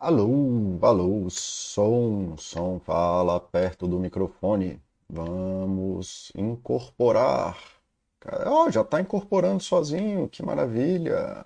Alô, 0.00 0.78
alô, 0.82 1.28
som, 1.28 2.36
som, 2.36 2.78
fala 2.78 3.40
perto 3.40 3.88
do 3.88 3.98
microfone. 3.98 4.80
Vamos 5.08 6.30
incorporar. 6.36 7.58
Ó, 8.46 8.70
já 8.70 8.82
está 8.82 9.00
incorporando 9.00 9.60
sozinho, 9.60 10.28
que 10.28 10.40
maravilha. 10.40 11.44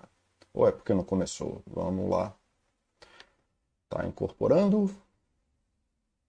Ou 0.53 0.67
é 0.67 0.71
porque 0.71 0.93
não 0.93 1.03
começou? 1.03 1.63
Vamos 1.65 2.07
lá. 2.09 2.35
Tá 3.89 4.05
incorporando? 4.05 4.89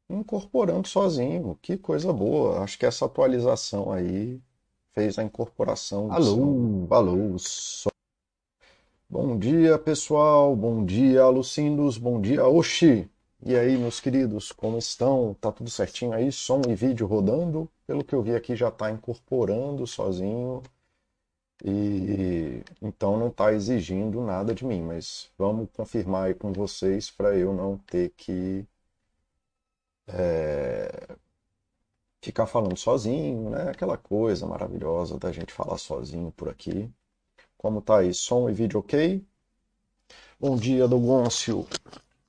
Incorporando 0.09 0.89
sozinho, 0.89 1.59
que 1.61 1.77
coisa 1.77 2.11
boa. 2.11 2.63
Acho 2.63 2.79
que 2.79 2.87
essa 2.87 3.05
atualização 3.05 3.93
aí 3.93 4.41
fez 4.95 5.19
a 5.19 5.23
incorporação. 5.23 6.09
do 6.09 6.23
som. 6.23 6.87
Alô, 6.91 6.95
alô, 6.95 7.39
som. 7.39 7.94
Bom 9.15 9.39
dia, 9.39 9.79
pessoal. 9.79 10.57
Bom 10.57 10.85
dia, 10.85 11.25
Lucindos. 11.29 11.97
Bom 11.97 12.21
dia, 12.21 12.45
Oxi. 12.49 13.09
E 13.47 13.55
aí, 13.55 13.79
meus 13.79 14.01
queridos, 14.01 14.51
como 14.51 14.77
estão? 14.77 15.35
Tá 15.41 15.53
tudo 15.53 15.71
certinho 15.71 16.13
aí? 16.13 16.33
Som 16.33 16.63
e 16.69 16.75
vídeo 16.75 17.07
rodando? 17.07 17.71
Pelo 17.87 18.03
que 18.03 18.13
eu 18.13 18.21
vi 18.25 18.35
aqui, 18.35 18.57
já 18.57 18.71
está 18.71 18.91
incorporando 18.91 19.87
sozinho. 19.87 20.65
E 21.65 22.65
então 22.83 23.17
não 23.17 23.29
está 23.29 23.53
exigindo 23.53 24.21
nada 24.21 24.53
de 24.53 24.65
mim, 24.65 24.83
mas 24.83 25.31
vamos 25.39 25.69
confirmar 25.73 26.25
aí 26.27 26.35
com 26.35 26.53
vocês 26.53 27.09
para 27.09 27.37
eu 27.37 27.55
não 27.55 27.79
ter 27.79 28.11
que 28.17 28.67
é, 30.09 31.17
ficar 32.21 32.47
falando 32.47 32.77
sozinho, 32.77 33.51
né? 33.51 33.71
Aquela 33.71 33.97
coisa 33.97 34.45
maravilhosa 34.47 35.19
da 35.19 35.31
gente 35.31 35.53
falar 35.53 35.79
sozinho 35.79 36.33
por 36.33 36.49
aqui. 36.49 36.91
Como 37.59 37.81
tá 37.83 37.99
aí? 37.99 38.15
Som 38.15 38.49
e 38.49 38.53
vídeo 38.53 38.81
ok? 38.81 39.25
Bom 40.39 40.57
dia, 40.57 40.87
Dogoncio. 40.87 41.67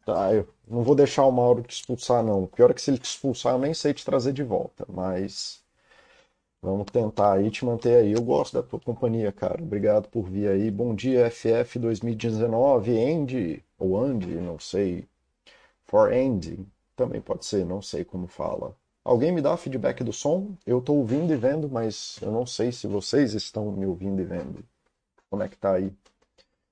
Tá, 0.05 0.33
eu 0.33 0.47
não 0.67 0.83
vou 0.83 0.95
deixar 0.95 1.25
o 1.25 1.31
Mauro 1.31 1.63
te 1.63 1.75
expulsar, 1.75 2.23
não. 2.23 2.47
Pior 2.47 2.71
é 2.71 2.73
que 2.73 2.81
se 2.81 2.91
ele 2.91 2.97
te 2.97 3.05
expulsar, 3.05 3.53
eu 3.53 3.59
nem 3.59 3.73
sei 3.73 3.93
te 3.93 4.05
trazer 4.05 4.33
de 4.33 4.43
volta, 4.43 4.85
mas 4.87 5.63
vamos 6.61 6.85
tentar 6.91 7.33
aí 7.33 7.49
te 7.51 7.65
manter 7.65 7.97
aí. 7.97 8.11
Eu 8.13 8.21
gosto 8.21 8.53
da 8.53 8.63
tua 8.63 8.79
companhia, 8.79 9.31
cara. 9.31 9.61
Obrigado 9.63 10.07
por 10.09 10.29
vir 10.29 10.49
aí. 10.49 10.71
Bom 10.71 10.95
dia, 10.95 11.25
FF 11.27 11.79
2019, 11.79 12.97
Andy, 12.97 13.63
ou 13.77 13.97
Andy, 13.99 14.35
não 14.35 14.59
sei. 14.59 15.07
For 15.85 16.11
Andy, 16.13 16.65
também 16.95 17.21
pode 17.21 17.45
ser, 17.45 17.65
não 17.65 17.81
sei 17.81 18.03
como 18.05 18.27
fala. 18.27 18.75
Alguém 19.03 19.31
me 19.31 19.41
dá 19.41 19.55
feedback 19.57 20.03
do 20.03 20.13
som? 20.13 20.55
Eu 20.65 20.81
tô 20.81 20.93
ouvindo 20.93 21.33
e 21.33 21.37
vendo, 21.37 21.69
mas 21.69 22.17
eu 22.21 22.31
não 22.31 22.45
sei 22.45 22.71
se 22.71 22.87
vocês 22.87 23.33
estão 23.33 23.71
me 23.71 23.85
ouvindo 23.85 24.21
e 24.21 24.25
vendo. 24.25 24.63
Como 25.35 25.43
é 25.43 25.49
que 25.49 25.57
tá 25.57 25.73
aí? 25.73 25.91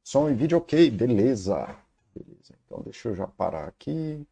Som 0.02 0.30
e 0.30 0.34
vídeo 0.34 0.58
ok, 0.58 0.90
beleza. 0.90 1.76
Beleza. 2.16 2.54
Então 2.66 2.82
deixa 2.82 3.10
eu 3.10 3.14
já 3.14 3.28
parar 3.28 3.68
aqui 3.68 4.26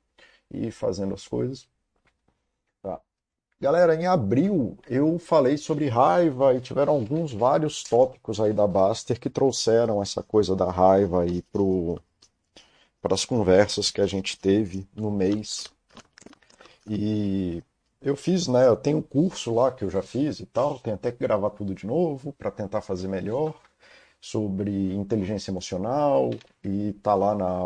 e 0.49 0.67
ir 0.67 0.71
fazendo 0.71 1.13
as 1.13 1.27
coisas. 1.27 1.67
Tá. 2.81 3.01
Galera, 3.59 3.93
em 3.93 4.07
abril 4.07 4.77
eu 4.87 5.19
falei 5.19 5.57
sobre 5.57 5.89
raiva 5.89 6.53
e 6.53 6.61
tiveram 6.61 6.93
alguns 6.93 7.33
vários 7.33 7.83
tópicos 7.83 8.39
aí 8.39 8.53
da 8.53 8.65
Baster 8.65 9.19
que 9.19 9.29
trouxeram 9.29 10.01
essa 10.01 10.23
coisa 10.23 10.55
da 10.55 10.71
raiva 10.71 11.23
aí 11.23 11.41
pro 11.51 11.99
para 13.01 13.13
as 13.13 13.25
conversas 13.25 13.91
que 13.91 13.99
a 13.99 14.07
gente 14.07 14.39
teve 14.39 14.87
no 14.95 15.11
mês. 15.11 15.67
E 16.87 17.61
eu 18.01 18.15
fiz, 18.15 18.47
né? 18.47 18.65
Eu 18.65 18.77
tenho 18.77 18.99
um 18.99 19.01
curso 19.01 19.53
lá 19.53 19.73
que 19.73 19.83
eu 19.83 19.89
já 19.89 20.01
fiz 20.01 20.39
e 20.39 20.45
tal, 20.45 20.79
tenho 20.79 20.95
até 20.95 21.11
que 21.11 21.19
gravar 21.19 21.49
tudo 21.49 21.75
de 21.75 21.85
novo 21.85 22.31
para 22.31 22.49
tentar 22.49 22.79
fazer 22.79 23.09
melhor 23.09 23.53
sobre 24.21 24.93
inteligência 24.95 25.51
emocional 25.51 26.29
e 26.63 26.93
tá 27.03 27.15
lá 27.15 27.35
na, 27.35 27.59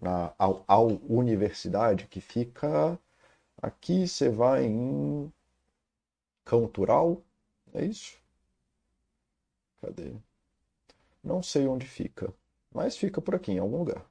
na 0.00 0.34
Al, 0.38 0.64
Al 0.68 0.88
Universidade, 1.08 2.06
que 2.08 2.20
fica 2.20 2.98
aqui, 3.62 4.08
você 4.08 4.28
vai 4.30 4.64
em 4.66 5.32
Cantural, 6.44 7.20
é 7.74 7.84
isso? 7.84 8.16
Cadê? 9.82 10.14
Não 11.24 11.42
sei 11.42 11.66
onde 11.66 11.84
fica, 11.84 12.32
mas 12.72 12.96
fica 12.96 13.20
por 13.20 13.34
aqui, 13.34 13.50
em 13.50 13.58
algum 13.58 13.78
lugar. 13.78 14.06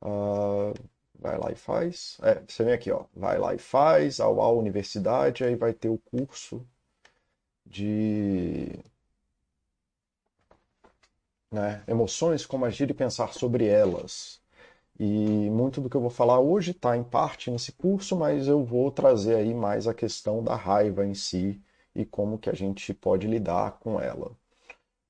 Ah, 0.00 0.72
vai 1.18 1.38
lá 1.38 1.50
e 1.52 1.56
faz. 1.56 2.18
É, 2.22 2.40
você 2.46 2.64
vem 2.64 2.74
aqui, 2.74 2.90
ó. 2.90 3.06
Vai 3.14 3.38
lá 3.38 3.54
e 3.54 3.58
faz, 3.58 4.20
ao 4.20 4.40
Al 4.40 4.58
Universidade, 4.58 5.44
aí 5.44 5.56
vai 5.56 5.72
ter 5.74 5.88
o 5.88 5.98
curso 5.98 6.64
de 7.66 8.78
né? 11.54 11.82
Emoções, 11.86 12.44
como 12.44 12.64
agir 12.64 12.90
e 12.90 12.94
pensar 12.94 13.32
sobre 13.32 13.66
elas. 13.66 14.40
E 14.98 15.50
muito 15.50 15.80
do 15.80 15.88
que 15.90 15.96
eu 15.96 16.00
vou 16.00 16.10
falar 16.10 16.40
hoje 16.40 16.72
está 16.72 16.96
em 16.96 17.04
parte 17.04 17.50
nesse 17.50 17.72
curso, 17.72 18.16
mas 18.16 18.48
eu 18.48 18.64
vou 18.64 18.90
trazer 18.90 19.36
aí 19.36 19.54
mais 19.54 19.86
a 19.86 19.94
questão 19.94 20.42
da 20.42 20.56
raiva 20.56 21.06
em 21.06 21.14
si 21.14 21.60
e 21.94 22.04
como 22.04 22.38
que 22.38 22.50
a 22.50 22.54
gente 22.54 22.92
pode 22.94 23.26
lidar 23.26 23.78
com 23.80 24.00
ela. 24.00 24.32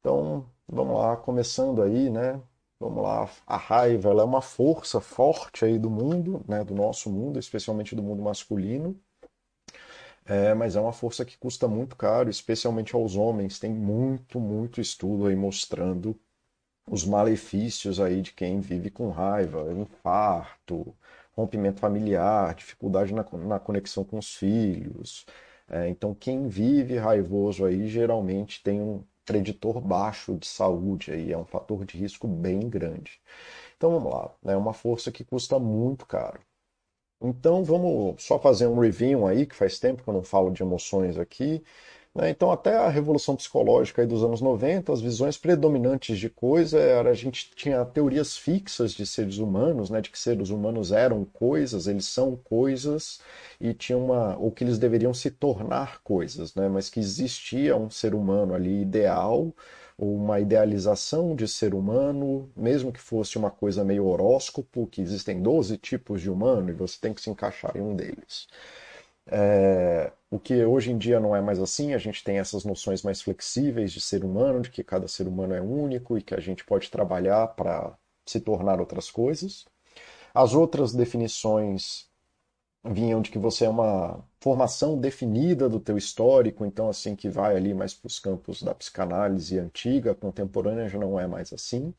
Então, 0.01 0.47
vamos 0.69 0.97
lá, 0.99 1.17
começando 1.17 1.83
aí, 1.83 2.11
né? 2.11 2.41
Vamos 2.81 3.03
lá, 3.03 3.31
a 3.47 3.57
raiva 3.57 4.11
ela 4.11 4.23
é 4.23 4.25
uma 4.25 4.43
força 4.43 5.01
forte 5.01 5.65
aí 5.65 5.79
do 5.79 5.91
mundo, 5.91 6.45
né? 6.49 6.65
Do 6.65 6.75
nosso 6.75 7.11
mundo, 7.11 7.39
especialmente 7.39 7.95
do 7.95 8.03
mundo 8.03 8.23
masculino. 8.23 8.99
É, 10.27 10.55
mas 10.55 10.75
é 10.77 10.81
uma 10.81 10.93
força 10.93 11.25
que 11.25 11.37
custa 11.37 11.69
muito 11.69 11.97
caro, 11.97 12.31
especialmente 12.31 12.95
aos 12.95 13.17
homens. 13.17 13.59
Tem 13.59 13.71
muito, 13.73 14.41
muito 14.41 14.81
estudo 14.81 15.27
aí 15.27 15.37
mostrando 15.37 16.19
os 16.87 17.05
malefícios 17.05 18.01
aí 18.01 18.21
de 18.23 18.33
quem 18.33 18.61
vive 18.61 18.91
com 18.91 19.11
raiva, 19.11 19.73
infarto, 19.73 20.95
rompimento 21.35 21.81
familiar, 21.81 22.55
dificuldade 22.55 23.13
na, 23.15 23.25
na 23.47 23.59
conexão 23.61 24.05
com 24.05 24.19
os 24.19 24.35
filhos. 24.37 25.27
É, 25.69 25.89
então, 25.89 26.15
quem 26.15 26.49
vive 26.49 26.97
raivoso 26.99 27.65
aí 27.65 27.89
geralmente 27.89 28.63
tem 28.63 28.81
um 28.81 29.03
preditor 29.25 29.81
baixo 29.81 30.37
de 30.37 30.47
saúde, 30.47 31.11
aí 31.13 31.33
é 31.33 31.39
um 31.39 31.45
fator 31.47 31.85
de 31.85 31.97
risco 31.97 32.29
bem 32.29 32.69
grande. 32.69 33.21
Então 33.77 33.91
vamos 33.91 34.13
lá, 34.13 34.35
é 34.45 34.49
né? 34.49 34.57
uma 34.57 34.73
força 34.73 35.13
que 35.13 35.25
custa 35.25 35.59
muito 35.59 36.07
caro. 36.07 36.41
Então 37.21 37.65
vamos 37.65 38.23
só 38.23 38.39
fazer 38.39 38.67
um 38.67 38.79
review 38.79 39.27
aí, 39.27 39.47
que 39.47 39.55
faz 39.55 39.79
tempo 39.79 40.03
que 40.03 40.09
eu 40.09 40.15
não 40.15 40.23
falo 40.23 40.51
de 40.53 40.63
emoções 40.63 41.19
aqui. 41.19 41.63
Né? 42.15 42.31
Então, 42.31 42.51
até 42.53 42.77
a 42.77 42.89
revolução 42.89 43.35
psicológica 43.35 44.07
dos 44.07 44.23
anos 44.23 44.41
90, 44.41 44.93
as 44.93 45.01
visões 45.01 45.37
predominantes 45.37 46.19
de 46.19 46.31
coisa 46.31 46.79
era 46.79 47.11
a 47.11 47.15
gente 47.15 47.51
tinha 47.57 47.85
teorias 47.85 48.37
fixas 48.37 48.93
de 48.93 49.05
seres 49.05 49.39
humanos, 49.39 49.91
né? 49.91 50.01
de 50.01 50.11
que 50.11 50.19
seres 50.19 50.51
humanos 50.51 50.93
eram 50.93 51.25
coisas, 51.25 51.87
eles 51.89 52.07
são 52.07 52.37
coisas 52.37 53.21
e 53.61 53.75
tinha 53.75 53.99
uma 53.99 54.37
ou 54.37 54.53
que 54.53 54.63
eles 54.63 54.79
deveriam 54.79 55.13
se 55.13 55.31
tornar 55.31 56.01
coisas, 56.03 56.55
né? 56.55 56.69
mas 56.69 56.89
que 56.89 57.01
existia 57.01 57.77
um 57.77 57.91
ser 57.91 58.15
humano 58.15 58.55
ali 58.55 58.83
ideal 58.83 59.53
ou 59.99 60.15
uma 60.17 60.41
idealização 60.41 61.35
de 61.37 61.47
ser 61.49 61.75
humano, 61.75 62.51
mesmo 62.57 62.93
que 62.93 63.01
fosse 63.01 63.39
uma 63.39 63.51
coisa 63.51 63.85
meio 63.85 64.07
horóscopo, 64.07 64.87
que 64.89 65.01
existem 65.01 65.41
12 65.41 65.79
tipos 65.79 66.21
de 66.21 66.31
humano 66.31 66.71
e 66.71 66.73
você 66.73 66.97
tem 67.01 67.15
que 67.15 67.21
se 67.21 67.31
encaixar 67.31 67.77
em 67.77 67.81
um 67.81 67.95
deles. 67.95 68.49
É, 69.27 70.13
o 70.31 70.39
que 70.39 70.65
hoje 70.65 70.91
em 70.93 70.99
dia 70.99 71.19
não 71.19 71.35
é 71.35 71.41
mais 71.41 71.59
assim, 71.61 71.95
a 71.95 71.99
gente 71.99 72.23
tem 72.23 72.39
essas 72.39 72.65
noções 72.65 73.03
mais 73.03 73.23
flexíveis 73.23 73.93
de 73.93 74.01
ser 74.01 74.25
humano, 74.25 74.61
de 74.61 74.71
que 74.71 74.85
cada 74.85 75.09
ser 75.09 75.27
humano 75.27 75.55
é 75.55 75.61
único 75.63 76.19
e 76.19 76.23
que 76.23 76.35
a 76.35 76.41
gente 76.41 76.65
pode 76.65 76.91
trabalhar 76.91 77.49
para 77.49 77.97
se 78.27 78.41
tornar 78.41 78.81
outras 78.81 79.11
coisas. 79.11 79.65
As 80.35 80.55
outras 80.55 80.95
definições 80.95 82.09
vinham 82.85 83.23
de 83.23 83.31
que 83.31 83.39
você 83.39 83.65
é 83.67 83.69
uma 83.69 84.25
formação 84.41 84.99
definida 84.99 85.69
do 85.69 85.81
teu 85.81 85.97
histórico, 85.99 86.65
então 86.67 86.89
assim 86.89 87.17
que 87.17 87.29
vai 87.31 87.57
ali 87.57 87.75
mais 87.75 87.95
para 87.95 88.09
os 88.09 88.19
campos 88.21 88.63
da 88.63 88.75
psicanálise 88.75 89.59
antiga, 89.59 90.15
contemporânea 90.15 90.89
já 90.89 90.99
não 90.99 91.19
é 91.21 91.27
mais 91.27 91.53
assim 91.53 91.95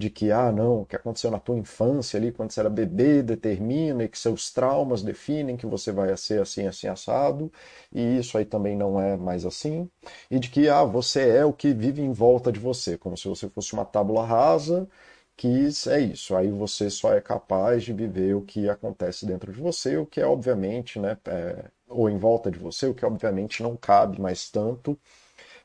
de 0.00 0.10
que, 0.10 0.32
ah, 0.32 0.50
não, 0.52 0.82
o 0.82 0.86
que 0.86 0.96
aconteceu 0.96 1.30
na 1.30 1.38
tua 1.38 1.56
infância 1.58 2.18
ali, 2.18 2.32
quando 2.32 2.50
você 2.52 2.60
era 2.60 2.70
bebê, 2.70 3.22
determina, 3.22 4.04
e 4.04 4.08
que 4.08 4.18
seus 4.18 4.50
traumas 4.52 5.02
definem 5.02 5.56
que 5.56 5.66
você 5.66 5.92
vai 5.92 6.16
ser 6.16 6.40
assim, 6.42 6.66
assim, 6.66 6.88
assado, 6.88 7.52
e 7.92 8.18
isso 8.18 8.38
aí 8.38 8.44
também 8.44 8.76
não 8.76 9.00
é 9.00 9.16
mais 9.16 9.44
assim, 9.46 9.88
e 10.30 10.38
de 10.38 10.48
que, 10.50 10.68
ah, 10.68 10.84
você 10.84 11.28
é 11.28 11.44
o 11.44 11.52
que 11.52 11.72
vive 11.74 12.02
em 12.02 12.12
volta 12.12 12.50
de 12.52 12.58
você, 12.60 12.96
como 12.98 13.16
se 13.16 13.28
você 13.28 13.48
fosse 13.50 13.72
uma 13.74 13.84
tábula 13.84 14.24
rasa, 14.24 14.88
que 15.36 15.48
é 15.88 16.00
isso, 16.00 16.34
aí 16.36 16.50
você 16.50 16.90
só 16.90 17.14
é 17.14 17.20
capaz 17.20 17.82
de 17.84 17.92
viver 17.92 18.34
o 18.36 18.42
que 18.42 18.68
acontece 18.68 19.24
dentro 19.26 19.52
de 19.52 19.60
você, 19.60 19.96
o 19.96 20.06
que 20.06 20.20
é 20.20 20.26
obviamente, 20.26 20.98
né, 20.98 21.16
é, 21.26 21.64
ou 21.88 22.08
em 22.10 22.18
volta 22.18 22.50
de 22.50 22.58
você, 22.58 22.86
o 22.86 22.94
que 22.94 23.04
obviamente 23.06 23.62
não 23.62 23.76
cabe 23.76 24.20
mais 24.20 24.50
tanto 24.50 24.98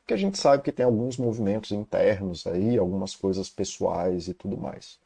porque 0.06 0.14
a 0.14 0.16
gente 0.16 0.38
sabe 0.38 0.62
que 0.62 0.70
tem 0.70 0.86
alguns 0.86 1.18
movimentos 1.18 1.72
internos 1.72 2.46
aí, 2.46 2.78
algumas 2.78 3.16
coisas 3.16 3.50
pessoais 3.50 4.28
e 4.28 4.34
tudo 4.34 4.56
mais. 4.56 5.00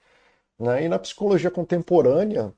Né? 0.58 0.84
E 0.84 0.88
na 0.90 0.98
psicologia 0.98 1.50
contemporânea, 1.50 2.52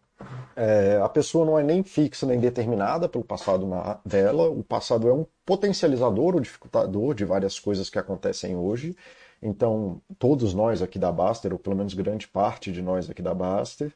é, 0.56 1.00
a 1.00 1.08
pessoa 1.08 1.46
não 1.46 1.56
é 1.56 1.62
nem 1.62 1.84
fixa 1.84 2.26
nem 2.26 2.40
determinada 2.40 3.08
pelo 3.08 3.22
passado 3.22 3.64
na, 3.64 4.00
dela, 4.04 4.50
o 4.50 4.64
passado 4.64 5.08
é 5.08 5.12
um 5.12 5.24
potencializador, 5.46 6.34
ou 6.34 6.40
dificultador 6.40 7.14
de 7.14 7.24
várias 7.24 7.60
coisas 7.60 7.88
que 7.88 7.98
acontecem 7.98 8.56
hoje, 8.56 8.96
Então, 9.42 10.00
todos 10.18 10.54
nós 10.54 10.80
aqui 10.82 10.98
da 10.98 11.10
Baster, 11.10 11.52
ou 11.52 11.58
pelo 11.58 11.74
menos 11.74 11.94
grande 11.94 12.28
parte 12.28 12.70
de 12.70 12.80
nós 12.80 13.10
aqui 13.10 13.20
da 13.20 13.34
Baster, 13.34 13.92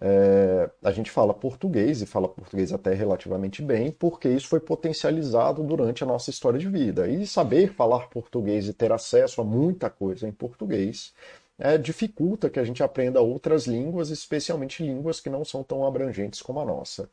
é, 0.00 0.70
a 0.82 0.92
gente 0.92 1.10
fala 1.10 1.34
português 1.34 2.00
e 2.00 2.06
fala 2.06 2.28
português 2.28 2.72
até 2.72 2.94
relativamente 2.94 3.60
bem, 3.60 3.90
porque 3.90 4.28
isso 4.28 4.46
foi 4.46 4.60
potencializado 4.60 5.64
durante 5.64 6.04
a 6.04 6.06
nossa 6.06 6.30
história 6.30 6.58
de 6.58 6.68
vida. 6.68 7.08
E 7.08 7.26
saber 7.26 7.72
falar 7.72 8.08
português 8.08 8.68
e 8.68 8.72
ter 8.72 8.92
acesso 8.92 9.40
a 9.40 9.44
muita 9.44 9.90
coisa 9.90 10.28
em 10.28 10.32
português 10.32 11.12
é, 11.58 11.78
dificulta 11.78 12.50
que 12.50 12.58
a 12.58 12.64
gente 12.64 12.82
aprenda 12.82 13.20
outras 13.20 13.66
línguas, 13.66 14.10
especialmente 14.10 14.84
línguas 14.84 15.20
que 15.20 15.30
não 15.30 15.44
são 15.44 15.62
tão 15.62 15.86
abrangentes 15.86 16.42
como 16.42 16.60
a 16.60 16.64
nossa. 16.64 17.08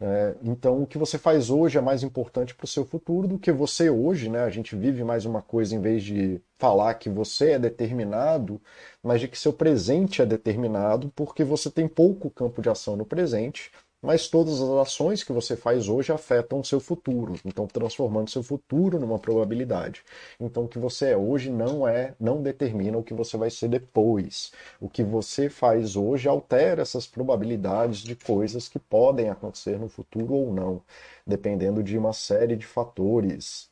É, 0.00 0.36
então, 0.44 0.80
o 0.80 0.86
que 0.86 0.96
você 0.96 1.18
faz 1.18 1.50
hoje 1.50 1.76
é 1.76 1.80
mais 1.80 2.04
importante 2.04 2.54
para 2.54 2.64
o 2.64 2.68
seu 2.68 2.84
futuro 2.84 3.26
do 3.26 3.36
que 3.38 3.50
você 3.50 3.90
hoje, 3.90 4.28
né? 4.28 4.44
A 4.44 4.50
gente 4.50 4.76
vive 4.76 5.02
mais 5.02 5.24
uma 5.24 5.42
coisa 5.42 5.74
em 5.74 5.80
vez 5.80 6.04
de 6.04 6.40
falar 6.56 6.94
que 6.94 7.08
você 7.10 7.52
é 7.52 7.58
determinado, 7.58 8.62
mas 9.02 9.20
de 9.20 9.26
que 9.26 9.36
seu 9.36 9.52
presente 9.52 10.22
é 10.22 10.26
determinado, 10.26 11.10
porque 11.16 11.42
você 11.42 11.68
tem 11.68 11.88
pouco 11.88 12.30
campo 12.30 12.62
de 12.62 12.68
ação 12.68 12.96
no 12.96 13.04
presente 13.04 13.72
mas 14.02 14.28
todas 14.28 14.60
as 14.60 14.68
ações 14.70 15.24
que 15.24 15.32
você 15.32 15.56
faz 15.56 15.88
hoje 15.88 16.12
afetam 16.12 16.60
o 16.60 16.64
seu 16.64 16.80
futuro, 16.80 17.34
então 17.44 17.66
transformando 17.66 18.30
seu 18.30 18.42
futuro 18.42 18.98
numa 18.98 19.18
probabilidade. 19.18 20.02
Então 20.38 20.64
o 20.64 20.68
que 20.68 20.78
você 20.78 21.10
é 21.10 21.16
hoje 21.16 21.50
não 21.50 21.86
é, 21.86 22.14
não 22.18 22.42
determina 22.42 22.96
o 22.98 23.02
que 23.02 23.14
você 23.14 23.36
vai 23.36 23.50
ser 23.50 23.68
depois. 23.68 24.52
O 24.80 24.88
que 24.88 25.02
você 25.02 25.48
faz 25.50 25.96
hoje 25.96 26.28
altera 26.28 26.82
essas 26.82 27.06
probabilidades 27.06 27.98
de 27.98 28.14
coisas 28.16 28.68
que 28.68 28.78
podem 28.78 29.28
acontecer 29.30 29.78
no 29.78 29.88
futuro 29.88 30.34
ou 30.34 30.52
não, 30.52 30.82
dependendo 31.26 31.82
de 31.82 31.98
uma 31.98 32.12
série 32.12 32.56
de 32.56 32.66
fatores. 32.66 33.70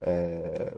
É, 0.00 0.74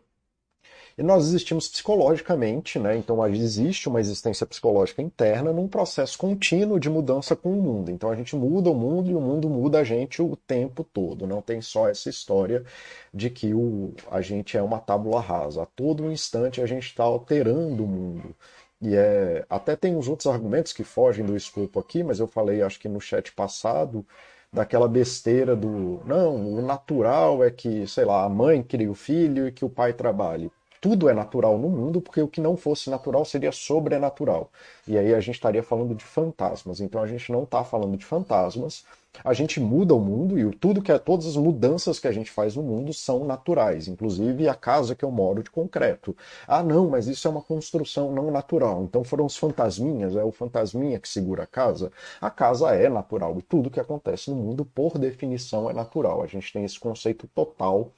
e 1.01 1.03
nós 1.03 1.27
existimos 1.29 1.67
psicologicamente, 1.67 2.79
né? 2.79 2.95
Então 2.95 3.27
existe 3.27 3.89
uma 3.89 4.01
existência 4.01 4.45
psicológica 4.45 5.01
interna 5.01 5.51
num 5.51 5.67
processo 5.67 6.19
contínuo 6.19 6.79
de 6.79 6.91
mudança 6.91 7.35
com 7.35 7.59
o 7.59 7.63
mundo. 7.63 7.91
Então 7.91 8.11
a 8.11 8.15
gente 8.15 8.37
muda 8.37 8.69
o 8.69 8.75
mundo 8.75 9.11
e 9.11 9.15
o 9.15 9.21
mundo 9.21 9.49
muda 9.49 9.81
a 9.81 9.85
gente 9.85 10.21
o 10.21 10.37
tempo 10.37 10.85
todo. 10.85 11.27
Não 11.27 11.41
tem 11.41 11.63
só 11.63 11.89
essa 11.89 12.11
história 12.11 12.67
de 13.15 13.31
que 13.31 13.55
o, 13.55 13.95
a 14.11 14.21
gente 14.21 14.59
é 14.59 14.63
uma 14.63 14.79
tábula 14.79 15.23
rasa. 15.23 15.63
A 15.63 15.67
todo 15.67 16.13
instante 16.13 16.61
a 16.61 16.67
gente 16.67 16.89
está 16.89 17.03
alterando 17.05 17.83
o 17.83 17.89
mundo. 17.89 18.37
E 18.83 18.95
é, 18.95 19.47
até 19.49 19.75
tem 19.77 19.97
uns 19.97 20.07
outros 20.07 20.27
argumentos 20.27 20.75
que 20.75 20.85
fogem 20.85 21.25
do 21.25 21.35
escopo 21.35 21.81
aqui, 21.81 22.03
mas 22.03 22.21
eu 22.21 22.27
falei, 22.27 22.61
acho 22.61 22.79
que 22.79 22.89
no 22.91 23.01
chat 23.01 23.33
passado, 23.33 24.05
daquela 24.53 24.89
besteira 24.89 25.57
do 25.57 26.03
não, 26.05 26.37
o 26.59 26.63
natural 26.63 27.43
é 27.43 27.51
que, 27.51 27.87
sei 27.87 28.05
lá, 28.05 28.25
a 28.25 28.29
mãe 28.29 28.63
cria 28.63 28.91
o 28.91 28.95
filho 28.95 29.49
e 29.49 29.53
que 29.53 29.65
o 29.65 29.71
pai 29.71 29.95
trabalhe 29.95 30.51
tudo 30.81 31.09
é 31.09 31.15
natural 31.15 31.59
no 31.59 31.69
mundo, 31.69 32.01
porque 32.01 32.23
o 32.23 32.29
que 32.29 32.41
não 32.41 32.57
fosse 32.57 32.89
natural 32.89 33.25
seria 33.25 33.53
sobrenatural. 33.53 34.51
E 34.89 34.97
aí 34.97 35.15
a 35.15 35.21
gente 35.21 35.35
estaria 35.35 35.63
falando 35.63 35.95
de 35.95 36.05
fantasmas. 36.05 36.81
Então 36.81 37.03
a 37.03 37.07
gente 37.07 37.31
não 37.31 37.43
está 37.45 37.63
falando 37.63 37.97
de 37.97 38.05
fantasmas. 38.05 38.85
A 39.25 39.35
gente 39.35 39.61
muda 39.61 39.95
o 39.95 40.01
mundo 40.01 40.39
e 40.39 40.51
tudo 40.57 40.81
que 40.81 40.91
é, 40.93 40.99
todas 40.99 41.27
as 41.27 41.37
mudanças 41.37 41.99
que 41.99 42.07
a 42.09 42.13
gente 42.13 42.31
faz 42.31 42.55
no 42.57 42.63
mundo 42.63 42.95
são 42.95 43.25
naturais, 43.25 43.89
inclusive 43.89 44.49
a 44.49 44.55
casa 44.55 44.95
que 44.95 45.05
eu 45.05 45.11
moro 45.11 45.43
de 45.43 45.51
concreto. 45.51 46.17
Ah, 46.47 46.63
não, 46.63 46.89
mas 46.89 47.09
isso 47.09 47.27
é 47.27 47.31
uma 47.31 47.43
construção 47.43 48.13
não 48.13 48.31
natural. 48.31 48.83
Então 48.85 49.05
foram 49.05 49.27
os 49.27 49.37
fantasminhas, 49.37 50.17
é 50.17 50.25
o 50.25 50.33
fantasminha 50.33 50.99
que 50.99 51.09
segura 51.09 51.43
a 51.43 51.47
casa. 51.47 51.93
A 52.21 52.31
casa 52.31 52.75
é 52.75 52.89
natural 52.89 53.37
e 53.39 53.43
tudo 53.43 53.71
que 53.71 53.81
acontece 53.81 54.31
no 54.31 54.37
mundo, 54.37 54.65
por 54.65 54.97
definição, 54.97 55.69
é 55.69 55.73
natural. 55.75 56.23
A 56.23 56.27
gente 56.27 56.53
tem 56.53 56.65
esse 56.65 56.79
conceito 56.79 57.29
total 57.35 57.91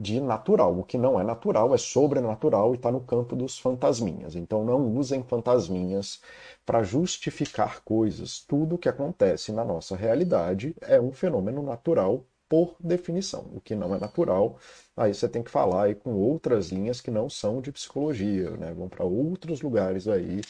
de 0.00 0.18
natural. 0.18 0.78
O 0.78 0.82
que 0.82 0.96
não 0.96 1.20
é 1.20 1.22
natural 1.24 1.74
é 1.74 1.78
sobrenatural 1.78 2.72
e 2.72 2.76
está 2.76 2.90
no 2.90 3.00
campo 3.02 3.36
dos 3.36 3.58
fantasminhas. 3.58 4.34
Então 4.34 4.64
não 4.64 4.96
usem 4.96 5.22
fantasminhas 5.22 6.22
para 6.64 6.82
justificar 6.82 7.82
coisas. 7.84 8.40
Tudo 8.48 8.78
que 8.78 8.88
acontece 8.88 9.52
na 9.52 9.64
nossa 9.64 9.94
realidade 9.94 10.74
é 10.80 10.98
um 10.98 11.12
fenômeno 11.12 11.62
natural 11.62 12.24
por 12.48 12.74
definição. 12.80 13.46
O 13.54 13.60
que 13.60 13.74
não 13.76 13.94
é 13.94 13.98
natural, 14.00 14.58
aí 14.96 15.14
você 15.14 15.28
tem 15.28 15.42
que 15.42 15.50
falar 15.50 15.84
aí 15.84 15.94
com 15.94 16.14
outras 16.14 16.70
linhas 16.70 17.00
que 17.00 17.10
não 17.10 17.28
são 17.28 17.60
de 17.60 17.70
psicologia, 17.70 18.50
né? 18.56 18.72
Vão 18.72 18.88
para 18.88 19.04
outros 19.04 19.60
lugares 19.62 20.08
aí. 20.08 20.40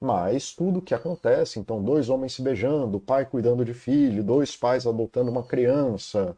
Mas 0.00 0.52
tudo 0.54 0.82
que 0.82 0.94
acontece, 0.94 1.60
então 1.60 1.82
dois 1.82 2.08
homens 2.08 2.34
se 2.34 2.42
beijando, 2.42 2.98
pai 3.00 3.24
cuidando 3.24 3.64
de 3.64 3.72
filho, 3.72 4.24
dois 4.24 4.56
pais 4.56 4.86
adotando 4.86 5.30
uma 5.30 5.44
criança, 5.44 6.36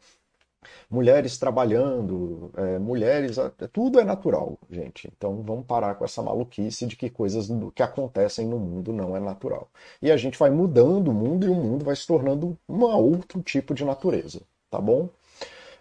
mulheres 0.91 1.39
trabalhando, 1.39 2.51
é, 2.57 2.79
mulheres, 2.79 3.37
tudo 3.73 4.01
é 4.01 4.05
natural, 4.05 4.59
gente. 4.71 5.11
Então 5.17 5.43
vamos 5.43 5.67
parar 5.67 5.95
com 5.95 6.05
essa 6.05 6.23
maluquice 6.23 6.87
de 6.87 6.97
que 6.97 7.11
coisas 7.11 7.49
que 7.75 7.83
acontecem 7.83 8.47
no 8.47 8.59
mundo 8.59 8.93
não 8.93 9.17
é 9.17 9.21
natural. 9.21 9.69
E 10.03 10.11
a 10.11 10.17
gente 10.17 10.39
vai 10.39 10.51
mudando 10.51 11.09
o 11.09 11.15
mundo 11.15 11.47
e 11.47 11.49
o 11.49 11.55
mundo 11.55 11.85
vai 11.85 11.97
se 11.97 12.07
tornando 12.07 12.57
um 12.69 12.83
outro 12.85 13.43
tipo 13.43 13.75
de 13.75 13.85
natureza, 13.85 14.41
tá 14.71 14.81
bom? 14.81 15.09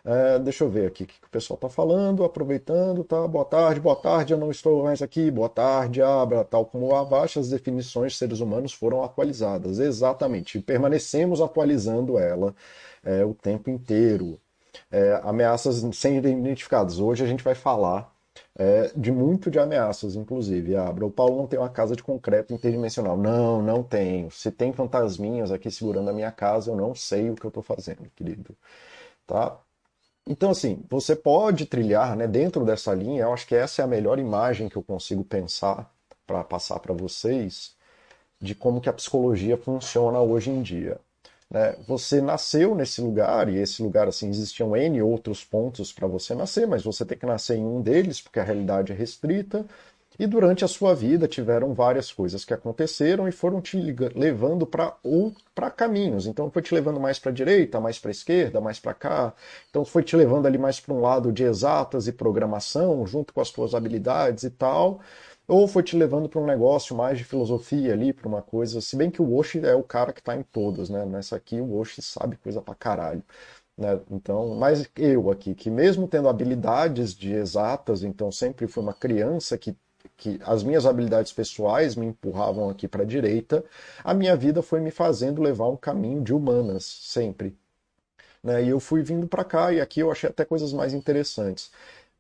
É, 0.05 0.37
deixa 0.37 0.65
eu 0.65 0.69
ver 0.69 0.85
aqui 0.87 1.03
o 1.03 1.07
que 1.07 1.13
o 1.25 1.29
pessoal 1.29 1.55
está 1.55 1.69
falando, 1.69 2.25
aproveitando, 2.25 3.05
tá? 3.05 3.25
Boa 3.25 3.45
tarde, 3.45 3.79
boa 3.79 3.95
tarde, 3.95 4.33
eu 4.33 4.37
não 4.37 4.51
estou 4.51 4.83
mais 4.83 5.01
aqui, 5.01 5.31
boa 5.31 5.47
tarde, 5.47 6.01
Abra, 6.01 6.43
tal 6.43 6.65
como 6.65 6.93
abaixo, 6.93 7.39
as 7.39 7.49
definições 7.49 8.11
de 8.11 8.17
seres 8.17 8.41
humanos 8.41 8.73
foram 8.73 9.01
atualizadas, 9.01 9.79
exatamente, 9.79 10.59
permanecemos 10.59 11.39
atualizando 11.39 12.19
ela 12.19 12.53
é, 13.01 13.23
o 13.23 13.33
tempo 13.33 13.69
inteiro 13.69 14.37
é, 14.91 15.19
ameaças 15.23 15.83
sem 15.95 16.17
identificadas. 16.17 16.99
Hoje 16.99 17.23
a 17.23 17.27
gente 17.27 17.43
vai 17.43 17.55
falar 17.55 18.13
é, 18.55 18.91
de 18.95 19.11
muito 19.11 19.49
de 19.49 19.59
ameaças, 19.59 20.15
inclusive. 20.15 20.75
Abra, 20.75 21.05
o 21.05 21.11
Paulo 21.11 21.37
não 21.37 21.47
tem 21.47 21.59
uma 21.59 21.69
casa 21.69 21.95
de 21.95 22.03
concreto 22.03 22.53
interdimensional. 22.53 23.17
Não, 23.17 23.61
não 23.61 23.83
tenho. 23.83 24.29
Se 24.31 24.51
tem 24.51 24.73
fantasminhas 24.73 25.51
aqui 25.51 25.69
segurando 25.71 26.09
a 26.09 26.13
minha 26.13 26.31
casa, 26.31 26.71
eu 26.71 26.75
não 26.75 26.95
sei 26.95 27.29
o 27.29 27.35
que 27.35 27.45
eu 27.45 27.49
estou 27.49 27.63
fazendo, 27.63 28.09
querido. 28.15 28.55
Tá? 29.27 29.57
Então, 30.27 30.51
assim, 30.51 30.83
você 30.89 31.15
pode 31.15 31.65
trilhar 31.65 32.15
né, 32.15 32.27
dentro 32.27 32.65
dessa 32.65 32.93
linha. 32.93 33.23
Eu 33.23 33.33
acho 33.33 33.47
que 33.47 33.55
essa 33.55 33.81
é 33.81 33.85
a 33.85 33.87
melhor 33.87 34.19
imagem 34.19 34.69
que 34.69 34.77
eu 34.77 34.83
consigo 34.83 35.23
pensar 35.23 35.91
para 36.25 36.43
passar 36.43 36.79
para 36.79 36.93
vocês 36.93 37.75
de 38.41 38.55
como 38.55 38.81
que 38.81 38.89
a 38.89 38.93
psicologia 38.93 39.57
funciona 39.57 40.19
hoje 40.19 40.49
em 40.49 40.61
dia. 40.61 40.99
Né? 41.53 41.75
Você 41.87 42.19
nasceu 42.19 42.73
nesse 42.73 42.99
lugar, 42.99 43.47
e 43.47 43.57
esse 43.59 43.83
lugar, 43.83 44.07
assim, 44.07 44.27
existiam 44.29 44.75
N 44.75 45.01
outros 45.03 45.45
pontos 45.45 45.93
para 45.93 46.07
você 46.07 46.33
nascer, 46.33 46.67
mas 46.67 46.83
você 46.83 47.05
tem 47.05 47.17
que 47.17 47.27
nascer 47.27 47.57
em 47.57 47.63
um 47.63 47.79
deles, 47.79 48.19
porque 48.19 48.39
a 48.39 48.43
realidade 48.43 48.91
é 48.91 48.95
restrita. 48.95 49.63
E 50.19 50.27
durante 50.27 50.63
a 50.63 50.67
sua 50.67 50.93
vida 50.93 51.27
tiveram 51.27 51.73
várias 51.73 52.11
coisas 52.11 52.45
que 52.45 52.53
aconteceram 52.53 53.27
e 53.27 53.31
foram 53.31 53.59
te 53.59 53.77
levando 54.15 54.65
para 54.65 55.71
caminhos. 55.71 56.27
Então 56.27 56.51
foi 56.51 56.61
te 56.61 56.73
levando 56.73 56.99
mais 56.99 57.17
para 57.17 57.31
a 57.31 57.33
direita, 57.33 57.79
mais 57.79 57.97
para 57.97 58.09
a 58.09 58.11
esquerda, 58.11 58.61
mais 58.61 58.79
para 58.79 58.93
cá. 58.93 59.33
Então 59.71 59.83
foi 59.83 60.03
te 60.03 60.15
levando 60.15 60.45
ali 60.45 60.59
mais 60.59 60.79
para 60.79 60.93
um 60.93 61.01
lado 61.01 61.31
de 61.31 61.43
exatas 61.43 62.07
e 62.07 62.11
programação, 62.11 63.05
junto 63.07 63.33
com 63.33 63.41
as 63.41 63.47
suas 63.47 63.73
habilidades 63.73 64.43
e 64.43 64.51
tal 64.51 65.01
ou 65.47 65.67
foi 65.67 65.83
te 65.83 65.95
levando 65.97 66.29
para 66.29 66.39
um 66.41 66.45
negócio 66.45 66.95
mais 66.95 67.17
de 67.17 67.23
filosofia 67.23 67.93
ali, 67.93 68.13
para 68.13 68.27
uma 68.27 68.41
coisa, 68.41 68.81
se 68.81 68.95
bem 68.95 69.11
que 69.11 69.21
o 69.21 69.35
Oshi 69.35 69.59
é 69.65 69.75
o 69.75 69.83
cara 69.83 70.13
que 70.13 70.19
está 70.19 70.35
em 70.35 70.43
todas, 70.43 70.89
né? 70.89 71.05
Nessa 71.05 71.35
aqui 71.35 71.59
o 71.61 71.75
Oshi 71.77 72.01
sabe 72.01 72.37
coisa 72.37 72.61
pra 72.61 72.75
caralho. 72.75 73.23
Né? 73.77 73.99
Então, 74.11 74.55
mas 74.55 74.89
eu 74.97 75.31
aqui, 75.31 75.55
que 75.55 75.69
mesmo 75.69 76.07
tendo 76.07 76.29
habilidades 76.29 77.13
de 77.15 77.33
exatas, 77.33 78.03
então 78.03 78.31
sempre 78.31 78.67
fui 78.67 78.83
uma 78.83 78.93
criança 78.93 79.57
que, 79.57 79.75
que 80.17 80.39
as 80.45 80.63
minhas 80.63 80.85
habilidades 80.85 81.33
pessoais 81.33 81.95
me 81.95 82.05
empurravam 82.07 82.69
aqui 82.69 82.87
para 82.87 83.03
a 83.03 83.05
direita, 83.05 83.63
a 84.03 84.13
minha 84.13 84.35
vida 84.35 84.61
foi 84.61 84.79
me 84.79 84.91
fazendo 84.91 85.41
levar 85.41 85.69
um 85.69 85.77
caminho 85.77 86.21
de 86.23 86.33
humanas, 86.33 86.85
sempre. 86.85 87.57
Né? 88.43 88.63
E 88.65 88.69
eu 88.69 88.79
fui 88.79 89.01
vindo 89.01 89.27
para 89.27 89.43
cá 89.43 89.71
e 89.73 89.81
aqui 89.81 90.01
eu 90.01 90.11
achei 90.11 90.29
até 90.29 90.45
coisas 90.45 90.73
mais 90.73 90.93
interessantes. 90.93 91.71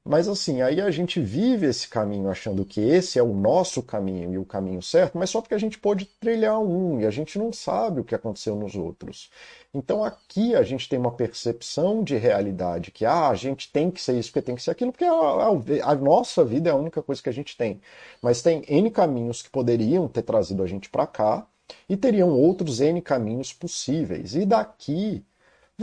Mas 0.05 0.27
assim, 0.27 0.61
aí 0.61 0.81
a 0.81 0.91
gente 0.91 1.21
vive 1.21 1.65
esse 1.65 1.87
caminho 1.87 2.29
achando 2.29 2.65
que 2.65 2.81
esse 2.81 3.17
é 3.17 3.23
o 3.23 3.33
nosso 3.33 3.81
caminho 3.81 4.33
e 4.33 4.37
o 4.37 4.43
caminho 4.43 4.81
certo, 4.81 5.17
mas 5.17 5.29
só 5.29 5.39
porque 5.39 5.53
a 5.55 5.57
gente 5.57 5.79
pode 5.79 6.05
trilhar 6.05 6.59
um 6.59 6.99
e 6.99 7.05
a 7.05 7.09
gente 7.09 7.39
não 7.39 7.53
sabe 7.53 8.01
o 8.01 8.03
que 8.03 8.13
aconteceu 8.13 8.53
nos 8.55 8.75
outros. 8.75 9.31
Então 9.73 10.03
aqui 10.03 10.55
a 10.55 10.63
gente 10.63 10.89
tem 10.89 10.99
uma 10.99 11.11
percepção 11.11 12.03
de 12.03 12.17
realidade 12.17 12.91
que 12.91 13.05
ah, 13.05 13.29
a 13.29 13.35
gente 13.35 13.71
tem 13.71 13.89
que 13.89 14.01
ser 14.01 14.19
isso, 14.19 14.29
porque 14.29 14.41
tem 14.41 14.55
que 14.55 14.61
ser 14.63 14.71
aquilo, 14.71 14.91
porque 14.91 15.05
a, 15.05 15.11
a, 15.11 15.91
a 15.91 15.95
nossa 15.95 16.43
vida 16.43 16.69
é 16.69 16.73
a 16.73 16.75
única 16.75 17.01
coisa 17.01 17.23
que 17.23 17.29
a 17.29 17.33
gente 17.33 17.55
tem. 17.55 17.79
Mas 18.21 18.41
tem 18.41 18.61
N 18.67 18.91
caminhos 18.91 19.41
que 19.41 19.49
poderiam 19.49 20.09
ter 20.09 20.23
trazido 20.23 20.63
a 20.63 20.67
gente 20.67 20.89
para 20.89 21.07
cá 21.07 21.47
e 21.87 21.95
teriam 21.95 22.29
outros 22.29 22.81
N 22.81 23.01
caminhos 23.01 23.53
possíveis. 23.53 24.35
E 24.35 24.45
daqui 24.45 25.23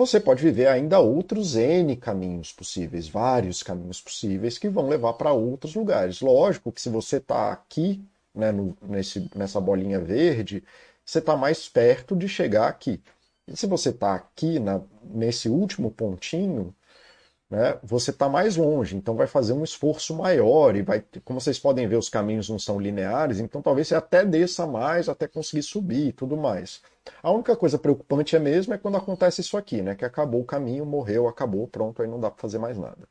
você 0.01 0.19
pode 0.19 0.43
viver 0.43 0.67
ainda 0.67 0.99
outros 0.99 1.57
N 1.57 1.95
caminhos 1.95 2.53
possíveis, 2.53 3.07
vários 3.07 3.63
caminhos 3.63 4.01
possíveis 4.01 4.57
que 4.57 4.69
vão 4.69 4.89
levar 4.89 5.13
para 5.13 5.33
outros 5.33 5.75
lugares. 5.75 6.23
Lógico 6.23 6.73
que 6.73 6.81
se 6.81 6.89
você 6.89 7.19
está 7.19 7.53
aqui, 7.53 8.03
né, 8.35 8.51
no, 8.51 8.75
nesse, 8.81 9.31
nessa 9.37 9.61
bolinha 9.61 10.01
verde, 10.01 10.65
você 11.05 11.19
está 11.19 11.37
mais 11.37 11.69
perto 11.69 12.17
de 12.17 12.29
chegar 12.29 12.67
aqui. 12.69 13.03
E 13.47 13.55
se 13.55 13.67
você 13.67 13.91
está 13.91 14.15
aqui 14.15 14.59
na, 14.59 14.81
nesse 15.05 15.51
último 15.51 15.91
pontinho, 15.91 16.75
né, 17.51 17.77
você 17.83 18.11
está 18.11 18.29
mais 18.29 18.57
longe, 18.57 18.97
então 18.97 19.17
vai 19.17 19.27
fazer 19.27 19.53
um 19.53 19.65
esforço 19.65 20.15
maior 20.15 20.77
e 20.77 20.83
vai, 20.83 21.05
como 21.25 21.41
vocês 21.41 21.59
podem 21.59 21.89
ver, 21.89 21.97
os 21.97 22.09
caminhos 22.09 22.49
não 22.49 22.59
são 22.59 22.79
lineares, 22.79 23.41
então 23.41 23.61
talvez 23.61 23.89
você 23.89 23.97
até 23.97 24.25
desça 24.25 24.67
mais 24.67 25.09
até 25.09 25.27
conseguir 25.27 25.65
subir 25.65 26.09
e 26.09 26.13
tudo 26.13 26.37
mais. 26.37 26.81
A 27.23 27.31
única 27.33 27.57
coisa 27.57 27.77
preocupante 27.77 28.37
é 28.37 28.39
mesmo 28.39 28.73
é 28.73 28.79
quando 28.79 28.97
acontece 28.97 29.41
isso 29.41 29.57
aqui, 29.57 29.83
né, 29.83 29.97
que 29.97 30.05
acabou 30.05 30.41
o 30.41 30.45
caminho, 30.45 30.87
morreu, 30.87 31.27
acabou, 31.27 31.67
pronto, 31.67 32.01
aí 32.01 32.09
não 32.09 32.21
dá 32.21 32.31
para 32.31 32.41
fazer 32.41 32.59
mais 32.59 32.79
nada. 32.79 33.09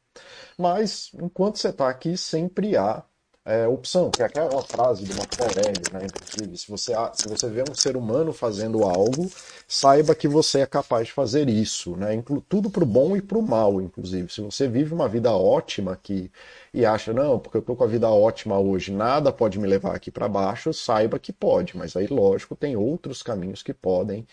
Mas 0.57 1.11
enquanto 1.21 1.57
você 1.57 1.69
está 1.69 1.89
aqui, 1.89 2.15
sempre 2.15 2.77
há 2.77 3.03
é, 3.49 3.67
opção, 3.67 4.11
que 4.11 4.21
é 4.21 4.25
aquela 4.25 4.61
frase 4.61 5.03
do 5.05 5.15
Marco 5.15 5.43
Aurélio, 5.43 5.81
né? 5.91 6.05
Inclusive, 6.05 6.55
se 6.55 6.69
você, 6.69 6.93
se 7.13 7.27
você 7.27 7.49
vê 7.49 7.63
um 7.67 7.73
ser 7.73 7.97
humano 7.97 8.31
fazendo 8.31 8.83
algo, 8.83 9.27
saiba 9.67 10.13
que 10.13 10.27
você 10.27 10.59
é 10.59 10.67
capaz 10.67 11.07
de 11.07 11.13
fazer 11.13 11.49
isso, 11.49 11.95
né? 11.95 12.13
Inclu 12.13 12.41
tudo 12.47 12.69
para 12.69 12.83
o 12.83 12.85
bom 12.85 13.17
e 13.17 13.21
para 13.23 13.39
o 13.39 13.41
mal, 13.41 13.81
inclusive. 13.81 14.31
Se 14.31 14.39
você 14.41 14.67
vive 14.67 14.93
uma 14.93 15.09
vida 15.09 15.31
ótima 15.31 15.93
aqui 15.93 16.31
e 16.71 16.85
acha, 16.85 17.11
não, 17.11 17.39
porque 17.39 17.57
eu 17.57 17.61
estou 17.61 17.75
com 17.75 17.83
a 17.83 17.87
vida 17.87 18.07
ótima 18.07 18.59
hoje, 18.59 18.91
nada 18.91 19.31
pode 19.31 19.57
me 19.57 19.67
levar 19.67 19.95
aqui 19.95 20.11
para 20.11 20.27
baixo, 20.29 20.71
saiba 20.71 21.17
que 21.17 21.33
pode, 21.33 21.75
mas 21.75 21.95
aí, 21.95 22.05
lógico, 22.05 22.55
tem 22.55 22.75
outros 22.75 23.23
caminhos 23.23 23.63
que 23.63 23.73
podem 23.73 24.27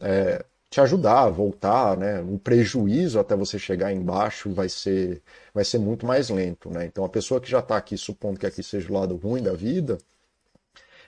é, 0.00 0.44
te 0.72 0.80
ajudar 0.80 1.24
a 1.24 1.28
voltar, 1.28 1.98
né? 1.98 2.22
O 2.22 2.38
prejuízo 2.38 3.20
até 3.20 3.36
você 3.36 3.58
chegar 3.58 3.92
embaixo 3.92 4.50
vai 4.54 4.70
ser, 4.70 5.20
vai 5.52 5.66
ser 5.66 5.78
muito 5.78 6.06
mais 6.06 6.30
lento, 6.30 6.70
né? 6.70 6.86
Então 6.86 7.04
a 7.04 7.10
pessoa 7.10 7.38
que 7.42 7.50
já 7.50 7.58
está 7.58 7.76
aqui, 7.76 7.94
supondo 7.98 8.40
que 8.40 8.46
aqui 8.46 8.62
seja 8.62 8.88
o 8.90 8.94
lado 8.94 9.14
ruim 9.16 9.42
da 9.42 9.52
vida, 9.52 9.98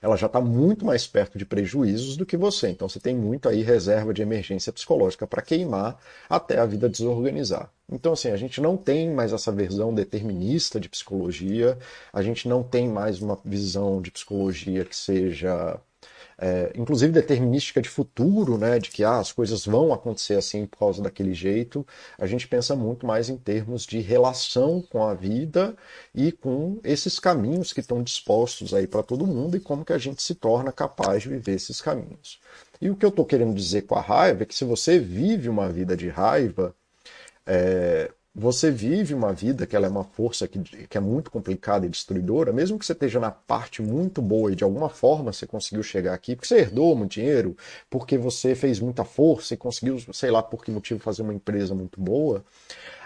ela 0.02 0.16
já 0.18 0.26
está 0.26 0.38
muito 0.38 0.84
mais 0.84 1.06
perto 1.06 1.38
de 1.38 1.46
prejuízos 1.46 2.14
do 2.14 2.26
que 2.26 2.36
você. 2.36 2.68
Então 2.68 2.86
você 2.86 3.00
tem 3.00 3.16
muito 3.16 3.48
aí 3.48 3.62
reserva 3.62 4.12
de 4.12 4.20
emergência 4.20 4.70
psicológica 4.70 5.26
para 5.26 5.40
queimar 5.40 5.98
até 6.28 6.58
a 6.58 6.66
vida 6.66 6.86
desorganizar. 6.86 7.70
Então, 7.90 8.12
assim, 8.12 8.30
a 8.30 8.36
gente 8.36 8.60
não 8.60 8.76
tem 8.76 9.10
mais 9.10 9.32
essa 9.32 9.50
visão 9.50 9.94
determinista 9.94 10.78
de 10.78 10.90
psicologia, 10.90 11.78
a 12.12 12.20
gente 12.20 12.46
não 12.48 12.62
tem 12.62 12.86
mais 12.86 13.22
uma 13.22 13.38
visão 13.42 14.02
de 14.02 14.10
psicologia 14.10 14.84
que 14.84 14.96
seja 14.96 15.80
é, 16.38 16.72
inclusive 16.74 17.12
determinística 17.12 17.80
de 17.80 17.88
futuro, 17.88 18.58
né, 18.58 18.78
de 18.78 18.90
que 18.90 19.04
ah, 19.04 19.18
as 19.18 19.32
coisas 19.32 19.64
vão 19.64 19.92
acontecer 19.92 20.34
assim 20.34 20.66
por 20.66 20.78
causa 20.78 21.02
daquele 21.02 21.34
jeito, 21.34 21.86
a 22.18 22.26
gente 22.26 22.48
pensa 22.48 22.74
muito 22.74 23.06
mais 23.06 23.28
em 23.28 23.36
termos 23.36 23.86
de 23.86 24.00
relação 24.00 24.82
com 24.82 25.04
a 25.04 25.14
vida 25.14 25.76
e 26.14 26.32
com 26.32 26.80
esses 26.84 27.18
caminhos 27.18 27.72
que 27.72 27.80
estão 27.80 28.02
dispostos 28.02 28.74
aí 28.74 28.86
para 28.86 29.02
todo 29.02 29.26
mundo 29.26 29.56
e 29.56 29.60
como 29.60 29.84
que 29.84 29.92
a 29.92 29.98
gente 29.98 30.22
se 30.22 30.34
torna 30.34 30.72
capaz 30.72 31.22
de 31.22 31.28
viver 31.28 31.54
esses 31.54 31.80
caminhos. 31.80 32.40
E 32.80 32.90
o 32.90 32.96
que 32.96 33.04
eu 33.04 33.10
estou 33.10 33.24
querendo 33.24 33.54
dizer 33.54 33.82
com 33.82 33.94
a 33.94 34.00
raiva 34.00 34.42
é 34.42 34.46
que 34.46 34.54
se 34.54 34.64
você 34.64 34.98
vive 34.98 35.48
uma 35.48 35.68
vida 35.68 35.96
de 35.96 36.08
raiva, 36.08 36.74
é, 37.46 38.10
você 38.34 38.68
vive 38.68 39.14
uma 39.14 39.32
vida 39.32 39.64
que 39.64 39.76
ela 39.76 39.86
é 39.86 39.88
uma 39.88 40.02
força 40.02 40.48
que, 40.48 40.58
que 40.58 40.98
é 40.98 41.00
muito 41.00 41.30
complicada 41.30 41.86
e 41.86 41.88
destruidora, 41.88 42.52
mesmo 42.52 42.76
que 42.78 42.84
você 42.84 42.92
esteja 42.92 43.20
na 43.20 43.30
parte 43.30 43.80
muito 43.80 44.20
boa 44.20 44.50
e 44.50 44.56
de 44.56 44.64
alguma 44.64 44.88
forma 44.88 45.32
você 45.32 45.46
conseguiu 45.46 45.84
chegar 45.84 46.14
aqui, 46.14 46.34
porque 46.34 46.48
você 46.48 46.58
herdou 46.58 46.96
muito 46.96 47.12
dinheiro, 47.12 47.56
porque 47.88 48.18
você 48.18 48.56
fez 48.56 48.80
muita 48.80 49.04
força 49.04 49.54
e 49.54 49.56
conseguiu, 49.56 50.00
sei 50.12 50.32
lá 50.32 50.42
por 50.42 50.64
que 50.64 50.72
motivo, 50.72 50.98
fazer 50.98 51.22
uma 51.22 51.32
empresa 51.32 51.76
muito 51.76 52.00
boa, 52.00 52.44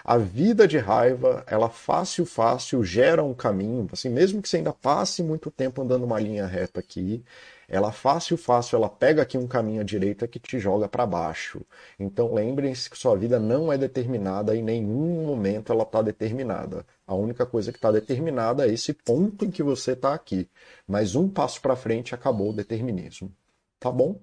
a 0.09 0.17
vida 0.17 0.67
de 0.67 0.79
raiva, 0.79 1.43
ela 1.45 1.69
fácil, 1.69 2.25
fácil 2.25 2.83
gera 2.83 3.23
um 3.23 3.31
caminho, 3.35 3.87
assim, 3.91 4.09
mesmo 4.09 4.41
que 4.41 4.49
você 4.49 4.57
ainda 4.57 4.73
passe 4.73 5.21
muito 5.21 5.51
tempo 5.51 5.83
andando 5.83 6.03
uma 6.03 6.19
linha 6.19 6.47
reta 6.47 6.79
aqui, 6.79 7.23
ela 7.67 7.91
fácil, 7.91 8.35
fácil, 8.35 8.77
ela 8.77 8.89
pega 8.89 9.21
aqui 9.21 9.37
um 9.37 9.45
caminho 9.47 9.81
à 9.81 9.83
direita 9.83 10.27
que 10.27 10.39
te 10.39 10.57
joga 10.59 10.89
para 10.89 11.05
baixo. 11.05 11.61
Então 11.99 12.33
lembrem-se 12.33 12.89
que 12.89 12.97
sua 12.97 13.15
vida 13.15 13.39
não 13.39 13.71
é 13.71 13.77
determinada 13.77 14.55
em 14.55 14.63
nenhum 14.63 15.27
momento 15.27 15.71
ela 15.71 15.83
está 15.83 16.01
determinada. 16.01 16.83
A 17.05 17.13
única 17.13 17.45
coisa 17.45 17.71
que 17.71 17.77
está 17.77 17.91
determinada 17.91 18.65
é 18.67 18.73
esse 18.73 18.93
ponto 18.93 19.45
em 19.45 19.51
que 19.51 19.61
você 19.61 19.91
está 19.91 20.15
aqui. 20.15 20.49
Mas 20.87 21.13
um 21.13 21.29
passo 21.29 21.61
para 21.61 21.75
frente 21.75 22.15
acabou 22.15 22.49
o 22.49 22.53
determinismo. 22.53 23.31
Tá 23.79 23.91
bom? 23.91 24.19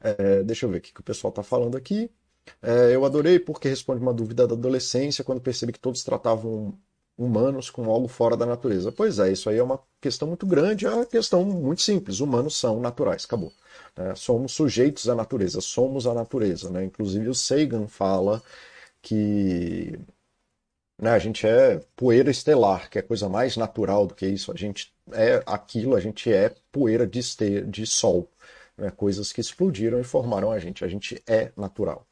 É, 0.00 0.42
deixa 0.42 0.66
eu 0.66 0.70
ver 0.70 0.78
o 0.78 0.80
que 0.80 1.00
o 1.00 1.04
pessoal 1.04 1.30
está 1.30 1.42
falando 1.44 1.76
aqui. 1.76 2.10
É, 2.60 2.94
eu 2.94 3.04
adorei 3.04 3.38
porque 3.38 3.68
responde 3.68 4.00
uma 4.02 4.14
dúvida 4.14 4.46
da 4.46 4.54
adolescência 4.54 5.24
quando 5.24 5.40
percebi 5.40 5.72
que 5.72 5.80
todos 5.80 6.02
tratavam 6.02 6.76
humanos 7.16 7.70
com 7.70 7.90
algo 7.90 8.08
fora 8.08 8.36
da 8.36 8.46
natureza. 8.46 8.90
Pois 8.92 9.18
é, 9.18 9.32
isso 9.32 9.48
aí 9.50 9.58
é 9.58 9.62
uma 9.62 9.80
questão 10.00 10.28
muito 10.28 10.46
grande, 10.46 10.86
é 10.86 10.90
uma 10.90 11.06
questão 11.06 11.44
muito 11.44 11.82
simples. 11.82 12.20
Humanos 12.20 12.56
são 12.56 12.80
naturais, 12.80 13.24
acabou. 13.24 13.52
É, 13.96 14.14
somos 14.14 14.52
sujeitos 14.52 15.08
à 15.08 15.14
natureza, 15.14 15.60
somos 15.60 16.06
a 16.06 16.14
natureza. 16.14 16.70
Né? 16.70 16.84
Inclusive 16.84 17.28
o 17.28 17.34
Sagan 17.34 17.86
fala 17.86 18.42
que 19.00 19.98
né, 21.00 21.10
a 21.10 21.18
gente 21.18 21.46
é 21.46 21.80
poeira 21.96 22.30
estelar, 22.30 22.88
que 22.90 22.98
é 22.98 23.02
coisa 23.02 23.28
mais 23.28 23.56
natural 23.56 24.06
do 24.06 24.14
que 24.14 24.26
isso. 24.26 24.52
A 24.52 24.56
gente 24.56 24.92
é 25.12 25.42
aquilo, 25.46 25.94
a 25.96 26.00
gente 26.00 26.32
é 26.32 26.54
poeira 26.70 27.06
de, 27.06 27.18
este, 27.18 27.62
de 27.62 27.86
sol. 27.86 28.28
Né? 28.76 28.90
Coisas 28.90 29.32
que 29.32 29.40
explodiram 29.40 30.00
e 30.00 30.04
formaram 30.04 30.50
a 30.52 30.58
gente. 30.58 30.84
A 30.84 30.88
gente 30.88 31.22
é 31.26 31.52
natural 31.56 32.06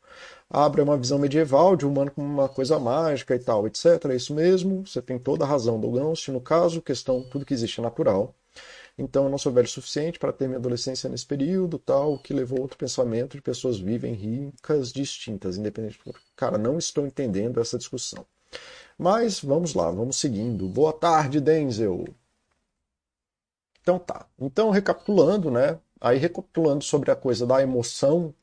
abre 0.50 0.82
uma 0.82 0.96
visão 0.98 1.18
medieval 1.18 1.76
de 1.76 1.86
humano 1.86 2.10
como 2.10 2.26
uma 2.26 2.48
coisa 2.48 2.78
mágica 2.78 3.36
e 3.36 3.38
tal, 3.38 3.68
etc. 3.68 4.06
É 4.10 4.16
isso 4.16 4.34
mesmo, 4.34 4.84
você 4.84 5.00
tem 5.00 5.18
toda 5.18 5.44
a 5.44 5.48
razão, 5.48 5.80
Douglas. 5.80 6.26
No 6.26 6.40
caso, 6.40 6.82
questão, 6.82 7.22
tudo 7.22 7.46
que 7.46 7.54
existe 7.54 7.78
é 7.80 7.82
natural. 7.82 8.34
Então, 8.98 9.24
eu 9.24 9.30
não 9.30 9.38
sou 9.38 9.52
velho 9.52 9.66
o 9.66 9.70
suficiente 9.70 10.18
para 10.18 10.32
ter 10.32 10.46
minha 10.46 10.58
adolescência 10.58 11.08
nesse 11.08 11.24
período, 11.24 11.78
tal, 11.78 12.18
que 12.18 12.34
levou 12.34 12.58
a 12.58 12.62
outro 12.62 12.76
pensamento 12.76 13.36
de 13.36 13.42
pessoas 13.42 13.78
vivem 13.78 14.12
ricas 14.12 14.92
distintas, 14.92 15.56
independente. 15.56 15.98
Cara, 16.36 16.58
não 16.58 16.76
estou 16.76 17.06
entendendo 17.06 17.60
essa 17.60 17.78
discussão. 17.78 18.26
Mas 18.98 19.40
vamos 19.40 19.72
lá, 19.74 19.90
vamos 19.90 20.16
seguindo. 20.16 20.68
Boa 20.68 20.92
tarde, 20.92 21.40
Denzel. 21.40 22.04
Então 23.80 23.98
tá. 23.98 24.26
Então, 24.38 24.70
recapitulando, 24.70 25.50
né? 25.50 25.78
Aí 26.00 26.18
recapitulando 26.18 26.84
sobre 26.84 27.10
a 27.10 27.16
coisa 27.16 27.46
da 27.46 27.62
emoção 27.62 28.34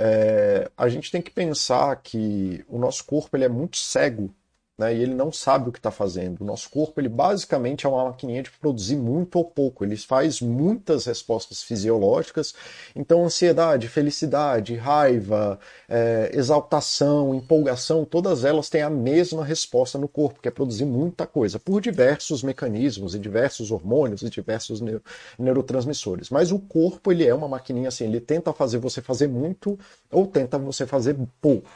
é, 0.00 0.70
a 0.76 0.88
gente 0.88 1.10
tem 1.10 1.20
que 1.20 1.30
pensar 1.30 1.94
que 1.96 2.64
o 2.68 2.78
nosso 2.78 3.04
corpo 3.04 3.36
ele 3.36 3.44
é 3.44 3.48
muito 3.48 3.76
cego 3.76 4.34
né, 4.80 4.94
e 4.94 5.02
ele 5.02 5.14
não 5.14 5.30
sabe 5.30 5.68
o 5.68 5.72
que 5.72 5.78
está 5.78 5.90
fazendo. 5.90 6.40
O 6.40 6.44
nosso 6.44 6.70
corpo, 6.70 6.98
ele 6.98 7.08
basicamente 7.08 7.84
é 7.84 7.88
uma 7.88 8.06
maquininha 8.06 8.42
de 8.42 8.50
produzir 8.50 8.96
muito 8.96 9.36
ou 9.36 9.44
pouco. 9.44 9.84
Ele 9.84 9.96
faz 9.96 10.40
muitas 10.40 11.04
respostas 11.04 11.62
fisiológicas. 11.62 12.54
Então, 12.96 13.22
ansiedade, 13.22 13.88
felicidade, 13.88 14.74
raiva, 14.74 15.60
é, 15.86 16.30
exaltação, 16.32 17.34
empolgação, 17.34 18.06
todas 18.06 18.42
elas 18.42 18.70
têm 18.70 18.80
a 18.80 18.88
mesma 18.88 19.44
resposta 19.44 19.98
no 19.98 20.08
corpo, 20.08 20.40
que 20.40 20.48
é 20.48 20.50
produzir 20.50 20.86
muita 20.86 21.26
coisa, 21.26 21.58
por 21.58 21.82
diversos 21.82 22.42
mecanismos 22.42 23.14
e 23.14 23.18
diversos 23.18 23.70
hormônios 23.70 24.22
e 24.22 24.30
diversos 24.30 24.80
neuro, 24.80 25.02
neurotransmissores. 25.38 26.30
Mas 26.30 26.50
o 26.50 26.58
corpo, 26.58 27.12
ele 27.12 27.26
é 27.26 27.34
uma 27.34 27.48
maquininha 27.48 27.88
assim, 27.88 28.04
ele 28.04 28.20
tenta 28.20 28.50
fazer 28.54 28.78
você 28.78 29.02
fazer 29.02 29.28
muito 29.28 29.78
ou 30.10 30.26
tenta 30.26 30.56
você 30.56 30.86
fazer 30.86 31.16
pouco 31.40 31.68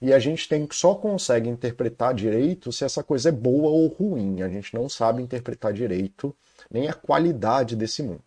e 0.00 0.12
a 0.12 0.18
gente 0.18 0.48
tem 0.48 0.66
só 0.70 0.94
consegue 0.94 1.48
interpretar 1.48 2.14
direito 2.14 2.72
se 2.72 2.84
essa 2.84 3.02
coisa 3.02 3.28
é 3.28 3.32
boa 3.32 3.68
ou 3.68 3.86
ruim. 3.88 4.42
A 4.42 4.48
gente 4.48 4.74
não 4.74 4.88
sabe 4.88 5.22
interpretar 5.22 5.72
direito 5.72 6.34
nem 6.70 6.88
a 6.88 6.94
qualidade 6.94 7.76
desse 7.76 8.02
mundo. 8.02 8.22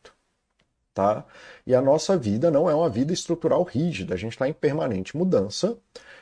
Tá? 0.93 1.25
E 1.65 1.75
a 1.75 1.81
nossa 1.81 2.17
vida 2.17 2.49
não 2.49 2.67
é 2.69 2.73
uma 2.73 2.89
vida 2.89 3.13
estrutural 3.13 3.61
rígida, 3.63 4.15
a 4.15 4.17
gente 4.17 4.31
está 4.31 4.49
em 4.49 4.53
permanente 4.53 5.15
mudança 5.15 5.77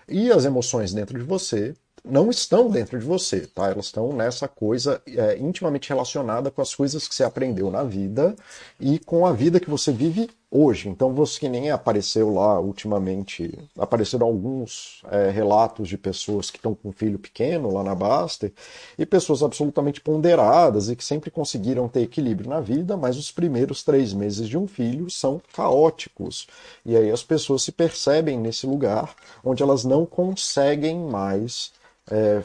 e 0.07 0.29
as 0.31 0.43
emoções 0.43 0.93
dentro 0.93 1.17
de 1.17 1.23
você 1.23 1.73
não 2.05 2.29
estão 2.29 2.69
dentro 2.69 2.99
de 2.99 3.05
você, 3.05 3.47
tá? 3.47 3.69
Elas 3.69 3.85
estão 3.85 4.13
nessa 4.13 4.47
coisa 4.47 5.01
é, 5.07 5.37
intimamente 5.37 5.89
relacionada 5.89 6.51
com 6.51 6.61
as 6.61 6.73
coisas 6.75 7.07
que 7.07 7.15
você 7.15 7.23
aprendeu 7.23 7.71
na 7.71 7.83
vida 7.83 8.35
e 8.79 8.99
com 8.99 9.25
a 9.25 9.33
vida 9.33 9.59
que 9.59 9.69
você 9.69 9.91
vive 9.91 10.29
hoje. 10.49 10.89
Então, 10.89 11.13
você 11.13 11.39
que 11.39 11.49
nem 11.49 11.71
apareceu 11.71 12.33
lá 12.33 12.59
ultimamente, 12.59 13.57
apareceram 13.77 14.27
alguns 14.27 15.01
é, 15.11 15.29
relatos 15.29 15.89
de 15.89 15.97
pessoas 15.97 16.49
que 16.49 16.57
estão 16.57 16.73
com 16.73 16.89
um 16.89 16.91
filho 16.91 17.19
pequeno 17.19 17.71
lá 17.73 17.83
na 17.83 17.93
Baster 17.93 18.53
e 18.97 19.05
pessoas 19.05 19.43
absolutamente 19.43 20.01
ponderadas 20.01 20.89
e 20.89 20.95
que 20.95 21.03
sempre 21.03 21.29
conseguiram 21.29 21.87
ter 21.87 22.01
equilíbrio 22.01 22.49
na 22.49 22.61
vida, 22.61 22.95
mas 22.95 23.17
os 23.17 23.31
primeiros 23.31 23.83
três 23.83 24.13
meses 24.13 24.47
de 24.47 24.57
um 24.57 24.67
filho 24.67 25.09
são 25.09 25.41
caóticos. 25.53 26.47
E 26.85 26.95
aí 26.95 27.11
as 27.11 27.23
pessoas 27.23 27.63
se 27.63 27.71
percebem 27.71 28.39
nesse 28.39 28.65
lugar 28.65 29.15
onde 29.43 29.61
elas 29.61 29.83
não 29.83 30.05
conseguem 30.05 30.99
mais 30.99 31.73
é, 32.09 32.43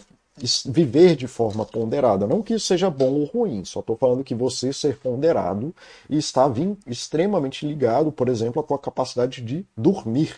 viver 0.66 1.16
de 1.16 1.26
forma 1.26 1.64
ponderada. 1.64 2.26
Não 2.26 2.42
que 2.42 2.54
isso 2.54 2.66
seja 2.66 2.90
bom 2.90 3.12
ou 3.12 3.24
ruim, 3.24 3.64
só 3.64 3.80
estou 3.80 3.96
falando 3.96 4.24
que 4.24 4.34
você 4.34 4.72
ser 4.72 4.98
ponderado 4.98 5.74
está 6.08 6.50
extremamente 6.86 7.66
ligado, 7.66 8.10
por 8.10 8.28
exemplo, 8.28 8.60
à 8.60 8.64
tua 8.64 8.78
capacidade 8.78 9.42
de 9.42 9.66
dormir. 9.76 10.36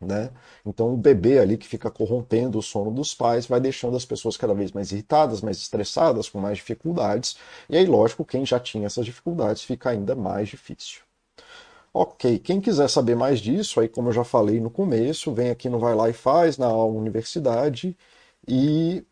Né? 0.00 0.30
Então 0.66 0.92
o 0.92 0.96
bebê 0.96 1.38
ali 1.38 1.56
que 1.56 1.66
fica 1.66 1.90
corrompendo 1.90 2.58
o 2.58 2.62
sono 2.62 2.90
dos 2.90 3.14
pais 3.14 3.46
vai 3.46 3.60
deixando 3.60 3.96
as 3.96 4.04
pessoas 4.04 4.36
cada 4.36 4.52
vez 4.52 4.72
mais 4.72 4.92
irritadas, 4.92 5.40
mais 5.40 5.56
estressadas, 5.58 6.28
com 6.28 6.38
mais 6.38 6.58
dificuldades. 6.58 7.36
E 7.70 7.76
aí, 7.76 7.86
lógico, 7.86 8.24
quem 8.24 8.44
já 8.44 8.60
tinha 8.60 8.86
essas 8.86 9.06
dificuldades 9.06 9.62
fica 9.62 9.90
ainda 9.90 10.14
mais 10.14 10.48
difícil. 10.48 11.00
Ok, 11.92 12.40
quem 12.40 12.60
quiser 12.60 12.90
saber 12.90 13.14
mais 13.14 13.38
disso, 13.40 13.78
aí 13.80 13.88
como 13.88 14.08
eu 14.08 14.12
já 14.12 14.24
falei 14.24 14.60
no 14.60 14.68
começo, 14.68 15.32
vem 15.32 15.48
aqui 15.50 15.68
no 15.68 15.78
Vai 15.78 15.94
Lá 15.94 16.10
e 16.10 16.12
Faz, 16.12 16.58
na 16.58 16.74
universidade, 16.74 17.96
e 18.48 19.04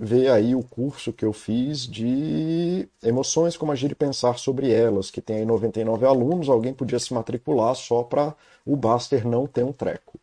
ver 0.00 0.30
aí 0.30 0.54
o 0.54 0.62
curso 0.62 1.12
que 1.12 1.24
eu 1.24 1.32
fiz 1.32 1.86
de 1.86 2.88
emoções, 3.02 3.56
como 3.56 3.72
agir 3.72 3.90
e 3.90 3.94
pensar 3.94 4.38
sobre 4.38 4.72
elas, 4.72 5.10
que 5.10 5.20
tem 5.22 5.38
aí 5.38 5.44
99 5.46 6.04
alunos, 6.06 6.48
alguém 6.48 6.74
podia 6.74 6.98
se 6.98 7.14
matricular 7.14 7.74
só 7.74 8.02
para 8.02 8.34
o 8.64 8.76
Baster 8.76 9.26
não 9.26 9.46
ter 9.46 9.64
um 9.64 9.72
treco, 9.72 10.18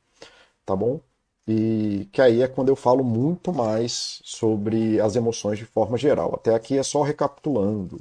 tá 0.65 0.75
bom? 0.75 1.00
E 1.48 2.08
que 2.12 2.22
aí 2.22 2.41
é 2.41 2.48
quando 2.48 2.70
eu 2.70 2.75
falo 2.75 3.03
muito 3.03 3.53
mais 3.53 4.22
sobre 4.24 5.00
as 5.01 5.15
emoções 5.15 5.60
de 5.60 5.65
forma 5.65 5.98
geral. 5.98 6.34
Até 6.36 6.55
aqui 6.55 6.77
é 6.77 6.84
só 6.84 7.01
recapitulando. 7.01 8.00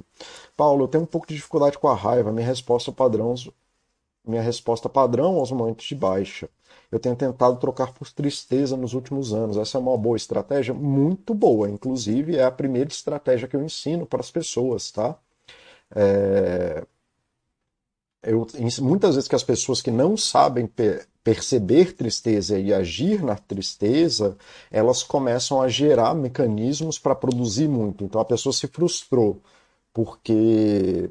Paulo, 0.57 0.85
eu 0.85 0.87
tenho 0.87 1.03
um 1.03 1.07
pouco 1.07 1.27
de 1.27 1.35
dificuldade 1.35 1.77
com 1.77 1.87
a 1.89 1.95
raiva, 1.95 2.31
minha 2.31 2.47
resposta 2.47 2.91
padrão, 2.91 3.35
minha 4.25 4.41
resposta 4.41 4.89
padrão 4.89 5.37
aos 5.37 5.51
momentos 5.51 5.85
de 5.85 5.95
baixa. 5.95 6.49
Eu 6.93 6.99
tenho 6.99 7.15
tentado 7.15 7.57
trocar 7.57 7.91
por 7.91 8.07
tristeza 8.11 8.77
nos 8.77 8.93
últimos 8.93 9.33
anos. 9.33 9.57
Essa 9.57 9.79
é 9.79 9.81
uma 9.81 9.97
boa 9.97 10.15
estratégia, 10.15 10.75
muito 10.75 11.33
boa. 11.33 11.67
Inclusive, 11.67 12.37
é 12.37 12.43
a 12.43 12.51
primeira 12.51 12.87
estratégia 12.87 13.47
que 13.47 13.55
eu 13.55 13.63
ensino 13.63 14.05
para 14.05 14.19
as 14.19 14.29
pessoas, 14.29 14.91
tá? 14.91 15.17
É... 15.95 16.85
Eu, 18.21 18.45
muitas 18.81 19.15
vezes 19.15 19.27
que 19.27 19.35
as 19.35 19.43
pessoas 19.43 19.81
que 19.81 19.89
não 19.89 20.15
sabem 20.15 20.67
per 20.67 21.07
perceber 21.23 21.93
tristeza 21.95 22.59
e 22.59 22.71
agir 22.73 23.23
na 23.23 23.35
tristeza, 23.37 24.37
elas 24.69 25.01
começam 25.01 25.61
a 25.61 25.67
gerar 25.69 26.13
mecanismos 26.13 26.99
para 26.99 27.15
produzir 27.15 27.67
muito. 27.67 28.03
Então 28.03 28.21
a 28.21 28.25
pessoa 28.25 28.53
se 28.53 28.67
frustrou 28.67 29.41
porque 29.93 31.09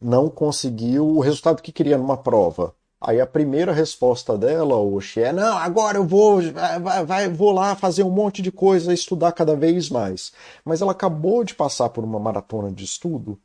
não 0.00 0.30
conseguiu 0.30 1.06
o 1.06 1.20
resultado 1.20 1.62
que 1.62 1.72
queria 1.72 1.98
numa 1.98 2.16
prova. 2.16 2.74
Aí 3.00 3.20
a 3.20 3.26
primeira 3.26 3.72
resposta 3.72 4.36
dela, 4.38 4.76
Oxi, 4.76 5.20
é: 5.20 5.32
não, 5.32 5.56
agora 5.58 5.98
eu 5.98 6.04
vou, 6.04 6.40
vai, 6.80 7.04
vai, 7.04 7.28
vou 7.28 7.52
lá 7.52 7.74
fazer 7.74 8.02
um 8.02 8.10
monte 8.10 8.42
de 8.42 8.50
coisa, 8.50 8.92
estudar 8.92 9.32
cada 9.32 9.54
vez 9.54 9.90
mais. 9.90 10.32
Mas 10.64 10.80
ela 10.80 10.92
acabou 10.92 11.44
de 11.44 11.54
passar 11.54 11.88
por 11.90 12.04
uma 12.04 12.18
maratona 12.18 12.72
de 12.72 12.84
estudo 12.84 13.38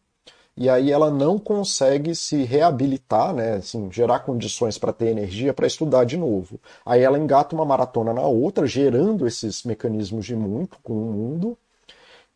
e 0.55 0.70
aí 0.70 0.91
ela 0.91 1.10
não 1.10 1.39
consegue 1.39 2.13
se 2.13 2.43
reabilitar, 2.43 3.34
né, 3.34 3.53
assim, 3.53 3.89
gerar 3.91 4.20
condições 4.20 4.77
para 4.77 4.91
ter 4.91 5.08
energia 5.08 5.53
para 5.53 5.65
estudar 5.65 6.03
de 6.03 6.17
novo. 6.17 6.60
Aí 6.86 7.01
ela 7.01 7.17
engata 7.17 7.55
uma 7.55 7.65
maratona 7.65 8.13
na 8.13 8.24
outra, 8.24 8.67
gerando 8.67 9.25
esses 9.25 9.63
mecanismos 9.63 10.25
de 10.25 10.36
muito 10.36 10.77
com 10.84 10.93
o 10.93 11.12
mundo, 11.12 11.58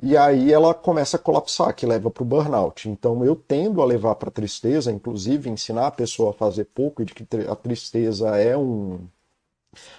e 0.01 0.17
aí 0.17 0.51
ela 0.51 0.73
começa 0.73 1.17
a 1.17 1.19
colapsar, 1.19 1.73
que 1.73 1.85
leva 1.85 2.11
para 2.11 2.23
o 2.23 2.25
burnout. 2.25 2.89
Então 2.89 3.23
eu 3.25 3.35
tendo 3.35 3.81
a 3.81 3.85
levar 3.85 4.15
para 4.15 4.29
a 4.29 4.31
tristeza, 4.31 4.91
inclusive 4.91 5.49
ensinar 5.49 5.87
a 5.87 5.91
pessoa 5.91 6.31
a 6.31 6.33
fazer 6.33 6.65
pouco 6.65 7.01
e 7.01 7.05
de 7.05 7.13
que 7.13 7.25
a 7.49 7.55
tristeza 7.55 8.37
é 8.37 8.57
um 8.57 9.07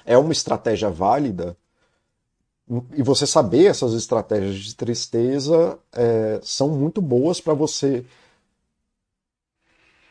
é 0.04 0.16
uma 0.18 0.32
estratégia 0.32 0.90
válida. 0.90 1.56
E 2.94 3.02
você 3.02 3.26
saber 3.26 3.66
essas 3.66 3.94
estratégias 3.94 4.56
de 4.56 4.74
tristeza 4.74 5.78
é, 5.92 6.40
são 6.42 6.68
muito 6.68 7.00
boas 7.00 7.40
para 7.40 7.54
você 7.54 8.04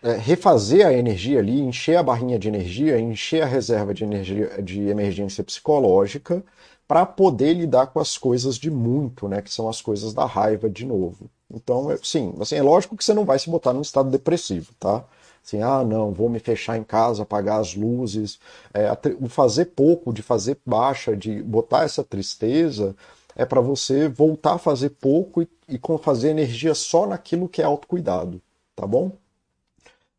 é, 0.01 0.13
refazer 0.13 0.85
a 0.85 0.93
energia 0.93 1.39
ali, 1.39 1.59
encher 1.59 1.97
a 1.97 2.03
barrinha 2.03 2.39
de 2.39 2.47
energia, 2.47 2.99
encher 2.99 3.43
a 3.43 3.45
reserva 3.45 3.93
de 3.93 4.03
energia 4.03 4.61
de 4.61 4.87
emergência 4.87 5.43
psicológica 5.43 6.43
para 6.87 7.05
poder 7.05 7.53
lidar 7.53 7.87
com 7.87 7.99
as 7.99 8.17
coisas 8.17 8.57
de 8.57 8.69
muito, 8.69 9.27
né, 9.27 9.41
que 9.41 9.51
são 9.51 9.67
as 9.67 9.81
coisas 9.81 10.13
da 10.13 10.25
raiva 10.25 10.69
de 10.69 10.85
novo. 10.85 11.29
Então, 11.53 11.87
sim, 12.03 12.33
assim, 12.39 12.55
é 12.55 12.61
lógico 12.61 12.97
que 12.97 13.03
você 13.03 13.13
não 13.13 13.25
vai 13.25 13.39
se 13.39 13.49
botar 13.49 13.73
num 13.73 13.81
estado 13.81 14.09
depressivo, 14.09 14.73
tá? 14.79 15.03
Assim, 15.43 15.61
ah, 15.61 15.83
não, 15.83 16.11
vou 16.11 16.27
me 16.27 16.39
fechar 16.39 16.75
em 16.77 16.83
casa, 16.83 17.21
apagar 17.21 17.59
as 17.61 17.75
luzes. 17.75 18.39
É, 18.73 18.89
fazer 19.29 19.65
pouco, 19.65 20.11
de 20.11 20.23
fazer 20.23 20.57
baixa, 20.65 21.15
de 21.15 21.41
botar 21.43 21.83
essa 21.83 22.03
tristeza, 22.03 22.95
é 23.35 23.45
para 23.45 23.61
você 23.61 24.09
voltar 24.09 24.53
a 24.53 24.57
fazer 24.57 24.89
pouco 24.91 25.43
e, 25.43 25.49
e 25.69 25.79
fazer 26.01 26.29
energia 26.29 26.73
só 26.73 27.05
naquilo 27.05 27.47
que 27.47 27.61
é 27.61 27.65
autocuidado, 27.65 28.41
tá 28.75 28.87
bom? 28.87 29.11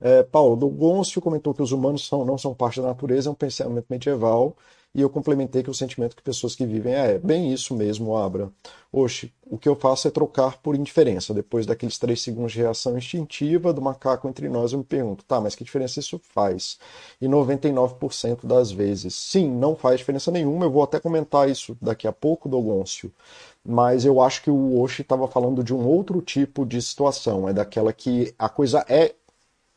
É, 0.01 0.23
Paulo, 0.23 0.69
Gonço 0.69 1.21
comentou 1.21 1.55
que 1.55 1.63
os 1.63 1.73
humanos 1.73 2.07
são, 2.07 2.25
não 2.25 2.37
são 2.39 2.55
parte 2.55 2.81
da 2.81 2.89
natureza, 2.89 3.29
é 3.29 3.33
um 3.33 3.35
pensamento 3.35 3.87
medieval 3.89 4.55
e 4.97 5.03
eu 5.03 5.11
complementei 5.11 5.63
que 5.63 5.69
o 5.69 5.75
sentimento 5.75 6.17
que 6.17 6.23
pessoas 6.23 6.55
que 6.55 6.65
vivem 6.65 6.95
é, 6.95 7.17
é 7.17 7.19
bem 7.19 7.53
isso 7.53 7.77
mesmo, 7.77 8.17
Abra. 8.17 8.51
Oxe, 8.91 9.31
o 9.45 9.59
que 9.59 9.69
eu 9.69 9.77
faço 9.77 10.09
é 10.09 10.11
trocar 10.11 10.57
por 10.57 10.75
indiferença. 10.75 11.35
Depois 11.35 11.67
daqueles 11.67 11.99
três 11.99 12.23
segundos 12.23 12.53
de 12.53 12.61
reação 12.61 12.97
instintiva 12.97 13.75
do 13.75 13.83
macaco 13.83 14.27
entre 14.27 14.49
nós, 14.49 14.73
eu 14.73 14.79
me 14.79 14.85
pergunto, 14.87 15.23
tá, 15.27 15.39
mas 15.39 15.55
que 15.55 15.63
diferença 15.63 16.01
isso 16.01 16.19
faz? 16.33 16.79
E 17.21 17.29
99% 17.29 18.47
das 18.47 18.73
vezes, 18.73 19.15
sim, 19.15 19.47
não 19.51 19.77
faz 19.77 19.99
diferença 19.99 20.31
nenhuma. 20.31 20.65
Eu 20.65 20.71
vou 20.71 20.83
até 20.83 20.99
comentar 20.99 21.47
isso 21.47 21.77
daqui 21.79 22.09
a 22.09 22.13
pouco, 22.13 22.49
Dogoncio. 22.49 23.13
Mas 23.63 24.07
eu 24.07 24.19
acho 24.23 24.43
que 24.43 24.51
o 24.51 24.81
Oshi 24.81 25.03
estava 25.03 25.29
falando 25.29 25.63
de 25.63 25.75
um 25.75 25.87
outro 25.87 26.23
tipo 26.23 26.65
de 26.65 26.81
situação. 26.81 27.47
É 27.47 27.53
daquela 27.53 27.93
que 27.93 28.35
a 28.39 28.49
coisa 28.49 28.83
é. 28.89 29.15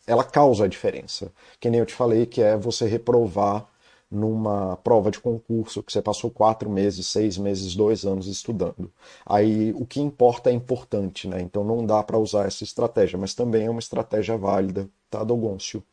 Ela 0.08 0.24
causa 0.24 0.64
a 0.64 0.68
diferença. 0.68 1.30
Que 1.60 1.70
nem 1.70 1.82
eu 1.82 1.86
te 1.86 1.94
falei, 1.94 2.26
que 2.26 2.42
é 2.42 2.56
você 2.56 2.88
reprovar 2.88 3.68
numa 4.12 4.78
prova 4.78 5.12
de 5.12 5.20
concurso 5.20 5.84
que 5.84 5.92
você 5.92 6.02
passou 6.02 6.32
quatro 6.32 6.70
meses, 6.70 7.08
seis 7.08 7.38
meses, 7.38 7.76
dois 7.76 8.06
anos 8.06 8.28
estudando. 8.28 8.92
Aí 9.26 9.72
o 9.74 9.86
que 9.86 10.02
importa 10.02 10.50
é 10.50 10.54
importante, 10.54 11.28
né? 11.28 11.42
Então 11.42 11.64
não 11.64 11.86
dá 11.86 12.02
para 12.04 12.18
usar 12.18 12.48
essa 12.48 12.64
estratégia, 12.64 13.18
mas 13.20 13.34
também 13.36 13.66
é 13.68 13.70
uma 13.70 13.80
estratégia 13.80 14.38
válida, 14.38 14.90
tá, 15.10 15.24
Dogoncio? 15.24 15.84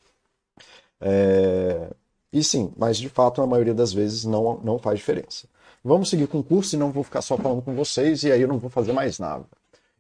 É... 1.00 1.90
E 2.32 2.42
sim, 2.44 2.72
mas 2.76 2.98
de 2.98 3.08
fato 3.08 3.40
a 3.42 3.46
maioria 3.46 3.74
das 3.74 3.92
vezes 3.92 4.24
não, 4.24 4.58
não 4.62 4.78
faz 4.78 4.98
diferença. 4.98 5.48
Vamos 5.84 6.10
seguir 6.10 6.26
com 6.26 6.38
o 6.40 6.44
curso, 6.44 6.70
senão 6.70 6.90
vou 6.90 7.04
ficar 7.04 7.22
só 7.22 7.36
falando 7.36 7.62
com 7.62 7.74
vocês 7.74 8.24
e 8.24 8.32
aí 8.32 8.42
eu 8.42 8.48
não 8.48 8.58
vou 8.58 8.70
fazer 8.70 8.92
mais 8.92 9.18
nada. 9.18 9.46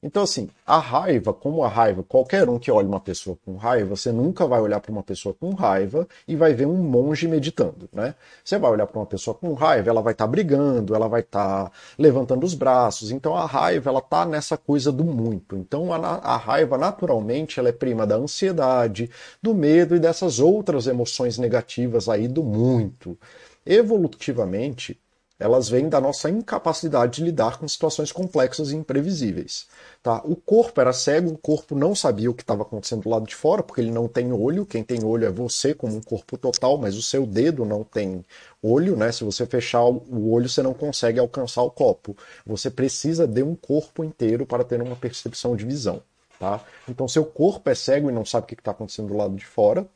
Então, 0.02 0.22
assim, 0.22 0.48
a 0.66 0.78
raiva, 0.78 1.32
como 1.32 1.64
a 1.64 1.68
raiva, 1.68 2.02
qualquer 2.02 2.48
um 2.48 2.58
que 2.58 2.70
olhe 2.70 2.86
uma 2.86 3.00
pessoa 3.00 3.36
com 3.44 3.56
raiva, 3.56 3.96
você 3.96 4.12
nunca 4.12 4.46
vai 4.46 4.60
olhar 4.60 4.78
para 4.78 4.92
uma 4.92 5.02
pessoa 5.02 5.34
com 5.34 5.54
raiva 5.54 6.06
e 6.28 6.36
vai 6.36 6.52
ver 6.52 6.66
um 6.66 6.76
monge 6.76 7.26
meditando, 7.26 7.88
né? 7.92 8.14
Você 8.44 8.58
vai 8.58 8.70
olhar 8.70 8.86
para 8.86 9.00
uma 9.00 9.06
pessoa 9.06 9.34
com 9.34 9.54
raiva, 9.54 9.88
ela 9.88 10.02
vai 10.02 10.12
estar 10.12 10.26
tá 10.26 10.30
brigando, 10.30 10.94
ela 10.94 11.08
vai 11.08 11.22
estar 11.22 11.64
tá 11.64 11.72
levantando 11.98 12.44
os 12.44 12.52
braços. 12.54 13.10
Então, 13.10 13.34
a 13.34 13.46
raiva, 13.46 13.88
ela 13.88 14.02
tá 14.02 14.26
nessa 14.26 14.56
coisa 14.56 14.92
do 14.92 15.02
muito. 15.02 15.56
Então, 15.56 15.92
a, 15.92 15.96
a 15.96 16.36
raiva, 16.36 16.76
naturalmente, 16.76 17.58
ela 17.58 17.70
é 17.70 17.72
prima 17.72 18.06
da 18.06 18.16
ansiedade, 18.16 19.10
do 19.42 19.54
medo 19.54 19.96
e 19.96 19.98
dessas 19.98 20.38
outras 20.38 20.86
emoções 20.86 21.38
negativas 21.38 22.08
aí 22.08 22.28
do 22.28 22.42
muito. 22.42 23.18
Evolutivamente, 23.64 25.00
elas 25.38 25.68
vêm 25.68 25.88
da 25.88 26.00
nossa 26.00 26.30
incapacidade 26.30 27.16
de 27.16 27.24
lidar 27.24 27.58
com 27.58 27.68
situações 27.68 28.10
complexas 28.10 28.70
e 28.70 28.76
imprevisíveis. 28.76 29.66
Tá? 30.02 30.22
O 30.24 30.34
corpo 30.34 30.80
era 30.80 30.92
cego, 30.92 31.30
o 31.30 31.38
corpo 31.38 31.74
não 31.74 31.94
sabia 31.94 32.30
o 32.30 32.34
que 32.34 32.42
estava 32.42 32.62
acontecendo 32.62 33.02
do 33.02 33.10
lado 33.10 33.26
de 33.26 33.34
fora, 33.34 33.62
porque 33.62 33.80
ele 33.80 33.90
não 33.90 34.08
tem 34.08 34.32
olho. 34.32 34.64
Quem 34.64 34.82
tem 34.82 35.04
olho 35.04 35.26
é 35.26 35.30
você, 35.30 35.74
como 35.74 35.94
um 35.94 36.00
corpo 36.00 36.38
total, 36.38 36.78
mas 36.78 36.96
o 36.96 37.02
seu 37.02 37.26
dedo 37.26 37.64
não 37.66 37.84
tem 37.84 38.24
olho. 38.62 38.96
Né? 38.96 39.12
Se 39.12 39.24
você 39.24 39.44
fechar 39.44 39.84
o 39.84 40.30
olho, 40.30 40.48
você 40.48 40.62
não 40.62 40.72
consegue 40.72 41.18
alcançar 41.18 41.62
o 41.62 41.70
copo. 41.70 42.16
Você 42.46 42.70
precisa 42.70 43.26
de 43.26 43.42
um 43.42 43.54
corpo 43.54 44.02
inteiro 44.02 44.46
para 44.46 44.64
ter 44.64 44.80
uma 44.80 44.96
percepção 44.96 45.54
de 45.54 45.66
visão. 45.66 46.02
Tá? 46.38 46.64
Então, 46.88 47.06
seu 47.06 47.24
corpo 47.24 47.68
é 47.68 47.74
cego 47.74 48.10
e 48.10 48.12
não 48.12 48.24
sabe 48.24 48.44
o 48.44 48.46
que 48.48 48.54
está 48.54 48.70
acontecendo 48.70 49.08
do 49.08 49.16
lado 49.16 49.34
de 49.34 49.44
fora. 49.44 49.86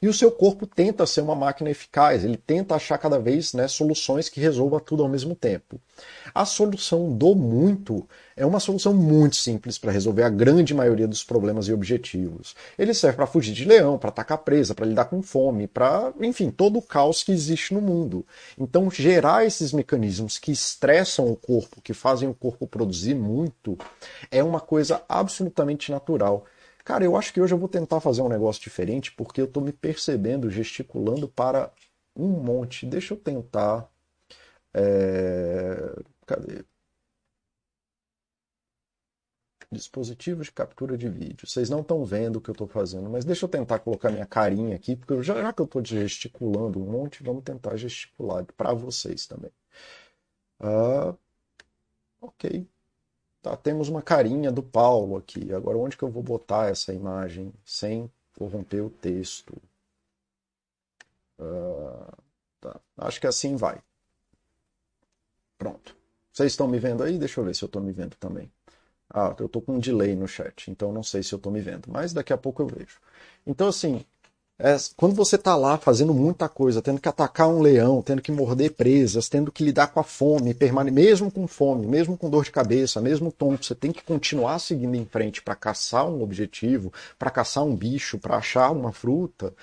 E 0.00 0.08
o 0.08 0.14
seu 0.14 0.30
corpo 0.30 0.66
tenta 0.66 1.06
ser 1.06 1.20
uma 1.20 1.34
máquina 1.34 1.70
eficaz, 1.70 2.24
ele 2.24 2.36
tenta 2.36 2.74
achar 2.74 2.98
cada 2.98 3.18
vez 3.18 3.52
né, 3.52 3.68
soluções 3.68 4.28
que 4.28 4.40
resolvam 4.40 4.80
tudo 4.80 5.02
ao 5.02 5.08
mesmo 5.08 5.34
tempo. 5.34 5.80
A 6.34 6.44
solução 6.44 7.12
do 7.12 7.34
muito 7.34 8.06
é 8.36 8.46
uma 8.46 8.60
solução 8.60 8.94
muito 8.94 9.36
simples 9.36 9.78
para 9.78 9.90
resolver 9.90 10.22
a 10.22 10.28
grande 10.28 10.72
maioria 10.72 11.08
dos 11.08 11.24
problemas 11.24 11.66
e 11.66 11.72
objetivos. 11.72 12.54
Ele 12.78 12.94
serve 12.94 13.16
para 13.16 13.26
fugir 13.26 13.52
de 13.52 13.64
leão, 13.64 13.98
para 13.98 14.10
atacar 14.10 14.38
presa, 14.38 14.74
para 14.74 14.86
lidar 14.86 15.06
com 15.06 15.22
fome, 15.22 15.66
para, 15.66 16.12
enfim, 16.20 16.50
todo 16.50 16.78
o 16.78 16.82
caos 16.82 17.22
que 17.24 17.32
existe 17.32 17.74
no 17.74 17.80
mundo. 17.80 18.24
Então, 18.56 18.90
gerar 18.90 19.44
esses 19.44 19.72
mecanismos 19.72 20.38
que 20.38 20.52
estressam 20.52 21.28
o 21.28 21.36
corpo, 21.36 21.80
que 21.82 21.92
fazem 21.92 22.28
o 22.28 22.34
corpo 22.34 22.66
produzir 22.66 23.14
muito, 23.14 23.76
é 24.30 24.42
uma 24.42 24.60
coisa 24.60 25.02
absolutamente 25.08 25.90
natural 25.90 26.44
Cara, 26.88 27.04
eu 27.04 27.18
acho 27.18 27.34
que 27.34 27.40
hoje 27.42 27.52
eu 27.52 27.58
vou 27.58 27.68
tentar 27.68 28.00
fazer 28.00 28.22
um 28.22 28.30
negócio 28.30 28.62
diferente 28.62 29.12
porque 29.12 29.42
eu 29.42 29.46
tô 29.46 29.60
me 29.60 29.72
percebendo 29.72 30.48
gesticulando 30.50 31.28
para 31.28 31.70
um 32.16 32.28
monte. 32.28 32.86
Deixa 32.86 33.12
eu 33.12 33.18
tentar. 33.18 33.92
É... 34.72 35.94
Cadê? 36.26 36.64
Dispositivo 39.70 40.42
de 40.42 40.50
captura 40.50 40.96
de 40.96 41.10
vídeo. 41.10 41.46
Vocês 41.46 41.68
não 41.68 41.82
estão 41.82 42.06
vendo 42.06 42.36
o 42.36 42.40
que 42.40 42.48
eu 42.48 42.52
estou 42.52 42.66
fazendo, 42.66 43.10
mas 43.10 43.22
deixa 43.22 43.44
eu 43.44 43.50
tentar 43.50 43.80
colocar 43.80 44.10
minha 44.10 44.24
carinha 44.24 44.74
aqui, 44.74 44.96
porque 44.96 45.22
já, 45.22 45.34
já 45.42 45.52
que 45.52 45.60
eu 45.60 45.66
estou 45.66 45.84
gesticulando 45.84 46.82
um 46.82 46.90
monte, 46.90 47.22
vamos 47.22 47.44
tentar 47.44 47.76
gesticular 47.76 48.46
para 48.56 48.72
vocês 48.72 49.26
também. 49.26 49.50
Uh, 50.60 51.14
ok. 52.20 52.66
Tá, 53.42 53.56
temos 53.56 53.88
uma 53.88 54.02
carinha 54.02 54.50
do 54.52 54.62
Paulo 54.62 55.16
aqui. 55.16 55.52
Agora, 55.52 55.78
onde 55.78 55.96
que 55.96 56.02
eu 56.02 56.10
vou 56.10 56.22
botar 56.22 56.70
essa 56.70 56.92
imagem 56.92 57.52
sem 57.64 58.10
corromper 58.36 58.84
o 58.84 58.90
texto? 58.90 59.60
Uh, 61.38 62.12
tá. 62.60 62.80
Acho 62.96 63.20
que 63.20 63.26
assim 63.26 63.56
vai. 63.56 63.80
Pronto. 65.56 65.96
Vocês 66.32 66.52
estão 66.52 66.68
me 66.68 66.78
vendo 66.78 67.02
aí? 67.02 67.18
Deixa 67.18 67.40
eu 67.40 67.44
ver 67.44 67.54
se 67.54 67.64
eu 67.64 67.66
estou 67.66 67.82
me 67.82 67.92
vendo 67.92 68.16
também. 68.16 68.50
Ah, 69.10 69.34
eu 69.38 69.46
estou 69.46 69.62
com 69.62 69.74
um 69.74 69.80
delay 69.80 70.16
no 70.16 70.28
chat, 70.28 70.70
então 70.70 70.92
não 70.92 71.02
sei 71.02 71.22
se 71.22 71.34
eu 71.34 71.38
estou 71.38 71.52
me 71.52 71.60
vendo, 71.60 71.90
mas 71.90 72.12
daqui 72.12 72.32
a 72.32 72.38
pouco 72.38 72.62
eu 72.62 72.66
vejo. 72.66 73.00
Então, 73.46 73.68
assim, 73.68 74.04
é, 74.60 74.76
quando 74.96 75.14
você 75.14 75.36
está 75.36 75.54
lá 75.54 75.78
fazendo 75.78 76.12
muita 76.12 76.48
coisa, 76.48 76.82
tendo 76.82 77.00
que 77.00 77.08
atacar 77.08 77.48
um 77.48 77.60
leão, 77.60 78.02
tendo 78.02 78.20
que 78.20 78.32
morder 78.32 78.72
presas, 78.72 79.28
tendo 79.28 79.52
que 79.52 79.62
lidar 79.62 79.88
com 79.88 80.00
a 80.00 80.04
fome, 80.04 80.54
mesmo 80.90 81.30
com 81.30 81.46
fome, 81.46 81.86
mesmo 81.86 82.16
com 82.16 82.28
dor 82.28 82.42
de 82.44 82.50
cabeça, 82.50 83.00
mesmo 83.00 83.30
tonto, 83.30 83.66
você 83.66 83.74
tem 83.74 83.92
que 83.92 84.02
continuar 84.02 84.58
seguindo 84.58 84.96
em 84.96 85.06
frente 85.06 85.40
para 85.40 85.54
caçar 85.54 86.08
um 86.08 86.22
objetivo, 86.22 86.92
para 87.16 87.30
caçar 87.30 87.64
um 87.64 87.76
bicho, 87.76 88.18
para 88.18 88.36
achar 88.36 88.70
uma 88.72 88.90
fruta 88.90 89.54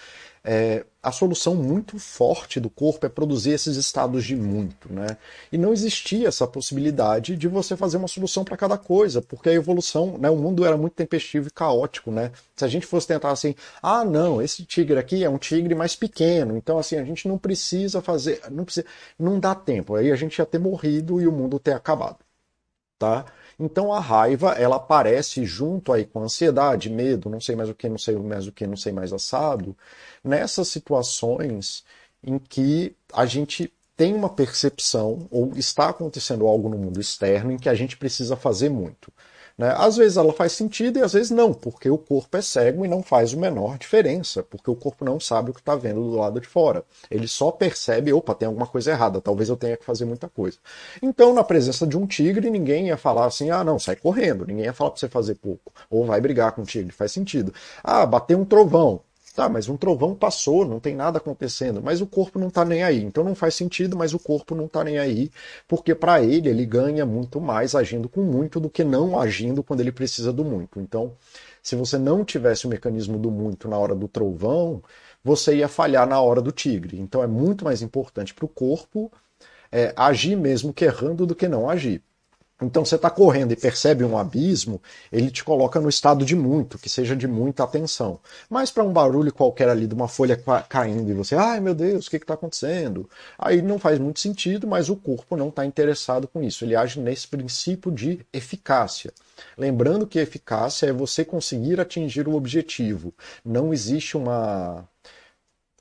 é, 0.46 0.86
a 1.06 1.12
solução 1.12 1.54
muito 1.54 2.00
forte 2.00 2.60
do 2.60 2.68
corpo 2.68 3.06
é 3.06 3.10
produzir 3.10 3.52
esses 3.52 3.78
estados 3.78 4.26
de 4.26 4.36
muito, 4.36 4.92
né? 4.92 5.18
E 5.52 5.58
não 5.58 5.72
existia 5.72 6.28
essa 6.28 6.48
possibilidade 6.48 7.38
de 7.38 7.48
você 7.48 7.78
fazer 7.78 7.98
uma 7.98 8.08
solução 8.08 8.44
para 8.44 8.58
cada 8.58 8.76
coisa, 8.76 9.22
porque 9.22 9.50
a 9.50 9.54
evolução, 9.54 10.18
né? 10.18 10.32
O 10.32 10.36
mundo 10.36 10.66
era 10.66 10.76
muito 10.76 10.94
tempestivo 10.94 11.48
e 11.48 11.52
caótico, 11.52 12.10
né? 12.12 12.32
Se 12.56 12.66
a 12.66 12.68
gente 12.68 12.88
fosse 12.88 13.06
tentar 13.06 13.30
assim, 13.30 13.54
ah, 13.84 14.04
não, 14.04 14.42
esse 14.42 14.66
tigre 14.66 14.98
aqui 14.98 15.24
é 15.24 15.30
um 15.30 15.38
tigre 15.38 15.76
mais 15.76 15.96
pequeno, 15.96 16.58
então 16.58 16.80
assim 16.80 16.98
a 16.98 17.04
gente 17.04 17.28
não 17.28 17.38
precisa 17.38 18.02
fazer, 18.02 18.42
não 18.50 18.66
precisa, 18.66 18.88
não 19.20 19.40
dá 19.40 19.54
tempo, 19.54 19.94
aí 19.94 20.12
a 20.12 20.16
gente 20.16 20.40
ia 20.40 20.46
ter 20.46 20.58
morrido 20.58 21.22
e 21.22 21.28
o 21.28 21.32
mundo 21.32 21.60
ter 21.60 21.74
acabado, 21.74 22.18
tá? 22.98 23.26
Então 23.60 23.94
a 23.94 24.00
raiva, 24.00 24.52
ela 24.54 24.76
aparece 24.78 25.46
junto 25.46 25.94
aí 25.94 26.06
com 26.06 26.22
ansiedade, 26.22 26.90
medo, 26.90 27.30
não 27.30 27.40
sei 27.40 27.56
mais 27.56 27.70
o 27.70 27.76
que, 27.76 27.88
não 27.88 27.98
sei 27.98 28.16
mais 28.18 28.48
o 28.48 28.52
que, 28.52 28.68
não 28.68 28.76
sei 28.78 28.92
mais 28.92 29.14
assado, 29.14 29.76
nessas 30.24 30.68
situações 30.68 31.86
em 32.24 32.38
que 32.38 32.96
a 33.14 33.26
gente 33.26 33.72
tem 33.96 34.14
uma 34.14 34.30
percepção 34.30 35.28
ou 35.32 35.54
está 35.56 35.90
acontecendo 35.90 36.46
algo 36.48 36.68
no 36.70 36.78
mundo 36.78 37.00
externo 37.00 37.52
em 37.52 37.58
que 37.58 37.70
a 37.70 37.76
gente 37.76 37.98
precisa 37.98 38.36
fazer 38.36 38.70
muito. 38.70 39.12
Né? 39.58 39.74
Às 39.78 39.96
vezes 39.96 40.18
ela 40.18 40.34
faz 40.34 40.52
sentido 40.52 41.00
e 41.00 41.02
às 41.02 41.14
vezes 41.14 41.32
não, 41.32 41.54
porque 41.54 41.90
o 41.90 41.98
corpo 41.98 42.36
é 42.36 42.42
cego 42.42 42.86
e 42.86 42.90
não 42.90 43.02
faz 43.02 43.32
o 43.32 43.40
menor 43.40 43.78
diferença, 43.78 44.44
porque 44.44 44.70
o 44.70 44.76
corpo 44.76 45.06
não 45.06 45.18
sabe 45.18 45.52
o 45.52 45.54
que 45.54 45.62
está 45.62 45.76
vendo 45.76 46.02
do 46.02 46.18
lado 46.18 46.42
de 46.42 46.48
fora. 46.48 46.84
Ele 47.10 47.28
só 47.28 47.52
percebe, 47.52 48.12
opa, 48.12 48.36
tem 48.36 48.48
alguma 48.48 48.68
coisa 48.68 48.92
errada, 48.92 49.22
talvez 49.22 49.48
eu 49.48 49.56
tenha 49.56 49.78
que 49.78 49.86
fazer 49.86 50.04
muita 50.04 50.28
coisa. 50.28 50.58
Então, 51.02 51.34
na 51.34 51.44
presença 51.44 51.88
de 51.88 51.98
um 51.98 52.06
tigre, 52.06 52.50
ninguém 52.50 52.88
ia 52.88 52.98
falar 52.98 53.26
assim, 53.26 53.50
ah, 53.50 53.64
não, 53.64 53.80
sai 53.80 53.96
correndo, 53.96 54.46
ninguém 54.46 54.66
ia 54.66 54.74
falar 54.74 54.92
para 54.92 55.00
você 55.00 55.08
fazer 55.08 55.36
pouco, 55.36 55.72
ou 55.90 56.06
vai 56.06 56.20
brigar 56.20 56.52
com 56.52 56.62
o 56.64 56.66
tigre, 56.66 56.92
faz 56.92 57.14
sentido. 57.14 57.54
Ah, 57.82 58.06
bater 58.06 58.36
um 58.36 58.44
trovão, 58.44 59.02
Tá, 59.36 59.50
mas 59.50 59.68
um 59.68 59.76
trovão 59.76 60.16
passou, 60.16 60.66
não 60.66 60.80
tem 60.80 60.96
nada 60.96 61.18
acontecendo, 61.18 61.82
mas 61.84 62.00
o 62.00 62.08
corpo 62.08 62.40
não 62.40 62.48
está 62.48 62.64
nem 62.64 62.84
aí. 62.84 63.04
Então 63.04 63.22
não 63.22 63.36
faz 63.36 63.54
sentido, 63.54 63.98
mas 63.98 64.14
o 64.14 64.20
corpo 64.20 64.56
não 64.56 64.66
está 64.66 64.82
nem 64.82 64.98
aí, 64.98 65.30
porque 65.68 65.94
para 65.94 66.24
ele 66.24 66.48
ele 66.50 66.66
ganha 66.66 67.06
muito 67.06 67.42
mais 67.42 67.76
agindo 67.76 68.08
com 68.08 68.22
muito 68.22 68.62
do 68.62 68.70
que 68.70 68.84
não 68.86 69.20
agindo 69.20 69.62
quando 69.62 69.82
ele 69.82 69.92
precisa 69.92 70.32
do 70.32 70.46
muito. 70.46 70.80
Então, 70.80 71.12
se 71.62 71.76
você 71.76 71.98
não 71.98 72.24
tivesse 72.24 72.66
o 72.66 72.70
mecanismo 72.70 73.18
do 73.18 73.30
muito 73.30 73.68
na 73.68 73.78
hora 73.78 73.94
do 73.94 74.08
trovão, 74.08 74.82
você 75.22 75.58
ia 75.58 75.68
falhar 75.68 76.08
na 76.08 76.20
hora 76.22 76.42
do 76.42 76.52
tigre. 76.54 76.98
Então 76.98 77.22
é 77.22 77.28
muito 77.28 77.66
mais 77.66 77.82
importante 77.82 78.34
para 78.34 78.46
o 78.46 78.50
corpo 78.50 79.12
é, 79.72 79.94
agir 79.98 80.38
mesmo 80.38 80.74
que 80.74 80.86
errando 80.86 81.26
do 81.26 81.36
que 81.36 81.48
não 81.50 81.70
agir. 81.70 82.02
Então 82.62 82.86
você 82.86 82.96
está 82.96 83.10
correndo 83.10 83.52
e 83.52 83.56
percebe 83.56 84.06
um 84.06 84.18
abismo, 84.18 84.82
ele 85.12 85.30
te 85.30 85.44
coloca 85.44 85.78
no 85.82 85.90
estado 85.90 86.24
de 86.24 86.38
muito, 86.38 86.80
que 86.80 86.88
seja 86.90 87.14
de 87.14 87.28
muita 87.28 87.66
atenção. 87.66 88.18
Mas 88.50 88.72
para 88.72 88.84
um 88.84 88.94
barulho 88.94 89.34
qualquer 89.34 89.68
ali 89.68 89.86
de 89.86 89.94
uma 89.94 90.08
folha 90.08 90.42
caindo 90.70 91.12
e 91.12 91.14
você, 91.14 91.36
ai 91.36 91.60
meu 91.60 91.76
Deus, 91.76 92.08
o 92.08 92.10
que 92.10 92.16
está 92.16 92.34
acontecendo? 92.34 93.10
Aí 93.38 93.62
não 93.62 93.78
faz 93.78 94.00
muito 94.00 94.22
sentido, 94.22 94.66
mas 94.68 94.88
o 94.90 94.96
corpo 94.96 95.36
não 95.36 95.50
está 95.50 95.66
interessado 95.66 96.30
com 96.30 96.42
isso. 96.42 96.64
Ele 96.64 96.78
age 96.78 96.98
nesse 97.00 97.28
princípio 97.28 97.92
de 97.92 98.26
eficácia. 98.32 99.12
Lembrando 99.58 100.08
que 100.08 100.18
eficácia 100.18 100.88
é 100.88 100.94
você 100.94 101.26
conseguir 101.26 101.82
atingir 101.82 102.26
o 102.26 102.36
objetivo. 102.36 103.14
Não 103.44 103.74
existe 103.74 104.16
uma, 104.16 104.88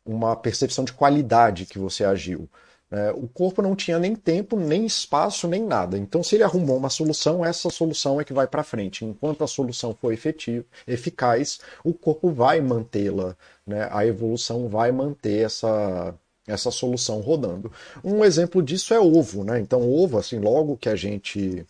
uma 0.04 0.36
percepção 0.36 0.84
de 0.84 0.92
qualidade 0.92 1.66
que 1.66 1.78
você 1.78 2.04
agiu. 2.04 2.48
É, 2.94 3.10
o 3.10 3.26
corpo 3.26 3.60
não 3.60 3.74
tinha 3.74 3.98
nem 3.98 4.14
tempo, 4.14 4.56
nem 4.56 4.86
espaço, 4.86 5.48
nem 5.48 5.64
nada. 5.64 5.98
Então, 5.98 6.22
se 6.22 6.36
ele 6.36 6.44
arrumou 6.44 6.76
uma 6.76 6.88
solução, 6.88 7.44
essa 7.44 7.68
solução 7.68 8.20
é 8.20 8.24
que 8.24 8.32
vai 8.32 8.46
para 8.46 8.62
frente. 8.62 9.04
Enquanto 9.04 9.42
a 9.42 9.48
solução 9.48 9.92
for 10.00 10.12
efetiva, 10.12 10.64
eficaz, 10.86 11.58
o 11.82 11.92
corpo 11.92 12.30
vai 12.30 12.60
mantê-la. 12.60 13.36
Né? 13.66 13.88
A 13.90 14.06
evolução 14.06 14.68
vai 14.68 14.92
manter 14.92 15.44
essa, 15.44 16.14
essa 16.46 16.70
solução 16.70 17.20
rodando. 17.20 17.72
Um 18.04 18.24
exemplo 18.24 18.62
disso 18.62 18.94
é 18.94 19.00
ovo. 19.00 19.42
Né? 19.42 19.58
Então, 19.58 19.82
ovo, 19.92 20.16
assim, 20.16 20.38
logo 20.38 20.76
que 20.76 20.88
a 20.88 20.94
gente 20.94 21.66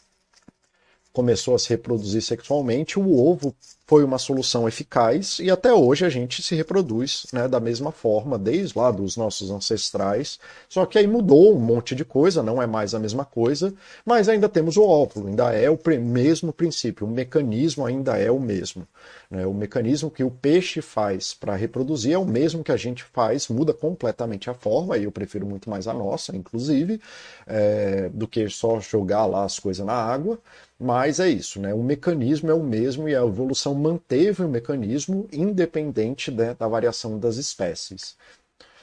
começou 1.15 1.55
a 1.55 1.59
se 1.61 1.69
reproduzir 1.69 2.21
sexualmente, 2.21 2.99
o 2.99 3.25
ovo 3.25 3.55
foi 3.87 4.03
uma 4.03 4.19
solução 4.19 4.67
eficaz 4.67 5.39
e 5.39 5.51
até 5.51 5.73
hoje 5.73 6.05
a 6.05 6.09
gente 6.09 6.43
se 6.43 6.55
reproduz 6.57 7.27
né, 7.33 7.47
da 7.47 7.61
mesma 7.61 7.93
forma, 7.93 8.37
desde 8.37 8.77
lá 8.77 8.91
dos 8.91 9.17
nossos 9.17 9.51
ancestrais. 9.51 10.41
Só 10.69 10.85
que 10.87 10.99
aí 10.99 11.07
mudou 11.07 11.55
um 11.55 11.61
monte 11.61 11.95
de 11.95 12.05
coisa, 12.05 12.43
não 12.43 12.61
é 12.61 12.67
mais 12.67 12.95
a 12.95 12.99
mesma 12.99 13.25
coisa, 13.25 13.73
mas 14.05 14.29
ainda 14.29 14.49
temos 14.49 14.77
o 14.77 14.83
óvulo, 14.83 15.29
ainda 15.29 15.53
é 15.53 15.71
o 15.71 15.79
mesmo 16.01 16.53
princípio, 16.53 17.07
o 17.07 17.11
mecanismo 17.11 17.87
ainda 17.87 18.19
é 18.19 18.31
o 18.31 18.41
mesmo. 18.41 18.89
Né? 19.31 19.47
O 19.47 19.55
mecanismo 19.55 20.11
que 20.11 20.25
o 20.25 20.31
peixe 20.31 20.81
faz 20.81 21.33
para 21.35 21.55
reproduzir 21.55 22.15
é 22.15 22.19
o 22.19 22.25
mesmo 22.25 22.65
que 22.65 22.73
a 22.73 22.77
gente 22.77 23.05
faz, 23.05 23.49
muda 23.49 23.73
completamente 23.73 24.51
a 24.51 24.55
forma, 24.55 24.97
e 24.97 25.05
eu 25.05 25.13
prefiro 25.13 25.47
muito 25.47 25.69
mais 25.71 25.87
a 25.87 25.93
nossa, 25.93 26.35
inclusive, 26.35 27.01
é, 27.47 28.09
do 28.13 28.27
que 28.27 28.49
só 28.49 28.81
jogar 28.81 29.27
lá 29.27 29.45
as 29.45 29.59
coisas 29.59 29.85
na 29.85 29.95
água. 29.95 30.39
Mas 30.79 31.21
é 31.21 31.29
isso, 31.29 31.61
né? 31.61 31.73
O 31.73 31.83
mecanismo 31.83 32.51
é 32.51 32.55
o 32.55 32.63
mesmo 32.63 33.09
e 33.09 33.15
a 33.15 33.25
evolução 33.25 33.75
manteve 33.75 34.43
o 34.43 34.49
mecanismo 34.49 35.29
independente 35.33 36.31
né, 36.31 36.55
da 36.55 36.67
variação 36.67 37.19
das 37.19 37.37
espécies. 37.37 38.17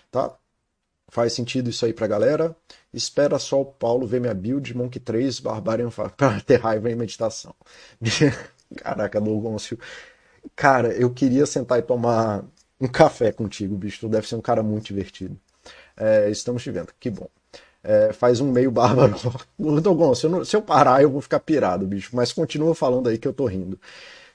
Tá? 0.10 0.34
Faz 1.10 1.34
sentido 1.34 1.70
isso 1.70 1.86
aí 1.86 1.94
pra 1.94 2.08
galera? 2.08 2.56
Espera 2.94 3.38
só 3.40 3.62
o 3.62 3.66
Paulo 3.66 4.08
ver 4.08 4.22
minha 4.22 4.34
build 4.34 4.76
Monk 4.76 5.00
3 5.00 5.40
Barbarian 5.42 5.90
para 6.18 6.42
ter 6.42 6.60
raiva 6.62 6.90
em 6.90 6.96
meditação. 6.96 7.54
Caraca, 8.78 9.20
Dolgoncio. 9.20 9.78
Cara, 10.56 10.94
eu 10.94 11.14
queria 11.14 11.46
sentar 11.46 11.80
e 11.80 11.82
tomar 11.82 12.46
um 12.80 12.88
café 12.88 13.32
contigo, 13.32 13.76
bicho. 13.76 14.00
Tu 14.02 14.10
deve 14.10 14.28
ser 14.28 14.36
um 14.36 14.42
cara 14.42 14.64
muito 14.64 14.86
divertido. 14.86 15.38
É, 15.98 16.30
estamos 16.30 16.64
te 16.64 16.72
vendo, 16.72 16.94
que 17.00 17.10
bom 17.10 17.30
é, 17.84 18.14
faz 18.14 18.40
um 18.40 18.52
meio 18.52 18.72
bárbaro. 18.72 19.16
Dogon, 19.82 20.14
se, 20.16 20.26
eu 20.26 20.46
se 20.46 20.56
eu 20.56 20.62
parar, 20.62 21.02
eu 21.02 21.10
vou 21.10 21.22
ficar 21.22 21.40
pirado, 21.40 21.86
bicho. 21.86 22.16
Mas 22.16 22.32
continua 22.32 22.76
falando 22.76 23.10
aí 23.10 23.18
que 23.18 23.28
eu 23.28 23.34
tô 23.34 23.46
rindo. 23.46 23.80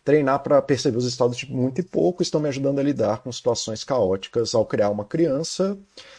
Treinar 0.04 0.40
para 0.42 0.62
perceber 0.62 0.96
os 0.96 1.04
estados 1.04 1.37
de 1.37 1.50
muito 1.50 1.80
e 1.80 1.85
pouco 1.85 2.22
estão 2.22 2.40
me 2.40 2.48
ajudando 2.48 2.78
a 2.78 2.82
lidar 2.82 3.22
com 3.22 3.32
situações 3.32 3.82
caóticas 3.82 4.54
ao 4.54 4.64
criar 4.64 4.90
uma 4.90 5.04
criança 5.04 5.76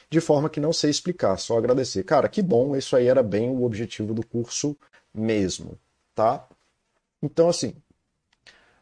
de 0.09 0.19
forma 0.19 0.49
que 0.49 0.59
não 0.59 0.73
sei 0.73 0.89
explicar, 0.89 1.37
só 1.37 1.57
agradecer. 1.57 2.03
Cara, 2.03 2.27
que 2.27 2.41
bom, 2.41 2.75
isso 2.75 2.95
aí 2.95 3.07
era 3.07 3.23
bem 3.23 3.49
o 3.49 3.63
objetivo 3.63 4.13
do 4.13 4.25
curso 4.25 4.75
mesmo, 5.13 5.77
tá? 6.13 6.45
Então, 7.21 7.47
assim, 7.47 7.75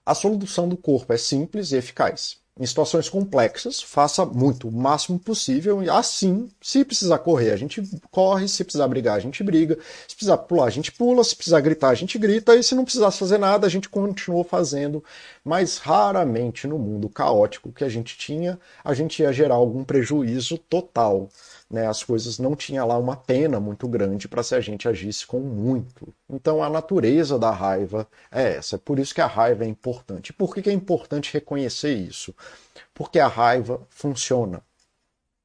a 0.04 0.16
solução 0.16 0.68
do 0.68 0.76
corpo 0.76 1.14
é 1.14 1.18
simples 1.18 1.72
e 1.72 1.78
eficaz 1.78 2.44
em 2.58 2.66
situações 2.66 3.10
complexas, 3.10 3.82
faça 3.82 4.26
muito, 4.26 4.70
o 4.70 4.72
máximo 4.72 5.20
possível, 5.20 5.84
e 5.84 5.90
assim, 5.90 6.50
se 6.62 6.86
precisar 6.86 7.20
correr, 7.20 7.52
a 7.52 7.58
gente 7.58 7.84
corre, 8.10 8.48
se 8.48 8.64
precisar 8.64 8.88
brigar, 8.88 9.18
a 9.18 9.20
gente 9.20 9.44
briga, 9.44 9.78
se 10.08 10.16
precisar 10.16 10.38
pular, 10.38 10.66
a 10.66 10.70
gente 10.70 10.90
pula, 10.90 11.22
se 11.24 11.36
precisar 11.36 11.60
gritar, 11.60 11.90
a 11.90 11.96
gente 11.96 12.18
grita, 12.18 12.56
e 12.56 12.64
se 12.64 12.74
não 12.74 12.86
precisar 12.86 13.12
fazer 13.12 13.38
nada, 13.38 13.68
a 13.68 13.70
gente 13.70 13.90
continua 13.90 14.46
fazendo, 14.46 15.04
mas 15.44 15.78
raramente 15.80 16.66
no 16.66 16.80
mundo 16.80 17.10
caótico 17.10 17.74
que 17.74 17.84
a 17.84 17.90
gente 17.90 18.18
tinha, 18.18 18.58
a 18.84 18.94
gente 18.94 19.22
ia 19.22 19.34
gerar 19.34 19.56
algum 19.56 19.84
prejuízo 19.84 20.58
total 20.58 21.30
né, 21.76 21.88
as 21.88 22.02
coisas 22.02 22.40
não 22.40 22.56
tinha 22.56 22.86
lá 22.86 22.98
uma 22.98 23.18
pena 23.18 23.60
muito 23.60 23.86
grande 23.86 24.30
para 24.30 24.42
se 24.42 24.56
a 24.56 24.62
gente 24.62 24.88
agisse 24.88 25.28
com 25.28 25.42
muito. 25.42 26.08
Então 26.30 26.64
a 26.64 26.70
natureza 26.70 27.38
da 27.38 27.52
raiva 27.52 28.08
é 28.32 28.56
essa. 28.56 28.78
É 28.78 28.80
por 28.80 28.98
isso 28.98 29.14
que 29.14 29.20
a 29.20 29.28
raiva 29.28 29.66
é 29.66 29.68
importante. 29.68 30.32
Por 30.32 30.56
que 30.56 30.70
é 30.70 30.74
importante 30.74 31.34
reconhecer 31.34 31.94
isso? 31.94 32.34
Porque 32.94 33.20
a 33.20 33.28
raiva 33.28 33.82
funciona 33.90 34.64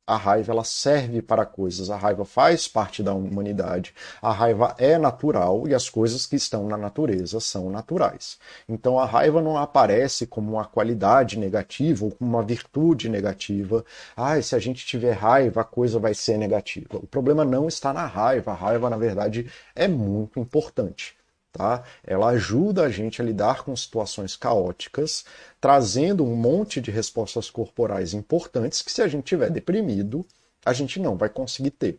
a 0.06 0.16
raiva 0.16 0.52
ela 0.52 0.64
serve 0.64 1.22
para 1.22 1.46
coisas, 1.46 1.88
a 1.88 1.96
raiva 1.96 2.24
faz 2.24 2.66
parte 2.66 3.02
da 3.02 3.14
humanidade, 3.14 3.94
a 4.20 4.32
raiva 4.32 4.74
é 4.76 4.98
natural 4.98 5.68
e 5.68 5.74
as 5.74 5.88
coisas 5.88 6.26
que 6.26 6.36
estão 6.36 6.66
na 6.66 6.76
natureza 6.76 7.38
são 7.38 7.70
naturais. 7.70 8.38
Então 8.68 8.98
a 8.98 9.06
raiva 9.06 9.40
não 9.40 9.56
aparece 9.56 10.26
como 10.26 10.54
uma 10.54 10.64
qualidade 10.64 11.38
negativa 11.38 12.04
ou 12.04 12.10
como 12.10 12.30
uma 12.30 12.42
virtude 12.42 13.08
negativa. 13.08 13.84
Ah, 14.16 14.40
se 14.42 14.56
a 14.56 14.58
gente 14.58 14.84
tiver 14.84 15.12
raiva, 15.12 15.60
a 15.60 15.64
coisa 15.64 15.98
vai 15.98 16.14
ser 16.14 16.36
negativa. 16.38 16.96
O 16.96 17.06
problema 17.06 17.44
não 17.44 17.68
está 17.68 17.92
na 17.92 18.06
raiva, 18.06 18.50
a 18.50 18.54
raiva 18.54 18.90
na 18.90 18.96
verdade 18.96 19.50
é 19.76 19.86
muito 19.86 20.40
importante. 20.40 21.19
Tá? 21.52 21.82
Ela 22.04 22.28
ajuda 22.28 22.84
a 22.84 22.88
gente 22.90 23.20
a 23.20 23.24
lidar 23.24 23.64
com 23.64 23.74
situações 23.74 24.36
caóticas, 24.36 25.24
trazendo 25.60 26.24
um 26.24 26.36
monte 26.36 26.80
de 26.80 26.90
respostas 26.90 27.50
corporais 27.50 28.14
importantes 28.14 28.82
que, 28.82 28.92
se 28.92 29.02
a 29.02 29.08
gente 29.08 29.24
tiver 29.24 29.50
deprimido, 29.50 30.24
a 30.64 30.72
gente 30.72 31.00
não 31.00 31.16
vai 31.16 31.28
conseguir 31.28 31.72
ter. 31.72 31.98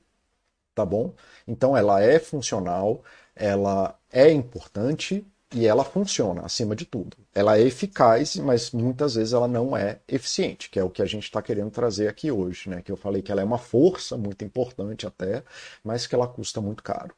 Tá 0.73 0.85
bom? 0.85 1.13
Então 1.45 1.75
ela 1.75 2.01
é 2.01 2.17
funcional, 2.17 3.03
ela 3.35 3.99
é 4.09 4.31
importante 4.31 5.25
e 5.53 5.67
ela 5.67 5.83
funciona 5.83 6.43
acima 6.45 6.75
de 6.75 6.85
tudo. 6.85 7.17
Ela 7.35 7.57
é 7.57 7.61
eficaz, 7.61 8.37
mas 8.37 8.71
muitas 8.71 9.15
vezes 9.15 9.33
ela 9.33 9.47
não 9.49 9.75
é 9.75 9.99
eficiente, 10.07 10.69
que 10.69 10.79
é 10.79 10.83
o 10.83 10.89
que 10.89 11.01
a 11.01 11.05
gente 11.05 11.23
está 11.23 11.41
querendo 11.41 11.69
trazer 11.69 12.07
aqui 12.07 12.31
hoje, 12.31 12.69
né? 12.69 12.81
Que 12.81 12.91
eu 12.91 12.95
falei 12.95 13.21
que 13.21 13.31
ela 13.31 13.41
é 13.41 13.43
uma 13.43 13.57
força 13.57 14.15
muito 14.17 14.45
importante 14.45 15.05
até, 15.05 15.43
mas 15.83 16.07
que 16.07 16.15
ela 16.15 16.27
custa 16.27 16.61
muito 16.61 16.81
caro. 16.81 17.13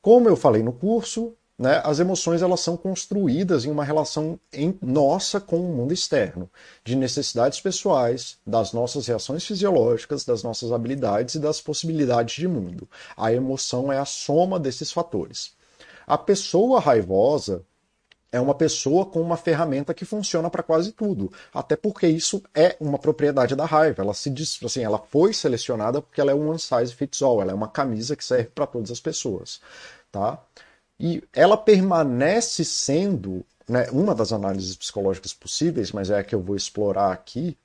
Como 0.00 0.28
eu 0.28 0.36
falei 0.36 0.62
no 0.62 0.72
curso, 0.72 1.34
né, 1.58 1.80
as 1.84 1.98
emoções 1.98 2.42
elas 2.42 2.60
são 2.60 2.76
construídas 2.76 3.64
em 3.64 3.70
uma 3.70 3.84
relação 3.84 4.38
em 4.52 4.78
nossa 4.82 5.40
com 5.40 5.58
o 5.58 5.74
mundo 5.74 5.94
externo, 5.94 6.50
de 6.84 6.94
necessidades 6.94 7.60
pessoais, 7.60 8.36
das 8.46 8.72
nossas 8.72 9.06
reações 9.06 9.44
fisiológicas, 9.44 10.24
das 10.24 10.42
nossas 10.42 10.70
habilidades 10.70 11.34
e 11.36 11.38
das 11.38 11.60
possibilidades 11.60 12.36
de 12.36 12.46
mundo. 12.46 12.88
A 13.16 13.32
emoção 13.32 13.90
é 13.90 13.98
a 13.98 14.04
soma 14.04 14.60
desses 14.60 14.92
fatores. 14.92 15.54
A 16.06 16.18
pessoa 16.18 16.78
raivosa 16.78 17.64
é 18.30 18.40
uma 18.40 18.54
pessoa 18.54 19.06
com 19.06 19.20
uma 19.20 19.36
ferramenta 19.36 19.94
que 19.94 20.04
funciona 20.04 20.50
para 20.50 20.62
quase 20.62 20.92
tudo, 20.92 21.32
até 21.54 21.74
porque 21.74 22.06
isso 22.06 22.42
é 22.54 22.76
uma 22.78 22.98
propriedade 22.98 23.56
da 23.56 23.64
raiva. 23.64 24.02
Ela 24.02 24.12
se 24.12 24.28
diz 24.28 24.58
assim, 24.62 24.82
ela 24.82 24.98
foi 24.98 25.32
selecionada 25.32 26.02
porque 26.02 26.20
ela 26.20 26.32
é 26.32 26.34
um 26.34 26.50
one 26.50 26.58
size 26.58 26.94
fits 26.94 27.22
all, 27.22 27.40
ela 27.40 27.52
é 27.52 27.54
uma 27.54 27.68
camisa 27.68 28.14
que 28.14 28.24
serve 28.24 28.50
para 28.54 28.66
todas 28.66 28.90
as 28.90 29.00
pessoas, 29.00 29.60
tá? 30.12 30.38
E 30.98 31.22
ela 31.32 31.56
permanece 31.56 32.64
sendo, 32.64 33.44
né, 33.68 33.86
uma 33.92 34.14
das 34.14 34.32
análises 34.32 34.74
psicológicas 34.76 35.34
possíveis, 35.34 35.92
mas 35.92 36.10
é 36.10 36.18
a 36.18 36.24
que 36.24 36.34
eu 36.34 36.40
vou 36.40 36.56
explorar 36.56 37.12
aqui, 37.12 37.56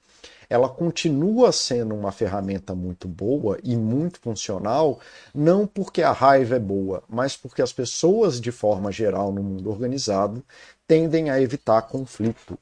ela 0.50 0.68
continua 0.68 1.54
sendo 1.54 1.96
uma 1.96 2.12
ferramenta 2.12 2.76
muito 2.76 3.08
boa 3.08 3.58
e 3.64 3.74
muito 3.78 4.20
funcional, 4.20 5.00
não 5.34 5.66
porque 5.66 6.04
a 6.04 6.12
raiva 6.12 6.58
é 6.58 6.60
boa, 6.60 7.02
mas 7.08 7.38
porque 7.38 7.62
as 7.62 7.72
pessoas, 7.72 8.42
de 8.42 8.52
forma 8.52 8.92
geral, 8.92 9.32
no 9.32 9.42
mundo 9.42 9.70
organizado, 9.70 10.44
tendem 10.86 11.30
a 11.30 11.40
evitar 11.42 11.84
conflito. 11.84 12.60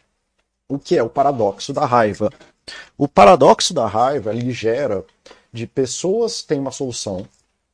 O 0.68 0.78
que 0.78 0.96
é 0.96 1.02
o 1.02 1.10
paradoxo 1.10 1.74
da 1.74 1.84
raiva? 1.84 2.32
O 2.96 3.08
paradoxo 3.08 3.74
da 3.74 3.88
raiva 3.88 4.32
ele 4.32 4.52
gera 4.52 5.04
de 5.52 5.66
pessoas 5.66 6.44
têm 6.44 6.60
uma 6.60 6.72
solução 6.72 7.26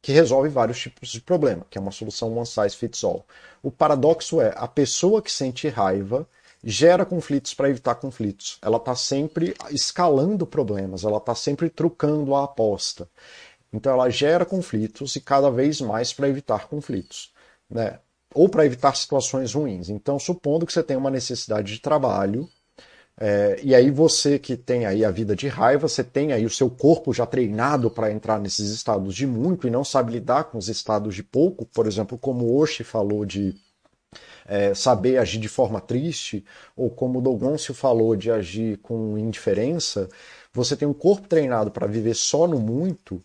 que 0.06 0.12
resolve 0.12 0.50
vários 0.50 0.78
tipos 0.78 1.10
de 1.10 1.20
problema, 1.20 1.66
que 1.68 1.80
é 1.80 1.82
uma 1.82 1.90
solução 1.90 2.32
one 2.38 2.46
size 2.46 2.76
fits 2.76 3.04
all. 3.04 3.26
O 3.64 3.72
paradoxo 3.72 4.40
é 4.40 4.54
a 4.56 4.68
pessoa 4.68 5.20
que 5.20 5.32
sente 5.32 5.68
raiva 5.68 6.28
gera 6.64 7.04
conflitos 7.04 7.56
para 7.56 7.72
evitar 7.72 7.96
conflitos. 7.96 8.60
Ela 8.62 8.78
está 8.78 8.96
sempre 8.96 9.56
escalando 9.72 10.46
problemas, 10.46 11.04
ela 11.04 11.18
está 11.18 11.34
sempre 11.34 11.72
trucando 11.72 12.36
a 12.36 12.44
aposta. 12.44 13.10
Então 13.74 13.92
ela 13.92 14.08
gera 14.12 14.46
conflitos 14.46 15.16
e 15.16 15.22
cada 15.22 15.50
vez 15.50 15.82
mais 15.82 16.14
para 16.14 16.30
evitar 16.30 16.68
conflitos, 16.68 17.34
né? 17.68 17.98
Ou 18.32 18.48
para 18.48 18.64
evitar 18.64 18.96
situações 18.96 19.56
ruins. 19.56 19.90
Então, 19.90 20.20
supondo 20.20 20.68
que 20.68 20.74
você 20.74 20.84
tem 20.84 20.98
uma 20.98 21.10
necessidade 21.10 21.74
de 21.74 21.80
trabalho, 21.80 22.48
é, 23.18 23.60
e 23.64 23.74
aí 23.74 23.90
você 23.90 24.38
que 24.38 24.58
tem 24.58 24.86
aí 24.86 25.06
a 25.06 25.12
vida 25.12 25.36
de 25.36 25.48
raiva, 25.48 25.88
você 25.88 26.04
tem 26.04 26.34
aí 26.34 26.46
o 26.46 26.50
seu 26.50 26.70
corpo 26.70 27.14
já 27.14 27.26
treinado 27.26 27.90
para 27.90 28.12
entrar 28.12 28.40
nesses 28.40 28.70
estados 28.72 29.16
de 29.16 29.26
muito 29.26 29.68
e 29.68 29.72
não 29.72 29.86
sabe 29.86 30.12
lidar 30.14 30.46
com 30.46 30.58
os 30.58 30.68
estados 30.68 31.16
de 31.16 31.24
pouco, 31.24 31.66
por 31.66 31.88
exemplo, 31.88 32.18
como 32.18 32.58
Oshi 32.58 32.84
falou 32.84 33.26
de 33.26 33.56
é, 34.46 34.74
saber 34.74 35.18
agir 35.18 35.40
de 35.40 35.48
forma 35.48 35.80
triste, 35.80 36.44
ou 36.76 36.90
como 36.90 37.22
Dogoncio 37.22 37.74
falou, 37.74 38.16
de 38.16 38.30
agir 38.30 38.78
com 38.80 39.18
indiferença, 39.18 40.10
você 40.54 40.76
tem 40.76 40.88
um 40.88 40.94
corpo 40.94 41.28
treinado 41.28 41.72
para 41.72 41.88
viver 41.88 42.16
só 42.16 42.46
no 42.48 42.60
muito, 42.60 43.22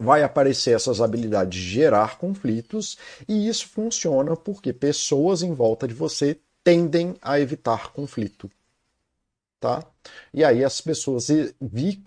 vai 0.00 0.22
aparecer 0.22 0.74
essas 0.74 1.00
habilidades 1.00 1.60
de 1.60 1.68
gerar 1.68 2.18
conflitos, 2.18 2.96
e 3.28 3.48
isso 3.48 3.68
funciona 3.68 4.36
porque 4.36 4.72
pessoas 4.72 5.42
em 5.42 5.52
volta 5.52 5.86
de 5.86 5.94
você 5.94 6.38
tendem 6.64 7.14
a 7.22 7.38
evitar 7.38 7.92
conflito. 7.92 8.50
Tá? 9.60 9.84
E 10.32 10.44
aí 10.44 10.64
as 10.64 10.80
pessoas 10.80 11.26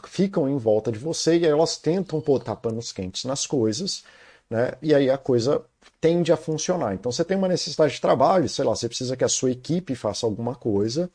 ficam 0.07 0.47
em 0.49 0.57
volta 0.57 0.91
de 0.91 0.97
você 0.97 1.37
e 1.37 1.45
elas 1.45 1.77
tentam 1.77 2.21
botar 2.21 2.55
panos 2.55 2.93
quentes 2.93 3.25
nas 3.25 3.45
coisas, 3.45 4.03
né? 4.49 4.73
E 4.81 4.95
aí 4.95 5.09
a 5.09 5.17
coisa 5.17 5.61
tende 5.99 6.31
a 6.31 6.37
funcionar. 6.37 6.93
Então 6.93 7.11
você 7.11 7.25
tem 7.25 7.37
uma 7.37 7.47
necessidade 7.49 7.93
de 7.95 8.01
trabalho, 8.01 8.47
sei 8.47 8.63
lá, 8.65 8.75
você 8.75 8.87
precisa 8.87 9.17
que 9.17 9.23
a 9.23 9.29
sua 9.29 9.51
equipe 9.51 9.95
faça 9.95 10.25
alguma 10.25 10.55
coisa. 10.55 11.09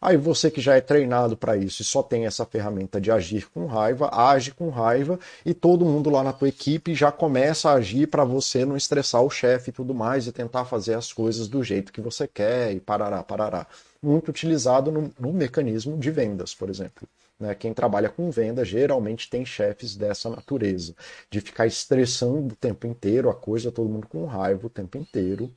Aí 0.00 0.16
você 0.16 0.50
que 0.50 0.60
já 0.60 0.76
é 0.76 0.80
treinado 0.80 1.36
para 1.36 1.56
isso 1.56 1.82
e 1.82 1.84
só 1.84 2.02
tem 2.02 2.24
essa 2.24 2.46
ferramenta 2.46 3.00
de 3.00 3.10
agir 3.10 3.48
com 3.50 3.66
raiva, 3.66 4.08
age 4.12 4.52
com 4.52 4.68
raiva 4.70 5.18
e 5.44 5.52
todo 5.52 5.84
mundo 5.84 6.08
lá 6.08 6.22
na 6.22 6.32
tua 6.32 6.48
equipe 6.48 6.94
já 6.94 7.10
começa 7.10 7.70
a 7.70 7.74
agir 7.74 8.06
para 8.06 8.24
você 8.24 8.64
não 8.64 8.76
estressar 8.76 9.22
o 9.22 9.30
chefe 9.30 9.70
e 9.70 9.72
tudo 9.72 9.92
mais 9.92 10.26
e 10.28 10.32
tentar 10.32 10.64
fazer 10.66 10.94
as 10.94 11.12
coisas 11.12 11.48
do 11.48 11.64
jeito 11.64 11.92
que 11.92 12.00
você 12.00 12.28
quer 12.28 12.72
e 12.72 12.78
parará, 12.78 13.24
parará. 13.24 13.66
Muito 14.02 14.28
utilizado 14.28 14.92
no, 14.92 15.12
no 15.18 15.32
mecanismo 15.32 15.98
de 15.98 16.10
vendas, 16.10 16.54
por 16.54 16.70
exemplo. 16.70 17.08
Né? 17.38 17.54
Quem 17.54 17.72
trabalha 17.72 18.08
com 18.08 18.30
venda 18.30 18.64
geralmente 18.64 19.30
tem 19.30 19.44
chefes 19.44 19.96
dessa 19.96 20.28
natureza, 20.28 20.94
de 21.30 21.40
ficar 21.40 21.66
estressando 21.66 22.54
o 22.54 22.56
tempo 22.56 22.86
inteiro 22.86 23.30
a 23.30 23.34
coisa, 23.34 23.72
todo 23.72 23.88
mundo 23.88 24.08
com 24.08 24.24
raiva 24.26 24.66
o 24.66 24.70
tempo 24.70 24.98
inteiro, 24.98 25.50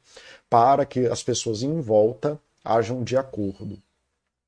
para 0.49 0.85
que 0.85 1.07
as 1.07 1.23
pessoas 1.23 1.63
em 1.63 1.81
volta 1.81 2.39
ajam 2.63 3.03
de 3.03 3.17
acordo. 3.17 3.81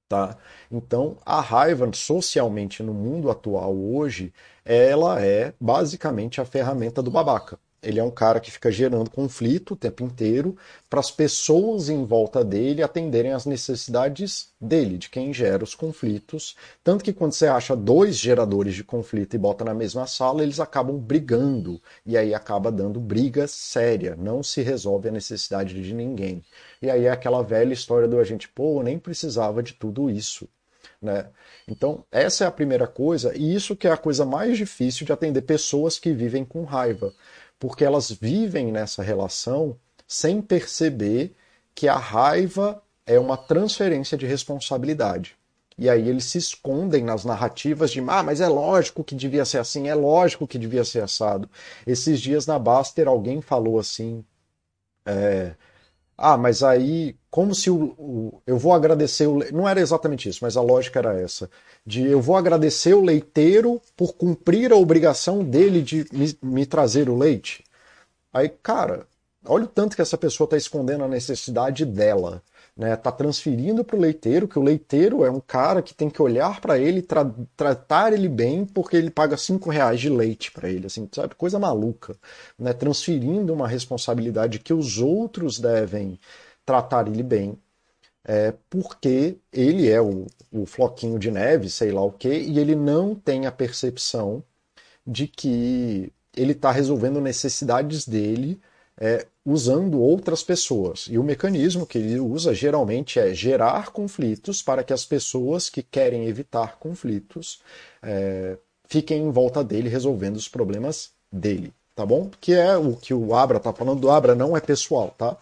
Tá? 0.07 0.37
Então, 0.71 1.17
a 1.25 1.41
raiva 1.41 1.89
socialmente 1.93 2.83
no 2.83 2.93
mundo 2.93 3.31
atual 3.31 3.75
hoje, 3.75 4.31
ela 4.63 5.19
é 5.19 5.53
basicamente 5.59 6.39
a 6.39 6.45
ferramenta 6.45 7.01
do 7.01 7.09
babaca. 7.09 7.57
Ele 7.83 7.99
é 7.99 8.03
um 8.03 8.11
cara 8.11 8.39
que 8.39 8.51
fica 8.51 8.71
gerando 8.71 9.09
conflito 9.09 9.73
o 9.73 9.77
tempo 9.77 10.03
inteiro 10.03 10.55
para 10.89 10.99
as 10.99 11.11
pessoas 11.11 11.89
em 11.89 12.05
volta 12.05 12.43
dele 12.43 12.81
atenderem 12.81 13.33
às 13.33 13.45
necessidades 13.45 14.51
dele, 14.59 14.97
de 14.97 15.09
quem 15.09 15.33
gera 15.33 15.63
os 15.63 15.75
conflitos. 15.75 16.55
Tanto 16.83 17.03
que 17.03 17.13
quando 17.13 17.33
você 17.33 17.47
acha 17.47 17.75
dois 17.75 18.17
geradores 18.17 18.73
de 18.73 18.83
conflito 18.83 19.35
e 19.35 19.39
bota 19.39 19.65
na 19.65 19.73
mesma 19.73 20.07
sala, 20.07 20.43
eles 20.43 20.59
acabam 20.59 20.97
brigando. 20.97 21.81
E 22.05 22.17
aí 22.17 22.33
acaba 22.33 22.71
dando 22.71 22.99
briga 22.99 23.47
séria. 23.47 24.15
Não 24.15 24.41
se 24.41 24.61
resolve 24.61 25.09
a 25.09 25.11
necessidade 25.11 25.81
de 25.81 25.93
ninguém. 25.93 26.43
E 26.81 26.89
aí 26.89 27.05
é 27.05 27.11
aquela 27.11 27.43
velha 27.43 27.73
história 27.73 28.07
do 28.07 28.19
a 28.19 28.23
gente, 28.23 28.47
pô, 28.47 28.81
nem 28.81 28.97
precisava 28.97 29.61
de 29.61 29.73
tudo 29.73 30.09
isso. 30.09 30.47
Né? 31.01 31.27
Então, 31.67 32.05
essa 32.09 32.45
é 32.45 32.47
a 32.47 32.51
primeira 32.51 32.87
coisa, 32.87 33.35
e 33.35 33.53
isso 33.53 33.75
que 33.75 33.87
é 33.87 33.91
a 33.91 33.97
coisa 33.97 34.25
mais 34.25 34.57
difícil 34.57 35.05
de 35.05 35.11
atender 35.11 35.41
pessoas 35.41 35.99
que 35.99 36.13
vivem 36.13 36.45
com 36.45 36.63
raiva 36.63 37.13
porque 37.63 37.85
elas 37.85 38.11
vivem 38.11 38.73
nessa 38.73 39.01
relação 39.01 39.77
sem 40.05 40.41
perceber 40.41 41.33
que 41.73 41.87
a 41.87 41.95
raiva 41.95 42.83
é 43.05 43.17
uma 43.17 43.37
transferência 43.37 44.17
de 44.17 44.25
responsabilidade. 44.25 45.37
E 45.77 45.89
aí 45.89 46.09
eles 46.09 46.25
se 46.25 46.37
escondem 46.37 47.05
nas 47.05 47.23
narrativas 47.23 47.89
de, 47.89 48.01
ah, 48.01 48.21
mas 48.21 48.41
é 48.41 48.49
lógico 48.49 49.01
que 49.01 49.15
devia 49.15 49.45
ser 49.45 49.59
assim, 49.59 49.87
é 49.87 49.95
lógico 49.95 50.45
que 50.45 50.59
devia 50.59 50.83
ser 50.83 51.03
assado. 51.03 51.49
Esses 51.87 52.19
dias 52.19 52.45
na 52.45 52.59
Baster 52.59 53.07
alguém 53.07 53.39
falou 53.39 53.79
assim, 53.79 54.25
é, 55.05 55.55
ah, 56.17 56.37
mas 56.37 56.63
aí, 56.63 57.15
como 57.29 57.55
se 57.55 57.69
o, 57.69 57.95
o, 57.97 58.41
eu 58.45 58.57
vou 58.57 58.73
agradecer 58.73 59.27
o. 59.27 59.39
Não 59.51 59.67
era 59.67 59.81
exatamente 59.81 60.29
isso, 60.29 60.39
mas 60.43 60.55
a 60.55 60.61
lógica 60.61 60.99
era 60.99 61.19
essa. 61.19 61.49
De 61.85 62.05
eu 62.05 62.21
vou 62.21 62.37
agradecer 62.37 62.93
o 62.93 63.03
leiteiro 63.03 63.81
por 63.97 64.13
cumprir 64.13 64.71
a 64.71 64.75
obrigação 64.77 65.43
dele 65.43 65.81
de 65.81 66.05
me, 66.13 66.37
me 66.41 66.65
trazer 66.65 67.09
o 67.09 67.17
leite. 67.17 67.63
Aí, 68.31 68.49
cara, 68.49 69.07
olha 69.45 69.65
o 69.65 69.67
tanto 69.67 69.95
que 69.95 70.01
essa 70.01 70.17
pessoa 70.17 70.45
está 70.45 70.57
escondendo 70.57 71.03
a 71.03 71.07
necessidade 71.07 71.85
dela 71.85 72.41
né, 72.75 72.95
tá 72.95 73.11
transferindo 73.11 73.83
para 73.83 73.95
o 73.95 73.99
leiteiro, 73.99 74.47
que 74.47 74.57
o 74.57 74.63
leiteiro 74.63 75.23
é 75.23 75.29
um 75.29 75.39
cara 75.39 75.81
que 75.81 75.93
tem 75.93 76.09
que 76.09 76.21
olhar 76.21 76.59
para 76.59 76.77
ele, 76.79 77.01
tra 77.01 77.23
tratar 77.55 78.13
ele 78.13 78.27
bem, 78.27 78.65
porque 78.65 78.97
ele 78.97 79.11
paga 79.11 79.37
cinco 79.37 79.69
reais 79.69 79.99
de 79.99 80.09
leite 80.09 80.51
para 80.51 80.69
ele, 80.69 80.87
assim, 80.87 81.07
sabe? 81.11 81.35
Coisa 81.35 81.59
maluca, 81.59 82.15
né? 82.57 82.73
Transferindo 82.73 83.53
uma 83.53 83.67
responsabilidade 83.67 84.59
que 84.59 84.73
os 84.73 84.97
outros 84.97 85.59
devem 85.59 86.19
tratar 86.65 87.07
ele 87.07 87.23
bem, 87.23 87.57
é, 88.25 88.53
porque 88.69 89.37
ele 89.51 89.89
é 89.89 90.01
o, 90.01 90.27
o 90.51 90.65
floquinho 90.65 91.19
de 91.19 91.29
neve, 91.31 91.69
sei 91.69 91.91
lá 91.91 92.01
o 92.03 92.11
que, 92.11 92.29
e 92.29 92.59
ele 92.59 92.75
não 92.75 93.15
tem 93.15 93.45
a 93.45 93.51
percepção 93.51 94.43
de 95.05 95.27
que 95.27 96.11
ele 96.35 96.53
está 96.53 96.71
resolvendo 96.71 97.21
necessidades 97.21 98.07
dele 98.07 98.59
é, 98.99 99.25
usando 99.45 99.99
outras 99.99 100.43
pessoas. 100.43 101.07
E 101.09 101.17
o 101.17 101.23
mecanismo 101.23 101.85
que 101.85 101.97
ele 101.97 102.19
usa 102.19 102.53
geralmente 102.53 103.19
é 103.19 103.33
gerar 103.33 103.91
conflitos 103.91 104.61
para 104.61 104.83
que 104.83 104.93
as 104.93 105.05
pessoas 105.05 105.69
que 105.69 105.83
querem 105.83 106.25
evitar 106.25 106.77
conflitos 106.77 107.61
é, 108.01 108.57
fiquem 108.87 109.23
em 109.23 109.31
volta 109.31 109.63
dele 109.63 109.89
resolvendo 109.89 110.35
os 110.35 110.47
problemas 110.47 111.11
dele, 111.31 111.73
tá 111.95 112.05
bom? 112.05 112.29
Que 112.39 112.53
é 112.53 112.77
o 112.77 112.95
que 112.95 113.13
o 113.13 113.33
Abra 113.33 113.59
tá 113.59 113.73
falando 113.73 113.99
do 113.99 114.09
Abra, 114.11 114.35
não 114.35 114.55
é 114.55 114.61
pessoal, 114.61 115.13
tá? 115.17 115.35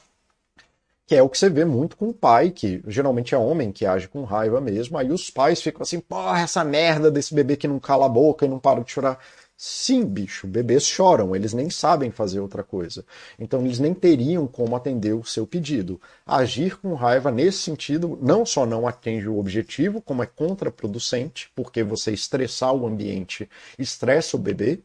Que 1.06 1.16
é 1.16 1.22
o 1.22 1.28
que 1.28 1.38
você 1.38 1.50
vê 1.50 1.66
muito 1.66 1.98
com 1.98 2.10
o 2.10 2.14
pai, 2.14 2.52
que 2.52 2.82
geralmente 2.88 3.36
é 3.36 3.38
homem 3.38 3.72
que 3.72 3.86
age 3.86 4.08
com 4.08 4.24
raiva 4.24 4.62
mesmo. 4.62 4.98
Aí 4.98 5.12
os 5.12 5.30
pais 5.30 5.62
ficam 5.62 5.82
assim, 5.82 6.00
porra, 6.00 6.40
essa 6.40 6.64
merda 6.64 7.12
desse 7.12 7.34
bebê 7.34 7.58
que 7.58 7.68
não 7.68 7.80
cala 7.80 8.06
a 8.06 8.10
boca 8.10 8.46
e 8.46 8.50
não 8.50 8.60
para 8.60 8.82
de 8.82 8.92
chorar 8.92 9.20
Sim, 9.64 10.06
bicho, 10.06 10.48
bebês 10.48 10.88
choram, 10.88 11.36
eles 11.36 11.54
nem 11.54 11.70
sabem 11.70 12.10
fazer 12.10 12.40
outra 12.40 12.64
coisa. 12.64 13.06
Então 13.38 13.64
eles 13.64 13.78
nem 13.78 13.94
teriam 13.94 14.48
como 14.48 14.76
atender 14.76 15.14
o 15.14 15.24
seu 15.24 15.46
pedido. 15.46 16.02
Agir 16.26 16.80
com 16.80 16.96
raiva 16.96 17.30
nesse 17.32 17.60
sentido 17.60 18.18
não 18.24 18.44
só 18.44 18.66
não 18.66 18.88
atende 18.88 19.30
o 19.30 19.38
objetivo, 19.38 20.02
como 20.02 20.24
é 20.24 20.26
contraproducente, 20.26 21.52
porque 21.56 21.84
você 21.84 22.12
estressar 22.12 22.74
o 22.74 22.88
ambiente 22.88 23.48
estressa 23.78 24.36
o 24.36 24.40
bebê, 24.40 24.80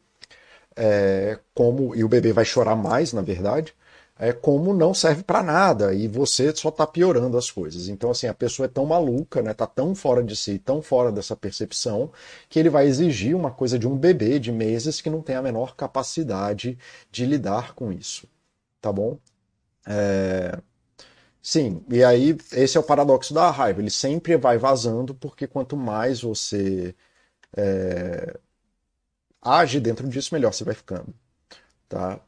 é, 0.75 1.39
como 1.55 1.95
e 1.95 2.03
o 2.03 2.09
bebê 2.09 2.31
vai 2.31 2.45
chorar 2.45 2.75
mais, 2.75 3.13
na 3.13 3.21
verdade 3.21 3.73
é, 4.19 4.33
como 4.33 4.73
não 4.73 4.93
serve 4.93 5.23
para 5.23 5.43
nada 5.43 5.93
e 5.93 6.07
você 6.07 6.55
só 6.55 6.69
está 6.69 6.87
piorando 6.87 7.37
as 7.37 7.51
coisas. 7.51 7.87
Então, 7.87 8.11
assim, 8.11 8.27
a 8.27 8.33
pessoa 8.33 8.65
é 8.65 8.69
tão 8.69 8.85
maluca, 8.85 9.41
né, 9.41 9.53
tá 9.53 9.67
tão 9.67 9.93
fora 9.95 10.23
de 10.23 10.35
si, 10.35 10.59
tão 10.59 10.81
fora 10.81 11.11
dessa 11.11 11.35
percepção, 11.35 12.11
que 12.49 12.59
ele 12.59 12.69
vai 12.69 12.87
exigir 12.87 13.35
uma 13.35 13.51
coisa 13.51 13.77
de 13.77 13.87
um 13.87 13.97
bebê 13.97 14.39
de 14.39 14.51
meses 14.51 15.01
que 15.01 15.09
não 15.09 15.21
tem 15.21 15.35
a 15.35 15.41
menor 15.41 15.75
capacidade 15.75 16.77
de 17.11 17.25
lidar 17.25 17.73
com 17.75 17.91
isso. 17.91 18.27
Tá 18.81 18.91
bom? 18.91 19.17
É... 19.87 20.59
Sim, 21.41 21.83
e 21.89 22.03
aí 22.03 22.37
esse 22.53 22.77
é 22.77 22.79
o 22.79 22.83
paradoxo 22.83 23.33
da 23.33 23.49
raiva. 23.51 23.81
Ele 23.81 23.89
sempre 23.89 24.35
vai 24.37 24.57
vazando, 24.57 25.15
porque 25.15 25.47
quanto 25.47 25.77
mais 25.77 26.21
você 26.21 26.95
é... 27.55 28.37
age 29.41 29.79
dentro 29.79 30.07
disso, 30.07 30.33
melhor 30.33 30.53
você 30.53 30.63
vai 30.63 30.75
ficando. 30.75 31.13
Tá? 31.89 32.19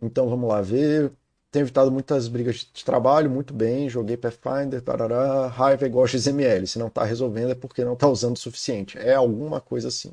Então 0.00 0.28
vamos 0.28 0.48
lá 0.48 0.60
ver. 0.60 1.12
Tenho 1.50 1.64
evitado 1.64 1.90
muitas 1.90 2.28
brigas 2.28 2.56
de 2.72 2.84
trabalho, 2.84 3.30
muito 3.30 3.54
bem. 3.54 3.88
Joguei 3.88 4.16
Pathfinder, 4.16 4.82
tarará. 4.82 5.46
Raiva 5.48 5.84
é 5.84 5.88
igual 5.88 6.06
XML. 6.06 6.66
Se 6.66 6.78
não 6.78 6.88
está 6.88 7.04
resolvendo 7.04 7.52
é 7.52 7.54
porque 7.54 7.84
não 7.84 7.94
está 7.94 8.06
usando 8.08 8.36
o 8.36 8.38
suficiente. 8.38 8.98
É 8.98 9.14
alguma 9.14 9.60
coisa 9.60 9.88
assim. 9.88 10.12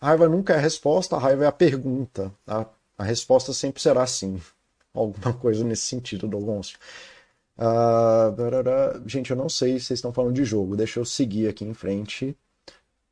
A 0.00 0.08
raiva 0.08 0.28
nunca 0.28 0.54
é 0.54 0.56
a 0.56 0.60
resposta, 0.60 1.16
a 1.16 1.18
raiva 1.18 1.44
é 1.44 1.46
a 1.46 1.52
pergunta. 1.52 2.32
A, 2.46 2.66
a 2.98 3.04
resposta 3.04 3.52
sempre 3.52 3.80
será 3.82 4.06
sim. 4.06 4.40
Alguma 4.94 5.32
coisa 5.32 5.64
nesse 5.64 5.82
sentido, 5.82 6.28
Dogoncio. 6.28 6.78
Uh, 7.58 9.08
gente, 9.08 9.30
eu 9.30 9.36
não 9.36 9.48
sei 9.48 9.78
se 9.78 9.86
vocês 9.86 9.98
estão 9.98 10.12
falando 10.12 10.34
de 10.34 10.44
jogo. 10.44 10.76
Deixa 10.76 11.00
eu 11.00 11.04
seguir 11.04 11.48
aqui 11.48 11.64
em 11.64 11.74
frente. 11.74 12.36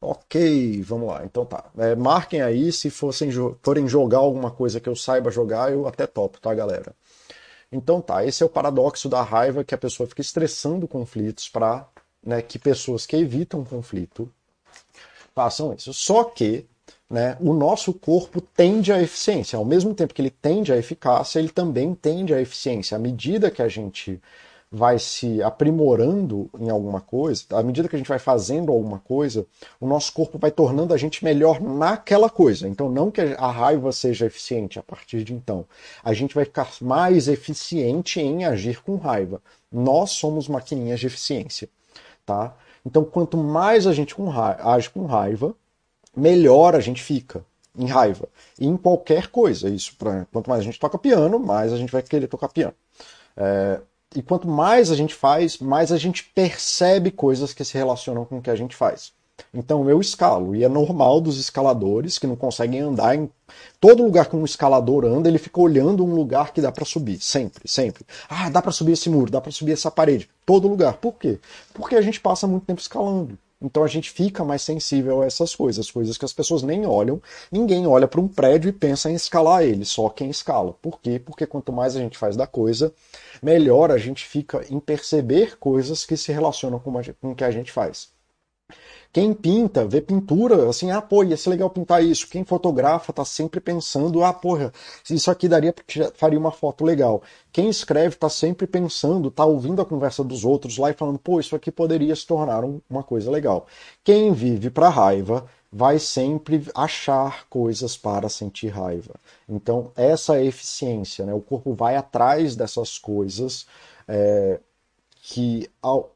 Ok, 0.02 0.82
vamos 0.82 1.08
lá. 1.08 1.24
Então 1.24 1.46
tá. 1.46 1.64
É, 1.78 1.94
marquem 1.94 2.42
aí 2.42 2.72
se 2.72 2.90
fossem, 2.90 3.30
forem 3.62 3.86
jogar 3.86 4.18
alguma 4.18 4.50
coisa 4.50 4.80
que 4.80 4.88
eu 4.88 4.96
saiba 4.96 5.30
jogar, 5.30 5.72
eu 5.72 5.86
até 5.86 6.08
topo, 6.08 6.40
tá, 6.40 6.52
galera? 6.52 6.92
Então 7.70 8.00
tá, 8.00 8.24
esse 8.26 8.42
é 8.42 8.46
o 8.46 8.48
paradoxo 8.48 9.08
da 9.08 9.22
raiva 9.22 9.62
que 9.62 9.74
a 9.74 9.78
pessoa 9.78 10.08
fica 10.08 10.20
estressando 10.20 10.88
conflitos 10.88 11.48
para 11.48 11.86
né, 12.22 12.42
que 12.42 12.58
pessoas 12.58 13.06
que 13.06 13.16
evitam 13.16 13.64
conflito 13.64 14.28
façam 15.34 15.72
isso. 15.72 15.94
Só 15.94 16.24
que 16.24 16.66
né, 17.08 17.36
o 17.40 17.52
nosso 17.54 17.94
corpo 17.94 18.40
tende 18.40 18.92
à 18.92 19.00
eficiência. 19.00 19.56
Ao 19.56 19.64
mesmo 19.64 19.94
tempo 19.94 20.12
que 20.14 20.20
ele 20.20 20.30
tende 20.30 20.72
à 20.72 20.76
eficácia, 20.76 21.38
ele 21.38 21.48
também 21.48 21.94
tende 21.94 22.34
à 22.34 22.40
eficiência. 22.40 22.96
À 22.96 22.98
medida 22.98 23.52
que 23.52 23.62
a 23.62 23.68
gente 23.68 24.20
vai 24.74 24.98
se 24.98 25.42
aprimorando 25.42 26.48
em 26.58 26.70
alguma 26.70 26.98
coisa, 26.98 27.44
à 27.50 27.62
medida 27.62 27.86
que 27.86 27.94
a 27.94 27.98
gente 27.98 28.08
vai 28.08 28.18
fazendo 28.18 28.72
alguma 28.72 28.98
coisa, 28.98 29.46
o 29.78 29.86
nosso 29.86 30.10
corpo 30.14 30.38
vai 30.38 30.50
tornando 30.50 30.94
a 30.94 30.96
gente 30.96 31.22
melhor 31.22 31.60
naquela 31.60 32.30
coisa. 32.30 32.66
Então, 32.66 32.88
não 32.88 33.10
que 33.10 33.20
a 33.20 33.50
raiva 33.50 33.92
seja 33.92 34.24
eficiente 34.24 34.78
a 34.78 34.82
partir 34.82 35.24
de 35.24 35.34
então. 35.34 35.66
A 36.02 36.14
gente 36.14 36.34
vai 36.34 36.46
ficar 36.46 36.70
mais 36.80 37.28
eficiente 37.28 38.18
em 38.18 38.46
agir 38.46 38.82
com 38.82 38.96
raiva. 38.96 39.42
Nós 39.70 40.12
somos 40.12 40.48
maquininhas 40.48 41.00
de 41.00 41.06
eficiência, 41.06 41.68
tá? 42.24 42.56
Então, 42.84 43.04
quanto 43.04 43.36
mais 43.36 43.86
a 43.86 43.92
gente 43.92 44.14
com 44.14 44.30
age 44.30 44.88
com 44.88 45.04
raiva, 45.04 45.54
melhor 46.16 46.74
a 46.74 46.80
gente 46.80 47.02
fica 47.02 47.44
em 47.76 47.86
raiva. 47.86 48.26
E 48.58 48.66
em 48.66 48.78
qualquer 48.78 49.26
coisa. 49.26 49.68
Isso, 49.68 49.94
pra, 49.98 50.26
quanto 50.32 50.48
mais 50.48 50.62
a 50.62 50.64
gente 50.64 50.80
toca 50.80 50.96
piano, 50.96 51.38
mais 51.38 51.74
a 51.74 51.76
gente 51.76 51.92
vai 51.92 52.02
querer 52.02 52.26
tocar 52.26 52.48
piano. 52.48 52.74
É, 53.36 53.80
e 54.14 54.22
quanto 54.22 54.48
mais 54.48 54.90
a 54.90 54.96
gente 54.96 55.14
faz, 55.14 55.58
mais 55.58 55.92
a 55.92 55.96
gente 55.96 56.24
percebe 56.34 57.10
coisas 57.10 57.52
que 57.52 57.64
se 57.64 57.74
relacionam 57.74 58.24
com 58.24 58.38
o 58.38 58.42
que 58.42 58.50
a 58.50 58.56
gente 58.56 58.76
faz. 58.76 59.12
Então 59.52 59.88
eu 59.88 60.00
escalo, 60.00 60.54
e 60.54 60.64
é 60.64 60.68
normal 60.68 61.20
dos 61.20 61.38
escaladores 61.38 62.18
que 62.18 62.26
não 62.26 62.36
conseguem 62.36 62.80
andar 62.80 63.16
em 63.16 63.30
todo 63.80 64.02
lugar 64.02 64.26
que 64.26 64.36
um 64.36 64.44
escalador 64.44 65.04
anda, 65.04 65.28
ele 65.28 65.38
fica 65.38 65.60
olhando 65.60 66.04
um 66.04 66.14
lugar 66.14 66.52
que 66.52 66.60
dá 66.60 66.70
para 66.70 66.84
subir, 66.84 67.20
sempre, 67.20 67.68
sempre. 67.68 68.04
Ah, 68.28 68.48
dá 68.48 68.62
para 68.62 68.72
subir 68.72 68.92
esse 68.92 69.10
muro, 69.10 69.30
dá 69.30 69.40
para 69.40 69.52
subir 69.52 69.72
essa 69.72 69.90
parede, 69.90 70.28
todo 70.46 70.68
lugar. 70.68 70.94
Por 70.94 71.14
quê? 71.14 71.38
Porque 71.74 71.96
a 71.96 72.02
gente 72.02 72.20
passa 72.20 72.46
muito 72.46 72.66
tempo 72.66 72.80
escalando. 72.80 73.38
Então 73.62 73.84
a 73.84 73.88
gente 73.88 74.10
fica 74.10 74.44
mais 74.44 74.62
sensível 74.62 75.22
a 75.22 75.26
essas 75.26 75.54
coisas, 75.54 75.90
coisas 75.90 76.18
que 76.18 76.24
as 76.24 76.32
pessoas 76.32 76.62
nem 76.62 76.84
olham. 76.84 77.22
Ninguém 77.50 77.86
olha 77.86 78.08
para 78.08 78.20
um 78.20 78.28
prédio 78.28 78.68
e 78.68 78.72
pensa 78.72 79.10
em 79.10 79.14
escalar 79.14 79.62
ele, 79.62 79.84
só 79.84 80.08
quem 80.08 80.28
escala. 80.28 80.74
Por 80.82 81.00
quê? 81.00 81.18
Porque 81.18 81.46
quanto 81.46 81.72
mais 81.72 81.96
a 81.96 82.00
gente 82.00 82.18
faz 82.18 82.36
da 82.36 82.46
coisa, 82.46 82.92
melhor 83.42 83.90
a 83.90 83.98
gente 83.98 84.24
fica 84.24 84.64
em 84.70 84.80
perceber 84.80 85.58
coisas 85.58 86.04
que 86.04 86.16
se 86.16 86.32
relacionam 86.32 86.78
com, 86.78 86.92
o 87.22 87.34
que 87.34 87.44
a 87.44 87.50
gente 87.50 87.72
faz. 87.72 88.11
Quem 89.12 89.34
pinta, 89.34 89.84
vê 89.86 90.00
pintura, 90.00 90.70
assim, 90.70 90.90
ah, 90.90 91.02
pô, 91.02 91.22
ia 91.22 91.36
ser 91.36 91.50
legal 91.50 91.68
pintar 91.68 92.02
isso. 92.02 92.26
Quem 92.28 92.44
fotografa 92.44 93.12
tá 93.12 93.24
sempre 93.26 93.60
pensando, 93.60 94.24
ah, 94.24 94.32
porra, 94.32 94.72
isso 95.10 95.30
aqui 95.30 95.48
daria, 95.48 95.74
faria 96.14 96.38
uma 96.38 96.50
foto 96.50 96.82
legal. 96.82 97.22
Quem 97.52 97.68
escreve 97.68 98.16
tá 98.16 98.30
sempre 98.30 98.66
pensando, 98.66 99.30
tá 99.30 99.44
ouvindo 99.44 99.82
a 99.82 99.84
conversa 99.84 100.24
dos 100.24 100.46
outros 100.46 100.78
lá 100.78 100.90
e 100.90 100.94
falando, 100.94 101.18
pô, 101.18 101.38
isso 101.38 101.54
aqui 101.54 101.70
poderia 101.70 102.16
se 102.16 102.26
tornar 102.26 102.64
uma 102.88 103.02
coisa 103.02 103.30
legal. 103.30 103.66
Quem 104.02 104.32
vive 104.32 104.70
pra 104.70 104.88
raiva 104.88 105.46
vai 105.70 105.98
sempre 105.98 106.66
achar 106.74 107.46
coisas 107.48 107.96
para 107.96 108.30
sentir 108.30 108.68
raiva. 108.68 109.14
Então, 109.46 109.90
essa 109.94 110.36
é 110.36 110.40
a 110.40 110.44
eficiência, 110.44 111.26
né? 111.26 111.34
O 111.34 111.40
corpo 111.40 111.74
vai 111.74 111.96
atrás 111.96 112.56
dessas 112.56 112.98
coisas 112.98 113.66
é, 114.08 114.58
que, 115.22 115.68
ao, 115.82 116.11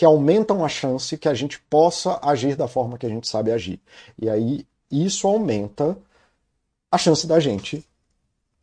que 0.00 0.04
aumentam 0.06 0.64
a 0.64 0.68
chance 0.70 1.18
que 1.18 1.28
a 1.28 1.34
gente 1.34 1.60
possa 1.68 2.18
agir 2.22 2.56
da 2.56 2.66
forma 2.66 2.96
que 2.96 3.04
a 3.04 3.08
gente 3.10 3.28
sabe 3.28 3.52
agir. 3.52 3.78
E 4.18 4.30
aí 4.30 4.66
isso 4.90 5.28
aumenta 5.28 5.94
a 6.90 6.96
chance 6.96 7.26
da 7.26 7.38
gente 7.38 7.84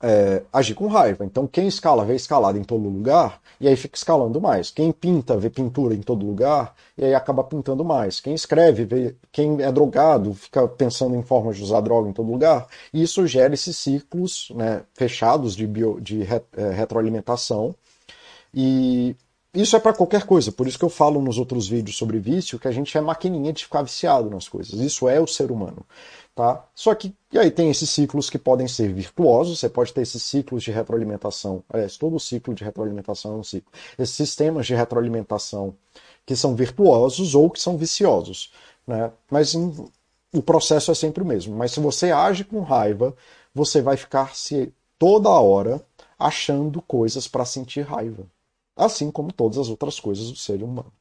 é, 0.01 0.41
agir 0.51 0.73
com 0.73 0.87
raiva. 0.87 1.23
Então, 1.23 1.45
quem 1.45 1.67
escala 1.67 2.03
vê 2.03 2.15
escalada 2.15 2.57
em 2.57 2.63
todo 2.63 2.89
lugar 2.89 3.39
e 3.61 3.67
aí 3.67 3.75
fica 3.75 3.95
escalando 3.95 4.41
mais. 4.41 4.71
Quem 4.71 4.91
pinta 4.91 5.37
vê 5.37 5.47
pintura 5.47 5.93
em 5.93 6.01
todo 6.01 6.25
lugar 6.25 6.73
e 6.97 7.05
aí 7.05 7.13
acaba 7.13 7.43
pintando 7.43 7.85
mais. 7.85 8.19
Quem 8.19 8.33
escreve 8.33 8.83
vê 8.85 9.15
quem 9.31 9.61
é 9.61 9.71
drogado 9.71 10.33
fica 10.33 10.67
pensando 10.67 11.15
em 11.15 11.21
formas 11.21 11.57
de 11.57 11.61
usar 11.61 11.81
droga 11.81 12.09
em 12.09 12.13
todo 12.13 12.31
lugar. 12.31 12.65
E 12.91 13.03
isso 13.03 13.27
gera 13.27 13.53
esses 13.53 13.77
ciclos 13.77 14.51
né, 14.55 14.81
fechados 14.95 15.55
de, 15.55 15.67
bio, 15.67 16.01
de 16.01 16.23
é, 16.23 16.71
retroalimentação. 16.71 17.75
E 18.51 19.15
isso 19.53 19.75
é 19.75 19.79
para 19.79 19.93
qualquer 19.93 20.23
coisa, 20.25 20.51
por 20.51 20.67
isso 20.67 20.77
que 20.77 20.85
eu 20.85 20.89
falo 20.89 21.21
nos 21.21 21.37
outros 21.37 21.67
vídeos 21.67 21.97
sobre 21.97 22.19
vício 22.19 22.59
que 22.59 22.67
a 22.67 22.71
gente 22.71 22.95
é 22.97 23.01
maquininha 23.01 23.53
de 23.53 23.63
ficar 23.63 23.81
viciado 23.81 24.29
nas 24.29 24.47
coisas. 24.47 24.79
Isso 24.79 25.07
é 25.07 25.19
o 25.19 25.27
ser 25.27 25.51
humano, 25.51 25.85
tá? 26.35 26.63
Só 26.75 26.93
que 26.93 27.13
e 27.31 27.39
aí 27.39 27.49
tem 27.49 27.69
esses 27.69 27.89
ciclos 27.89 28.29
que 28.29 28.37
podem 28.37 28.67
ser 28.67 28.93
virtuosos, 28.93 29.59
você 29.59 29.69
pode 29.69 29.93
ter 29.93 30.01
esses 30.01 30.21
ciclos 30.21 30.63
de 30.63 30.71
retroalimentação. 30.71 31.63
Aliás, 31.69 31.97
todo 31.97 32.19
ciclo 32.19 32.53
de 32.53 32.63
retroalimentação 32.63 33.33
é 33.33 33.35
um 33.37 33.43
ciclo. 33.43 33.71
Esses 33.97 34.15
sistemas 34.15 34.67
de 34.67 34.75
retroalimentação 34.75 35.73
que 36.25 36.35
são 36.35 36.53
virtuosos 36.53 37.33
ou 37.33 37.49
que 37.49 37.59
são 37.59 37.77
viciosos, 37.77 38.51
né? 38.85 39.11
Mas 39.31 39.55
em, 39.55 39.73
o 40.33 40.41
processo 40.41 40.91
é 40.91 40.95
sempre 40.95 41.23
o 41.23 41.25
mesmo. 41.25 41.55
Mas 41.55 41.71
se 41.71 41.79
você 41.79 42.11
age 42.11 42.43
com 42.43 42.61
raiva, 42.61 43.15
você 43.55 43.81
vai 43.81 43.97
ficar 43.97 44.35
se 44.35 44.71
toda 44.99 45.29
hora 45.29 45.81
achando 46.19 46.81
coisas 46.81 47.27
para 47.27 47.45
sentir 47.45 47.81
raiva 47.81 48.25
assim 48.77 49.11
como 49.11 49.31
todas 49.33 49.57
as 49.57 49.69
outras 49.69 49.99
coisas 49.99 50.29
do 50.31 50.37
ser 50.37 50.63
humano. 50.63 50.91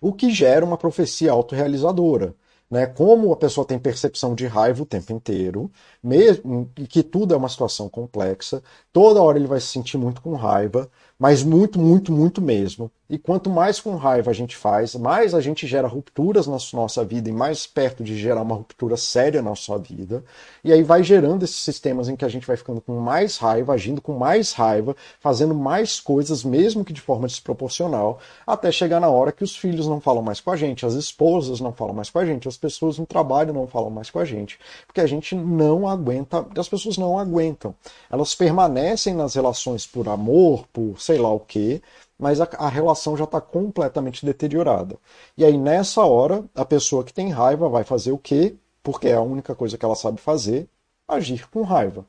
O 0.00 0.12
que 0.12 0.30
gera 0.30 0.64
uma 0.64 0.76
profecia 0.78 1.32
autorrealizadora. 1.32 2.34
Né? 2.70 2.86
Como 2.86 3.32
a 3.32 3.36
pessoa 3.36 3.66
tem 3.66 3.78
percepção 3.78 4.34
de 4.34 4.46
raiva 4.46 4.82
o 4.82 4.86
tempo 4.86 5.12
inteiro, 5.12 5.70
mesmo 6.02 6.68
que 6.88 7.02
tudo 7.02 7.32
é 7.32 7.36
uma 7.36 7.48
situação 7.48 7.88
complexa, 7.88 8.60
toda 8.92 9.22
hora 9.22 9.38
ele 9.38 9.46
vai 9.46 9.60
se 9.60 9.68
sentir 9.68 9.96
muito 9.98 10.20
com 10.20 10.34
raiva, 10.34 10.90
mas 11.18 11.44
muito, 11.44 11.78
muito, 11.78 12.10
muito 12.12 12.42
mesmo. 12.42 12.90
E 13.08 13.18
quanto 13.18 13.48
mais 13.48 13.78
com 13.78 13.94
raiva 13.94 14.32
a 14.32 14.34
gente 14.34 14.56
faz, 14.56 14.96
mais 14.96 15.32
a 15.32 15.40
gente 15.40 15.64
gera 15.64 15.86
rupturas 15.86 16.48
na 16.48 16.58
nossa 16.72 17.04
vida 17.04 17.28
e 17.28 17.32
mais 17.32 17.64
perto 17.64 18.02
de 18.02 18.18
gerar 18.18 18.42
uma 18.42 18.56
ruptura 18.56 18.96
séria 18.96 19.40
na 19.40 19.50
nossa 19.50 19.78
vida. 19.78 20.24
E 20.64 20.72
aí 20.72 20.82
vai 20.82 21.04
gerando 21.04 21.44
esses 21.44 21.56
sistemas 21.56 22.08
em 22.08 22.16
que 22.16 22.24
a 22.24 22.28
gente 22.28 22.44
vai 22.44 22.56
ficando 22.56 22.80
com 22.80 22.98
mais 22.98 23.36
raiva, 23.36 23.74
agindo 23.74 24.00
com 24.00 24.18
mais 24.18 24.52
raiva, 24.52 24.96
fazendo 25.20 25.54
mais 25.54 26.00
coisas, 26.00 26.42
mesmo 26.42 26.84
que 26.84 26.92
de 26.92 27.00
forma 27.00 27.28
desproporcional, 27.28 28.18
até 28.44 28.72
chegar 28.72 28.98
na 28.98 29.08
hora 29.08 29.30
que 29.30 29.44
os 29.44 29.56
filhos 29.56 29.86
não 29.86 30.00
falam 30.00 30.22
mais 30.22 30.40
com 30.40 30.50
a 30.50 30.56
gente, 30.56 30.84
as 30.84 30.94
esposas 30.94 31.60
não 31.60 31.72
falam 31.72 31.94
mais 31.94 32.10
com 32.10 32.18
a 32.18 32.26
gente, 32.26 32.48
as 32.48 32.56
pessoas 32.56 32.98
no 32.98 33.06
trabalho 33.06 33.52
não 33.52 33.68
falam 33.68 33.90
mais 33.90 34.10
com 34.10 34.18
a 34.18 34.24
gente, 34.24 34.58
porque 34.84 35.00
a 35.00 35.06
gente 35.06 35.36
não 35.36 35.86
aguenta, 35.86 36.44
as 36.58 36.68
pessoas 36.68 36.98
não 36.98 37.16
aguentam. 37.16 37.72
Elas 38.10 38.34
permanecem 38.34 39.14
nas 39.14 39.34
relações 39.34 39.86
por 39.86 40.08
amor, 40.08 40.66
por 40.72 41.00
sei 41.00 41.18
lá 41.18 41.32
o 41.32 41.38
que, 41.38 41.80
mas 42.18 42.40
a, 42.40 42.48
a 42.58 42.68
relação 42.68 43.16
já 43.16 43.24
está 43.24 43.40
completamente 43.40 44.24
deteriorada. 44.24 44.96
E 45.36 45.44
aí, 45.44 45.56
nessa 45.58 46.04
hora, 46.04 46.44
a 46.54 46.64
pessoa 46.64 47.04
que 47.04 47.12
tem 47.12 47.30
raiva 47.30 47.68
vai 47.68 47.84
fazer 47.84 48.12
o 48.12 48.18
quê? 48.18 48.56
porque 48.86 49.08
é 49.08 49.14
a 49.14 49.20
única 49.20 49.52
coisa 49.52 49.76
que 49.76 49.84
ela 49.84 49.96
sabe 49.96 50.20
fazer, 50.20 50.68
agir 51.08 51.48
com 51.50 51.62
raiva. 51.62 52.06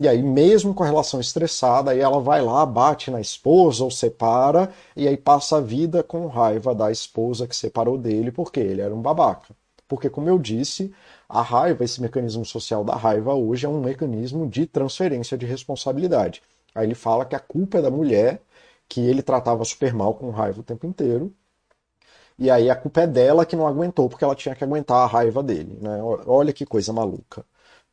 E 0.00 0.08
aí, 0.08 0.22
mesmo 0.22 0.72
com 0.74 0.82
a 0.82 0.86
relação 0.86 1.20
estressada, 1.20 1.90
aí 1.90 2.00
ela 2.00 2.18
vai 2.18 2.40
lá, 2.40 2.64
bate 2.64 3.10
na 3.10 3.20
esposa 3.20 3.84
ou 3.84 3.90
separa, 3.90 4.72
e 4.96 5.06
aí 5.06 5.18
passa 5.18 5.58
a 5.58 5.60
vida 5.60 6.02
com 6.02 6.26
raiva 6.26 6.74
da 6.74 6.90
esposa 6.90 7.46
que 7.46 7.54
separou 7.54 7.98
dele, 7.98 8.32
porque 8.32 8.58
ele 8.58 8.80
era 8.80 8.94
um 8.94 9.02
babaca. 9.02 9.54
Porque, 9.86 10.08
como 10.08 10.30
eu 10.30 10.38
disse, 10.38 10.94
a 11.28 11.42
raiva, 11.42 11.84
esse 11.84 12.00
mecanismo 12.00 12.44
social 12.46 12.84
da 12.84 12.96
raiva 12.96 13.34
hoje 13.34 13.66
é 13.66 13.68
um 13.68 13.80
mecanismo 13.80 14.48
de 14.48 14.66
transferência 14.66 15.36
de 15.36 15.44
responsabilidade. 15.44 16.42
Aí 16.74 16.86
ele 16.86 16.94
fala 16.94 17.26
que 17.26 17.36
a 17.36 17.40
culpa 17.40 17.78
é 17.78 17.82
da 17.82 17.90
mulher, 17.90 18.40
que 18.88 19.00
ele 19.00 19.22
tratava 19.22 19.64
super 19.64 19.92
mal 19.94 20.14
com 20.14 20.30
raiva 20.30 20.60
o 20.60 20.64
tempo 20.64 20.86
inteiro, 20.86 21.34
e 22.38 22.50
aí 22.50 22.70
a 22.70 22.76
culpa 22.76 23.02
é 23.02 23.06
dela 23.06 23.44
que 23.44 23.56
não 23.56 23.66
aguentou, 23.66 24.08
porque 24.08 24.24
ela 24.24 24.34
tinha 24.34 24.54
que 24.54 24.62
aguentar 24.62 24.98
a 24.98 25.06
raiva 25.06 25.42
dele. 25.42 25.76
Né? 25.80 25.98
Olha 26.26 26.52
que 26.52 26.64
coisa 26.64 26.92
maluca. 26.92 27.44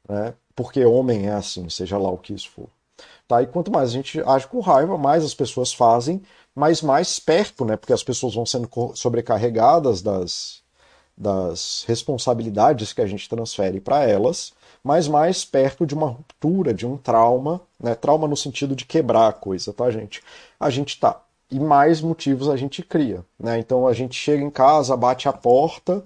Né? 0.07 0.33
Porque 0.55 0.85
homem 0.85 1.27
é 1.27 1.31
assim, 1.33 1.67
seja 1.69 1.97
lá 1.97 2.09
o 2.11 2.17
que 2.17 2.33
isso 2.33 2.49
for. 2.51 2.69
Tá? 3.27 3.41
E 3.41 3.47
quanto 3.47 3.71
mais 3.71 3.89
a 3.89 3.93
gente 3.93 4.21
age 4.21 4.47
com 4.47 4.59
raiva, 4.59 4.97
mais 4.97 5.25
as 5.25 5.33
pessoas 5.33 5.73
fazem, 5.73 6.21
mas 6.53 6.81
mais 6.81 7.19
perto, 7.19 7.65
né? 7.65 7.75
Porque 7.75 7.91
as 7.93 8.03
pessoas 8.03 8.35
vão 8.35 8.45
sendo 8.45 8.69
sobrecarregadas 8.95 10.01
das, 10.01 10.61
das 11.17 11.83
responsabilidades 11.87 12.93
que 12.93 13.01
a 13.01 13.07
gente 13.07 13.27
transfere 13.27 13.81
para 13.81 14.03
elas, 14.03 14.53
mas 14.83 15.07
mais 15.07 15.43
perto 15.43 15.85
de 15.85 15.95
uma 15.95 16.07
ruptura, 16.07 16.73
de 16.73 16.85
um 16.85 16.97
trauma, 16.97 17.61
né? 17.79 17.95
Trauma 17.95 18.27
no 18.27 18.37
sentido 18.37 18.75
de 18.75 18.85
quebrar 18.85 19.27
a 19.27 19.33
coisa, 19.33 19.73
tá, 19.73 19.89
gente? 19.89 20.21
A 20.59 20.69
gente 20.69 20.99
tá. 20.99 21.21
E 21.51 21.59
mais 21.59 22.01
motivos 22.01 22.49
a 22.49 22.57
gente 22.57 22.83
cria, 22.83 23.25
né? 23.39 23.59
Então 23.59 23.87
a 23.87 23.93
gente 23.93 24.15
chega 24.15 24.43
em 24.43 24.49
casa, 24.49 24.97
bate 24.97 25.27
a 25.29 25.33
porta, 25.33 26.03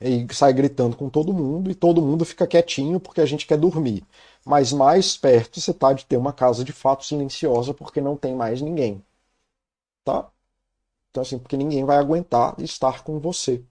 e 0.00 0.26
sai 0.32 0.52
gritando 0.52 0.96
com 0.96 1.08
todo 1.08 1.32
mundo 1.32 1.70
e 1.70 1.74
todo 1.74 2.02
mundo 2.02 2.24
fica 2.24 2.46
quietinho 2.46 3.00
porque 3.00 3.20
a 3.20 3.26
gente 3.26 3.46
quer 3.46 3.58
dormir. 3.58 4.04
Mas 4.44 4.72
mais 4.72 5.16
perto 5.16 5.60
você 5.60 5.72
está 5.72 5.92
de 5.92 6.04
ter 6.06 6.16
uma 6.16 6.32
casa 6.32 6.64
de 6.64 6.72
fato 6.72 7.04
silenciosa 7.04 7.74
porque 7.74 8.00
não 8.00 8.16
tem 8.16 8.34
mais 8.34 8.60
ninguém. 8.62 9.04
Tá? 10.04 10.28
Então, 11.10 11.22
assim, 11.22 11.38
porque 11.38 11.56
ninguém 11.56 11.84
vai 11.84 11.98
aguentar 11.98 12.54
estar 12.60 13.02
com 13.02 13.18
você. 13.18 13.62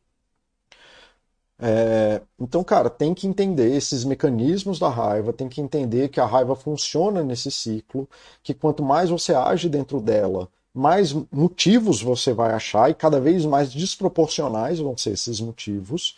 É, 1.59 2.21
então, 2.39 2.63
cara, 2.63 2.89
tem 2.89 3.13
que 3.13 3.27
entender 3.27 3.75
esses 3.75 4.03
mecanismos 4.03 4.77
da 4.77 4.89
raiva, 4.89 5.33
tem 5.33 5.49
que 5.49 5.59
entender 5.59 6.09
que 6.09 6.19
a 6.19 6.25
raiva 6.25 6.55
funciona 6.55 7.23
nesse 7.23 7.49
ciclo, 7.49 8.07
que 8.43 8.53
quanto 8.53 8.83
mais 8.83 9.09
você 9.09 9.33
age 9.33 9.67
dentro 9.67 9.99
dela, 9.99 10.47
mais 10.73 11.13
motivos 11.31 12.01
você 12.01 12.31
vai 12.31 12.53
achar 12.53 12.89
e 12.91 12.93
cada 12.93 13.19
vez 13.19 13.43
mais 13.45 13.73
desproporcionais 13.73 14.79
vão 14.79 14.95
ser 14.95 15.11
esses 15.11 15.41
motivos. 15.41 16.15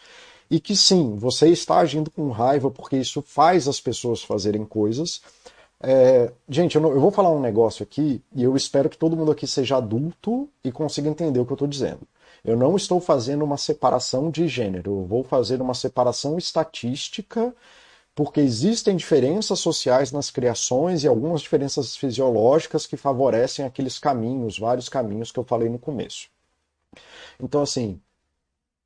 E 0.51 0.59
que 0.59 0.75
sim, 0.75 1.15
você 1.15 1.47
está 1.49 1.77
agindo 1.77 2.09
com 2.09 2.31
raiva 2.31 2.71
porque 2.71 2.97
isso 2.97 3.21
faz 3.21 3.67
as 3.67 3.79
pessoas 3.79 4.23
fazerem 4.23 4.65
coisas. 4.65 5.21
É, 5.81 6.31
gente, 6.49 6.75
eu, 6.75 6.81
não, 6.81 6.91
eu, 6.91 6.99
vou 6.99 7.11
falar 7.11 7.31
um 7.31 7.39
negócio 7.39 7.83
aqui 7.83 8.21
e 8.35 8.43
eu 8.43 8.55
espero 8.57 8.89
que 8.89 8.97
todo 8.97 9.15
mundo 9.15 9.31
aqui 9.31 9.47
seja 9.47 9.77
adulto 9.77 10.49
e 10.63 10.71
consiga 10.71 11.07
entender 11.07 11.39
o 11.39 11.45
que 11.45 11.51
eu 11.51 11.55
estou 11.55 11.67
dizendo. 11.67 12.01
Eu 12.43 12.57
não 12.57 12.75
estou 12.75 12.99
fazendo 12.99 13.43
uma 13.43 13.57
separação 13.57 14.31
de 14.31 14.47
gênero, 14.47 15.01
eu 15.01 15.05
vou 15.05 15.23
fazer 15.23 15.61
uma 15.61 15.73
separação 15.73 16.37
estatística 16.37 17.53
porque 18.15 18.41
existem 18.41 18.97
diferenças 18.97 19.59
sociais 19.59 20.11
nas 20.11 20.29
criações 20.29 21.03
e 21.03 21.07
algumas 21.07 21.41
diferenças 21.41 21.95
fisiológicas 21.95 22.85
que 22.85 22.97
favorecem 22.97 23.65
aqueles 23.65 23.97
caminhos, 23.97 24.59
vários 24.59 24.89
caminhos 24.89 25.31
que 25.31 25.39
eu 25.39 25.43
falei 25.45 25.69
no 25.69 25.79
começo. 25.79 26.27
Então, 27.39 27.61
assim, 27.61 28.01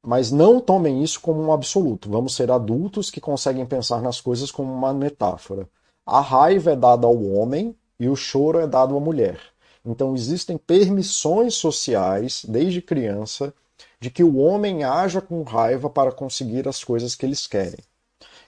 mas 0.06 0.32
não 0.32 0.60
tomem 0.60 1.02
isso 1.04 1.20
como 1.22 1.42
um 1.42 1.52
absoluto. 1.52 2.10
Vamos 2.10 2.36
ser 2.36 2.52
adultos 2.52 3.10
que 3.10 3.22
conseguem 3.22 3.66
pensar 3.66 4.02
nas 4.02 4.20
coisas 4.22 4.52
como 4.52 4.72
uma 4.72 4.94
metáfora. 4.94 5.68
A 6.06 6.20
raiva 6.20 6.74
é 6.74 6.76
dada 6.76 7.08
ao 7.08 7.24
homem 7.24 7.76
e 8.00 8.10
o 8.10 8.16
choro 8.16 8.60
é 8.60 8.68
dado 8.68 8.96
à 8.96 9.00
mulher. 9.00 9.53
Então, 9.86 10.16
existem 10.16 10.58
permissões 10.58 11.56
sociais, 11.56 12.46
desde 12.48 12.82
criança, 12.82 13.54
de 14.00 14.10
que 14.10 14.24
o 14.24 14.38
homem 14.38 14.84
haja 14.84 15.22
com 15.22 15.44
raiva 15.44 15.90
para 15.90 16.12
conseguir 16.12 16.68
as 16.68 16.84
coisas 16.84 17.16
que 17.16 17.26
eles 17.26 17.48
querem 17.48 17.80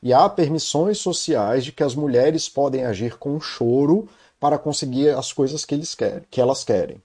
e 0.05 0.13
há 0.13 0.29
permissões 0.29 0.99
sociais 0.99 1.65
de 1.65 1.71
que 1.71 1.81
as 1.81 1.95
mulheres 1.95 2.47
podem 2.47 2.85
agir 2.85 3.17
com 3.17 3.39
choro 3.39 4.07
para 4.39 4.57
conseguir 4.57 5.09
as 5.09 5.33
coisas 5.33 5.65
que, 5.65 5.73
eles 5.73 5.95
querem, 5.95 6.21
que 6.29 6.39
elas 6.39 6.63
querem. 6.63 7.01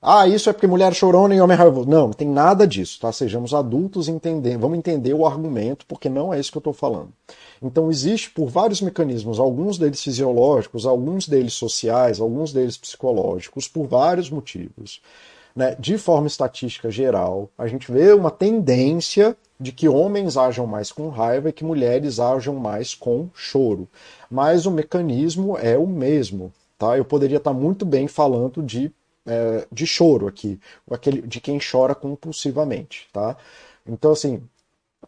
Ah, 0.00 0.28
isso 0.28 0.48
é 0.48 0.52
porque 0.52 0.66
mulher 0.66 0.94
chorona 0.94 1.34
e 1.34 1.40
homem 1.40 1.56
raivoso. 1.56 1.88
Não, 1.88 2.06
não 2.06 2.12
tem 2.12 2.28
nada 2.28 2.66
disso, 2.66 3.00
tá? 3.00 3.10
Sejamos 3.10 3.52
adultos 3.52 4.08
e 4.08 4.12
vamos 4.56 4.78
entender 4.78 5.12
o 5.12 5.26
argumento, 5.26 5.84
porque 5.86 6.08
não 6.08 6.32
é 6.32 6.38
isso 6.38 6.52
que 6.52 6.58
eu 6.58 6.60
estou 6.60 6.72
falando. 6.72 7.12
Então, 7.60 7.90
existe 7.90 8.30
por 8.30 8.46
vários 8.48 8.80
mecanismos, 8.80 9.40
alguns 9.40 9.76
deles 9.76 10.00
fisiológicos, 10.00 10.86
alguns 10.86 11.26
deles 11.26 11.54
sociais, 11.54 12.20
alguns 12.20 12.52
deles 12.52 12.76
psicológicos, 12.76 13.66
por 13.66 13.88
vários 13.88 14.30
motivos. 14.30 15.02
Né? 15.54 15.74
De 15.76 15.98
forma 15.98 16.28
estatística 16.28 16.88
geral, 16.88 17.50
a 17.58 17.66
gente 17.66 17.90
vê 17.90 18.12
uma 18.12 18.30
tendência 18.30 19.36
de 19.58 19.72
que 19.72 19.88
homens 19.88 20.36
ajam 20.36 20.64
mais 20.64 20.92
com 20.92 21.08
raiva 21.08 21.48
e 21.48 21.52
que 21.52 21.64
mulheres 21.64 22.20
ajam 22.20 22.54
mais 22.54 22.94
com 22.94 23.28
choro. 23.34 23.88
Mas 24.30 24.66
o 24.66 24.70
mecanismo 24.70 25.58
é 25.58 25.76
o 25.76 25.88
mesmo. 25.88 26.52
Tá? 26.78 26.96
Eu 26.96 27.04
poderia 27.04 27.38
estar 27.38 27.52
muito 27.52 27.84
bem 27.84 28.06
falando 28.06 28.62
de, 28.62 28.92
é, 29.28 29.66
de 29.70 29.86
choro 29.86 30.26
aqui, 30.26 30.58
aquele, 30.90 31.22
de 31.22 31.40
quem 31.40 31.58
chora 31.58 31.94
compulsivamente. 31.94 33.08
Tá? 33.12 33.36
Então, 33.86 34.12
assim, 34.12 34.42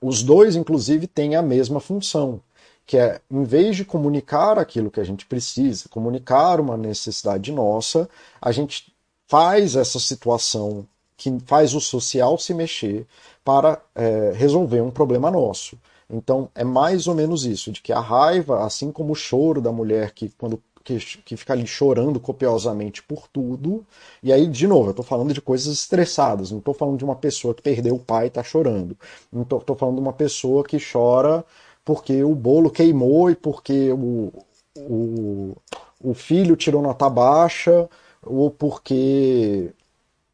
os 0.01 0.23
dois, 0.23 0.57
inclusive, 0.57 1.07
têm 1.07 1.35
a 1.35 1.43
mesma 1.43 1.81
função, 1.81 2.41
que 2.87 2.97
é, 2.97 3.21
em 3.31 3.45
vez 3.45 3.77
de 3.77 3.85
comunicar 3.85 4.59
aquilo 4.59 4.91
que 4.91 5.01
a 5.01 5.05
gente 5.05 5.27
precisa, 5.27 5.89
comunicar 5.89 6.61
uma 6.61 6.77
necessidade 6.77 7.51
nossa, 7.53 8.09
a 8.41 8.53
gente 8.53 8.93
faz 9.27 9.77
essa 9.77 9.99
situação 9.99 10.87
que 11.17 11.39
faz 11.47 11.75
o 11.75 11.81
social 11.81 12.39
se 12.39 12.55
mexer 12.55 13.07
para 13.45 13.81
é, 13.95 14.33
resolver 14.35 14.81
um 14.81 14.91
problema 14.91 15.31
nosso. 15.31 15.79
Então 16.09 16.49
é 16.55 16.65
mais 16.65 17.07
ou 17.07 17.15
menos 17.15 17.45
isso, 17.45 17.71
de 17.71 17.81
que 17.81 17.93
a 17.93 18.01
raiva, 18.01 18.65
assim 18.65 18.91
como 18.91 19.13
o 19.13 19.15
choro 19.15 19.61
da 19.61 19.71
mulher 19.71 20.13
que 20.13 20.31
quando 20.31 20.61
que, 20.85 20.99
que 21.25 21.37
fica 21.37 21.53
ali 21.53 21.67
chorando 21.67 22.19
copiosamente 22.19 23.03
por 23.03 23.29
tudo, 23.29 23.85
e 24.23 24.33
aí, 24.33 24.47
de 24.47 24.67
novo, 24.67 24.89
eu 24.89 24.91
estou 24.91 25.05
falando 25.05 25.33
de 25.33 25.41
coisas 25.41 25.73
estressadas, 25.73 26.51
não 26.51 26.59
estou 26.59 26.75
falando 26.75 26.99
de 26.99 27.05
uma 27.05 27.17
pessoa 27.17 27.55
que 27.55 27.63
perdeu 27.63 27.95
o 27.95 27.99
pai 27.99 28.27
e 28.27 28.29
está 28.29 28.43
chorando. 28.43 28.97
Não 29.33 29.43
estou 29.43 29.77
falando 29.77 29.97
de 29.97 30.01
uma 30.03 30.13
pessoa 30.13 30.65
que 30.65 30.79
chora 30.81 31.45
porque 31.85 32.23
o 32.23 32.35
bolo 32.35 32.71
queimou 32.71 33.31
e 33.31 33.35
porque 33.35 33.91
o, 33.93 34.33
o, 34.77 35.57
o 36.03 36.15
filho 36.15 36.57
tirou 36.57 36.83
nota 36.83 37.09
baixa, 37.09 37.89
ou 38.23 38.51
porque 38.51 39.73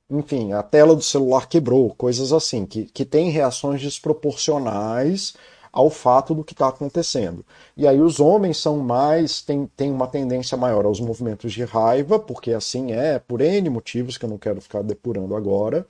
enfim, 0.09 0.53
a 0.53 0.63
tela 0.63 0.95
do 0.95 1.03
celular 1.03 1.49
quebrou, 1.49 1.93
coisas 1.97 2.33
assim, 2.33 2.65
que, 2.65 2.85
que 2.85 3.05
tem 3.05 3.31
reações 3.31 3.81
desproporcionais 3.81 5.35
ao 5.77 5.91
fato 5.91 6.35
do 6.35 6.43
que 6.43 6.55
está 6.55 6.69
acontecendo. 6.69 7.45
E 7.77 7.87
aí 7.87 8.01
os 8.01 8.19
homens 8.19 8.57
são 8.57 8.79
mais, 8.79 9.43
têm, 9.43 9.71
têm 9.77 9.93
uma 9.93 10.07
tendência 10.07 10.57
maior 10.57 10.87
aos 10.87 11.01
movimentos 11.01 11.53
de 11.53 11.65
raiva, 11.65 12.19
porque 12.19 12.55
assim 12.55 12.93
é, 12.93 13.19
por 13.19 13.43
N 13.43 13.69
motivos 13.69 14.17
que 14.17 14.25
eu 14.25 14.31
não 14.31 14.39
quero 14.39 14.59
ficar 14.59 14.83
depurando 14.83 15.37
agora, 15.37 15.87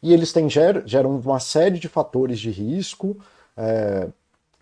e 0.00 0.12
eles 0.12 0.32
têm, 0.32 0.48
geram 0.48 1.18
uma 1.18 1.40
série 1.40 1.80
de 1.80 1.88
fatores 1.88 2.38
de 2.38 2.48
risco, 2.48 3.16
é, 3.56 4.06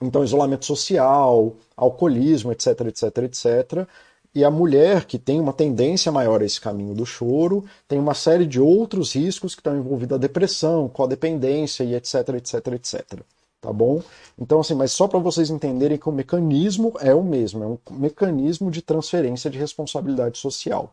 então 0.01 0.25
isolamento 0.25 0.65
social, 0.65 1.55
alcoolismo, 1.77 2.51
etc, 2.51 2.81
etc, 2.87 3.19
etc, 3.19 3.87
e 4.35 4.43
a 4.43 4.51
mulher, 4.51 5.05
que 5.05 5.19
tem 5.19 5.39
uma 5.39 5.53
tendência 5.53 6.11
maior 6.11 6.41
a 6.41 6.47
esse 6.47 6.59
caminho 6.59 6.95
do 6.95 7.05
choro, 7.05 7.63
tem 7.87 7.99
uma 7.99 8.15
série 8.15 8.47
de 8.47 8.59
outros 8.59 9.13
riscos 9.15 9.55
que 9.55 9.61
estão 9.61 9.77
envolvidos 9.77 10.17
a 10.17 10.19
depressão, 10.19 10.89
codependência 10.89 11.85
e 11.85 11.95
etc, 11.95 12.15
etc, 12.37 12.69
etc. 12.69 13.23
Tá 13.63 13.73
bom? 13.73 14.03
Então, 14.37 14.59
assim, 14.59 14.75
mas 14.75 14.91
só 14.91 15.07
para 15.07 15.21
vocês 15.21 15.49
entenderem 15.49 15.97
que 15.97 16.09
o 16.09 16.13
mecanismo 16.13 16.95
é 16.99 17.15
o 17.15 17.23
mesmo, 17.23 17.63
é 17.63 17.67
um 17.69 17.79
mecanismo 17.93 18.73
de 18.73 18.83
transferência 18.83 19.49
de 19.49 19.57
responsabilidade 19.57 20.37
social. 20.37 20.93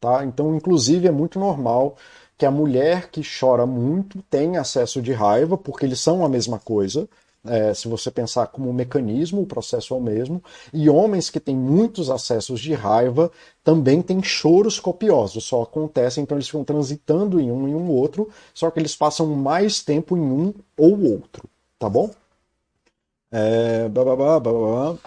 Tá? 0.00 0.24
Então, 0.24 0.56
inclusive, 0.56 1.06
é 1.06 1.10
muito 1.10 1.38
normal 1.38 1.94
que 2.38 2.46
a 2.46 2.50
mulher 2.50 3.10
que 3.10 3.20
chora 3.22 3.66
muito 3.66 4.22
tenha 4.30 4.62
acesso 4.62 5.02
de 5.02 5.12
raiva, 5.12 5.58
porque 5.58 5.84
eles 5.84 6.00
são 6.00 6.24
a 6.24 6.28
mesma 6.28 6.58
coisa, 6.58 7.06
é, 7.44 7.74
se 7.74 7.86
você 7.86 8.10
pensar 8.10 8.46
como 8.46 8.70
um 8.70 8.72
mecanismo, 8.72 9.42
o 9.42 9.46
processo 9.46 9.92
é 9.92 9.96
o 9.96 10.00
mesmo. 10.00 10.42
E 10.72 10.88
homens 10.88 11.28
que 11.28 11.38
têm 11.38 11.54
muitos 11.54 12.10
acessos 12.10 12.60
de 12.60 12.72
raiva 12.72 13.30
também 13.62 14.00
têm 14.00 14.22
choros 14.22 14.80
copiosos, 14.80 15.44
só 15.44 15.62
acontece, 15.62 16.18
então 16.18 16.36
eles 16.36 16.46
ficam 16.46 16.64
transitando 16.64 17.38
em 17.38 17.50
um 17.50 17.68
e 17.68 17.74
um 17.74 17.90
outro, 17.90 18.28
só 18.54 18.70
que 18.70 18.80
eles 18.80 18.96
passam 18.96 19.26
mais 19.34 19.82
tempo 19.82 20.16
em 20.16 20.20
um 20.20 20.54
ou 20.78 20.98
outro, 21.12 21.48
tá 21.78 21.88
bom? 21.88 22.10
É, 23.30 23.88
blá, 23.88 24.16
blá, 24.16 24.98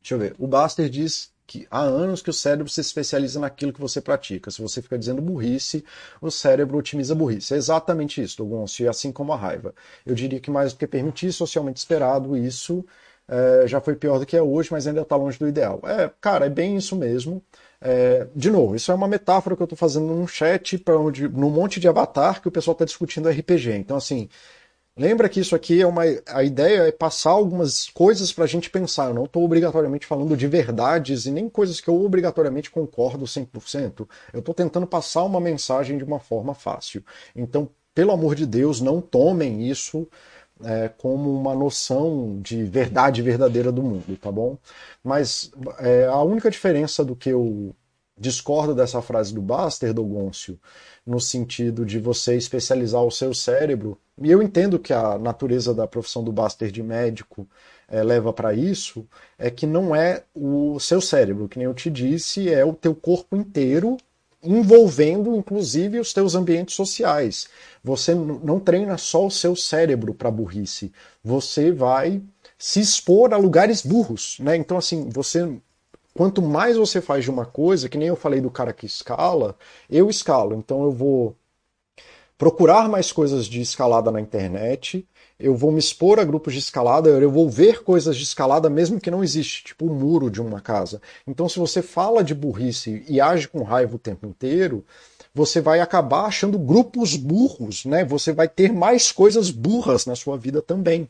Deixa 0.00 0.14
eu 0.14 0.18
ver. 0.18 0.34
O 0.38 0.46
Baster 0.46 0.88
diz 0.90 1.32
que 1.46 1.66
há 1.70 1.80
anos 1.80 2.22
que 2.22 2.30
o 2.30 2.32
cérebro 2.32 2.68
se 2.68 2.80
especializa 2.80 3.38
naquilo 3.40 3.72
que 3.72 3.80
você 3.80 4.00
pratica. 4.00 4.50
Se 4.50 4.60
você 4.60 4.82
fica 4.82 4.98
dizendo 4.98 5.22
burrice, 5.22 5.84
o 6.20 6.30
cérebro 6.30 6.78
otimiza 6.78 7.14
burrice. 7.14 7.54
É 7.54 7.56
exatamente 7.56 8.22
isso, 8.22 8.38
Dogoncio, 8.38 8.84
e 8.84 8.88
assim 8.88 9.12
como 9.12 9.32
a 9.32 9.36
raiva. 9.36 9.74
Eu 10.04 10.14
diria 10.14 10.40
que 10.40 10.50
mais 10.50 10.72
do 10.72 10.78
que 10.78 10.86
permitir 10.86 11.32
socialmente 11.32 11.78
esperado, 11.78 12.36
isso 12.36 12.84
é, 13.28 13.66
já 13.66 13.80
foi 13.80 13.96
pior 13.96 14.18
do 14.18 14.26
que 14.26 14.36
é 14.36 14.42
hoje, 14.42 14.68
mas 14.70 14.86
ainda 14.86 15.02
está 15.02 15.16
longe 15.16 15.38
do 15.38 15.48
ideal. 15.48 15.80
É, 15.84 16.10
cara, 16.20 16.46
é 16.46 16.50
bem 16.50 16.76
isso 16.76 16.96
mesmo. 16.96 17.42
É, 17.80 18.26
de 18.34 18.50
novo, 18.50 18.74
isso 18.74 18.90
é 18.90 18.94
uma 18.94 19.08
metáfora 19.08 19.56
que 19.56 19.62
eu 19.62 19.66
estou 19.66 19.76
fazendo 19.78 20.06
num 20.06 20.26
chat, 20.26 20.82
onde, 20.88 21.28
num 21.28 21.50
monte 21.50 21.78
de 21.80 21.88
avatar 21.88 22.40
que 22.40 22.48
o 22.48 22.50
pessoal 22.50 22.72
está 22.72 22.84
discutindo 22.84 23.28
RPG. 23.28 23.72
Então, 23.76 23.96
assim, 23.96 24.28
lembra 24.96 25.28
que 25.28 25.40
isso 25.40 25.54
aqui 25.54 25.80
é 25.80 25.86
uma. 25.86 26.02
A 26.26 26.42
ideia 26.42 26.88
é 26.88 26.92
passar 26.92 27.30
algumas 27.30 27.88
coisas 27.90 28.32
para 28.32 28.44
a 28.44 28.46
gente 28.46 28.70
pensar. 28.70 29.08
Eu 29.08 29.14
não 29.14 29.24
estou 29.24 29.44
obrigatoriamente 29.44 30.06
falando 30.06 30.36
de 30.36 30.46
verdades 30.46 31.26
e 31.26 31.30
nem 31.30 31.48
coisas 31.48 31.80
que 31.80 31.88
eu 31.88 32.02
obrigatoriamente 32.02 32.70
concordo 32.70 33.24
100%. 33.24 34.08
Eu 34.32 34.40
estou 34.40 34.54
tentando 34.54 34.86
passar 34.86 35.24
uma 35.24 35.40
mensagem 35.40 35.98
de 35.98 36.04
uma 36.04 36.18
forma 36.18 36.54
fácil. 36.54 37.04
Então, 37.34 37.68
pelo 37.94 38.12
amor 38.12 38.34
de 38.34 38.46
Deus, 38.46 38.80
não 38.80 39.00
tomem 39.00 39.68
isso 39.68 40.08
é, 40.62 40.88
como 40.88 41.32
uma 41.32 41.54
noção 41.54 42.40
de 42.40 42.64
verdade 42.64 43.22
verdadeira 43.22 43.72
do 43.72 43.82
mundo, 43.82 44.16
tá 44.16 44.30
bom? 44.30 44.58
Mas 45.02 45.50
é, 45.78 46.06
a 46.06 46.22
única 46.22 46.50
diferença 46.50 47.04
do 47.04 47.16
que 47.16 47.30
eu 47.30 47.74
discordo 48.16 48.74
dessa 48.74 49.02
frase 49.02 49.34
do 49.34 49.42
Buster, 49.42 49.92
do 49.92 50.04
Gôncio, 50.04 50.58
no 51.04 51.20
sentido 51.20 51.84
de 51.84 51.98
você 51.98 52.36
especializar 52.36 53.02
o 53.02 53.10
seu 53.10 53.34
cérebro, 53.34 53.98
e 54.20 54.30
eu 54.30 54.40
entendo 54.40 54.78
que 54.78 54.92
a 54.92 55.18
natureza 55.18 55.74
da 55.74 55.86
profissão 55.86 56.22
do 56.22 56.32
Buster 56.32 56.70
de 56.70 56.82
médico 56.82 57.46
é, 57.88 58.02
leva 58.02 58.32
para 58.32 58.54
isso, 58.54 59.06
é 59.38 59.50
que 59.50 59.66
não 59.66 59.94
é 59.94 60.22
o 60.34 60.78
seu 60.78 61.00
cérebro, 61.00 61.48
que 61.48 61.58
nem 61.58 61.66
eu 61.66 61.74
te 61.74 61.90
disse, 61.90 62.48
é 62.52 62.64
o 62.64 62.72
teu 62.72 62.94
corpo 62.94 63.36
inteiro 63.36 63.96
envolvendo 64.44 65.34
inclusive 65.34 65.98
os 65.98 66.12
teus 66.12 66.34
ambientes 66.34 66.74
sociais. 66.74 67.48
Você 67.82 68.14
não 68.14 68.60
treina 68.60 68.98
só 68.98 69.26
o 69.26 69.30
seu 69.30 69.56
cérebro 69.56 70.14
para 70.14 70.30
burrice, 70.30 70.92
você 71.22 71.72
vai 71.72 72.22
se 72.58 72.80
expor 72.80 73.32
a 73.32 73.36
lugares 73.36 73.82
burros, 73.82 74.36
né? 74.40 74.56
Então 74.56 74.76
assim, 74.76 75.08
você 75.08 75.58
quanto 76.14 76.40
mais 76.40 76.76
você 76.76 77.00
faz 77.00 77.24
de 77.24 77.30
uma 77.30 77.44
coisa, 77.44 77.88
que 77.88 77.98
nem 77.98 78.08
eu 78.08 78.16
falei 78.16 78.40
do 78.40 78.50
cara 78.50 78.72
que 78.72 78.86
escala, 78.86 79.56
eu 79.90 80.08
escalo, 80.08 80.54
então 80.54 80.84
eu 80.84 80.92
vou 80.92 81.36
procurar 82.38 82.88
mais 82.88 83.12
coisas 83.12 83.46
de 83.46 83.60
escalada 83.60 84.10
na 84.10 84.20
internet, 84.20 85.06
eu 85.38 85.54
vou 85.54 85.72
me 85.72 85.78
expor 85.78 86.18
a 86.18 86.24
grupos 86.24 86.52
de 86.52 86.58
escalada, 86.60 87.08
eu 87.08 87.30
vou 87.30 87.48
ver 87.48 87.82
coisas 87.82 88.16
de 88.16 88.22
escalada 88.22 88.70
mesmo 88.70 89.00
que 89.00 89.10
não 89.10 89.22
existe, 89.22 89.64
tipo 89.64 89.86
o 89.86 89.94
muro 89.94 90.30
de 90.30 90.40
uma 90.40 90.60
casa. 90.60 91.00
Então, 91.26 91.48
se 91.48 91.58
você 91.58 91.82
fala 91.82 92.22
de 92.22 92.34
burrice 92.34 93.04
e 93.08 93.20
age 93.20 93.48
com 93.48 93.62
raiva 93.62 93.96
o 93.96 93.98
tempo 93.98 94.26
inteiro, 94.26 94.84
você 95.34 95.60
vai 95.60 95.80
acabar 95.80 96.26
achando 96.26 96.58
grupos 96.58 97.16
burros, 97.16 97.84
né? 97.84 98.04
Você 98.04 98.32
vai 98.32 98.48
ter 98.48 98.72
mais 98.72 99.10
coisas 99.10 99.50
burras 99.50 100.06
na 100.06 100.14
sua 100.14 100.36
vida 100.38 100.62
também. 100.62 101.08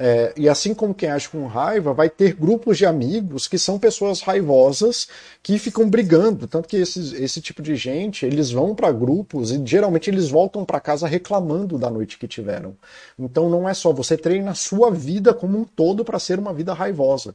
É, 0.00 0.32
e 0.36 0.48
assim 0.48 0.74
como 0.74 0.94
quem 0.94 1.10
age 1.10 1.28
com 1.28 1.44
raiva, 1.48 1.92
vai 1.92 2.08
ter 2.08 2.32
grupos 2.32 2.78
de 2.78 2.86
amigos 2.86 3.48
que 3.48 3.58
são 3.58 3.80
pessoas 3.80 4.20
raivosas 4.20 5.08
que 5.42 5.58
ficam 5.58 5.90
brigando. 5.90 6.46
Tanto 6.46 6.68
que 6.68 6.76
esses, 6.76 7.12
esse 7.14 7.40
tipo 7.40 7.60
de 7.60 7.74
gente, 7.74 8.24
eles 8.24 8.52
vão 8.52 8.76
para 8.76 8.92
grupos 8.92 9.50
e 9.50 9.60
geralmente 9.66 10.08
eles 10.08 10.28
voltam 10.28 10.64
para 10.64 10.78
casa 10.78 11.08
reclamando 11.08 11.76
da 11.76 11.90
noite 11.90 12.16
que 12.16 12.28
tiveram. 12.28 12.76
Então 13.18 13.50
não 13.50 13.68
é 13.68 13.74
só, 13.74 13.92
você 13.92 14.16
treina 14.16 14.52
a 14.52 14.54
sua 14.54 14.88
vida 14.88 15.34
como 15.34 15.58
um 15.58 15.64
todo 15.64 16.04
para 16.04 16.20
ser 16.20 16.38
uma 16.38 16.54
vida 16.54 16.72
raivosa. 16.72 17.34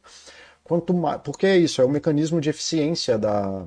Quanto 0.63 0.93
mais, 0.93 1.19
porque 1.21 1.45
é 1.45 1.57
isso, 1.57 1.81
é 1.81 1.85
o 1.85 1.89
mecanismo 1.89 2.39
de 2.39 2.49
eficiência 2.49 3.17
da, 3.17 3.65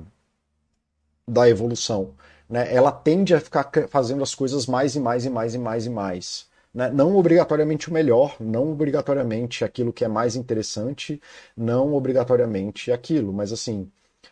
da 1.27 1.47
evolução. 1.47 2.15
Né? 2.49 2.73
Ela 2.73 2.91
tende 2.91 3.35
a 3.35 3.39
ficar 3.39 3.69
fazendo 3.89 4.23
as 4.23 4.33
coisas 4.33 4.65
mais 4.65 4.95
e 4.95 4.99
mais 4.99 5.23
e 5.23 5.29
mais 5.29 5.53
e 5.53 5.59
mais 5.59 5.85
e 5.85 5.89
mais. 5.91 6.46
Né? 6.73 6.89
Não 6.89 7.15
obrigatoriamente 7.15 7.89
o 7.89 7.93
melhor, 7.93 8.35
não 8.39 8.71
obrigatoriamente 8.71 9.63
aquilo 9.63 9.93
que 9.93 10.05
é 10.05 10.07
mais 10.07 10.35
interessante, 10.35 11.21
não 11.55 11.93
obrigatoriamente 11.93 12.91
aquilo, 12.91 13.33
mas 13.33 13.51
assim. 13.51 13.91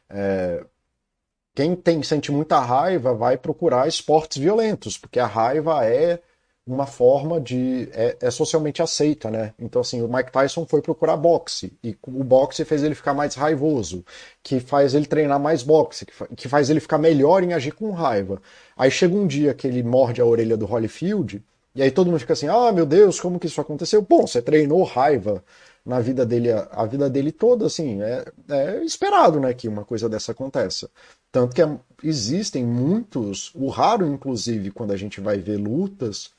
É... 0.09 0.63
Quem 1.55 1.75
tem, 1.75 2.03
sente 2.03 2.31
muita 2.31 2.59
raiva 2.59 3.13
vai 3.13 3.38
procurar 3.38 3.88
esportes 3.88 4.38
violentos, 4.38 4.97
porque 4.97 5.19
a 5.19 5.25
raiva 5.25 5.86
é 5.86 6.19
uma 6.67 6.88
forma 6.88 7.39
de. 7.39 7.88
É, 7.93 8.17
é, 8.19 8.31
socialmente 8.31 8.81
aceita, 8.81 9.29
né? 9.29 9.53
Então, 9.59 9.81
assim, 9.81 10.01
o 10.01 10.07
Mike 10.07 10.31
Tyson 10.31 10.65
foi 10.65 10.81
procurar 10.81 11.15
boxe, 11.15 11.71
e 11.83 11.95
o 12.07 12.23
boxe 12.23 12.65
fez 12.65 12.83
ele 12.83 12.95
ficar 12.95 13.13
mais 13.13 13.36
raivoso, 13.36 14.03
que 14.41 14.59
faz 14.59 14.95
ele 14.95 15.05
treinar 15.05 15.39
mais 15.39 15.61
boxe, 15.61 16.05
que, 16.05 16.13
que 16.36 16.49
faz 16.49 16.69
ele 16.69 16.79
ficar 16.79 16.97
melhor 16.97 17.43
em 17.43 17.53
agir 17.53 17.71
com 17.71 17.91
raiva. 17.91 18.41
Aí 18.75 18.89
chega 18.89 19.15
um 19.15 19.27
dia 19.27 19.53
que 19.53 19.67
ele 19.67 19.83
morde 19.83 20.21
a 20.21 20.25
orelha 20.25 20.57
do 20.57 20.65
Holyfield, 20.65 21.43
e 21.76 21.82
aí 21.84 21.91
todo 21.91 22.07
mundo 22.07 22.19
fica 22.19 22.34
assim, 22.34 22.47
ah, 22.47 22.71
meu 22.71 22.86
Deus, 22.86 23.19
como 23.19 23.39
que 23.39 23.47
isso 23.47 23.59
aconteceu? 23.59 24.01
Bom, 24.01 24.26
você 24.26 24.41
treinou 24.41 24.84
raiva 24.84 25.43
na 25.86 25.99
vida 25.99 26.26
dele, 26.26 26.49
a 26.51 26.86
vida 26.86 27.09
dele 27.09 27.32
toda, 27.32 27.67
assim, 27.67 28.01
é, 28.01 28.26
é 28.49 28.84
esperado, 28.84 29.39
né, 29.39 29.53
que 29.53 29.67
uma 29.67 29.86
coisa 29.86 30.09
dessa 30.09 30.32
aconteça. 30.32 30.89
Tanto 31.32 31.53
que 31.53 31.61
é, 31.61 31.78
existem 32.03 32.65
muitos, 32.65 33.51
o 33.53 33.67
raro, 33.67 34.07
inclusive, 34.07 34.71
quando 34.71 34.91
a 34.91 34.97
gente 34.97 35.19
vai 35.21 35.38
ver 35.38 35.57
lutas, 35.57 36.32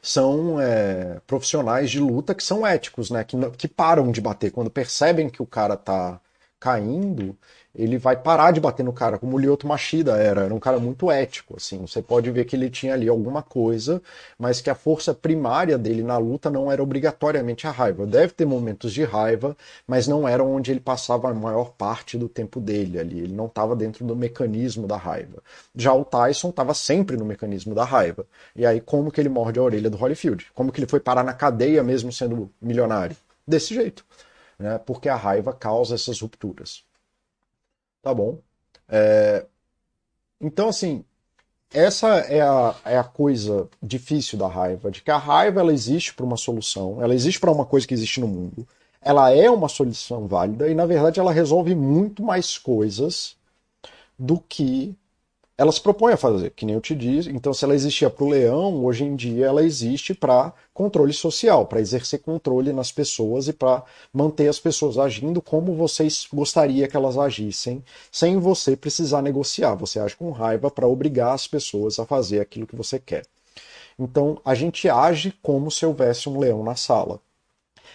são 0.00 0.60
é, 0.60 1.20
profissionais 1.26 1.90
de 1.90 2.00
luta 2.00 2.34
que 2.34 2.44
são 2.44 2.66
éticos, 2.66 3.10
né, 3.10 3.24
que, 3.24 3.36
que 3.56 3.68
param 3.68 4.10
de 4.10 4.20
bater. 4.20 4.50
Quando 4.50 4.70
percebem 4.70 5.28
que 5.28 5.42
o 5.42 5.46
cara 5.46 5.76
tá 5.76 6.20
caindo, 6.60 7.36
ele 7.74 7.96
vai 7.96 8.16
parar 8.16 8.50
de 8.50 8.60
bater 8.60 8.82
no 8.82 8.92
cara, 8.92 9.18
como 9.18 9.36
o 9.36 9.38
Lyoto 9.38 9.66
Machida 9.66 10.16
era, 10.16 10.42
era 10.42 10.54
um 10.54 10.58
cara 10.58 10.80
muito 10.80 11.10
ético, 11.10 11.54
assim, 11.56 11.78
você 11.86 12.02
pode 12.02 12.28
ver 12.30 12.44
que 12.44 12.56
ele 12.56 12.68
tinha 12.68 12.94
ali 12.94 13.08
alguma 13.08 13.42
coisa, 13.42 14.02
mas 14.38 14.60
que 14.60 14.68
a 14.68 14.74
força 14.74 15.14
primária 15.14 15.78
dele 15.78 16.02
na 16.02 16.18
luta 16.18 16.50
não 16.50 16.72
era 16.72 16.82
obrigatoriamente 16.82 17.66
a 17.66 17.70
raiva. 17.70 18.06
Deve 18.06 18.32
ter 18.32 18.44
momentos 18.44 18.92
de 18.92 19.04
raiva, 19.04 19.56
mas 19.86 20.08
não 20.08 20.26
era 20.26 20.42
onde 20.42 20.72
ele 20.72 20.80
passava 20.80 21.30
a 21.30 21.34
maior 21.34 21.72
parte 21.72 22.18
do 22.18 22.28
tempo 22.28 22.60
dele 22.60 22.98
ali, 22.98 23.20
ele 23.20 23.34
não 23.34 23.46
estava 23.46 23.76
dentro 23.76 24.04
do 24.04 24.16
mecanismo 24.16 24.86
da 24.86 24.96
raiva. 24.96 25.42
Já 25.74 25.92
o 25.92 26.04
Tyson 26.04 26.48
estava 26.50 26.74
sempre 26.74 27.16
no 27.16 27.24
mecanismo 27.24 27.74
da 27.74 27.84
raiva. 27.84 28.26
E 28.56 28.66
aí 28.66 28.80
como 28.80 29.12
que 29.12 29.20
ele 29.20 29.28
morde 29.28 29.58
a 29.58 29.62
orelha 29.62 29.88
do 29.88 29.96
Holyfield? 29.96 30.46
Como 30.54 30.72
que 30.72 30.80
ele 30.80 30.88
foi 30.88 30.98
parar 30.98 31.22
na 31.22 31.32
cadeia 31.32 31.84
mesmo 31.84 32.12
sendo 32.12 32.50
milionário? 32.60 33.16
Desse 33.46 33.72
jeito, 33.72 34.04
né? 34.58 34.78
Porque 34.78 35.08
a 35.08 35.16
raiva 35.16 35.52
causa 35.52 35.94
essas 35.94 36.20
rupturas. 36.20 36.84
Tá 38.02 38.12
bom. 38.12 38.38
É... 38.88 39.46
Então, 40.40 40.68
assim, 40.68 41.04
essa 41.72 42.08
é 42.18 42.40
a, 42.40 42.74
é 42.84 42.98
a 42.98 43.04
coisa 43.04 43.68
difícil 43.82 44.38
da 44.38 44.48
raiva, 44.48 44.90
de 44.90 45.02
que 45.02 45.10
a 45.10 45.18
raiva 45.18 45.60
ela 45.60 45.72
existe 45.72 46.14
para 46.14 46.24
uma 46.24 46.36
solução, 46.36 47.02
ela 47.02 47.14
existe 47.14 47.40
para 47.40 47.50
uma 47.50 47.66
coisa 47.66 47.86
que 47.86 47.94
existe 47.94 48.20
no 48.20 48.28
mundo, 48.28 48.66
ela 49.00 49.30
é 49.32 49.50
uma 49.50 49.68
solução 49.68 50.26
válida 50.26 50.68
e, 50.68 50.74
na 50.74 50.86
verdade, 50.86 51.20
ela 51.20 51.32
resolve 51.32 51.74
muito 51.74 52.22
mais 52.22 52.56
coisas 52.58 53.36
do 54.18 54.40
que 54.40 54.96
ela 55.58 55.72
se 55.72 55.80
propõe 55.80 56.12
a 56.12 56.16
fazer, 56.16 56.50
que 56.50 56.64
nem 56.64 56.76
eu 56.76 56.80
te 56.80 56.94
disse. 56.94 57.28
Então, 57.30 57.52
se 57.52 57.64
ela 57.64 57.74
existia 57.74 58.08
para 58.08 58.24
o 58.24 58.28
leão, 58.28 58.84
hoje 58.84 59.04
em 59.04 59.16
dia 59.16 59.46
ela 59.46 59.64
existe 59.64 60.14
para 60.14 60.52
controle 60.72 61.12
social, 61.12 61.66
para 61.66 61.80
exercer 61.80 62.20
controle 62.20 62.72
nas 62.72 62.92
pessoas 62.92 63.48
e 63.48 63.52
para 63.52 63.82
manter 64.14 64.46
as 64.46 64.60
pessoas 64.60 64.96
agindo 64.96 65.42
como 65.42 65.74
vocês 65.74 66.28
gostaria 66.32 66.86
que 66.86 66.96
elas 66.96 67.18
agissem, 67.18 67.82
sem 68.12 68.38
você 68.38 68.76
precisar 68.76 69.20
negociar. 69.20 69.74
Você 69.74 69.98
age 69.98 70.14
com 70.14 70.30
raiva 70.30 70.70
para 70.70 70.86
obrigar 70.86 71.34
as 71.34 71.48
pessoas 71.48 71.98
a 71.98 72.06
fazer 72.06 72.38
aquilo 72.38 72.66
que 72.66 72.76
você 72.76 73.00
quer. 73.00 73.24
Então, 73.98 74.40
a 74.44 74.54
gente 74.54 74.88
age 74.88 75.34
como 75.42 75.72
se 75.72 75.84
houvesse 75.84 76.28
um 76.28 76.38
leão 76.38 76.62
na 76.62 76.76
sala 76.76 77.20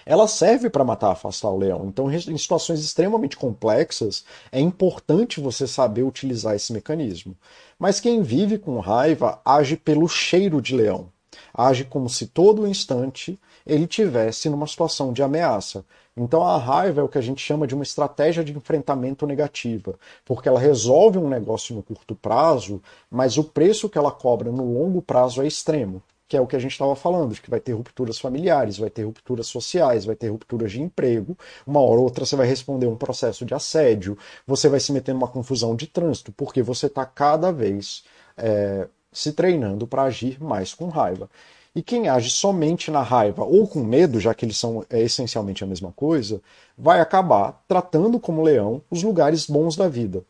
ela 0.06 0.28
serve 0.28 0.70
para 0.70 0.84
matar, 0.84 1.12
afastar 1.12 1.50
o 1.50 1.58
leão. 1.58 1.86
Então, 1.88 2.12
em 2.12 2.38
situações 2.38 2.80
extremamente 2.80 3.38
complexas, 3.38 4.26
é 4.52 4.60
importante 4.60 5.40
você 5.40 5.68
saber 5.68 6.04
utilizar 6.04 6.56
esse 6.56 6.74
mecanismo. 6.74 7.36
Mas 7.78 8.00
quem 8.00 8.22
vive 8.22 8.58
com 8.58 8.80
raiva 8.80 9.42
age 9.46 9.78
pelo 9.78 10.08
cheiro 10.08 10.62
de 10.62 10.76
leão. 10.76 11.12
Age 11.54 11.84
como 11.86 12.10
se 12.10 12.28
todo 12.28 12.68
instante 12.68 13.40
ele 13.66 13.88
tivesse 13.88 14.50
numa 14.50 14.68
situação 14.68 15.14
de 15.14 15.24
ameaça. 15.24 15.86
Então 16.16 16.44
a 16.44 16.58
raiva 16.58 17.02
é 17.02 17.04
o 17.04 17.08
que 17.08 17.18
a 17.18 17.22
gente 17.22 17.42
chama 17.42 17.66
de 17.66 17.74
uma 17.74 17.84
estratégia 17.84 18.44
de 18.44 18.56
enfrentamento 18.56 19.26
negativa, 19.26 19.96
porque 20.24 20.48
ela 20.48 20.60
resolve 20.60 21.18
um 21.18 21.28
negócio 21.28 21.76
no 21.76 21.82
curto 21.82 22.14
prazo, 22.14 22.82
mas 23.10 23.38
o 23.38 23.44
preço 23.44 23.90
que 23.90 23.98
ela 23.98 24.12
cobra 24.12 24.52
no 24.52 24.74
longo 24.74 25.02
prazo 25.02 25.42
é 25.42 25.48
extremo 25.48 26.04
que 26.34 26.38
é 26.38 26.42
o 26.42 26.48
que 26.48 26.56
a 26.56 26.60
gente 26.60 26.72
estava 26.72 26.96
falando, 26.96 27.36
de 27.36 27.40
que 27.40 27.50
vai 27.52 27.60
ter 27.60 27.74
rupturas 27.74 28.18
familiares, 28.18 28.80
vai 28.80 28.90
ter 28.90 29.04
rupturas 29.04 29.46
sociais, 29.46 30.04
vai 30.04 30.16
ter 30.16 30.30
rupturas 30.30 30.72
de 30.72 30.82
emprego, 30.82 31.38
uma 31.64 31.80
hora 31.80 32.00
ou 32.00 32.06
outra 32.06 32.26
você 32.26 32.36
vai 32.36 32.48
responder 32.48 32.88
um 32.88 32.96
processo 32.96 33.46
de 33.46 33.54
assédio, 33.54 34.18
você 34.48 34.68
vai 34.68 34.80
se 34.80 34.92
meter 34.92 35.14
numa 35.14 35.28
confusão 35.28 35.76
de 35.76 35.86
trânsito, 35.86 36.32
porque 36.32 36.64
você 36.64 36.88
está 36.88 37.06
cada 37.06 37.52
vez 37.52 38.04
é, 38.36 38.88
se 39.12 39.32
treinando 39.34 39.86
para 39.86 40.02
agir 40.02 40.42
mais 40.44 40.74
com 40.74 40.88
raiva. 40.88 41.30
E 41.76 41.84
quem 41.84 42.10
age 42.10 42.32
somente 42.32 42.90
na 42.90 43.04
raiva 43.04 43.44
ou 43.44 43.68
com 43.68 43.84
medo, 43.84 44.20
já 44.20 44.34
que 44.34 44.44
eles 44.44 44.58
são 44.58 44.84
é, 44.90 45.02
essencialmente 45.02 45.64
a 45.64 45.68
mesma 45.68 45.92
coisa, 45.92 46.42
vai 46.76 47.00
acabar 47.00 47.64
tratando 47.68 48.20
como 48.20 48.42
leão 48.42 48.82
os 48.90 49.04
lugares 49.04 49.46
bons 49.46 49.76
da 49.76 49.88
vida. 49.88 50.24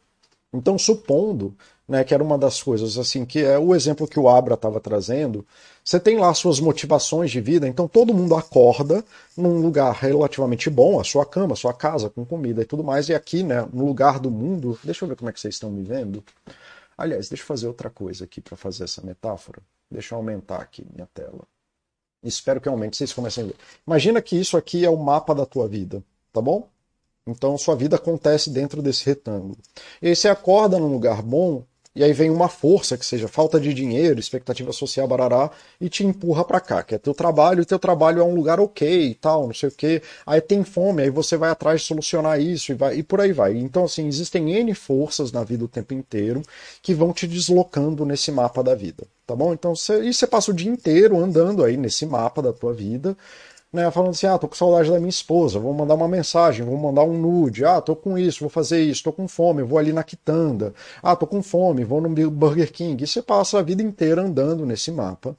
Então, 0.53 0.77
supondo 0.77 1.55
né, 1.93 2.03
que 2.03 2.11
era 2.11 2.23
uma 2.23 2.39
das 2.39 2.59
coisas 2.59 2.97
assim 2.97 3.23
que 3.23 3.37
é 3.43 3.59
o 3.59 3.75
exemplo 3.75 4.07
que 4.07 4.19
o 4.19 4.27
Abra 4.27 4.55
estava 4.55 4.79
trazendo. 4.79 5.45
Você 5.85 5.99
tem 5.99 6.17
lá 6.17 6.33
suas 6.33 6.59
motivações 6.59 7.29
de 7.29 7.39
vida, 7.39 7.67
então 7.67 7.87
todo 7.87 8.15
mundo 8.15 8.35
acorda 8.35 9.05
num 9.37 9.61
lugar 9.61 9.93
relativamente 9.93 10.71
bom, 10.71 10.99
a 10.99 11.03
sua 11.03 11.23
cama, 11.23 11.53
a 11.53 11.55
sua 11.55 11.71
casa, 11.71 12.09
com 12.09 12.25
comida 12.25 12.63
e 12.63 12.65
tudo 12.65 12.83
mais, 12.83 13.09
e 13.09 13.13
aqui, 13.13 13.43
né, 13.43 13.69
no 13.71 13.85
lugar 13.85 14.19
do 14.19 14.31
mundo, 14.31 14.79
deixa 14.83 15.05
eu 15.05 15.09
ver 15.09 15.15
como 15.15 15.29
é 15.29 15.33
que 15.33 15.39
vocês 15.39 15.53
estão 15.53 15.69
me 15.69 15.83
vendo. 15.83 16.23
Aliás, 16.97 17.29
deixa 17.29 17.43
eu 17.43 17.47
fazer 17.47 17.67
outra 17.67 17.91
coisa 17.91 18.23
aqui 18.23 18.41
para 18.41 18.57
fazer 18.57 18.85
essa 18.85 19.01
metáfora. 19.03 19.61
Deixa 19.91 20.15
eu 20.15 20.17
aumentar 20.17 20.61
aqui 20.61 20.83
minha 20.91 21.07
tela. 21.13 21.43
Espero 22.23 22.59
que 22.59 22.67
aumente, 22.67 22.97
vocês 22.97 23.13
comecem 23.13 23.43
a 23.43 23.47
ver. 23.47 23.55
Imagina 23.85 24.19
que 24.19 24.35
isso 24.35 24.57
aqui 24.57 24.83
é 24.83 24.89
o 24.89 24.97
mapa 24.97 25.35
da 25.35 25.45
tua 25.45 25.67
vida, 25.67 26.03
tá 26.31 26.41
bom? 26.41 26.67
Então 27.27 27.55
sua 27.55 27.75
vida 27.75 27.97
acontece 27.97 28.49
dentro 28.49 28.81
desse 28.81 29.05
retângulo. 29.05 29.55
E 30.01 30.07
aí 30.07 30.15
você 30.15 30.27
acorda 30.27 30.79
num 30.79 30.91
lugar 30.91 31.21
bom, 31.21 31.63
e 31.95 32.03
aí 32.03 32.11
vem 32.11 32.29
uma 32.29 32.49
força, 32.49 32.97
que 32.97 33.05
seja 33.05 33.27
falta 33.27 33.59
de 33.59 33.73
dinheiro, 33.73 34.19
expectativa 34.19 34.71
social, 34.71 35.07
barará, 35.07 35.51
e 35.79 35.89
te 35.89 36.03
empurra 36.03 36.43
para 36.43 36.59
cá, 36.59 36.81
que 36.81 36.95
é 36.95 36.97
teu 36.97 37.13
trabalho, 37.13 37.61
e 37.61 37.65
teu 37.65 37.77
trabalho 37.77 38.19
é 38.19 38.23
um 38.23 38.33
lugar 38.33 38.59
ok 38.59 39.09
e 39.09 39.13
tal, 39.15 39.45
não 39.45 39.53
sei 39.53 39.69
o 39.69 39.71
quê. 39.71 40.01
Aí 40.25 40.41
tem 40.41 40.63
fome, 40.63 41.03
aí 41.03 41.09
você 41.09 41.37
vai 41.37 41.51
atrás 41.51 41.81
de 41.81 41.87
solucionar 41.87 42.39
isso 42.39 42.71
e, 42.71 42.75
vai, 42.75 42.97
e 42.97 43.03
por 43.03 43.21
aí 43.21 43.31
vai. 43.31 43.55
Então, 43.55 43.85
assim, 43.85 44.07
existem 44.07 44.51
N 44.51 44.73
forças 44.73 45.31
na 45.31 45.43
vida 45.43 45.65
o 45.65 45.67
tempo 45.67 45.93
inteiro 45.93 46.41
que 46.81 46.93
vão 46.93 47.13
te 47.13 47.27
deslocando 47.27 48.05
nesse 48.05 48.31
mapa 48.31 48.63
da 48.63 48.73
vida, 48.73 49.05
tá 49.27 49.35
bom? 49.35 49.53
Então, 49.53 49.75
você, 49.75 50.03
e 50.03 50.13
você 50.13 50.25
passa 50.25 50.51
o 50.51 50.53
dia 50.53 50.71
inteiro 50.71 51.19
andando 51.19 51.63
aí 51.63 51.77
nesse 51.77 52.05
mapa 52.05 52.41
da 52.41 52.51
tua 52.51 52.73
vida, 52.73 53.15
né, 53.73 53.89
falando 53.89 54.11
assim, 54.11 54.27
ah, 54.27 54.37
tô 54.37 54.47
com 54.47 54.55
saudade 54.55 54.91
da 54.91 54.99
minha 54.99 55.09
esposa, 55.09 55.59
vou 55.59 55.73
mandar 55.73 55.95
uma 55.95 56.07
mensagem, 56.07 56.63
vou 56.63 56.77
mandar 56.77 57.03
um 57.03 57.17
nude, 57.17 57.65
ah, 57.65 57.81
tô 57.81 57.95
com 57.95 58.15
isso, 58.17 58.41
vou 58.41 58.49
fazer 58.49 58.83
isso, 58.83 59.03
tô 59.03 59.11
com 59.11 59.27
fome, 59.27 59.63
vou 59.63 59.79
ali 59.79 59.91
na 59.91 60.03
quitanda, 60.03 60.75
ah, 61.01 61.15
tô 61.15 61.25
com 61.25 61.41
fome, 61.41 61.83
vou 61.83 61.99
no 61.99 62.09
Burger 62.29 62.71
King. 62.71 63.03
E 63.03 63.07
você 63.07 63.21
passa 63.23 63.57
a 63.57 63.63
vida 63.63 63.81
inteira 63.81 64.21
andando 64.21 64.63
nesse 64.63 64.91
mapa 64.91 65.35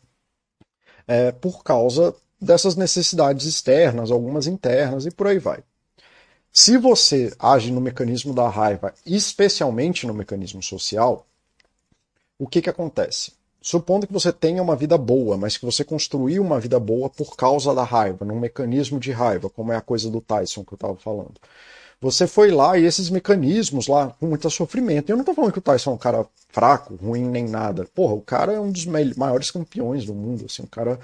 é, 1.07 1.31
por 1.31 1.63
causa 1.63 2.15
dessas 2.41 2.75
necessidades 2.75 3.47
externas, 3.47 4.11
algumas 4.11 4.49
internas 4.49 5.07
e 5.07 5.13
por 5.13 5.29
aí 5.29 5.39
vai. 5.39 5.63
Se 6.53 6.77
você 6.77 7.33
age 7.39 7.71
no 7.71 7.81
mecanismo 7.81 8.35
da 8.35 8.49
raiva, 8.49 8.93
especialmente 9.07 10.07
no 10.07 10.15
mecanismo 10.15 10.63
social, 10.63 11.27
o 12.39 12.49
que, 12.49 12.61
que 12.63 12.71
acontece? 12.71 13.33
Supondo 13.65 14.07
que 14.07 14.13
você 14.13 14.31
tenha 14.31 14.63
uma 14.63 14.77
vida 14.77 14.99
boa, 14.99 15.39
mas 15.39 15.57
que 15.57 15.65
você 15.65 15.83
construiu 15.83 16.43
uma 16.43 16.61
vida 16.61 16.79
boa 16.79 17.09
por 17.09 17.35
causa 17.35 17.75
da 17.75 17.83
raiva, 17.83 18.23
num 18.23 18.39
mecanismo 18.39 19.01
de 19.01 19.11
raiva, 19.11 19.49
como 19.49 19.73
é 19.73 19.77
a 19.77 19.81
coisa 19.81 20.11
do 20.11 20.21
Tyson 20.21 20.63
que 20.63 20.75
eu 20.75 20.77
estava 20.77 20.95
falando. 20.97 21.33
Você 21.99 22.27
foi 22.27 22.51
lá 22.51 22.77
e 22.77 22.85
esses 22.85 23.09
mecanismos 23.09 23.87
lá, 23.87 24.15
com 24.21 24.27
muito 24.27 24.51
sofrimento. 24.51 25.09
Eu 25.09 25.17
não 25.17 25.23
estou 25.23 25.35
falando 25.35 25.51
que 25.51 25.61
o 25.61 25.63
Tyson 25.63 25.93
é 25.93 25.95
um 25.95 25.99
cara 25.99 26.27
fraco, 26.51 26.95
ruim, 26.97 27.25
nem 27.25 27.49
nada. 27.49 27.87
Porra, 27.95 28.13
o 28.13 28.21
cara 28.21 28.53
é 28.53 28.61
um 28.61 28.71
dos 28.71 28.85
maiores 28.85 29.51
campeões 29.51 30.05
do 30.05 30.13
mundo. 30.13 30.45
Assim, 30.45 30.63
o 30.63 30.67
cara. 30.67 31.01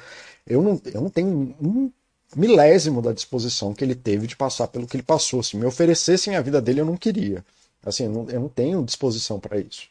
Eu 0.46 0.60
não, 0.60 0.78
eu 0.92 1.00
não 1.00 1.08
tenho 1.08 1.56
um 1.62 1.90
milésimo 2.36 3.00
da 3.00 3.14
disposição 3.14 3.72
que 3.72 3.82
ele 3.82 3.94
teve 3.94 4.26
de 4.26 4.36
passar 4.36 4.68
pelo 4.68 4.86
que 4.86 4.96
ele 4.98 5.02
passou. 5.02 5.42
Se 5.42 5.56
me 5.56 5.64
oferecessem 5.64 6.36
a 6.36 6.42
vida 6.42 6.60
dele, 6.60 6.82
eu 6.82 6.86
não 6.86 6.98
queria. 6.98 7.42
Assim, 7.82 8.04
eu 8.04 8.10
não, 8.10 8.28
eu 8.28 8.40
não 8.40 8.48
tenho 8.50 8.84
disposição 8.84 9.40
para 9.40 9.58
isso. 9.58 9.88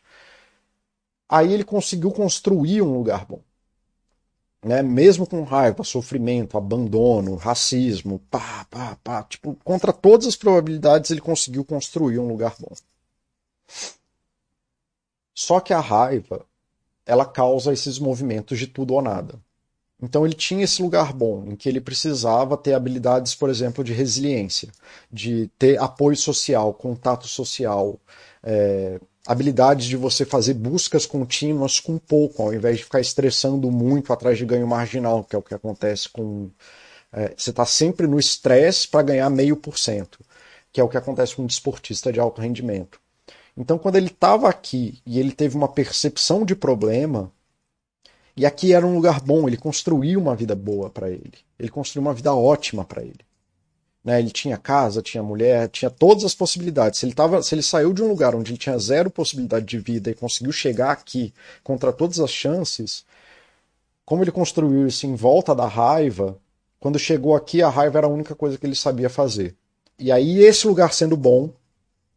Aí 1.30 1.54
ele 1.54 1.64
conseguiu 1.64 2.12
construir 2.12 2.82
um 2.82 2.92
lugar 2.92 3.26
bom. 3.26 3.42
Né? 4.66 4.82
Mesmo 4.82 5.26
com 5.28 5.44
raiva, 5.44 5.84
sofrimento, 5.84 6.58
abandono, 6.58 7.36
racismo, 7.36 8.20
pá, 8.32 8.66
pá, 8.70 8.98
pá, 9.04 9.24
tipo, 9.24 9.56
contra 9.64 9.94
todas 9.94 10.28
as 10.28 10.36
probabilidades 10.36 11.12
ele 11.12 11.22
conseguiu 11.22 11.64
construir 11.64 12.20
um 12.20 12.28
lugar 12.28 12.56
bom. 12.60 12.74
Só 15.34 15.60
que 15.62 15.72
a 15.72 15.80
raiva, 15.80 16.46
ela 17.06 17.26
causa 17.26 17.72
esses 17.72 18.00
movimentos 18.00 18.60
de 18.60 18.68
tudo 18.68 18.94
ou 18.96 19.02
nada. 19.02 19.40
Então 20.02 20.26
ele 20.26 20.34
tinha 20.34 20.64
esse 20.64 20.82
lugar 20.82 21.14
bom, 21.14 21.46
em 21.46 21.56
que 21.56 21.68
ele 21.70 21.82
precisava 21.82 22.58
ter 22.58 22.74
habilidades, 22.74 23.36
por 23.36 23.50
exemplo, 23.50 23.84
de 23.84 23.94
resiliência, 23.94 24.70
de 25.12 25.48
ter 25.60 25.80
apoio 25.80 26.16
social, 26.18 26.74
contato 26.74 27.28
social, 27.28 28.00
é, 28.44 29.00
habilidades 29.30 29.86
de 29.86 29.96
você 29.96 30.26
fazer 30.26 30.56
buscas 30.56 31.06
contínuas 31.06 31.80
com 31.80 32.00
pouco, 32.00 32.42
ao 32.42 32.52
invés 32.52 32.78
de 32.78 32.84
ficar 32.84 33.00
estressando 33.00 33.70
muito 33.70 34.12
atrás 34.12 34.40
de 34.40 34.44
ganho 34.44 34.66
marginal, 34.66 35.24
que 35.24 35.36
é 35.36 35.40
o 35.40 35.42
que 35.44 35.54
acontece 35.54 36.10
com. 36.10 36.50
É, 37.14 37.36
você 37.38 37.52
está 37.52 37.64
sempre 37.64 38.08
no 38.08 38.20
estresse 38.20 38.88
para 38.88 39.04
ganhar 39.04 39.30
meio 39.30 39.56
por 39.56 39.78
cento, 39.78 40.20
que 40.74 40.82
é 40.82 40.84
o 40.84 40.90
que 40.90 40.98
acontece 40.98 41.36
com 41.36 41.44
um 41.44 41.46
desportista 41.46 42.12
de 42.12 42.20
alto 42.20 42.42
rendimento. 42.42 43.00
Então, 43.56 43.78
quando 43.78 43.98
ele 43.98 44.08
estava 44.08 44.50
aqui 44.50 45.00
e 45.06 45.20
ele 45.20 45.32
teve 45.32 45.56
uma 45.56 45.68
percepção 45.68 46.44
de 46.44 46.56
problema, 46.56 47.32
e 48.36 48.48
aqui 48.48 48.74
era 48.74 48.86
um 48.88 48.96
lugar 48.96 49.22
bom, 49.22 49.48
ele 49.48 49.58
construiu 49.58 50.20
uma 50.20 50.36
vida 50.36 50.56
boa 50.56 50.90
para 50.90 51.08
ele, 51.08 51.38
ele 51.60 51.70
construiu 51.70 52.02
uma 52.02 52.16
vida 52.16 52.34
ótima 52.34 52.84
para 52.84 53.04
ele. 53.04 53.20
Né? 54.04 54.20
Ele 54.20 54.32
tinha 54.32 54.58
casa, 54.58 55.02
tinha 55.02 55.22
mulher, 55.22 55.70
tinha 55.70 55.90
todas 55.90 56.24
as 56.24 56.34
possibilidades. 56.34 57.00
Se 57.00 57.06
ele, 57.06 57.14
tava, 57.14 57.42
se 57.44 57.54
ele 57.54 57.62
saiu 57.62 57.94
de 57.94 58.02
um 58.02 58.08
lugar 58.08 58.36
onde 58.36 58.52
ele 58.52 58.58
tinha 58.58 58.78
zero 58.78 59.10
possibilidade 59.10 59.66
de 59.66 59.80
vida 59.80 60.10
e 60.10 60.16
conseguiu 60.16 60.52
chegar 60.52 60.92
aqui 60.92 61.34
contra 61.64 61.92
todas 61.92 62.20
as 62.20 62.32
chances, 62.32 63.06
como 64.06 64.24
ele 64.24 64.32
construiu 64.32 64.88
isso 64.88 65.06
em 65.06 65.16
volta 65.16 65.54
da 65.54 65.68
raiva, 65.68 66.38
quando 66.80 66.98
chegou 66.98 67.36
aqui, 67.36 67.62
a 67.62 67.70
raiva 67.70 67.98
era 67.98 68.08
a 68.08 68.10
única 68.10 68.34
coisa 68.34 68.58
que 68.58 68.66
ele 68.66 68.76
sabia 68.76 69.10
fazer. 69.10 69.56
E 69.98 70.12
aí, 70.12 70.40
esse 70.40 70.66
lugar 70.66 70.94
sendo 70.94 71.18
bom, 71.18 71.52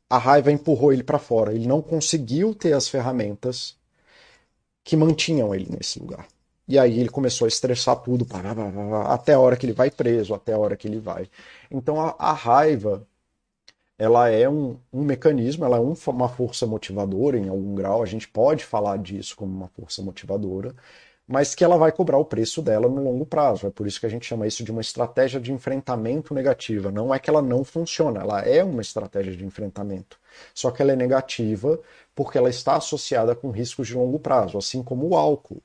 a 0.09 0.19
raiva 0.19 0.53
empurrou 0.53 0.93
ele 0.93 1.03
para 1.03 1.19
fora. 1.19 1.53
Ele 1.53 1.67
não 1.67 1.83
conseguiu 1.83 2.55
ter 2.55 2.73
as 2.75 2.87
ferramentas 2.87 3.77
que 4.85 4.97
mantinham 4.97 5.55
ele 5.55 5.67
nesse 5.69 5.99
lugar. 5.99 6.27
E 6.69 6.79
aí 6.79 6.99
ele 7.01 7.09
começou 7.09 7.45
a 7.45 7.49
estressar 7.49 7.97
tudo, 7.97 8.27
até 9.09 9.35
a 9.35 9.41
hora 9.41 9.57
que 9.57 9.67
ele 9.67 9.73
vai 9.73 9.91
preso, 9.91 10.35
até 10.35 10.53
a 10.53 10.59
hora 10.59 10.77
que 10.77 10.87
ele 10.87 10.99
vai. 10.99 11.29
Então 11.71 12.01
a, 12.01 12.15
a 12.19 12.33
raiva, 12.33 13.07
ela 13.99 14.29
é 14.31 14.49
um, 14.49 14.77
um 14.93 15.03
mecanismo, 15.03 15.65
ela 15.65 15.77
é 15.77 15.81
um, 15.81 15.95
uma 16.09 16.29
força 16.29 16.67
motivadora 16.67 17.39
em 17.39 17.49
algum 17.49 17.75
grau, 17.75 18.03
a 18.03 18.07
gente 18.07 18.29
pode 18.29 18.65
falar 18.65 18.99
disso 18.99 19.37
como 19.37 19.53
uma 19.55 19.69
força 19.69 20.03
motivadora, 20.03 20.75
mas 21.27 21.55
que 21.55 21.65
ela 21.65 21.77
vai 21.79 21.93
cobrar 21.93 22.19
o 22.19 22.25
preço 22.25 22.61
dela 22.61 22.89
no 22.89 23.03
longo 23.03 23.25
prazo. 23.25 23.67
É 23.67 23.71
por 23.71 23.87
isso 23.87 24.01
que 24.01 24.07
a 24.07 24.09
gente 24.09 24.27
chama 24.27 24.47
isso 24.47 24.65
de 24.65 24.71
uma 24.71 24.81
estratégia 24.81 25.41
de 25.41 25.53
enfrentamento 25.53 26.35
negativa. 26.35 26.91
Não 26.91 27.15
é 27.15 27.19
que 27.19 27.31
ela 27.31 27.41
não 27.43 27.65
funciona, 27.65 28.21
ela 28.21 28.41
é 28.43 28.63
uma 28.63 28.83
estratégia 28.83 29.35
de 29.37 29.45
enfrentamento. 29.45 30.19
Só 30.55 30.71
que 30.71 30.83
ela 30.83 30.93
é 30.93 30.97
negativa 30.97 31.79
porque 32.15 32.37
ela 32.39 32.51
está 32.51 32.77
associada 32.77 33.35
com 33.35 33.51
riscos 33.51 33.89
de 33.89 33.95
longo 33.95 34.19
prazo, 34.19 34.59
assim 34.59 34.83
como 34.83 35.09
o 35.09 35.17
álcool. 35.17 35.63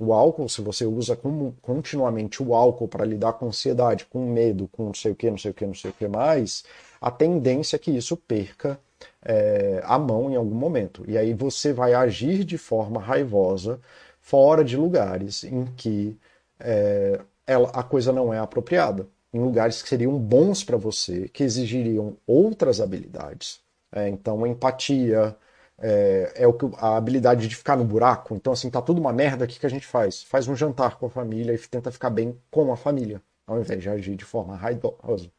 O 0.00 0.12
álcool, 0.12 0.48
se 0.48 0.60
você 0.60 0.84
usa 0.84 1.18
continuamente 1.60 2.40
o 2.40 2.54
álcool 2.54 2.86
para 2.86 3.04
lidar 3.04 3.32
com 3.32 3.48
ansiedade, 3.48 4.04
com 4.04 4.30
medo, 4.30 4.68
com 4.68 4.84
não 4.84 4.94
sei 4.94 5.10
o 5.10 5.14
que, 5.16 5.28
não 5.28 5.36
sei 5.36 5.50
o 5.50 5.54
que, 5.54 5.66
não 5.66 5.74
sei 5.74 5.90
o 5.90 5.94
que 5.94 6.06
mais, 6.06 6.62
a 7.00 7.10
tendência 7.10 7.74
é 7.74 7.78
que 7.80 7.90
isso 7.90 8.16
perca 8.16 8.78
é, 9.24 9.80
a 9.84 9.98
mão 9.98 10.30
em 10.30 10.36
algum 10.36 10.54
momento. 10.54 11.04
E 11.08 11.18
aí 11.18 11.34
você 11.34 11.72
vai 11.72 11.94
agir 11.94 12.44
de 12.44 12.56
forma 12.56 13.00
raivosa 13.00 13.80
fora 14.20 14.64
de 14.64 14.76
lugares 14.76 15.42
em 15.42 15.64
que 15.76 16.16
é, 16.60 17.20
ela, 17.44 17.68
a 17.70 17.82
coisa 17.82 18.12
não 18.12 18.32
é 18.32 18.38
apropriada. 18.38 19.08
Em 19.32 19.40
lugares 19.40 19.82
que 19.82 19.88
seriam 19.88 20.16
bons 20.16 20.62
para 20.62 20.76
você, 20.76 21.28
que 21.28 21.42
exigiriam 21.42 22.16
outras 22.26 22.80
habilidades. 22.80 23.60
É, 23.92 24.08
então, 24.08 24.46
empatia, 24.46 25.36
é, 25.80 26.32
é, 26.34 26.46
o 26.46 26.52
que 26.52 26.66
a 26.76 26.96
habilidade 26.96 27.46
de 27.46 27.56
ficar 27.56 27.76
no 27.76 27.84
buraco. 27.84 28.34
Então, 28.34 28.52
assim, 28.52 28.68
tá 28.68 28.82
tudo 28.82 29.00
uma 29.00 29.12
merda, 29.12 29.44
o 29.44 29.48
que, 29.48 29.58
que 29.58 29.66
a 29.66 29.70
gente 29.70 29.86
faz? 29.86 30.22
Faz 30.22 30.48
um 30.48 30.56
jantar 30.56 30.96
com 30.96 31.06
a 31.06 31.10
família 31.10 31.54
e 31.54 31.58
tenta 31.58 31.92
ficar 31.92 32.10
bem 32.10 32.36
com 32.50 32.72
a 32.72 32.76
família, 32.76 33.22
ao 33.46 33.60
invés 33.60 33.80
de 33.80 33.88
agir 33.88 34.16
de 34.16 34.24
forma 34.24 34.56
raivosa. 34.56 35.30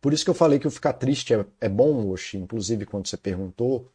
Por 0.00 0.12
isso 0.12 0.24
que 0.24 0.30
eu 0.30 0.34
falei 0.34 0.58
que 0.58 0.66
o 0.66 0.70
ficar 0.70 0.94
triste 0.94 1.34
é, 1.34 1.44
é 1.60 1.68
bom, 1.68 2.08
Oxi, 2.10 2.38
inclusive 2.38 2.86
quando 2.86 3.06
você 3.06 3.16
perguntou. 3.16 3.88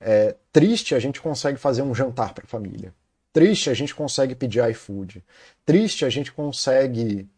É, 0.00 0.36
triste 0.52 0.94
a 0.94 0.98
gente 0.98 1.20
consegue 1.20 1.58
fazer 1.58 1.82
um 1.82 1.94
jantar 1.94 2.32
para 2.32 2.44
a 2.44 2.48
família. 2.48 2.94
Triste 3.32 3.68
a 3.68 3.74
gente 3.74 3.94
consegue 3.94 4.34
pedir 4.34 4.68
iFood. 4.70 5.24
Triste 5.66 6.04
a 6.04 6.08
gente 6.08 6.32
consegue 6.32 7.28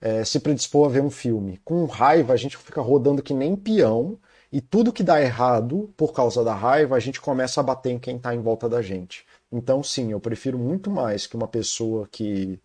é, 0.00 0.24
se 0.24 0.38
predispor 0.38 0.86
a 0.86 0.92
ver 0.92 1.02
um 1.02 1.10
filme. 1.10 1.60
Com 1.64 1.84
raiva 1.86 2.32
a 2.32 2.36
gente 2.36 2.56
fica 2.56 2.80
rodando 2.80 3.22
que 3.22 3.34
nem 3.34 3.56
peão 3.56 4.18
e 4.52 4.60
tudo 4.60 4.92
que 4.92 5.02
dá 5.02 5.20
errado 5.20 5.92
por 5.96 6.12
causa 6.12 6.44
da 6.44 6.54
raiva, 6.54 6.94
a 6.94 7.00
gente 7.00 7.20
começa 7.20 7.60
a 7.60 7.64
bater 7.64 7.90
em 7.90 7.98
quem 7.98 8.16
está 8.16 8.34
em 8.34 8.42
volta 8.42 8.68
da 8.68 8.82
gente. 8.82 9.24
Então, 9.50 9.82
sim, 9.82 10.12
eu 10.12 10.20
prefiro 10.20 10.58
muito 10.58 10.90
mais 10.90 11.26
que 11.26 11.36
uma 11.36 11.48
pessoa 11.48 12.06
que 12.10 12.60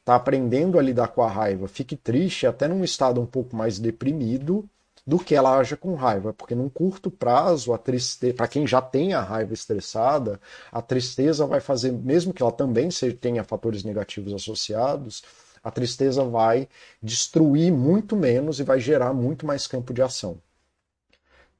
está 0.00 0.14
aprendendo 0.14 0.78
a 0.78 0.82
lidar 0.82 1.08
com 1.08 1.22
a 1.22 1.28
raiva 1.28 1.66
fique 1.68 1.96
triste, 1.96 2.46
até 2.46 2.68
num 2.68 2.84
estado 2.84 3.20
um 3.20 3.26
pouco 3.26 3.56
mais 3.56 3.78
deprimido, 3.78 4.68
do 5.06 5.18
que 5.18 5.34
ela 5.34 5.58
haja 5.58 5.76
com 5.76 5.94
raiva, 5.94 6.32
porque 6.32 6.54
num 6.54 6.68
curto 6.68 7.10
prazo 7.10 7.72
a 7.72 7.78
tristeza, 7.78 8.34
para 8.34 8.46
quem 8.46 8.66
já 8.66 8.80
tem 8.80 9.14
a 9.14 9.20
raiva 9.20 9.52
estressada, 9.52 10.40
a 10.70 10.80
tristeza 10.80 11.44
vai 11.44 11.60
fazer, 11.60 11.90
mesmo 11.92 12.32
que 12.32 12.42
ela 12.42 12.52
também 12.52 12.88
tenha 13.20 13.42
fatores 13.42 13.82
negativos 13.82 14.32
associados, 14.32 15.24
a 15.62 15.70
tristeza 15.72 16.24
vai 16.24 16.68
destruir 17.02 17.72
muito 17.72 18.14
menos 18.16 18.60
e 18.60 18.62
vai 18.62 18.78
gerar 18.78 19.12
muito 19.12 19.44
mais 19.44 19.66
campo 19.66 19.92
de 19.92 20.02
ação. 20.02 20.38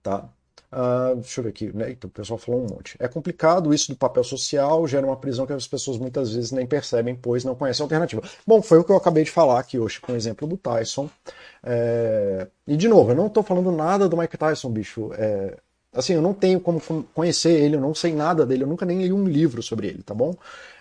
Tá? 0.02 0.28
Uh, 0.72 1.16
deixa 1.16 1.40
eu 1.40 1.44
ver 1.44 1.50
aqui, 1.50 1.76
né? 1.76 1.90
Então, 1.90 2.08
o 2.08 2.10
pessoal 2.10 2.38
falou 2.38 2.62
um 2.62 2.66
monte. 2.74 2.96
É 2.98 3.06
complicado 3.06 3.74
isso 3.74 3.92
do 3.92 3.96
papel 3.96 4.24
social, 4.24 4.86
gera 4.88 5.06
uma 5.06 5.16
prisão 5.16 5.46
que 5.46 5.52
as 5.52 5.68
pessoas 5.68 5.98
muitas 5.98 6.32
vezes 6.32 6.50
nem 6.50 6.66
percebem, 6.66 7.14
pois 7.14 7.44
não 7.44 7.54
conhecem 7.54 7.82
a 7.82 7.84
alternativa. 7.84 8.22
Bom, 8.46 8.62
foi 8.62 8.78
o 8.78 8.84
que 8.84 8.90
eu 8.90 8.96
acabei 8.96 9.22
de 9.22 9.30
falar 9.30 9.60
aqui 9.60 9.78
hoje 9.78 10.00
com 10.00 10.12
o 10.12 10.16
exemplo 10.16 10.48
do 10.48 10.56
Tyson. 10.56 11.10
É... 11.62 12.46
E 12.66 12.74
de 12.74 12.88
novo, 12.88 13.10
eu 13.10 13.14
não 13.14 13.26
estou 13.26 13.42
falando 13.42 13.70
nada 13.70 14.08
do 14.08 14.16
Mike 14.16 14.38
Tyson, 14.38 14.70
bicho. 14.70 15.10
É... 15.14 15.58
Assim, 15.92 16.14
eu 16.14 16.22
não 16.22 16.32
tenho 16.32 16.58
como 16.58 16.80
conhecer 17.14 17.52
ele, 17.52 17.76
eu 17.76 17.80
não 17.80 17.94
sei 17.94 18.14
nada 18.14 18.46
dele, 18.46 18.62
eu 18.62 18.66
nunca 18.66 18.86
nem 18.86 19.02
li 19.02 19.12
um 19.12 19.26
livro 19.26 19.62
sobre 19.62 19.88
ele, 19.88 20.02
tá 20.02 20.14
bom? 20.14 20.34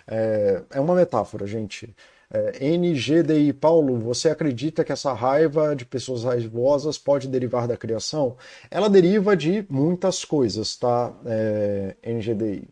É, 0.06 0.62
é 0.70 0.80
uma 0.80 0.94
metáfora, 0.94 1.46
gente. 1.46 1.94
É, 2.34 2.76
NGDI 2.78 3.52
Paulo, 3.52 3.98
você 3.98 4.30
acredita 4.30 4.82
que 4.82 4.92
essa 4.92 5.12
raiva 5.12 5.76
de 5.76 5.84
pessoas 5.84 6.24
raivosas 6.24 6.96
pode 6.96 7.28
derivar 7.28 7.68
da 7.68 7.76
criação? 7.76 8.36
Ela 8.70 8.88
deriva 8.88 9.36
de 9.36 9.66
muitas 9.68 10.24
coisas, 10.24 10.74
tá? 10.76 11.12
É, 11.26 11.94
NGDI 12.02 12.68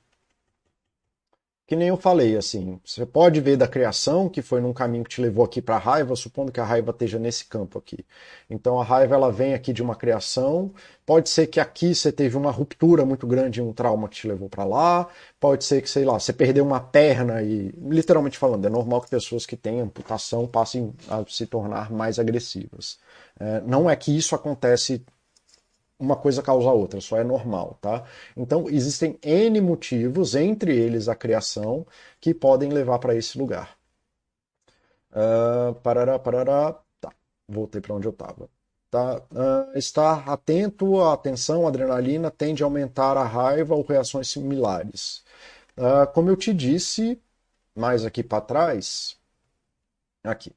que 1.71 1.77
nem 1.77 1.87
eu 1.87 1.97
falei, 1.97 2.37
assim, 2.37 2.81
você 2.85 3.07
pode 3.07 3.41
ver 3.41 3.57
da 3.57 3.68
criação 3.68 4.29
que 4.29 4.43
foi 4.43 4.61
num 4.61 4.73
caminho 4.73 5.05
que 5.05 5.11
te 5.11 5.21
levou 5.21 5.45
aqui 5.45 5.62
para 5.62 5.77
a 5.77 5.79
raiva, 5.79 6.16
supondo 6.16 6.51
que 6.51 6.59
a 6.59 6.64
raiva 6.64 6.91
esteja 6.91 7.16
nesse 7.16 7.45
campo 7.45 7.79
aqui. 7.79 8.05
Então 8.51 8.81
a 8.81 8.83
raiva 8.83 9.14
ela 9.14 9.31
vem 9.31 9.55
aqui 9.55 9.73
de 9.73 9.81
uma 9.81 9.95
criação, 9.95 10.73
pode 11.07 11.29
ser 11.29 11.47
que 11.47 11.61
aqui 11.61 11.95
você 11.95 12.11
teve 12.11 12.37
uma 12.37 12.51
ruptura 12.51 13.05
muito 13.05 13.25
grande, 13.25 13.62
um 13.62 13.73
trauma 13.73 14.09
que 14.09 14.16
te 14.16 14.27
levou 14.27 14.49
para 14.49 14.64
lá, 14.64 15.07
pode 15.39 15.62
ser 15.64 15.81
que, 15.81 15.89
sei 15.89 16.05
lá, 16.05 16.18
você 16.18 16.33
perdeu 16.33 16.64
uma 16.64 16.81
perna 16.81 17.41
e, 17.41 17.73
literalmente 17.81 18.37
falando, 18.37 18.66
é 18.66 18.68
normal 18.68 19.01
que 19.03 19.09
pessoas 19.09 19.47
que 19.47 19.57
têm 19.57 19.81
amputação 19.81 20.49
passem 20.49 20.93
a 21.09 21.25
se 21.29 21.47
tornar 21.47 21.89
mais 21.93 22.18
agressivas. 22.18 22.99
É, 23.39 23.61
não 23.61 23.89
é 23.89 23.95
que 23.95 24.11
isso 24.16 24.35
acontece 24.35 25.05
uma 26.01 26.16
coisa 26.16 26.42
causa 26.42 26.68
a 26.68 26.72
outra, 26.72 27.01
só 27.01 27.18
é 27.18 27.24
normal, 27.24 27.78
tá? 27.80 28.05
Então 28.36 28.68
existem 28.68 29.18
N 29.22 29.61
motivos, 29.61 30.34
entre 30.34 30.76
eles 30.76 31.09
a 31.09 31.14
criação, 31.14 31.86
que 32.20 32.34
podem 32.34 32.70
levar 32.70 32.98
para 32.98 33.14
esse 33.14 33.38
lugar. 33.38 33.76
Uh, 35.12 35.74
parará, 35.82 36.18
parará, 36.18 36.80
tá, 37.01 37.12
voltei 37.48 37.80
para 37.80 37.94
onde 37.94 38.07
eu 38.07 38.12
estava. 38.12 38.48
Tá? 38.90 39.22
Uh, 39.30 39.78
estar 39.78 40.28
atento 40.28 41.01
à 41.01 41.12
atenção, 41.12 41.66
adrenalina 41.66 42.30
tende 42.30 42.62
a 42.62 42.66
aumentar 42.66 43.16
a 43.16 43.24
raiva 43.24 43.74
ou 43.74 43.82
reações 43.82 44.28
similares. 44.28 45.24
Uh, 45.76 46.11
como 46.12 46.30
eu 46.30 46.36
te 46.36 46.53
disse, 46.53 47.20
mais 47.74 48.05
aqui 48.05 48.22
para 48.22 48.40
trás, 48.40 49.16
aqui, 50.24 50.53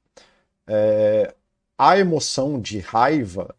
é, 0.68 1.34
a 1.78 1.98
emoção 1.98 2.60
de 2.60 2.80
raiva 2.80 3.56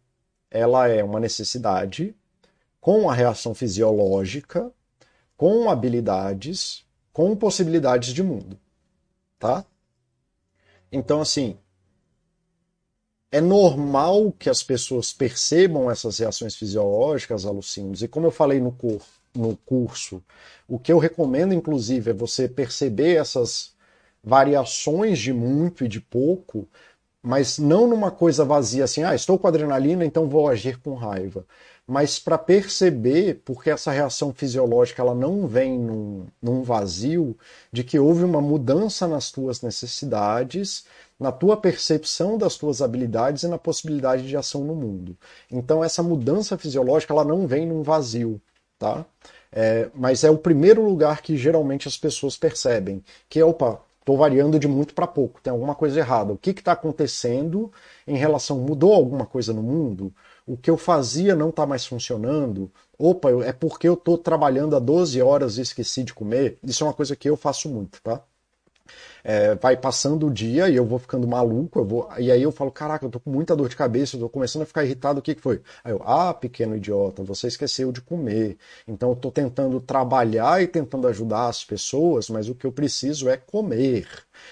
ela 0.55 0.87
é 0.87 1.03
uma 1.03 1.19
necessidade 1.19 2.15
com 2.79 3.09
a 3.09 3.13
reação 3.13 3.53
fisiológica, 3.53 4.71
com 5.35 5.69
habilidades, 5.69 6.85
com 7.11 7.35
possibilidades 7.35 8.13
de 8.13 8.23
mundo, 8.23 8.57
tá? 9.37 9.65
Então, 10.89 11.19
assim, 11.19 11.57
é 13.29 13.41
normal 13.41 14.31
que 14.31 14.49
as 14.49 14.63
pessoas 14.63 15.11
percebam 15.11 15.91
essas 15.91 16.19
reações 16.19 16.55
fisiológicas, 16.55 17.45
alucinos, 17.45 18.01
e 18.01 18.07
como 18.07 18.27
eu 18.27 18.31
falei 18.31 18.61
no, 18.61 18.71
cur 18.71 19.01
no 19.35 19.57
curso, 19.57 20.23
o 20.69 20.79
que 20.79 20.93
eu 20.93 20.99
recomendo, 20.99 21.53
inclusive, 21.53 22.11
é 22.11 22.13
você 22.13 22.47
perceber 22.47 23.15
essas 23.15 23.75
variações 24.23 25.19
de 25.19 25.33
muito 25.33 25.83
e 25.83 25.89
de 25.89 25.99
pouco, 25.99 26.65
mas 27.25 27.57
não 27.57 27.87
numa 27.87 28.11
coisa 28.11 28.45
vazia 28.45 28.83
assim, 28.83 29.03
ah, 29.03 29.15
estou 29.15 29.39
com 29.39 29.47
adrenalina, 29.47 30.05
então 30.05 30.29
vou 30.29 30.47
agir 30.47 30.79
com 30.79 30.93
raiva. 30.93 31.43
Mas 31.87 32.19
para 32.19 32.37
perceber, 32.37 33.41
porque 33.43 33.71
essa 33.71 33.91
reação 33.91 34.31
fisiológica 34.31 35.01
ela 35.01 35.15
não 35.15 35.47
vem 35.47 35.77
num, 35.77 36.27
num 36.41 36.61
vazio, 36.61 37.35
de 37.71 37.83
que 37.83 37.97
houve 37.97 38.23
uma 38.23 38.39
mudança 38.39 39.07
nas 39.07 39.31
tuas 39.31 39.61
necessidades, 39.61 40.85
na 41.19 41.31
tua 41.31 41.57
percepção 41.57 42.37
das 42.37 42.57
tuas 42.57 42.81
habilidades 42.81 43.41
e 43.41 43.47
na 43.47 43.57
possibilidade 43.57 44.27
de 44.27 44.37
ação 44.37 44.63
no 44.63 44.75
mundo. 44.75 45.17
Então 45.51 45.83
essa 45.83 46.03
mudança 46.03 46.57
fisiológica 46.57 47.11
ela 47.11 47.25
não 47.25 47.47
vem 47.47 47.65
num 47.65 47.81
vazio, 47.81 48.39
tá? 48.77 49.03
É, 49.51 49.89
mas 49.95 50.23
é 50.23 50.29
o 50.29 50.37
primeiro 50.37 50.83
lugar 50.83 51.21
que 51.21 51.35
geralmente 51.37 51.87
as 51.87 51.97
pessoas 51.97 52.37
percebem, 52.37 53.03
que 53.29 53.39
é, 53.39 53.45
opa, 53.45 53.79
Estou 54.05 54.17
variando 54.17 54.59
de 54.59 54.67
muito 54.67 54.93
para 54.93 55.07
pouco, 55.07 55.41
tem 55.41 55.49
alguma 55.49 55.73
coisa 55.73 55.99
errada. 55.99 56.31
O 56.31 56.37
que 56.37 56.51
está 56.51 56.73
acontecendo 56.73 57.71
em 58.05 58.15
relação. 58.15 58.59
Mudou 58.59 58.93
alguma 58.93 59.25
coisa 59.25 59.51
no 59.51 59.63
mundo? 59.63 60.13
O 60.45 60.55
que 60.55 60.69
eu 60.69 60.77
fazia 60.77 61.33
não 61.35 61.49
está 61.49 61.65
mais 61.65 61.87
funcionando? 61.87 62.71
Opa, 62.99 63.31
é 63.43 63.51
porque 63.51 63.87
eu 63.87 63.95
estou 63.95 64.15
trabalhando 64.15 64.75
há 64.75 64.79
12 64.79 65.19
horas 65.23 65.57
e 65.57 65.61
esqueci 65.61 66.03
de 66.03 66.13
comer? 66.13 66.59
Isso 66.63 66.83
é 66.83 66.87
uma 66.87 66.93
coisa 66.93 67.15
que 67.15 67.27
eu 67.27 67.35
faço 67.35 67.67
muito, 67.67 67.99
tá? 68.03 68.21
É, 69.23 69.55
vai 69.55 69.75
passando 69.75 70.27
o 70.27 70.31
dia 70.31 70.69
e 70.69 70.75
eu 70.75 70.85
vou 70.85 70.99
ficando 70.99 71.27
maluco, 71.27 71.79
eu 71.79 71.85
vou, 71.85 72.09
e 72.19 72.31
aí 72.31 72.41
eu 72.41 72.51
falo, 72.51 72.71
caraca, 72.71 73.05
eu 73.05 73.09
tô 73.09 73.19
com 73.19 73.29
muita 73.31 73.55
dor 73.55 73.69
de 73.69 73.75
cabeça, 73.75 74.15
eu 74.15 74.21
tô 74.21 74.29
começando 74.29 74.61
a 74.61 74.65
ficar 74.65 74.83
irritado, 74.83 75.19
o 75.19 75.21
que, 75.21 75.35
que 75.35 75.41
foi? 75.41 75.61
Aí 75.83 75.91
eu, 75.91 76.01
ah, 76.03 76.33
pequeno 76.33 76.75
idiota, 76.75 77.23
você 77.23 77.47
esqueceu 77.47 77.91
de 77.91 78.01
comer. 78.01 78.57
Então 78.87 79.09
eu 79.09 79.15
tô 79.15 79.31
tentando 79.31 79.79
trabalhar 79.81 80.61
e 80.61 80.67
tentando 80.67 81.07
ajudar 81.07 81.47
as 81.47 81.63
pessoas, 81.63 82.29
mas 82.29 82.49
o 82.49 82.55
que 82.55 82.65
eu 82.65 82.71
preciso 82.71 83.29
é 83.29 83.37
comer. 83.37 84.07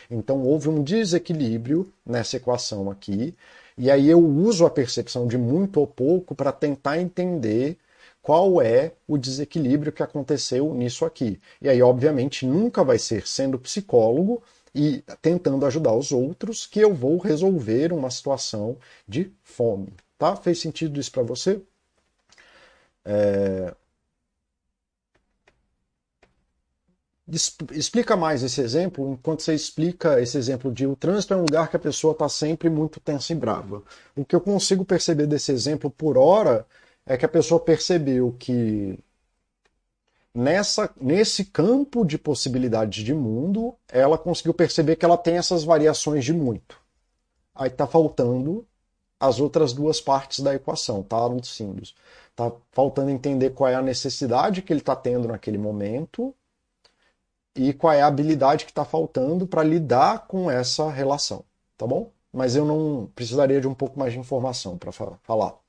Então 0.09 0.41
houve 0.43 0.69
um 0.69 0.84
desequilíbrio 0.84 1.91
nessa 2.05 2.38
equação 2.38 2.89
aqui, 2.89 3.36
e 3.77 3.89
aí 3.91 4.09
eu 4.09 4.19
uso 4.23 4.65
a 4.65 4.69
percepção 4.69 5.27
de 5.27 5.38
muito 5.38 5.79
ou 5.79 5.88
pouco 5.88 6.36
para 6.36 6.51
tentar 6.51 6.99
entender 6.99 7.77
qual 8.24 8.61
é 8.61 8.93
o 9.05 9.17
desequilíbrio 9.17 9.91
que 9.91 10.01
aconteceu 10.01 10.74
nisso 10.74 11.03
aqui. 11.03 11.39
E 11.61 11.67
aí, 11.67 11.82
obviamente, 11.82 12.45
nunca 12.47 12.82
vai 12.82 12.97
ser 12.97 13.28
sendo 13.28 13.59
psicólogo 13.59 14.41
e 14.74 15.03
tentando 15.21 15.65
ajudar 15.65 15.93
os 15.93 16.11
outros 16.13 16.65
que 16.65 16.80
eu 16.80 16.93
vou 16.93 17.17
resolver 17.17 17.91
uma 17.91 18.09
situação 18.09 18.78
de 19.05 19.30
fome. 19.43 19.93
Tá? 20.17 20.38
Fez 20.38 20.59
sentido 20.61 20.99
isso 20.99 21.11
para 21.11 21.21
você? 21.21 21.61
É... 23.03 23.76
Explica 27.71 28.15
mais 28.15 28.41
esse 28.43 28.61
exemplo, 28.61 29.13
enquanto 29.13 29.41
você 29.43 29.53
explica 29.53 30.21
esse 30.21 30.38
exemplo 30.38 30.71
de 30.71 30.86
o 30.88 30.95
trânsito 30.95 31.34
é 31.34 31.38
um 31.38 31.41
lugar 31.41 31.69
que 31.69 31.76
a 31.76 31.80
pessoa 31.80 32.13
está 32.13 32.30
sempre 32.30 32.69
muito 32.69 32.99
tensa 32.99 33.34
e 33.34 33.36
brava. 33.36 33.84
O 34.15 34.24
que 34.24 34.36
eu 34.36 34.41
consigo 34.41 34.86
perceber 34.86 35.28
desse 35.28 35.51
exemplo 35.51 35.89
por 35.89 36.17
hora 36.17 36.65
é 37.06 37.18
que 37.18 37.26
a 37.26 37.30
pessoa 37.30 37.60
percebeu 37.60 38.36
que 38.39 38.97
nessa, 40.34 40.89
nesse 40.99 41.45
campo 41.45 42.06
de 42.06 42.18
possibilidades 42.18 43.04
de 43.04 43.14
mundo, 43.14 43.76
ela 43.89 44.18
conseguiu 44.18 44.54
perceber 44.54 44.95
que 44.95 45.06
ela 45.06 45.18
tem 45.18 45.38
essas 45.38 45.64
variações 45.64 46.26
de 46.26 46.34
muito. 46.34 46.82
Aí 47.54 47.70
está 47.70 47.86
faltando 47.86 48.66
as 49.20 49.39
outras 49.39 49.74
duas 49.74 50.01
partes 50.01 50.39
da 50.41 50.54
equação, 50.54 51.04
tá, 51.04 51.26
Lucindos? 51.26 51.95
Está 52.32 52.51
faltando 52.72 53.10
entender 53.12 53.51
qual 53.51 53.70
é 53.70 53.76
a 53.76 53.82
necessidade 53.82 54.62
que 54.62 54.74
ele 54.74 54.82
está 54.82 54.95
tendo 54.95 55.28
naquele 55.28 55.58
momento 55.58 56.34
e 57.56 57.74
qual 57.74 57.93
é 57.93 58.01
a 58.01 58.08
habilidade 58.08 58.66
que 58.66 58.72
está 58.72 58.84
faltando 58.84 59.47
para 59.47 59.64
lidar 59.64 60.28
com 60.28 60.49
essa 60.49 60.89
relação, 60.89 61.45
tá 61.78 61.86
bom? 61.86 62.12
Mas 62.34 62.56
eu 62.56 62.66
não 62.66 63.10
precisaria 63.16 63.62
de 63.62 63.68
um 63.68 63.76
pouco 63.76 63.99
mais 63.99 64.12
de 64.14 64.20
informação 64.20 64.78
para 64.78 64.91
falar. 64.91 65.62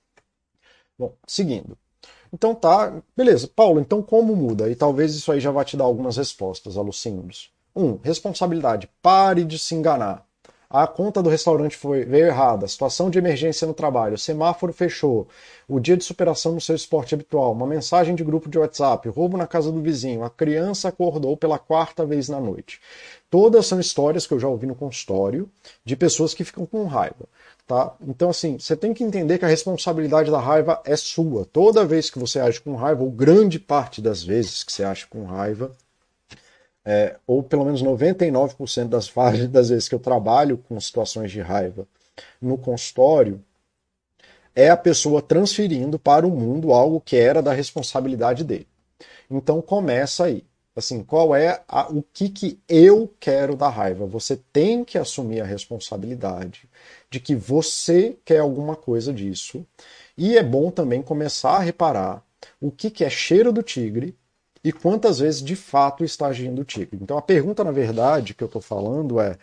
Bom, 0.99 1.15
seguindo. 1.27 1.77
Então 2.33 2.55
tá, 2.55 2.93
beleza. 3.17 3.49
Paulo, 3.49 3.81
então 3.81 4.03
como 4.03 4.35
muda? 4.35 4.69
E 4.69 4.75
talvez 4.75 5.15
isso 5.15 5.31
aí 5.31 5.41
já 5.41 5.51
vá 5.51 5.65
te 5.65 5.77
dar 5.77 5.85
algumas 5.85 6.17
respostas, 6.17 6.77
alucinos. 6.77 7.51
Um, 7.75 7.99
responsabilidade. 8.03 8.89
Pare 9.03 9.45
de 9.45 9.59
se 9.59 9.75
enganar. 9.75 10.27
A 10.69 10.89
conta 10.89 11.23
do 11.23 11.31
restaurante 11.31 11.77
foi, 11.77 12.05
veio 12.05 12.27
errada, 12.27 12.67
situação 12.67 13.09
de 13.09 13.17
emergência 13.17 13.65
no 13.65 13.73
trabalho, 13.73 14.19
semáforo 14.19 14.73
fechou, 14.73 15.29
o 15.69 15.79
dia 15.79 15.97
de 15.97 16.03
superação 16.03 16.53
no 16.55 16.61
seu 16.61 16.75
esporte 16.75 17.15
habitual, 17.15 17.53
uma 17.53 17.67
mensagem 17.67 18.13
de 18.17 18.25
grupo 18.25 18.49
de 18.51 18.59
WhatsApp, 18.59 19.09
roubo 19.09 19.37
na 19.37 19.47
casa 19.47 19.71
do 19.71 19.81
vizinho, 19.81 20.25
a 20.25 20.31
criança 20.31 20.89
acordou 20.89 21.37
pela 21.37 21.61
quarta 21.61 22.05
vez 22.05 22.29
na 22.29 22.41
noite. 22.41 22.81
Todas 23.31 23.67
são 23.67 23.79
histórias 23.79 24.27
que 24.27 24.35
eu 24.35 24.41
já 24.41 24.49
ouvi 24.49 24.67
no 24.67 24.75
consultório 24.75 25.49
de 25.85 25.95
pessoas 25.95 26.35
que 26.35 26.43
ficam 26.43 26.67
com 26.67 26.87
raiva. 26.87 27.29
Tá? 27.67 27.97
Então, 28.03 28.29
assim, 28.29 28.59
você 28.59 28.77
tem 28.77 28.93
que 28.93 29.03
entender 29.03 29.39
que 29.39 29.45
a 29.45 29.49
responsabilidade 29.49 30.31
da 30.31 30.39
raiva 30.39 30.83
é 30.85 30.97
sua. 30.97 31.47
Toda 31.47 31.85
vez 31.85 32.11
que 32.11 32.19
você 32.19 32.39
age 32.39 32.61
com 32.61 32.75
raiva, 32.75 33.03
ou 33.03 33.11
grande 33.11 33.59
parte 33.59 34.03
das 34.03 34.23
vezes 34.23 34.63
que 34.63 34.71
você 34.71 34.85
age 34.85 35.07
com 35.07 35.25
raiva, 35.25 35.73
é, 36.85 37.17
ou 37.27 37.43
pelo 37.43 37.65
menos 37.65 37.83
99% 37.83 38.89
das, 38.89 39.11
das 39.49 39.71
vezes 39.71 39.89
que 39.89 39.95
eu 39.95 39.99
trabalho 39.99 40.59
com 40.59 40.79
situações 40.79 41.33
de 41.33 41.41
raiva 41.41 41.87
no 42.41 42.59
consultório, 42.59 43.43
é 44.55 44.69
a 44.69 44.77
pessoa 44.77 45.23
transferindo 45.23 45.99
para 45.99 46.27
o 46.27 46.31
mundo 46.31 46.73
algo 46.73 47.01
que 47.01 47.17
era 47.17 47.43
da 47.43 47.53
responsabilidade 47.53 48.45
dele. 48.45 48.69
Então 49.31 49.61
começa 49.63 50.25
aí. 50.25 50.45
Assim, 50.77 51.05
qual 51.05 51.35
é 51.35 51.63
a, 51.69 51.89
o 51.89 52.03
que, 52.03 52.29
que 52.29 52.59
eu 52.69 53.13
quero 53.21 53.57
da 53.57 53.69
raiva? 53.69 54.07
Você 54.07 54.37
tem 54.53 54.85
que 54.85 54.99
assumir 54.99 55.41
a 55.41 55.45
responsabilidade 55.45 56.69
de 57.15 57.21
que 57.21 57.37
você 57.37 58.17
quer 58.25 58.41
alguma 58.41 58.75
coisa 58.75 59.13
disso. 59.13 59.65
E 60.19 60.37
é 60.37 60.43
bom 60.43 60.69
também 60.69 61.01
começar 61.01 61.53
a 61.53 61.61
reparar 61.61 62.25
o 62.61 62.73
que, 62.73 62.91
que 62.91 63.05
é 63.05 63.11
cheiro 63.11 63.53
do 63.53 63.63
tigre 63.63 64.17
e 64.65 64.73
quantas 64.73 65.21
vezes 65.21 65.41
de 65.41 65.55
fato 65.55 66.05
está 66.05 66.27
agindo 66.27 66.63
o 66.63 66.65
tigre. 66.65 66.99
Então 67.01 67.17
a 67.17 67.23
pergunta, 67.23 67.63
na 67.63 67.71
verdade, 67.71 68.35
que 68.35 68.43
eu 68.43 68.47
estou 68.47 68.61
falando 68.61 69.21
é 69.21 69.39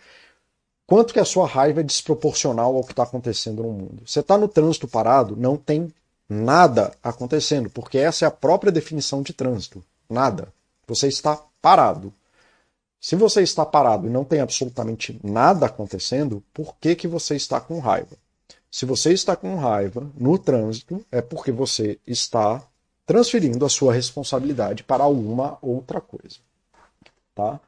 quanto 0.86 1.14
que 1.14 1.20
a 1.20 1.24
sua 1.24 1.46
raiva 1.46 1.80
é 1.80 1.84
desproporcional 1.84 2.76
ao 2.76 2.84
que 2.84 2.92
está 2.92 3.04
acontecendo 3.04 3.62
no 3.62 3.72
mundo. 3.72 4.02
Você 4.04 4.20
está 4.20 4.36
no 4.36 4.48
trânsito 4.48 4.86
parado, 4.86 5.34
não 5.34 5.56
tem 5.56 5.90
nada 6.28 6.92
acontecendo, 7.02 7.70
porque 7.70 7.96
essa 7.96 8.26
é 8.26 8.28
a 8.28 8.30
própria 8.30 8.70
definição 8.70 9.22
de 9.22 9.32
trânsito. 9.32 9.82
Nada. 10.10 10.52
Você 10.86 11.08
está 11.08 11.40
parado. 11.62 12.12
Se 13.02 13.16
você 13.16 13.42
está 13.42 13.66
parado 13.66 14.06
e 14.06 14.10
não 14.10 14.22
tem 14.22 14.38
absolutamente 14.38 15.18
nada 15.24 15.66
acontecendo, 15.66 16.40
por 16.54 16.76
que, 16.76 16.94
que 16.94 17.08
você 17.08 17.34
está 17.34 17.60
com 17.60 17.80
raiva? 17.80 18.16
Se 18.70 18.86
você 18.86 19.12
está 19.12 19.34
com 19.34 19.56
raiva 19.56 20.08
no 20.16 20.38
trânsito, 20.38 21.04
é 21.10 21.20
porque 21.20 21.50
você 21.50 21.98
está 22.06 22.62
transferindo 23.04 23.66
a 23.66 23.68
sua 23.68 23.92
responsabilidade 23.92 24.84
para 24.84 25.02
alguma 25.02 25.58
outra 25.60 26.00
coisa. 26.00 26.36
Tá? 27.34 27.58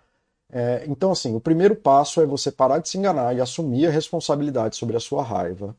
É, 0.53 0.85
então, 0.87 1.11
assim, 1.11 1.35
o 1.35 1.41
primeiro 1.41 1.75
passo 1.75 2.21
é 2.23 2.27
você 2.27 2.53
parar 2.53 2.79
de 2.79 2.89
se 2.89 2.97
enganar 2.97 3.35
e 3.35 3.41
assumir 3.41 3.89
a 3.89 3.91
responsabilidade 3.91 4.77
sobre 4.77 4.97
a 4.97 5.01
sua 5.01 5.25
raiva, 5.25 5.75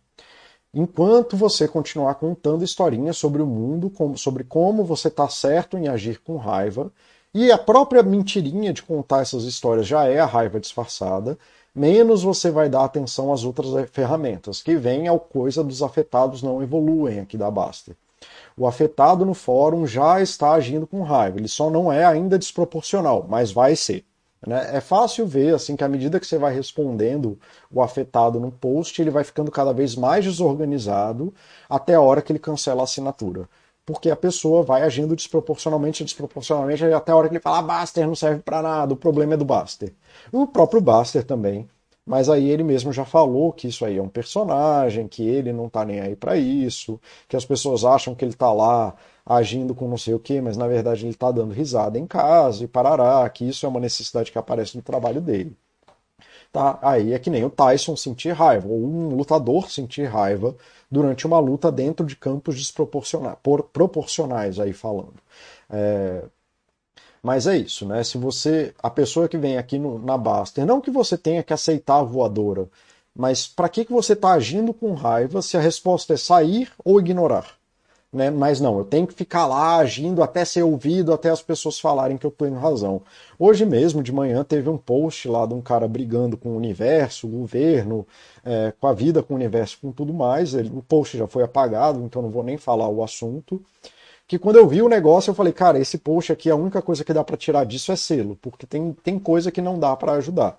enquanto 0.73 1.37
você 1.37 1.65
continuar 1.65 2.15
contando 2.15 2.65
historinhas 2.65 3.15
sobre 3.15 3.41
o 3.41 3.47
mundo, 3.47 3.89
sobre 4.17 4.43
como 4.43 4.83
você 4.83 5.07
está 5.07 5.29
certo 5.29 5.77
em 5.77 5.87
agir 5.87 6.19
com 6.19 6.35
raiva 6.35 6.91
e 7.37 7.51
a 7.51 7.57
própria 7.57 8.01
mentirinha 8.01 8.71
de 8.71 8.81
contar 8.81 9.21
essas 9.21 9.43
histórias 9.43 9.85
já 9.85 10.05
é 10.05 10.21
a 10.21 10.25
raiva 10.25 10.57
disfarçada, 10.57 11.37
menos 11.75 12.23
você 12.23 12.49
vai 12.49 12.69
dar 12.69 12.85
atenção 12.85 13.33
às 13.33 13.43
outras 13.43 13.89
ferramentas, 13.91 14.63
que 14.63 14.77
vem 14.77 15.05
ao 15.09 15.19
coisa 15.19 15.61
dos 15.61 15.83
afetados 15.83 16.41
não 16.41 16.63
evoluem 16.63 17.19
aqui 17.19 17.35
da 17.35 17.51
Baster. 17.51 17.93
O 18.55 18.65
afetado 18.65 19.25
no 19.25 19.33
fórum 19.33 19.85
já 19.85 20.21
está 20.21 20.53
agindo 20.53 20.87
com 20.87 21.03
raiva, 21.03 21.37
ele 21.37 21.49
só 21.49 21.69
não 21.69 21.91
é 21.91 22.05
ainda 22.05 22.39
desproporcional, 22.39 23.25
mas 23.27 23.51
vai 23.51 23.75
ser. 23.75 24.05
Né? 24.47 24.69
É 24.71 24.79
fácil 24.79 25.27
ver 25.27 25.55
assim 25.55 25.75
que 25.75 25.83
à 25.83 25.89
medida 25.89 26.21
que 26.21 26.25
você 26.25 26.37
vai 26.37 26.55
respondendo 26.55 27.37
o 27.69 27.81
afetado 27.81 28.39
no 28.39 28.49
post, 28.49 29.01
ele 29.01 29.11
vai 29.11 29.25
ficando 29.25 29.51
cada 29.51 29.73
vez 29.73 29.93
mais 29.93 30.23
desorganizado 30.23 31.33
até 31.69 31.95
a 31.95 32.01
hora 32.01 32.21
que 32.21 32.31
ele 32.31 32.39
cancela 32.39 32.79
a 32.79 32.85
assinatura 32.85 33.49
porque 33.85 34.09
a 34.09 34.15
pessoa 34.15 34.63
vai 34.63 34.81
agindo 34.83 35.15
desproporcionalmente, 35.15 36.03
desproporcionalmente, 36.03 36.83
até 36.85 37.11
a 37.11 37.15
hora 37.15 37.27
que 37.29 37.35
ele 37.35 37.41
fala, 37.41 37.59
ah, 37.59 37.61
Baster 37.61 38.07
não 38.07 38.15
serve 38.15 38.41
para 38.41 38.61
nada, 38.61 38.93
o 38.93 38.97
problema 38.97 39.35
é 39.35 39.37
do 39.37 39.45
Baster. 39.45 39.93
O 40.31 40.47
próprio 40.47 40.81
Baster 40.81 41.23
também, 41.23 41.69
mas 42.05 42.29
aí 42.29 42.49
ele 42.49 42.63
mesmo 42.63 42.93
já 42.93 43.05
falou 43.05 43.51
que 43.53 43.67
isso 43.67 43.85
aí 43.85 43.97
é 43.97 44.01
um 44.01 44.09
personagem, 44.09 45.07
que 45.07 45.27
ele 45.27 45.51
não 45.53 45.69
tá 45.69 45.83
nem 45.85 45.99
aí 45.99 46.15
para 46.15 46.37
isso, 46.37 46.99
que 47.27 47.35
as 47.35 47.45
pessoas 47.45 47.83
acham 47.83 48.15
que 48.15 48.23
ele 48.25 48.33
tá 48.33 48.51
lá 48.53 48.95
agindo 49.25 49.73
com 49.75 49.87
não 49.87 49.97
sei 49.97 50.13
o 50.13 50.19
que, 50.19 50.39
mas 50.41 50.55
na 50.57 50.67
verdade 50.67 51.05
ele 51.05 51.15
tá 51.15 51.31
dando 51.31 51.53
risada 51.53 51.97
em 51.99 52.05
casa 52.07 52.63
e 52.63 52.67
parará, 52.67 53.27
que 53.29 53.47
isso 53.47 53.65
é 53.65 53.69
uma 53.69 53.79
necessidade 53.79 54.31
que 54.31 54.37
aparece 54.37 54.75
no 54.77 54.83
trabalho 54.83 55.21
dele. 55.21 55.57
Tá? 56.55 56.79
Aí 56.81 57.11
é 57.11 57.19
que 57.19 57.29
nem 57.29 57.43
o 57.43 57.49
Tyson 57.49 57.97
sentir 57.97 58.31
raiva, 58.31 58.65
ou 58.69 58.79
um 58.81 59.09
lutador 59.09 59.69
sentir 59.69 60.05
raiva 60.05 60.55
durante 60.89 61.27
uma 61.27 61.37
luta 61.37 61.69
dentro 61.69 62.05
de 62.05 62.15
campos 62.15 62.55
desproporcionais, 62.55 63.37
proporcionais 63.73 64.57
aí 64.57 64.71
falando. 64.71 65.15
É... 65.69 66.23
Mas 67.21 67.45
é 67.45 67.57
isso, 67.57 67.85
né? 67.85 68.01
Se 68.05 68.17
você, 68.17 68.73
a 68.81 68.89
pessoa 68.89 69.27
que 69.27 69.37
vem 69.37 69.57
aqui 69.57 69.77
no, 69.77 69.99
na 69.99 70.17
Baster, 70.17 70.65
não 70.65 70.79
que 70.79 70.89
você 70.89 71.17
tenha 71.17 71.43
que 71.43 71.51
aceitar 71.51 71.97
a 71.99 72.03
voadora, 72.03 72.69
mas 73.13 73.45
para 73.45 73.67
que, 73.67 73.83
que 73.83 73.91
você 73.91 74.13
está 74.13 74.31
agindo 74.31 74.73
com 74.73 74.93
raiva 74.93 75.41
se 75.41 75.57
a 75.57 75.59
resposta 75.59 76.13
é 76.13 76.17
sair 76.17 76.71
ou 76.85 77.01
ignorar? 77.01 77.57
Né? 78.15 78.31
Mas 78.31 78.61
não, 78.61 78.77
eu 78.77 78.85
tenho 78.85 79.05
que 79.05 79.13
ficar 79.13 79.45
lá 79.45 79.75
agindo 79.75 80.23
até 80.23 80.45
ser 80.45 80.63
ouvido, 80.63 81.13
até 81.13 81.29
as 81.29 81.41
pessoas 81.41 81.77
falarem 81.77 82.17
que 82.17 82.25
eu 82.25 82.31
tenho 82.31 82.55
razão. 82.55 83.01
Hoje 83.37 83.65
mesmo, 83.65 84.01
de 84.01 84.11
manhã, 84.13 84.41
teve 84.43 84.69
um 84.69 84.77
post 84.77 85.27
lá 85.27 85.45
de 85.45 85.53
um 85.53 85.61
cara 85.61 85.85
brigando 85.85 86.37
com 86.37 86.49
o 86.49 86.55
universo, 86.55 87.27
o 87.27 87.29
governo, 87.29 88.07
é, 88.43 88.73
com 88.79 88.87
a 88.87 88.93
vida, 88.93 89.21
com 89.21 89.33
o 89.33 89.35
universo, 89.35 89.77
com 89.81 89.91
tudo 89.91 90.13
mais. 90.13 90.53
Ele, 90.53 90.71
o 90.73 90.81
post 90.81 91.17
já 91.17 91.27
foi 91.27 91.43
apagado, 91.43 92.01
então 92.03 92.21
não 92.21 92.29
vou 92.29 92.41
nem 92.41 92.57
falar 92.57 92.87
o 92.87 93.03
assunto. 93.03 93.61
Que 94.27 94.39
quando 94.39 94.55
eu 94.55 94.67
vi 94.67 94.81
o 94.81 94.89
negócio, 94.89 95.29
eu 95.31 95.35
falei, 95.35 95.51
cara, 95.51 95.77
esse 95.77 95.97
post 95.97 96.31
aqui, 96.31 96.49
a 96.49 96.55
única 96.55 96.81
coisa 96.81 97.03
que 97.03 97.13
dá 97.13 97.23
para 97.23 97.35
tirar 97.35 97.65
disso 97.65 97.91
é 97.91 97.97
selo, 97.97 98.37
porque 98.41 98.65
tem, 98.65 98.93
tem 99.03 99.19
coisa 99.19 99.51
que 99.51 99.61
não 99.61 99.77
dá 99.77 99.93
para 99.95 100.13
ajudar. 100.13 100.57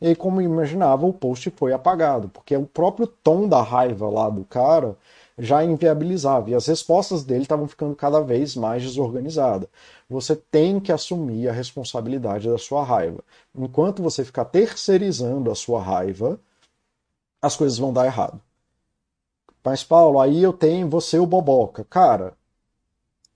E 0.00 0.14
como 0.14 0.42
imaginava, 0.42 1.06
o 1.06 1.12
post 1.12 1.50
foi 1.56 1.72
apagado, 1.72 2.28
porque 2.28 2.54
o 2.56 2.66
próprio 2.66 3.06
tom 3.06 3.48
da 3.48 3.62
raiva 3.62 4.08
lá 4.10 4.28
do 4.28 4.44
cara 4.44 4.96
já 5.38 5.64
inviabilizava. 5.64 6.50
E 6.50 6.54
as 6.54 6.66
respostas 6.66 7.24
dele 7.24 7.42
estavam 7.42 7.68
ficando 7.68 7.94
cada 7.94 8.20
vez 8.20 8.56
mais 8.56 8.82
desorganizadas. 8.82 9.68
Você 10.08 10.34
tem 10.36 10.80
que 10.80 10.92
assumir 10.92 11.48
a 11.48 11.52
responsabilidade 11.52 12.48
da 12.48 12.58
sua 12.58 12.82
raiva. 12.82 13.22
Enquanto 13.54 14.02
você 14.02 14.24
ficar 14.24 14.46
terceirizando 14.46 15.50
a 15.50 15.54
sua 15.54 15.82
raiva, 15.82 16.40
as 17.42 17.56
coisas 17.56 17.78
vão 17.78 17.92
dar 17.92 18.06
errado. 18.06 18.40
Mas, 19.62 19.82
Paulo, 19.82 20.20
aí 20.20 20.42
eu 20.42 20.52
tenho 20.52 20.88
você 20.88 21.18
o 21.18 21.26
boboca. 21.26 21.84
Cara, 21.84 22.34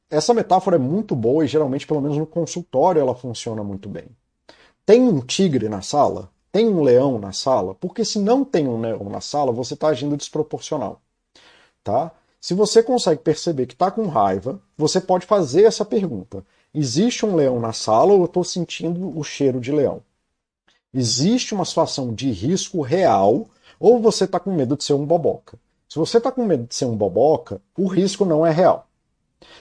essa 0.08 0.32
metáfora 0.32 0.76
é 0.76 0.78
muito 0.78 1.14
boa 1.14 1.44
e 1.44 1.48
geralmente, 1.48 1.86
pelo 1.86 2.00
menos 2.00 2.16
no 2.16 2.26
consultório, 2.26 3.00
ela 3.00 3.14
funciona 3.14 3.62
muito 3.64 3.88
bem. 3.88 4.06
Tem 4.86 5.02
um 5.02 5.20
tigre 5.20 5.68
na 5.68 5.82
sala? 5.82 6.30
Tem 6.52 6.68
um 6.68 6.82
leão 6.82 7.18
na 7.18 7.32
sala? 7.32 7.74
Porque 7.74 8.04
se 8.04 8.18
não 8.18 8.44
tem 8.44 8.66
um 8.66 8.80
leão 8.80 9.04
na 9.08 9.20
sala, 9.20 9.52
você 9.52 9.74
está 9.74 9.88
agindo 9.88 10.16
desproporcional 10.16 11.00
tá? 11.82 12.12
Se 12.40 12.54
você 12.54 12.82
consegue 12.82 13.20
perceber 13.20 13.66
que 13.66 13.74
está 13.74 13.90
com 13.90 14.06
raiva, 14.06 14.60
você 14.76 15.00
pode 15.00 15.26
fazer 15.26 15.64
essa 15.64 15.84
pergunta: 15.84 16.44
existe 16.74 17.26
um 17.26 17.34
leão 17.34 17.60
na 17.60 17.72
sala 17.72 18.12
ou 18.12 18.20
eu 18.20 18.24
estou 18.24 18.44
sentindo 18.44 19.16
o 19.18 19.22
cheiro 19.22 19.60
de 19.60 19.70
leão? 19.70 20.02
Existe 20.92 21.54
uma 21.54 21.64
situação 21.64 22.14
de 22.14 22.30
risco 22.30 22.80
real 22.80 23.46
ou 23.78 24.00
você 24.00 24.24
está 24.24 24.40
com 24.40 24.52
medo 24.52 24.76
de 24.76 24.84
ser 24.84 24.94
um 24.94 25.04
boboca? 25.04 25.58
Se 25.88 25.98
você 25.98 26.18
está 26.18 26.30
com 26.30 26.44
medo 26.44 26.66
de 26.66 26.74
ser 26.74 26.84
um 26.84 26.96
boboca, 26.96 27.60
o 27.76 27.86
risco 27.86 28.24
não 28.24 28.46
é 28.46 28.50
real. 28.50 28.86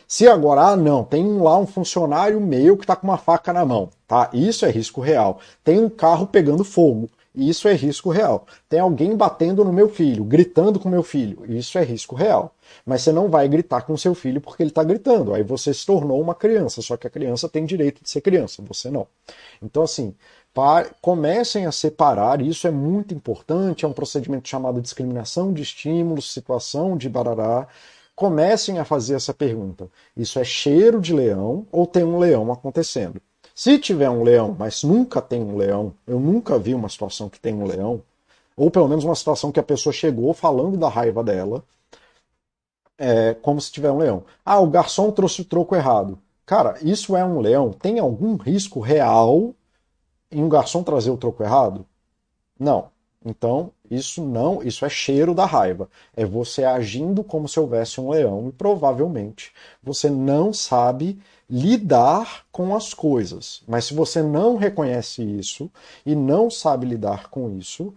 Se 0.07 0.27
agora, 0.27 0.61
ah, 0.61 0.75
não, 0.75 1.03
tem 1.03 1.39
lá 1.39 1.57
um 1.57 1.67
funcionário 1.67 2.39
meu 2.41 2.75
que 2.75 2.83
está 2.83 2.95
com 2.95 3.07
uma 3.07 3.17
faca 3.17 3.53
na 3.53 3.65
mão, 3.65 3.89
tá? 4.07 4.29
Isso 4.33 4.65
é 4.65 4.71
risco 4.71 5.01
real. 5.01 5.39
Tem 5.63 5.79
um 5.79 5.89
carro 5.89 6.27
pegando 6.27 6.63
fogo. 6.63 7.09
Isso 7.33 7.67
é 7.67 7.73
risco 7.73 8.09
real. 8.09 8.45
Tem 8.67 8.79
alguém 8.79 9.15
batendo 9.15 9.63
no 9.63 9.71
meu 9.71 9.87
filho, 9.87 10.23
gritando 10.23 10.79
com 10.79 10.89
meu 10.89 11.03
filho. 11.03 11.45
Isso 11.51 11.77
é 11.77 11.83
risco 11.83 12.15
real. 12.15 12.55
Mas 12.85 13.03
você 13.03 13.11
não 13.11 13.29
vai 13.29 13.47
gritar 13.47 13.83
com 13.83 13.95
seu 13.95 14.15
filho 14.15 14.41
porque 14.41 14.63
ele 14.63 14.71
está 14.71 14.83
gritando. 14.83 15.33
Aí 15.33 15.43
você 15.43 15.73
se 15.73 15.85
tornou 15.85 16.19
uma 16.21 16.33
criança, 16.35 16.81
só 16.81 16.97
que 16.97 17.07
a 17.07 17.09
criança 17.09 17.47
tem 17.47 17.65
direito 17.65 18.03
de 18.03 18.09
ser 18.09 18.21
criança, 18.21 18.63
você 18.63 18.89
não. 18.89 19.07
Então, 19.61 19.83
assim, 19.83 20.15
comecem 21.01 21.65
a 21.65 21.71
separar, 21.71 22.41
isso 22.41 22.67
é 22.67 22.71
muito 22.71 23.13
importante, 23.13 23.85
é 23.85 23.87
um 23.87 23.93
procedimento 23.93 24.49
chamado 24.49 24.81
discriminação 24.81 25.53
de 25.53 25.61
estímulos, 25.61 26.33
situação 26.33 26.97
de 26.97 27.07
barará. 27.09 27.67
Comecem 28.15 28.79
a 28.79 28.85
fazer 28.85 29.15
essa 29.15 29.33
pergunta: 29.33 29.89
isso 30.17 30.39
é 30.39 30.43
cheiro 30.43 30.99
de 30.99 31.13
leão 31.13 31.67
ou 31.71 31.85
tem 31.87 32.03
um 32.03 32.17
leão 32.19 32.51
acontecendo? 32.51 33.21
Se 33.59 33.77
tiver 33.77 34.09
um 34.09 34.23
leão, 34.23 34.55
mas 34.57 34.83
nunca 34.83 35.21
tem 35.21 35.43
um 35.43 35.57
leão, 35.57 35.93
eu 36.07 36.17
nunca 36.17 36.57
vi 36.57 36.73
uma 36.73 36.87
situação 36.87 37.27
que 37.27 37.41
tem 37.41 37.53
um 37.53 37.65
leão, 37.65 38.01
ou 38.55 38.71
pelo 38.71 38.87
menos 38.87 39.03
uma 39.03 39.15
situação 39.15 39.51
que 39.51 39.59
a 39.59 39.63
pessoa 39.63 39.91
chegou 39.91 40.33
falando 40.33 40.77
da 40.77 40.87
raiva 40.87 41.21
dela, 41.21 41.61
é, 42.97 43.33
como 43.33 43.59
se 43.59 43.69
tiver 43.69 43.91
um 43.91 43.97
leão. 43.97 44.23
Ah, 44.45 44.61
o 44.61 44.67
garçom 44.67 45.11
trouxe 45.11 45.41
o 45.41 45.45
troco 45.45 45.75
errado. 45.75 46.17
Cara, 46.45 46.77
isso 46.81 47.17
é 47.17 47.25
um 47.25 47.41
leão? 47.41 47.73
Tem 47.73 47.99
algum 47.99 48.37
risco 48.37 48.79
real 48.79 49.53
em 50.31 50.41
um 50.41 50.47
garçom 50.47 50.81
trazer 50.81 51.11
o 51.11 51.17
troco 51.17 51.43
errado? 51.43 51.85
Não. 52.57 52.87
Então, 53.25 53.73
isso 53.91 54.23
não, 54.23 54.63
isso 54.63 54.85
é 54.85 54.89
cheiro 54.89 55.35
da 55.35 55.45
raiva. 55.45 55.89
É 56.15 56.23
você 56.25 56.63
agindo 56.63 57.25
como 57.25 57.49
se 57.49 57.59
houvesse 57.59 57.99
um 57.99 58.09
leão 58.09 58.47
e 58.47 58.53
provavelmente 58.53 59.51
você 59.83 60.09
não 60.09 60.53
sabe 60.53 61.19
lidar 61.49 62.45
com 62.51 62.75
as 62.75 62.93
coisas. 62.93 63.61
Mas 63.67 63.85
se 63.85 63.93
você 63.93 64.21
não 64.21 64.55
reconhece 64.55 65.23
isso 65.23 65.71
e 66.05 66.15
não 66.15 66.49
sabe 66.49 66.85
lidar 66.85 67.29
com 67.29 67.57
isso 67.57 67.93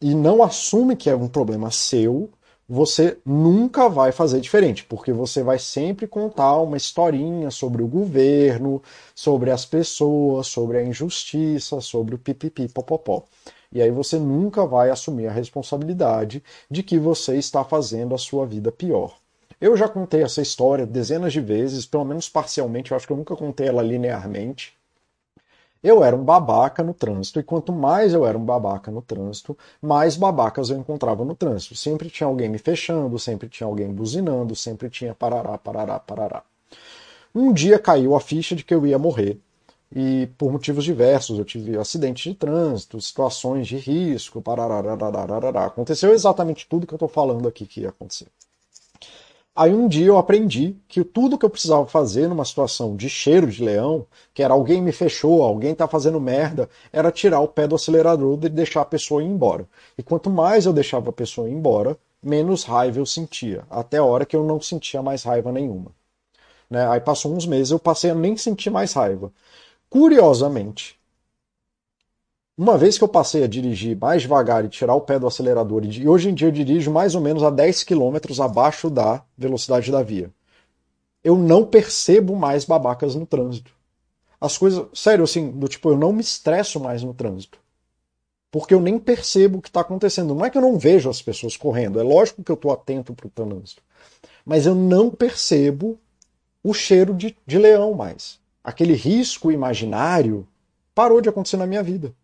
e 0.00 0.14
não 0.14 0.42
assume 0.42 0.96
que 0.96 1.10
é 1.10 1.14
um 1.16 1.28
problema 1.28 1.70
seu, 1.70 2.30
você 2.68 3.18
nunca 3.26 3.88
vai 3.88 4.12
fazer 4.12 4.40
diferente, 4.40 4.84
porque 4.84 5.12
você 5.12 5.42
vai 5.42 5.58
sempre 5.58 6.06
contar 6.06 6.56
uma 6.58 6.76
historinha 6.76 7.50
sobre 7.50 7.82
o 7.82 7.88
governo, 7.88 8.80
sobre 9.14 9.50
as 9.50 9.66
pessoas, 9.66 10.46
sobre 10.46 10.78
a 10.78 10.84
injustiça, 10.84 11.80
sobre 11.80 12.14
o 12.14 12.18
pipipi 12.18 12.68
popopó. 12.68 13.24
E 13.72 13.82
aí 13.82 13.90
você 13.90 14.18
nunca 14.18 14.64
vai 14.66 14.90
assumir 14.90 15.26
a 15.26 15.32
responsabilidade 15.32 16.42
de 16.70 16.82
que 16.82 16.98
você 16.98 17.36
está 17.36 17.64
fazendo 17.64 18.14
a 18.14 18.18
sua 18.18 18.46
vida 18.46 18.72
pior. 18.72 19.19
Eu 19.60 19.76
já 19.76 19.86
contei 19.86 20.22
essa 20.22 20.40
história 20.40 20.86
dezenas 20.86 21.34
de 21.34 21.40
vezes, 21.40 21.84
pelo 21.84 22.04
menos 22.04 22.30
parcialmente, 22.30 22.90
eu 22.90 22.96
acho 22.96 23.06
que 23.06 23.12
eu 23.12 23.16
nunca 23.16 23.36
contei 23.36 23.68
ela 23.68 23.82
linearmente. 23.82 24.74
Eu 25.82 26.02
era 26.02 26.16
um 26.16 26.24
babaca 26.24 26.82
no 26.82 26.94
trânsito, 26.94 27.40
e 27.40 27.42
quanto 27.42 27.70
mais 27.70 28.14
eu 28.14 28.26
era 28.26 28.38
um 28.38 28.44
babaca 28.44 28.90
no 28.90 29.02
trânsito, 29.02 29.56
mais 29.80 30.16
babacas 30.16 30.70
eu 30.70 30.78
encontrava 30.78 31.24
no 31.26 31.34
trânsito. 31.34 31.74
Sempre 31.74 32.08
tinha 32.08 32.26
alguém 32.26 32.48
me 32.48 32.56
fechando, 32.58 33.18
sempre 33.18 33.50
tinha 33.50 33.66
alguém 33.66 33.92
buzinando, 33.92 34.56
sempre 34.56 34.88
tinha 34.88 35.14
parará, 35.14 35.58
parará, 35.58 35.98
parará. 35.98 36.42
Um 37.34 37.52
dia 37.52 37.78
caiu 37.78 38.14
a 38.16 38.20
ficha 38.20 38.56
de 38.56 38.64
que 38.64 38.74
eu 38.74 38.86
ia 38.86 38.98
morrer. 38.98 39.38
E 39.94 40.28
por 40.38 40.50
motivos 40.52 40.84
diversos, 40.84 41.38
eu 41.38 41.44
tive 41.44 41.76
acidentes 41.78 42.24
de 42.24 42.34
trânsito, 42.34 43.00
situações 43.00 43.66
de 43.66 43.76
risco, 43.76 44.40
parará, 44.40 44.80
Aconteceu 45.66 46.12
exatamente 46.14 46.66
tudo 46.66 46.86
que 46.86 46.94
eu 46.94 46.96
estou 46.96 47.08
falando 47.08 47.46
aqui 47.48 47.66
que 47.66 47.82
ia 47.82 47.90
acontecer. 47.90 48.26
Aí 49.54 49.74
um 49.74 49.88
dia 49.88 50.06
eu 50.06 50.16
aprendi 50.16 50.76
que 50.88 51.02
tudo 51.04 51.36
que 51.36 51.44
eu 51.44 51.50
precisava 51.50 51.86
fazer 51.86 52.28
numa 52.28 52.44
situação 52.44 52.96
de 52.96 53.08
cheiro 53.08 53.48
de 53.48 53.62
leão, 53.64 54.06
que 54.32 54.42
era 54.42 54.54
alguém 54.54 54.80
me 54.80 54.92
fechou, 54.92 55.42
alguém 55.42 55.74
tá 55.74 55.88
fazendo 55.88 56.20
merda, 56.20 56.68
era 56.92 57.10
tirar 57.10 57.40
o 57.40 57.48
pé 57.48 57.66
do 57.66 57.74
acelerador 57.74 58.38
e 58.42 58.48
deixar 58.48 58.82
a 58.82 58.84
pessoa 58.84 59.22
ir 59.22 59.26
embora. 59.26 59.68
E 59.98 60.02
quanto 60.02 60.30
mais 60.30 60.66
eu 60.66 60.72
deixava 60.72 61.10
a 61.10 61.12
pessoa 61.12 61.48
ir 61.48 61.52
embora, 61.52 61.98
menos 62.22 62.64
raiva 62.64 62.98
eu 63.00 63.06
sentia, 63.06 63.64
até 63.68 63.98
a 63.98 64.04
hora 64.04 64.24
que 64.24 64.36
eu 64.36 64.44
não 64.44 64.60
sentia 64.60 65.02
mais 65.02 65.24
raiva 65.24 65.50
nenhuma. 65.52 65.92
Né? 66.70 66.86
Aí 66.88 67.00
passou 67.00 67.34
uns 67.34 67.46
meses, 67.46 67.72
eu 67.72 67.78
passei 67.78 68.10
a 68.10 68.14
nem 68.14 68.36
sentir 68.36 68.70
mais 68.70 68.92
raiva. 68.92 69.32
Curiosamente, 69.88 70.99
uma 72.62 72.76
vez 72.76 72.98
que 72.98 73.04
eu 73.04 73.08
passei 73.08 73.42
a 73.42 73.46
dirigir 73.46 73.96
mais 73.96 74.20
devagar 74.20 74.66
e 74.66 74.68
tirar 74.68 74.94
o 74.94 75.00
pé 75.00 75.18
do 75.18 75.26
acelerador, 75.26 75.82
e 75.82 76.06
hoje 76.06 76.28
em 76.28 76.34
dia 76.34 76.48
eu 76.48 76.52
dirijo 76.52 76.90
mais 76.90 77.14
ou 77.14 77.20
menos 77.22 77.42
a 77.42 77.48
10 77.48 77.84
km 77.84 78.16
abaixo 78.42 78.90
da 78.90 79.24
velocidade 79.34 79.90
da 79.90 80.02
via, 80.02 80.30
eu 81.24 81.36
não 81.36 81.64
percebo 81.64 82.36
mais 82.36 82.66
babacas 82.66 83.14
no 83.14 83.24
trânsito. 83.24 83.72
As 84.38 84.58
coisas, 84.58 84.86
sério, 84.92 85.24
assim, 85.24 85.50
do 85.50 85.68
tipo, 85.68 85.88
eu 85.88 85.96
não 85.96 86.12
me 86.12 86.20
estresso 86.20 86.78
mais 86.78 87.02
no 87.02 87.14
trânsito. 87.14 87.58
Porque 88.50 88.74
eu 88.74 88.80
nem 88.80 88.98
percebo 88.98 89.58
o 89.58 89.62
que 89.62 89.68
está 89.68 89.80
acontecendo. 89.80 90.34
Não 90.34 90.44
é 90.44 90.50
que 90.50 90.58
eu 90.58 90.62
não 90.62 90.78
vejo 90.78 91.08
as 91.08 91.22
pessoas 91.22 91.56
correndo, 91.56 91.98
é 91.98 92.02
lógico 92.02 92.42
que 92.42 92.50
eu 92.50 92.56
estou 92.56 92.72
atento 92.72 93.14
para 93.14 93.26
o 93.26 93.30
trânsito. 93.30 93.82
Mas 94.44 94.66
eu 94.66 94.74
não 94.74 95.10
percebo 95.10 95.98
o 96.62 96.74
cheiro 96.74 97.14
de, 97.14 97.34
de 97.46 97.58
leão 97.58 97.94
mais. 97.94 98.38
Aquele 98.62 98.92
risco 98.92 99.50
imaginário 99.50 100.46
parou 100.94 101.22
de 101.22 101.28
acontecer 101.30 101.56
na 101.56 101.66
minha 101.66 101.82
vida. 101.82 102.14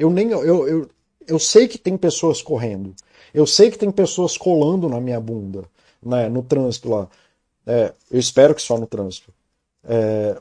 Eu 0.00 0.10
nem 0.10 0.30
eu, 0.30 0.66
eu, 0.66 0.90
eu 1.28 1.38
sei 1.38 1.68
que 1.68 1.76
tem 1.76 1.94
pessoas 1.96 2.40
correndo. 2.40 2.94
Eu 3.34 3.46
sei 3.46 3.70
que 3.70 3.78
tem 3.78 3.90
pessoas 3.90 4.36
colando 4.36 4.88
na 4.88 4.98
minha 4.98 5.20
bunda, 5.20 5.64
né, 6.02 6.26
no 6.28 6.42
trânsito 6.42 6.88
lá. 6.88 7.08
É, 7.66 7.92
eu 8.10 8.18
espero 8.18 8.54
que 8.54 8.62
só 8.62 8.78
no 8.78 8.86
trânsito. 8.86 9.30
É, 9.84 10.40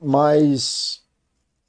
mas 0.00 1.02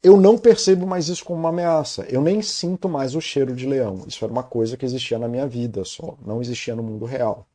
eu 0.04 0.18
não 0.18 0.38
percebo 0.38 0.86
mais 0.86 1.10
isso 1.10 1.26
como 1.26 1.40
uma 1.40 1.50
ameaça. 1.50 2.06
Eu 2.10 2.22
nem 2.22 2.44
sinto 2.44 2.88
mais 2.88 3.16
o 3.16 3.22
cheiro 3.22 3.56
de 3.56 3.66
leão. 3.66 4.06
Isso 4.08 4.24
era 4.24 4.32
uma 4.32 4.44
coisa 4.44 4.78
que 4.78 4.86
existia 4.86 5.18
na 5.18 5.28
minha 5.28 5.48
vida 5.48 5.84
só, 5.84 6.16
não 6.24 6.42
existia 6.42 6.76
no 6.76 6.84
mundo 6.84 7.06
real. 7.06 7.48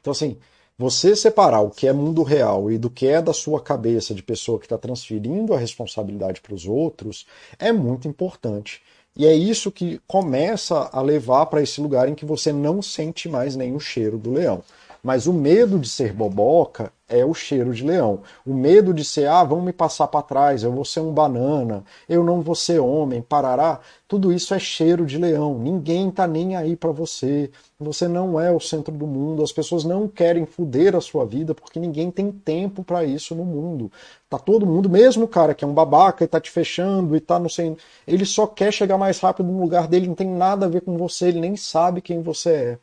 Então, 0.00 0.10
assim, 0.10 0.38
você 0.78 1.16
separar 1.16 1.60
o 1.60 1.70
que 1.70 1.86
é 1.86 1.92
mundo 1.92 2.22
real 2.22 2.70
e 2.70 2.76
do 2.76 2.90
que 2.90 3.06
é 3.06 3.22
da 3.22 3.32
sua 3.32 3.60
cabeça 3.60 4.14
de 4.14 4.22
pessoa 4.22 4.58
que 4.58 4.66
está 4.66 4.76
transferindo 4.76 5.54
a 5.54 5.58
responsabilidade 5.58 6.40
para 6.40 6.54
os 6.54 6.66
outros 6.66 7.26
é 7.58 7.72
muito 7.72 8.06
importante. 8.06 8.82
E 9.16 9.24
é 9.26 9.34
isso 9.34 9.72
que 9.72 9.98
começa 10.06 10.90
a 10.92 11.00
levar 11.00 11.46
para 11.46 11.62
esse 11.62 11.80
lugar 11.80 12.08
em 12.08 12.14
que 12.14 12.26
você 12.26 12.52
não 12.52 12.82
sente 12.82 13.28
mais 13.28 13.56
nem 13.56 13.74
o 13.74 13.80
cheiro 13.80 14.18
do 14.18 14.30
leão. 14.30 14.62
Mas 15.06 15.28
o 15.28 15.32
medo 15.32 15.78
de 15.78 15.88
ser 15.88 16.12
boboca 16.12 16.92
é 17.08 17.24
o 17.24 17.32
cheiro 17.32 17.72
de 17.72 17.84
leão. 17.84 18.22
O 18.44 18.52
medo 18.52 18.92
de 18.92 19.04
ser, 19.04 19.28
ah, 19.28 19.44
vão 19.44 19.60
me 19.62 19.72
passar 19.72 20.08
para 20.08 20.20
trás, 20.20 20.64
eu 20.64 20.72
vou 20.72 20.84
ser 20.84 20.98
um 20.98 21.12
banana, 21.12 21.84
eu 22.08 22.24
não 22.24 22.40
vou 22.40 22.56
ser 22.56 22.80
homem, 22.80 23.22
parará. 23.22 23.78
Tudo 24.08 24.32
isso 24.32 24.52
é 24.52 24.58
cheiro 24.58 25.06
de 25.06 25.16
leão. 25.16 25.60
Ninguém 25.60 26.10
tá 26.10 26.26
nem 26.26 26.56
aí 26.56 26.74
para 26.74 26.90
você. 26.90 27.52
Você 27.78 28.08
não 28.08 28.40
é 28.40 28.50
o 28.50 28.58
centro 28.58 28.92
do 28.92 29.06
mundo. 29.06 29.44
As 29.44 29.52
pessoas 29.52 29.84
não 29.84 30.08
querem 30.08 30.44
fuder 30.44 30.96
a 30.96 31.00
sua 31.00 31.24
vida 31.24 31.54
porque 31.54 31.78
ninguém 31.78 32.10
tem 32.10 32.32
tempo 32.32 32.82
para 32.82 33.04
isso 33.04 33.32
no 33.32 33.44
mundo. 33.44 33.92
Tá 34.28 34.40
todo 34.40 34.66
mundo, 34.66 34.90
mesmo 34.90 35.26
o 35.26 35.28
cara 35.28 35.54
que 35.54 35.64
é 35.64 35.68
um 35.68 35.72
babaca 35.72 36.24
e 36.24 36.26
tá 36.26 36.40
te 36.40 36.50
fechando 36.50 37.14
e 37.14 37.20
tá 37.20 37.38
no 37.38 37.48
sei, 37.48 37.76
ele 38.08 38.24
só 38.26 38.44
quer 38.44 38.72
chegar 38.72 38.98
mais 38.98 39.20
rápido 39.20 39.52
no 39.52 39.60
lugar 39.60 39.86
dele, 39.86 40.08
não 40.08 40.16
tem 40.16 40.28
nada 40.28 40.66
a 40.66 40.68
ver 40.68 40.80
com 40.80 40.96
você, 40.98 41.28
ele 41.28 41.38
nem 41.38 41.54
sabe 41.54 42.00
quem 42.00 42.20
você 42.22 42.50
é. 42.50 42.78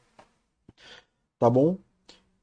Tá 1.37 1.49
bom? 1.49 1.75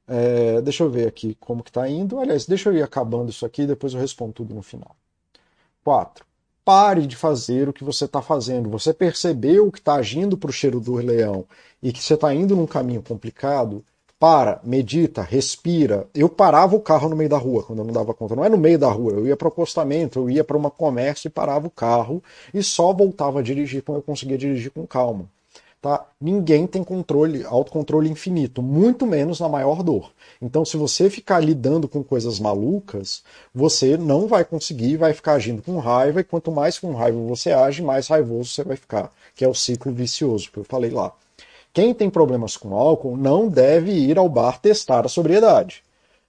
É, 0.07 0.61
deixa 0.61 0.83
eu 0.83 0.89
ver 0.89 1.07
aqui 1.07 1.35
como 1.39 1.63
que 1.63 1.69
está 1.69 1.87
indo. 1.87 2.19
Aliás, 2.19 2.45
deixa 2.45 2.69
eu 2.69 2.75
ir 2.75 2.83
acabando 2.83 3.29
isso 3.29 3.45
aqui, 3.45 3.65
depois 3.65 3.93
eu 3.93 3.99
respondo 3.99 4.33
tudo 4.33 4.53
no 4.53 4.61
final. 4.61 4.95
4. 5.83 6.25
Pare 6.63 7.07
de 7.07 7.15
fazer 7.15 7.67
o 7.67 7.73
que 7.73 7.83
você 7.83 8.05
está 8.05 8.21
fazendo. 8.21 8.69
Você 8.69 8.93
percebeu 8.93 9.71
que 9.71 9.79
está 9.79 9.95
agindo 9.95 10.37
para 10.37 10.49
o 10.49 10.53
cheiro 10.53 10.79
do 10.79 10.95
leão 10.95 11.45
e 11.81 11.91
que 11.91 12.01
você 12.03 12.13
está 12.13 12.33
indo 12.33 12.55
num 12.55 12.67
caminho 12.67 13.01
complicado? 13.01 13.83
Para, 14.19 14.61
medita, 14.63 15.23
respira. 15.23 16.07
Eu 16.13 16.29
parava 16.29 16.75
o 16.75 16.79
carro 16.79 17.09
no 17.09 17.15
meio 17.15 17.29
da 17.29 17.37
rua 17.39 17.63
quando 17.63 17.79
eu 17.79 17.85
não 17.85 17.93
dava 17.93 18.13
conta. 18.13 18.35
Não 18.35 18.45
é 18.45 18.49
no 18.49 18.57
meio 18.57 18.77
da 18.77 18.91
rua, 18.91 19.13
eu 19.13 19.25
ia 19.25 19.35
para 19.35 19.47
o 19.47 19.51
acostamento, 19.51 20.19
eu 20.19 20.29
ia 20.29 20.43
para 20.43 20.55
uma 20.55 20.69
comércio 20.69 21.27
e 21.27 21.31
parava 21.31 21.65
o 21.65 21.71
carro 21.71 22.23
e 22.53 22.61
só 22.61 22.93
voltava 22.93 23.39
a 23.39 23.41
dirigir 23.41 23.81
quando 23.81 23.97
eu 23.97 24.03
conseguia 24.03 24.37
dirigir 24.37 24.69
com 24.71 24.85
calma. 24.85 25.27
Tá? 25.81 26.05
Ninguém 26.21 26.67
tem 26.67 26.83
controle, 26.83 27.43
autocontrole 27.43 28.07
infinito, 28.07 28.61
muito 28.61 29.07
menos 29.07 29.39
na 29.39 29.49
maior 29.49 29.81
dor. 29.81 30.11
Então, 30.39 30.63
se 30.63 30.77
você 30.77 31.09
ficar 31.09 31.39
lidando 31.39 31.87
com 31.87 32.03
coisas 32.03 32.39
malucas, 32.39 33.23
você 33.53 33.97
não 33.97 34.27
vai 34.27 34.45
conseguir, 34.45 34.97
vai 34.97 35.11
ficar 35.11 35.33
agindo 35.33 35.63
com 35.63 35.79
raiva, 35.79 36.21
e 36.21 36.23
quanto 36.23 36.51
mais 36.51 36.77
com 36.77 36.93
raiva 36.93 37.19
você 37.21 37.51
age, 37.51 37.81
mais 37.81 38.07
raivoso 38.07 38.51
você 38.51 38.63
vai 38.63 38.77
ficar, 38.77 39.11
que 39.33 39.43
é 39.43 39.47
o 39.47 39.55
ciclo 39.55 39.91
vicioso 39.91 40.51
que 40.51 40.59
eu 40.59 40.63
falei 40.63 40.91
lá. 40.91 41.11
Quem 41.73 41.95
tem 41.95 42.11
problemas 42.11 42.55
com 42.55 42.75
álcool 42.75 43.17
não 43.17 43.47
deve 43.47 43.91
ir 43.91 44.19
ao 44.19 44.29
bar 44.29 44.59
testar 44.61 45.03
a 45.05 45.09
sobriedade. 45.09 45.83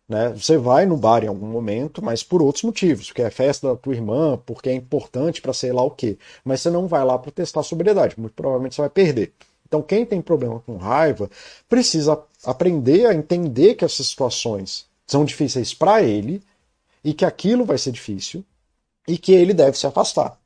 Né? 0.09 0.31
Você 0.31 0.57
vai 0.59 0.85
no 0.85 0.97
bar 0.97 1.25
em 1.25 1.29
algum 1.29 1.47
momento, 1.47 2.05
mas 2.05 2.23
por 2.23 2.43
outros 2.43 2.65
motivos, 2.65 3.07
porque 3.07 3.23
é 3.23 3.31
festa 3.31 3.69
da 3.69 3.77
tua 3.77 3.95
irmã, 3.95 4.39
porque 4.45 4.69
é 4.69 4.75
importante 4.75 5.41
para 5.41 5.53
sei 5.53 5.73
lá 5.73 5.83
o 5.83 5.91
quê. 5.91 6.19
Mas 6.45 6.61
você 6.61 6.71
não 6.71 6.87
vai 6.87 7.05
lá 7.05 7.19
para 7.19 7.31
testar 7.31 7.61
a 7.61 7.65
sobriedade, 7.65 8.19
muito 8.19 8.35
provavelmente 8.35 8.75
você 8.75 8.83
vai 8.83 8.91
perder. 8.91 9.33
Então, 9.67 9.81
quem 9.81 10.05
tem 10.05 10.21
problema 10.21 10.61
com 10.61 10.77
raiva 10.77 11.31
precisa 11.67 12.21
aprender 12.45 13.07
a 13.07 13.15
entender 13.15 13.75
que 13.75 13.87
essas 13.87 14.09
situações 14.09 14.87
são 15.07 15.25
difíceis 15.25 15.73
para 15.73 16.03
ele 16.03 16.43
e 17.03 17.15
que 17.15 17.25
aquilo 17.25 17.65
vai 17.65 17.79
ser 17.79 17.91
difícil 17.91 18.45
e 19.09 19.17
que 19.17 19.33
ele 19.33 19.55
deve 19.55 19.79
se 19.79 19.87
afastar. 19.87 20.39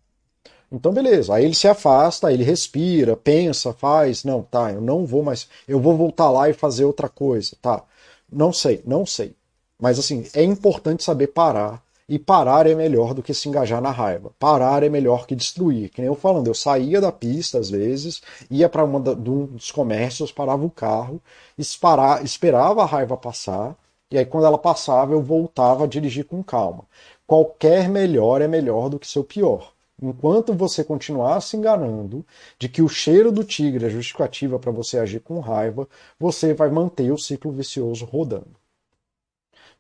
Então, 0.71 0.93
beleza. 0.93 1.35
Aí 1.35 1.45
ele 1.45 1.55
se 1.55 1.67
afasta, 1.67 2.33
ele 2.33 2.45
respira, 2.45 3.17
pensa, 3.17 3.73
faz. 3.73 4.23
Não, 4.25 4.43
tá, 4.43 4.73
eu 4.73 4.81
não 4.81 5.05
vou 5.05 5.23
mais. 5.23 5.49
Eu 5.67 5.81
vou 5.81 5.97
voltar 5.97 6.31
lá 6.31 6.49
e 6.49 6.53
fazer 6.53 6.85
outra 6.85 7.09
coisa. 7.09 7.57
Tá. 7.61 7.83
Não 8.31 8.53
sei, 8.53 8.83
não 8.87 9.05
sei. 9.05 9.35
Mas 9.81 9.99
assim, 9.99 10.25
é 10.35 10.43
importante 10.43 11.05
saber 11.05 11.29
parar. 11.29 11.83
E 12.09 12.21
parar 12.21 12.69
é 12.69 12.75
melhor 12.75 13.15
do 13.15 13.23
que 13.23 13.35
se 13.35 13.49
engajar 13.49 13.81
na 13.83 13.91
raiva. 13.91 14.31
Parar 14.39 14.85
é 14.85 14.89
melhor 14.89 15.27
que 15.27 15.35
destruir. 15.35 15.91
Que 15.91 16.01
nem 16.01 16.07
eu 16.07 16.15
falando, 16.15 16.47
eu 16.47 16.55
saía 16.55 17.01
da 17.01 17.11
pista 17.11 17.59
às 17.59 17.69
vezes, 17.69 18.23
ia 18.49 18.69
para 18.69 18.85
um 18.85 19.01
dos 19.01 19.73
comércios, 19.73 20.31
parava 20.31 20.65
o 20.65 20.71
carro, 20.71 21.21
esperava, 21.59 22.23
esperava 22.23 22.83
a 22.83 22.87
raiva 22.87 23.17
passar, 23.17 23.77
e 24.09 24.17
aí 24.17 24.25
quando 24.25 24.47
ela 24.47 24.59
passava 24.59 25.13
eu 25.13 25.21
voltava 25.21 25.85
a 25.85 25.87
dirigir 25.89 26.25
com 26.25 26.45
calma. 26.45 26.85
Qualquer 27.27 27.89
melhor 27.89 28.41
é 28.41 28.47
melhor 28.47 28.89
do 28.89 29.01
que 29.01 29.09
seu 29.09 29.25
pior. 29.25 29.73
Enquanto 30.01 30.55
você 30.55 30.85
continuar 30.85 31.41
se 31.41 31.57
enganando 31.57 32.25
de 32.59 32.69
que 32.69 32.83
o 32.83 32.89
cheiro 32.89 33.33
do 33.33 33.43
tigre 33.43 33.87
é 33.87 33.91
justificativa 33.91 34.59
para 34.61 34.71
você 34.71 34.99
agir 34.99 35.21
com 35.21 35.41
raiva, 35.41 35.89
você 36.21 36.55
vai 36.55 36.71
manter 36.71 37.11
o 37.11 37.19
ciclo 37.19 37.51
vicioso 37.51 38.05
rodando. 38.05 38.55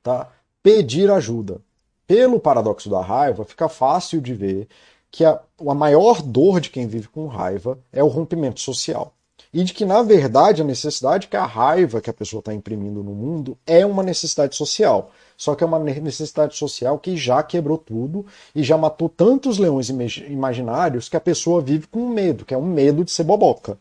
Tá? 0.07 0.29
Pedir 0.63 1.11
ajuda. 1.11 1.61
Pelo 2.07 2.39
paradoxo 2.39 2.89
da 2.89 3.01
raiva, 3.01 3.45
fica 3.45 3.69
fácil 3.69 4.21
de 4.21 4.35
ver 4.35 4.69
que 5.11 5.25
a, 5.25 5.41
a 5.69 5.75
maior 5.75 6.23
dor 6.23 6.61
de 6.61 6.71
quem 6.71 6.87
vive 6.87 7.09
com 7.09 7.27
raiva 7.27 7.77
é 7.93 8.05
o 8.05 8.07
rompimento 8.07 8.61
social. 8.61 9.13
E 9.53 9.65
de 9.65 9.75
que, 9.75 9.85
na 9.85 10.05
verdade, 10.05 10.63
a 10.63 10.65
necessidade 10.65 11.27
que 11.27 11.37
a 11.37 11.45
raiva 11.45 12.01
que 12.01 12.09
a 12.09 12.13
pessoa 12.13 12.39
está 12.39 12.55
imprimindo 12.55 13.03
no 13.03 13.11
mundo 13.11 13.59
é 13.67 13.85
uma 13.85 14.05
necessidade 14.05 14.55
social. 14.55 15.11
Só 15.37 15.57
que 15.57 15.65
é 15.65 15.67
uma 15.67 15.81
necessidade 15.81 16.57
social 16.57 17.01
que 17.01 17.17
já 17.17 17.43
quebrou 17.43 17.77
tudo 17.77 18.25
e 18.55 18.63
já 18.63 18.79
matou 18.79 19.09
tantos 19.09 19.59
leões 19.59 19.89
imaginários 19.89 21.09
que 21.09 21.17
a 21.17 21.21
pessoa 21.21 21.61
vive 21.61 21.89
com 21.89 22.09
medo, 22.11 22.45
que 22.45 22.55
é 22.55 22.57
um 22.57 22.65
medo 22.65 23.05
de 23.05 23.11
ser 23.11 23.25
boboca. 23.25 23.77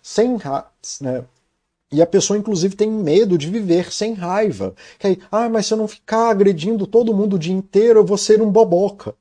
Sem, 0.00 0.38
né, 1.00 1.24
e 1.92 2.02
a 2.02 2.06
pessoa, 2.06 2.38
inclusive, 2.38 2.74
tem 2.74 2.90
medo 2.90 3.38
de 3.38 3.48
viver 3.48 3.92
sem 3.92 4.14
raiva. 4.14 4.74
Que 4.98 5.06
aí, 5.06 5.18
ah, 5.30 5.48
mas 5.48 5.66
se 5.66 5.74
eu 5.74 5.78
não 5.78 5.86
ficar 5.86 6.30
agredindo 6.30 6.86
todo 6.86 7.14
mundo 7.14 7.36
o 7.36 7.38
dia 7.38 7.54
inteiro, 7.54 8.00
eu 8.00 8.04
vou 8.04 8.18
ser 8.18 8.42
um 8.42 8.50
boboca. 8.50 9.14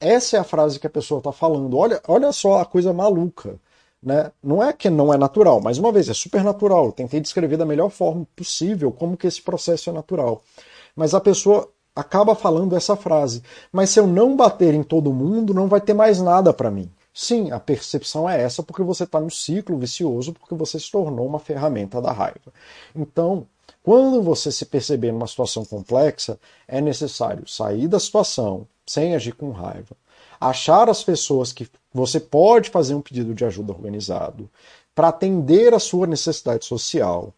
Essa 0.00 0.36
é 0.36 0.40
a 0.40 0.44
frase 0.44 0.78
que 0.78 0.86
a 0.86 0.90
pessoa 0.90 1.18
está 1.18 1.32
falando. 1.32 1.76
Olha, 1.76 2.00
olha 2.06 2.30
só 2.32 2.60
a 2.60 2.66
coisa 2.66 2.92
maluca. 2.92 3.58
Né? 4.02 4.30
Não 4.42 4.62
é 4.62 4.72
que 4.72 4.88
não 4.88 5.12
é 5.12 5.16
natural, 5.18 5.60
mais 5.60 5.78
uma 5.78 5.90
vez, 5.90 6.08
é 6.08 6.14
super 6.14 6.44
natural. 6.44 6.86
Eu 6.86 6.92
tentei 6.92 7.20
descrever 7.20 7.56
da 7.56 7.66
melhor 7.66 7.90
forma 7.90 8.26
possível 8.36 8.92
como 8.92 9.16
que 9.16 9.26
esse 9.26 9.42
processo 9.42 9.90
é 9.90 9.92
natural. 9.92 10.42
Mas 10.94 11.14
a 11.14 11.20
pessoa 11.20 11.68
acaba 11.96 12.34
falando 12.34 12.76
essa 12.76 12.94
frase. 12.94 13.42
Mas 13.72 13.90
se 13.90 13.98
eu 13.98 14.06
não 14.06 14.36
bater 14.36 14.74
em 14.74 14.82
todo 14.82 15.12
mundo, 15.12 15.52
não 15.52 15.66
vai 15.66 15.80
ter 15.80 15.94
mais 15.94 16.20
nada 16.20 16.52
para 16.52 16.70
mim. 16.70 16.88
Sim, 17.20 17.50
a 17.50 17.58
percepção 17.58 18.30
é 18.30 18.40
essa 18.40 18.62
porque 18.62 18.80
você 18.80 19.02
está 19.02 19.18
no 19.18 19.28
ciclo 19.28 19.76
vicioso, 19.76 20.32
porque 20.32 20.54
você 20.54 20.78
se 20.78 20.88
tornou 20.88 21.26
uma 21.26 21.40
ferramenta 21.40 22.00
da 22.00 22.12
raiva. 22.12 22.52
Então, 22.94 23.44
quando 23.82 24.22
você 24.22 24.52
se 24.52 24.64
perceber 24.64 25.10
numa 25.10 25.26
situação 25.26 25.64
complexa, 25.64 26.38
é 26.68 26.80
necessário 26.80 27.48
sair 27.48 27.88
da 27.88 27.98
situação 27.98 28.68
sem 28.86 29.16
agir 29.16 29.32
com 29.32 29.50
raiva, 29.50 29.96
achar 30.40 30.88
as 30.88 31.02
pessoas 31.02 31.52
que 31.52 31.68
você 31.92 32.20
pode 32.20 32.70
fazer 32.70 32.94
um 32.94 33.00
pedido 33.00 33.34
de 33.34 33.44
ajuda 33.44 33.72
organizado 33.72 34.48
para 34.94 35.08
atender 35.08 35.74
a 35.74 35.80
sua 35.80 36.06
necessidade 36.06 36.66
social, 36.66 37.34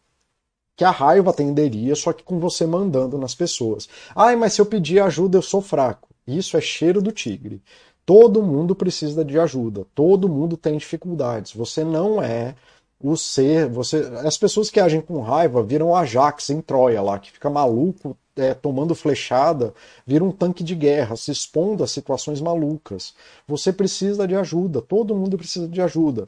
que 0.77 0.85
a 0.85 0.91
raiva 0.91 1.31
atenderia, 1.31 1.97
só 1.97 2.13
que 2.13 2.23
com 2.23 2.39
você 2.39 2.67
mandando 2.67 3.17
nas 3.17 3.35
pessoas. 3.35 3.89
Ai, 4.15 4.37
mas 4.37 4.53
se 4.53 4.61
eu 4.61 4.67
pedir 4.67 5.01
ajuda 5.01 5.39
eu 5.39 5.43
sou 5.43 5.63
fraco. 5.63 6.11
Isso 6.27 6.57
é 6.57 6.61
cheiro 6.61 7.03
do 7.03 7.11
tigre. 7.11 7.63
Todo 8.11 8.43
mundo 8.43 8.75
precisa 8.75 9.25
de 9.25 9.39
ajuda, 9.39 9.87
todo 9.95 10.29
mundo 10.29 10.57
tem 10.57 10.77
dificuldades. 10.77 11.53
Você 11.55 11.85
não 11.85 12.21
é 12.21 12.57
o 13.01 13.17
ser, 13.17 13.69
você, 13.69 13.99
as 14.27 14.37
pessoas 14.37 14.69
que 14.69 14.81
agem 14.81 15.01
com 15.01 15.21
raiva 15.21 15.63
viram 15.63 15.95
Ajax 15.95 16.51
em 16.51 16.61
Troia 16.61 17.01
lá, 17.01 17.21
que 17.21 17.31
fica 17.31 17.49
maluco, 17.49 18.17
é, 18.35 18.53
tomando 18.53 18.97
flechada, 18.97 19.73
vira 20.05 20.25
um 20.25 20.33
tanque 20.33 20.65
de 20.65 20.75
guerra, 20.75 21.15
se 21.15 21.31
expondo 21.31 21.85
a 21.85 21.87
situações 21.87 22.41
malucas. 22.41 23.15
Você 23.47 23.73
precisa 23.73 24.27
de 24.27 24.35
ajuda, 24.35 24.83
todo 24.83 25.15
mundo 25.15 25.39
precisa 25.39 25.69
de 25.69 25.81
ajuda. 25.81 26.27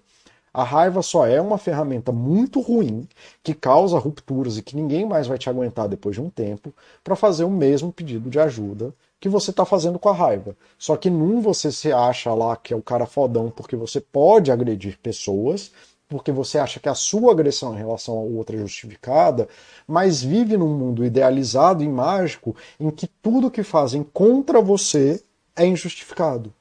A 0.55 0.63
raiva 0.63 1.03
só 1.03 1.27
é 1.27 1.41
uma 1.41 1.59
ferramenta 1.59 2.13
muito 2.13 2.61
ruim 2.61 3.09
que 3.43 3.55
causa 3.55 3.99
rupturas 3.99 4.57
e 4.57 4.63
que 4.63 4.77
ninguém 4.77 5.05
mais 5.05 5.27
vai 5.27 5.37
te 5.37 5.51
aguentar 5.51 5.89
depois 5.89 6.15
de 6.15 6.23
um 6.23 6.31
tempo 6.31 6.73
para 7.03 7.17
fazer 7.17 7.43
o 7.43 7.51
mesmo 7.51 7.93
pedido 7.93 8.31
de 8.31 8.39
ajuda 8.39 8.95
que 9.23 9.29
você 9.29 9.53
está 9.53 9.65
fazendo 9.65 10.01
com 10.01 10.09
a 10.09 10.13
raiva. 10.13 10.57
Só 10.77 10.97
que 10.97 11.09
num 11.09 11.41
você 11.41 11.71
se 11.71 11.93
acha 11.93 12.35
lá 12.35 12.57
que 12.57 12.75
é 12.75 12.77
o 12.77 12.83
cara 12.83 13.07
fodão 13.07 13.53
porque 13.53 13.77
você 13.77 14.01
pode 14.01 14.51
agredir 14.51 14.99
pessoas, 15.01 15.71
porque 16.09 16.33
você 16.33 16.59
acha 16.59 16.81
que 16.81 16.89
a 16.89 16.95
sua 16.95 17.31
agressão 17.31 17.73
em 17.73 17.79
relação 17.79 18.19
a 18.19 18.21
outra 18.21 18.57
é 18.57 18.59
justificada, 18.59 19.49
mas 19.87 20.21
vive 20.21 20.57
num 20.57 20.77
mundo 20.77 21.05
idealizado 21.05 21.85
e 21.85 21.89
mágico 21.89 22.57
em 22.81 22.91
que 22.91 23.07
tudo 23.07 23.49
que 23.49 23.63
fazem 23.63 24.03
contra 24.03 24.61
você 24.61 25.23
é 25.55 25.65
injustificado. 25.65 26.53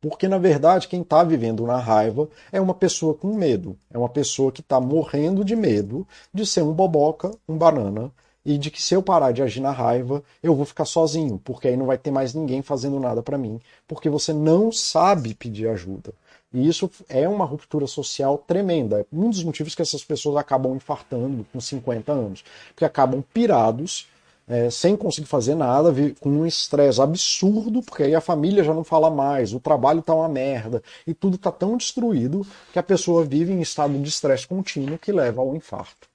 Porque, 0.00 0.26
na 0.26 0.38
verdade, 0.38 0.88
quem 0.88 1.02
está 1.02 1.22
vivendo 1.22 1.66
na 1.66 1.76
raiva 1.76 2.30
é 2.50 2.58
uma 2.58 2.72
pessoa 2.72 3.12
com 3.12 3.34
medo. 3.34 3.76
É 3.90 3.98
uma 3.98 4.08
pessoa 4.08 4.50
que 4.50 4.62
está 4.62 4.80
morrendo 4.80 5.44
de 5.44 5.54
medo 5.54 6.08
de 6.32 6.46
ser 6.46 6.62
um 6.62 6.72
boboca, 6.72 7.30
um 7.46 7.58
banana, 7.58 8.10
e 8.44 8.56
de 8.56 8.70
que 8.70 8.82
se 8.82 8.94
eu 8.94 9.02
parar 9.02 9.32
de 9.32 9.42
agir 9.42 9.60
na 9.60 9.70
raiva, 9.70 10.22
eu 10.42 10.54
vou 10.54 10.64
ficar 10.64 10.84
sozinho, 10.84 11.40
porque 11.44 11.68
aí 11.68 11.76
não 11.76 11.86
vai 11.86 11.98
ter 11.98 12.10
mais 12.10 12.34
ninguém 12.34 12.62
fazendo 12.62 12.98
nada 12.98 13.22
para 13.22 13.38
mim, 13.38 13.60
porque 13.86 14.08
você 14.08 14.32
não 14.32 14.72
sabe 14.72 15.34
pedir 15.34 15.68
ajuda. 15.68 16.12
E 16.52 16.66
isso 16.66 16.90
é 17.08 17.28
uma 17.28 17.44
ruptura 17.44 17.86
social 17.86 18.36
tremenda. 18.38 19.00
É 19.00 19.06
um 19.12 19.30
dos 19.30 19.44
motivos 19.44 19.74
que 19.74 19.82
essas 19.82 20.02
pessoas 20.02 20.36
acabam 20.36 20.74
infartando 20.74 21.46
com 21.52 21.60
50 21.60 22.10
anos, 22.12 22.44
porque 22.74 22.84
acabam 22.84 23.22
pirados 23.32 24.08
é, 24.48 24.68
sem 24.68 24.96
conseguir 24.96 25.28
fazer 25.28 25.54
nada, 25.54 25.94
com 26.18 26.28
um 26.28 26.44
estresse 26.44 27.00
absurdo, 27.00 27.82
porque 27.82 28.02
aí 28.02 28.14
a 28.16 28.20
família 28.20 28.64
já 28.64 28.74
não 28.74 28.82
fala 28.82 29.08
mais, 29.08 29.54
o 29.54 29.60
trabalho 29.60 30.02
tá 30.02 30.12
uma 30.12 30.28
merda, 30.28 30.82
e 31.06 31.14
tudo 31.14 31.38
tá 31.38 31.52
tão 31.52 31.76
destruído 31.76 32.44
que 32.72 32.78
a 32.78 32.82
pessoa 32.82 33.24
vive 33.24 33.52
em 33.52 33.60
estado 33.60 33.96
de 33.96 34.08
estresse 34.08 34.48
contínuo 34.48 34.98
que 34.98 35.12
leva 35.12 35.40
ao 35.40 35.54
infarto. 35.54 36.08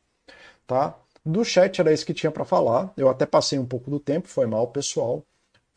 Tá? 0.67 0.95
Do 1.25 1.43
chat 1.43 1.79
era 1.81 1.91
isso 1.93 2.05
que 2.05 2.13
tinha 2.13 2.31
para 2.31 2.45
falar. 2.45 2.93
Eu 2.95 3.09
até 3.09 3.25
passei 3.25 3.57
um 3.59 3.65
pouco 3.65 3.89
do 3.89 3.99
tempo, 3.99 4.27
foi 4.27 4.45
mal, 4.45 4.67
pessoal. 4.67 5.23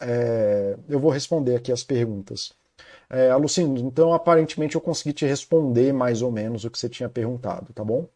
É, 0.01 0.76
eu 0.88 1.01
vou 1.01 1.11
responder 1.11 1.57
aqui 1.57 1.72
as 1.72 1.82
perguntas. 1.82 2.53
É, 3.11 3.30
Alucindo, 3.30 3.80
então 3.80 4.12
aparentemente 4.14 4.74
eu 4.76 4.80
consegui 4.80 5.12
te 5.14 5.26
responder 5.26 5.92
mais 5.92 6.22
ou 6.22 6.30
menos 6.32 6.64
o 6.64 6.70
que 6.70 6.78
você 6.78 6.88
tinha 6.88 7.09
perguntado, 7.09 7.72
tá 7.72 7.84
bom? 7.84 8.07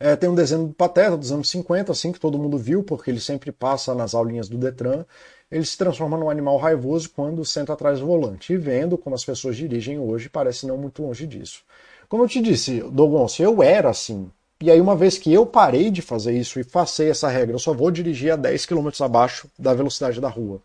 É, 0.00 0.14
tem 0.16 0.28
um 0.28 0.34
desenho 0.34 0.68
do 0.68 0.74
Pateta 0.74 1.16
dos 1.16 1.32
anos 1.32 1.50
50, 1.50 1.92
assim, 1.92 2.12
que 2.12 2.20
todo 2.20 2.38
mundo 2.38 2.56
viu, 2.56 2.82
porque 2.84 3.10
ele 3.10 3.20
sempre 3.20 3.50
passa 3.50 3.94
nas 3.94 4.14
aulinhas 4.14 4.48
do 4.48 4.56
Detran. 4.56 5.04
Ele 5.50 5.64
se 5.64 5.76
transforma 5.76 6.16
num 6.16 6.30
animal 6.30 6.56
raivoso 6.58 7.10
quando 7.10 7.44
senta 7.44 7.72
atrás 7.72 8.00
do 8.00 8.06
volante. 8.06 8.52
E 8.52 8.56
vendo 8.56 8.96
como 8.96 9.14
as 9.16 9.24
pessoas 9.24 9.56
dirigem 9.56 9.98
hoje, 9.98 10.28
parece 10.28 10.66
não 10.66 10.76
muito 10.76 11.02
longe 11.02 11.26
disso. 11.26 11.62
Como 12.08 12.22
eu 12.22 12.28
te 12.28 12.40
disse, 12.40 12.80
Dogonço, 12.82 13.42
eu 13.42 13.62
era 13.62 13.90
assim. 13.90 14.30
E 14.60 14.70
aí, 14.70 14.80
uma 14.80 14.96
vez 14.96 15.16
que 15.16 15.32
eu 15.32 15.46
parei 15.46 15.88
de 15.88 16.02
fazer 16.02 16.36
isso 16.36 16.58
e 16.58 16.64
passei 16.64 17.10
essa 17.10 17.28
regra, 17.28 17.54
eu 17.54 17.60
só 17.60 17.72
vou 17.72 17.90
dirigir 17.92 18.32
a 18.32 18.36
10 18.36 18.66
km 18.66 18.88
abaixo 19.00 19.48
da 19.56 19.72
velocidade 19.72 20.20
da 20.20 20.28
rua. 20.28 20.60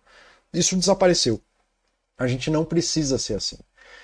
Isso 0.51 0.75
desapareceu. 0.75 1.39
A 2.17 2.25
gente 2.25 2.49
não 2.49 2.65
precisa 2.65 3.19
ser 3.19 3.35
assim. 3.35 3.57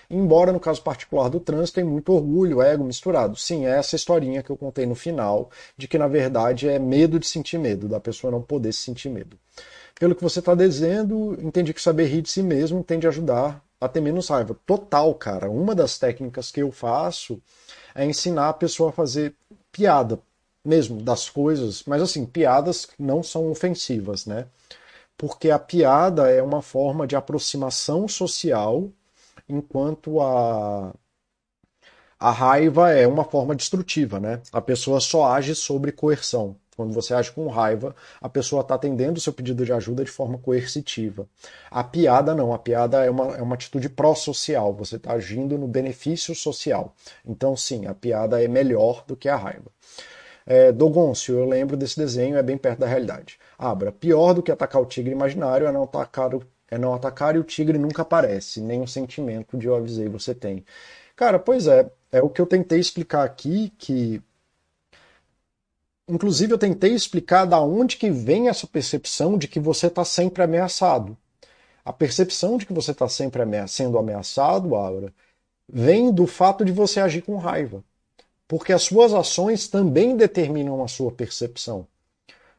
Embora 0.09 0.51
no 0.51 0.59
caso 0.59 0.81
particular 0.81 1.29
do 1.29 1.39
trânsito 1.39 1.75
tem 1.75 1.83
muito 1.83 2.11
orgulho, 2.13 2.61
ego 2.61 2.83
misturado. 2.83 3.35
Sim, 3.35 3.65
é 3.65 3.77
essa 3.77 3.95
historinha 3.95 4.43
que 4.43 4.49
eu 4.49 4.57
contei 4.57 4.85
no 4.85 4.95
final, 4.95 5.49
de 5.77 5.87
que 5.87 5.97
na 5.97 6.07
verdade 6.07 6.67
é 6.67 6.79
medo 6.79 7.19
de 7.19 7.27
sentir 7.27 7.57
medo, 7.57 7.87
da 7.87 7.99
pessoa 7.99 8.31
não 8.31 8.41
poder 8.41 8.73
se 8.73 8.81
sentir 8.81 9.09
medo. 9.09 9.37
Pelo 9.99 10.15
que 10.15 10.23
você 10.23 10.39
está 10.39 10.55
dizendo, 10.55 11.37
entendi 11.41 11.73
que 11.73 11.81
saber 11.81 12.05
rir 12.05 12.21
de 12.21 12.29
si 12.29 12.41
mesmo 12.41 12.83
tende 12.83 13.05
a 13.05 13.09
ajudar 13.09 13.63
a 13.81 13.87
ter 13.87 14.01
menos 14.01 14.29
raiva. 14.29 14.55
Total, 14.65 15.13
cara. 15.13 15.49
Uma 15.49 15.75
das 15.75 15.97
técnicas 15.97 16.51
que 16.51 16.61
eu 16.61 16.71
faço 16.71 17.41
é 17.93 18.05
ensinar 18.05 18.49
a 18.49 18.53
pessoa 18.53 18.89
a 18.89 18.93
fazer 18.93 19.35
piada 19.79 20.19
mesmo 20.63 21.01
das 21.01 21.29
coisas, 21.29 21.83
mas 21.87 22.01
assim, 22.01 22.25
piadas 22.25 22.89
não 22.99 23.23
são 23.23 23.49
ofensivas, 23.49 24.25
né? 24.25 24.45
Porque 25.17 25.49
a 25.49 25.57
piada 25.59 26.29
é 26.29 26.41
uma 26.43 26.61
forma 26.61 27.07
de 27.07 27.15
aproximação 27.15 28.07
social 28.07 28.89
enquanto 29.47 30.19
a, 30.21 30.93
a 32.19 32.31
raiva 32.31 32.91
é 32.91 33.07
uma 33.07 33.23
forma 33.23 33.55
destrutiva, 33.55 34.19
né? 34.19 34.41
A 34.51 34.61
pessoa 34.61 34.99
só 34.99 35.31
age 35.31 35.55
sobre 35.55 35.91
coerção. 35.93 36.55
Quando 36.79 36.93
você 36.93 37.13
age 37.13 37.29
com 37.33 37.45
raiva, 37.49 37.93
a 38.21 38.29
pessoa 38.29 38.61
está 38.61 38.75
atendendo 38.75 39.17
o 39.17 39.21
seu 39.21 39.33
pedido 39.33 39.65
de 39.65 39.73
ajuda 39.73 40.01
de 40.01 40.09
forma 40.09 40.37
coercitiva. 40.37 41.27
A 41.69 41.83
piada 41.83 42.33
não, 42.33 42.53
a 42.53 42.57
piada 42.57 43.03
é 43.03 43.09
uma, 43.09 43.35
é 43.35 43.41
uma 43.41 43.55
atitude 43.55 43.89
pró-social, 43.89 44.73
você 44.73 44.95
está 44.95 45.11
agindo 45.11 45.57
no 45.57 45.67
benefício 45.67 46.33
social. 46.33 46.95
Então, 47.25 47.53
sim, 47.53 47.85
a 47.85 47.93
piada 47.93 48.41
é 48.41 48.47
melhor 48.47 49.03
do 49.05 49.13
que 49.13 49.27
a 49.27 49.35
raiva. 49.35 49.69
É, 50.47 50.71
Dogoncio, 50.71 51.37
eu 51.37 51.43
lembro 51.43 51.75
desse 51.75 51.99
desenho, 51.99 52.37
é 52.37 52.41
bem 52.41 52.57
perto 52.57 52.79
da 52.79 52.87
realidade. 52.87 53.37
Abra, 53.57 53.91
pior 53.91 54.33
do 54.33 54.41
que 54.41 54.49
atacar 54.49 54.81
o 54.81 54.85
tigre 54.85 55.11
imaginário 55.11 55.67
é 55.67 55.73
não 55.73 55.83
atacar 55.83 56.33
o 56.33 56.41
é 56.71 56.77
não 56.77 56.93
atacar 56.93 57.35
e 57.35 57.39
o 57.39 57.43
tigre 57.43 57.77
nunca 57.77 58.03
aparece, 58.03 58.61
nem 58.61 58.81
o 58.81 58.87
sentimento 58.87 59.57
de 59.57 59.67
eu 59.67 59.75
avisei 59.75 60.07
você 60.07 60.33
tem. 60.33 60.63
Cara, 61.13 61.39
pois 61.39 61.67
é, 61.67 61.91
é 62.09 62.21
o 62.21 62.29
que 62.29 62.39
eu 62.39 62.45
tentei 62.45 62.79
explicar 62.79 63.23
aqui, 63.25 63.73
que 63.77 64.21
inclusive 66.09 66.53
eu 66.53 66.57
tentei 66.57 66.93
explicar 66.93 67.45
da 67.45 67.61
onde 67.61 67.97
que 67.97 68.09
vem 68.09 68.49
essa 68.49 68.67
percepção 68.67 69.37
de 69.37 69.47
que 69.47 69.59
você 69.59 69.87
está 69.87 70.03
sempre 70.03 70.43
ameaçado. 70.43 71.17
A 71.85 71.93
percepção 71.93 72.57
de 72.57 72.65
que 72.65 72.73
você 72.73 72.91
está 72.91 73.07
sempre 73.07 73.41
sendo 73.67 73.97
ameaçado, 73.97 74.75
Aura, 74.75 75.13
vem 75.67 76.11
do 76.11 76.27
fato 76.27 76.65
de 76.65 76.71
você 76.71 76.99
agir 76.99 77.21
com 77.21 77.37
raiva. 77.37 77.83
Porque 78.47 78.73
as 78.73 78.83
suas 78.83 79.13
ações 79.13 79.67
também 79.67 80.17
determinam 80.17 80.83
a 80.83 80.87
sua 80.87 81.11
percepção. 81.11 81.87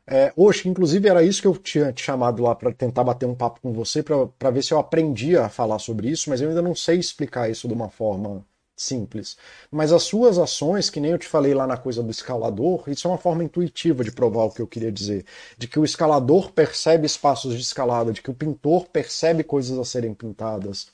É, 0.07 0.33
hoje, 0.37 0.69
inclusive, 0.69 1.09
era 1.09 1.23
isso 1.23 1.41
que 1.41 1.47
eu 1.47 1.57
tinha 1.57 1.93
te 1.93 2.03
chamado 2.03 2.43
lá 2.43 2.55
para 2.55 2.73
tentar 2.73 3.05
bater 3.05 3.27
um 3.27 3.35
papo 3.35 3.61
com 3.61 3.73
você, 3.73 4.03
para 4.03 4.51
ver 4.51 4.63
se 4.65 4.73
eu 4.73 4.79
aprendia 4.79 5.45
a 5.45 5.49
falar 5.49 5.79
sobre 5.79 6.09
isso, 6.11 6.31
mas 6.31 6.41
eu 6.41 6.49
ainda 6.49 6.63
não 6.63 6.75
sei 6.75 6.99
explicar 6.99 7.51
isso 7.51 7.69
de 7.69 7.75
uma 7.75 7.89
forma 7.89 8.45
simples. 8.81 9.37
Mas 9.71 9.93
as 9.93 10.03
suas 10.05 10.39
ações, 10.39 10.89
que 10.89 11.01
nem 11.01 11.11
eu 11.13 11.19
te 11.19 11.29
falei 11.29 11.55
lá 11.55 11.67
na 11.67 11.77
coisa 11.77 12.03
do 12.03 12.11
escalador, 12.11 12.85
isso 12.89 13.07
é 13.07 13.11
uma 13.11 13.19
forma 13.19 13.45
intuitiva 13.45 14.03
de 14.03 14.11
provar 14.11 14.45
o 14.45 14.51
que 14.51 14.63
eu 14.63 14.67
queria 14.67 14.91
dizer. 14.91 15.25
De 15.59 15.69
que 15.69 15.79
o 15.79 15.85
escalador 15.85 16.53
percebe 16.53 17.07
espaços 17.07 17.55
de 17.55 17.61
escalada, 17.61 18.13
de 18.13 18.23
que 18.23 18.31
o 18.31 18.35
pintor 18.35 18.89
percebe 18.89 19.45
coisas 19.45 19.79
a 19.79 19.85
serem 19.85 20.15
pintadas, 20.15 20.89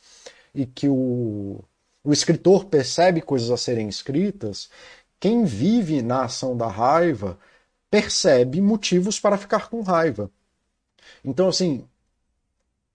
e 0.55 0.67
que 0.67 0.89
o, 0.89 1.63
o 2.03 2.13
escritor 2.13 2.65
percebe 2.67 3.21
coisas 3.21 3.51
a 3.51 3.57
serem 3.57 3.89
escritas. 3.89 4.69
Quem 5.21 5.45
vive 5.45 6.03
na 6.03 6.25
ação 6.25 6.57
da 6.57 6.67
raiva 6.67 7.39
percebe 7.91 8.61
motivos 8.61 9.21
para 9.21 9.39
ficar 9.39 9.69
com 9.71 9.81
raiva. 9.81 10.31
Então, 11.25 11.49
assim, 11.49 11.87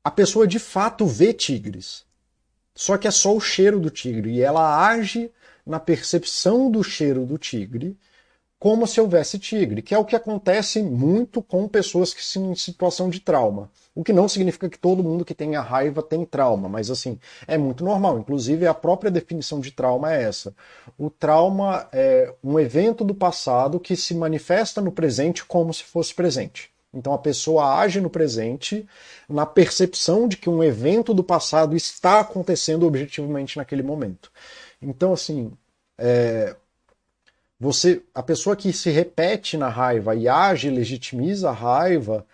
a 0.03 0.11
pessoa 0.11 0.45
de 0.45 0.59
fato 0.59 1.05
vê 1.05 1.34
tigres. 1.34 2.05
Só 2.73 2.98
que 2.98 3.07
é 3.07 3.11
só 3.11 3.35
o 3.35 3.41
cheiro 3.41 3.80
do 3.80 3.89
tige. 3.89 4.30
E 4.30 4.41
ela 4.41 4.88
age 4.88 5.31
na 5.65 5.80
percepção 5.80 6.69
do 6.72 6.84
cheiro 6.84 7.26
do 7.26 7.38
tigre 7.38 7.98
como 8.61 8.85
se 8.85 9.02
houvesse 9.02 9.39
tigre, 9.39 9.81
que 9.81 9.95
é 9.95 9.98
o 9.98 10.06
que 10.06 10.15
acontece 10.15 10.84
muito 10.84 11.41
com 11.41 11.68
pessoas 11.68 12.14
que 12.14 12.22
estão 12.22 12.52
em 12.52 12.56
situação 12.56 13.10
de 13.10 13.19
trauma. 13.19 13.72
O 13.95 14.03
que 14.03 14.14
não 14.14 14.30
significa 14.30 14.69
que 14.69 14.77
todo 14.77 15.03
mundo 15.03 15.26
que 15.26 15.34
tenha 15.34 15.60
raiva 15.61 16.03
tem 16.03 16.23
trauma, 16.23 16.69
mas 16.69 16.91
assim, 16.91 17.19
é 17.48 17.57
muito 17.57 17.84
normal. 17.84 18.19
Inclusive, 18.19 18.68
a 18.68 18.73
própria 18.76 19.10
definição 19.10 19.60
de 19.60 19.72
trauma 19.72 20.14
é 20.14 20.22
essa. 20.22 20.53
O 20.95 21.10
trauma 21.10 21.89
é 21.91 22.31
um 22.43 22.60
evento 22.60 23.03
do 23.03 23.15
passado 23.15 23.80
que 23.80 23.95
se 23.95 24.14
manifesta 24.14 24.80
no 24.80 24.91
presente 24.91 25.43
como 25.43 25.73
se 25.73 25.84
fosse 25.84 26.14
presente. 26.14 26.70
Então 26.93 27.13
a 27.13 27.18
pessoa 27.18 27.80
age 27.80 28.01
no 28.01 28.09
presente 28.09 28.88
na 29.30 29.45
percepção 29.45 30.27
de 30.27 30.38
que 30.38 30.49
um 30.49 30.63
evento 30.63 31.13
do 31.13 31.23
passado 31.23 31.76
está 31.76 32.19
acontecendo 32.19 32.85
objetivamente 32.85 33.57
naquele 33.57 33.84
momento. 33.84 34.31
Então, 34.81 35.13
assim, 35.13 35.51
é, 35.97 36.55
você, 37.59 38.01
a 38.13 38.23
pessoa 38.23 38.55
que 38.55 38.73
se 38.73 38.89
repete 38.89 39.55
na 39.55 39.69
raiva 39.69 40.15
e 40.15 40.27
age, 40.27 40.69
legitimiza 40.69 41.49
a 41.49 41.53
raiva, 41.53 42.26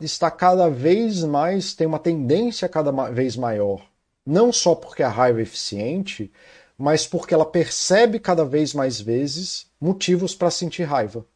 está 0.00 0.30
cada 0.30 0.70
vez 0.70 1.24
mais, 1.24 1.74
tem 1.74 1.86
uma 1.86 1.98
tendência 1.98 2.68
cada 2.68 2.92
vez 3.10 3.36
maior. 3.36 3.84
Não 4.24 4.52
só 4.52 4.74
porque 4.74 5.02
a 5.02 5.08
raiva 5.08 5.40
é 5.40 5.42
eficiente, 5.42 6.30
mas 6.78 7.06
porque 7.06 7.34
ela 7.34 7.44
percebe 7.44 8.20
cada 8.20 8.44
vez 8.44 8.72
mais 8.72 9.00
vezes 9.00 9.66
motivos 9.80 10.34
para 10.34 10.50
sentir 10.50 10.84
raiva. 10.84 11.26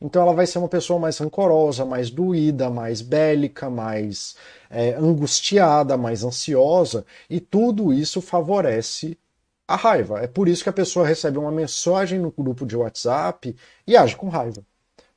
Então 0.00 0.22
ela 0.22 0.34
vai 0.34 0.46
ser 0.46 0.58
uma 0.58 0.68
pessoa 0.68 0.98
mais 0.98 1.18
rancorosa, 1.18 1.84
mais 1.84 2.10
doída, 2.10 2.70
mais 2.70 3.00
bélica, 3.00 3.70
mais 3.70 4.36
é, 4.70 4.94
angustiada, 4.94 5.96
mais 5.96 6.24
ansiosa, 6.24 7.06
e 7.28 7.40
tudo 7.40 7.92
isso 7.92 8.20
favorece 8.20 9.18
a 9.66 9.76
raiva. 9.76 10.20
É 10.20 10.26
por 10.26 10.48
isso 10.48 10.62
que 10.62 10.68
a 10.68 10.72
pessoa 10.72 11.06
recebe 11.06 11.38
uma 11.38 11.50
mensagem 11.52 12.18
no 12.18 12.30
grupo 12.30 12.66
de 12.66 12.76
WhatsApp 12.76 13.56
e 13.86 13.96
age 13.96 14.16
com 14.16 14.28
raiva. 14.28 14.64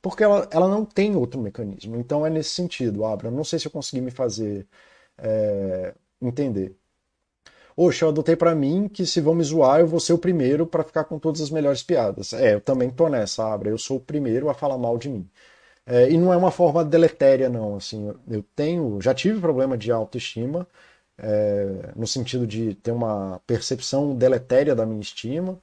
Porque 0.00 0.22
ela, 0.24 0.48
ela 0.52 0.68
não 0.68 0.84
tem 0.84 1.16
outro 1.16 1.40
mecanismo. 1.40 1.96
Então 1.96 2.24
é 2.26 2.30
nesse 2.30 2.50
sentido, 2.50 3.04
Abra. 3.04 3.30
Não 3.30 3.44
sei 3.44 3.58
se 3.58 3.66
eu 3.66 3.70
consegui 3.72 4.00
me 4.00 4.10
fazer 4.10 4.66
é, 5.18 5.94
entender. 6.20 6.76
Oxe, 7.80 8.02
eu 8.02 8.08
adotei 8.08 8.34
para 8.34 8.56
mim 8.56 8.88
que 8.88 9.06
se 9.06 9.20
vão 9.20 9.36
me 9.36 9.44
zoar, 9.44 9.78
eu 9.78 9.86
vou 9.86 10.00
ser 10.00 10.12
o 10.12 10.18
primeiro 10.18 10.66
para 10.66 10.82
ficar 10.82 11.04
com 11.04 11.16
todas 11.16 11.40
as 11.40 11.48
melhores 11.48 11.80
piadas. 11.80 12.32
É, 12.32 12.54
eu 12.54 12.60
também 12.60 12.90
tô 12.90 13.08
nessa, 13.08 13.44
Abra. 13.54 13.70
Eu 13.70 13.78
sou 13.78 13.98
o 13.98 14.00
primeiro 14.00 14.48
a 14.50 14.54
falar 14.54 14.76
mal 14.76 14.98
de 14.98 15.08
mim. 15.08 15.28
É, 15.86 16.10
e 16.10 16.18
não 16.18 16.32
é 16.32 16.36
uma 16.36 16.50
forma 16.50 16.84
deletéria, 16.84 17.48
não. 17.48 17.76
Assim, 17.76 18.12
eu 18.30 18.44
tenho, 18.56 19.00
já 19.00 19.14
tive 19.14 19.40
problema 19.40 19.78
de 19.78 19.92
autoestima, 19.92 20.66
é, 21.18 21.92
no 21.96 22.06
sentido 22.06 22.46
de 22.46 22.74
ter 22.76 22.92
uma 22.92 23.40
percepção 23.46 24.16
deletéria 24.16 24.74
da 24.74 24.86
minha 24.86 25.00
estima. 25.00 25.58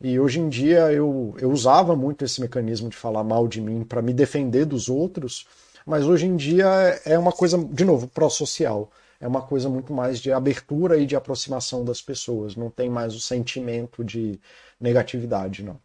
E 0.00 0.20
hoje 0.20 0.40
em 0.40 0.48
dia 0.50 0.92
eu, 0.92 1.34
eu 1.40 1.50
usava 1.50 1.96
muito 1.96 2.24
esse 2.24 2.40
mecanismo 2.40 2.90
de 2.90 2.96
falar 2.96 3.24
mal 3.24 3.48
de 3.48 3.60
mim 3.60 3.84
para 3.84 4.02
me 4.02 4.12
defender 4.14 4.66
dos 4.66 4.88
outros, 4.90 5.46
mas 5.86 6.06
hoje 6.06 6.26
em 6.26 6.36
dia 6.36 6.66
é 7.06 7.18
uma 7.18 7.32
coisa, 7.32 7.58
de 7.58 7.84
novo, 7.84 8.08
pró-social. 8.08 8.90
É 9.20 9.26
uma 9.26 9.42
coisa 9.42 9.68
muito 9.68 9.92
mais 9.92 10.20
de 10.20 10.32
abertura 10.32 10.96
e 10.96 11.06
de 11.06 11.16
aproximação 11.16 11.84
das 11.84 12.02
pessoas. 12.02 12.56
Não 12.56 12.70
tem 12.70 12.88
mais 12.90 13.14
o 13.14 13.20
sentimento 13.20 14.04
de 14.04 14.40
negatividade, 14.80 15.62
não. 15.62 15.80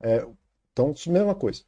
É, 0.00 0.26
então, 0.72 0.94
mesma 1.08 1.34
coisa. 1.34 1.62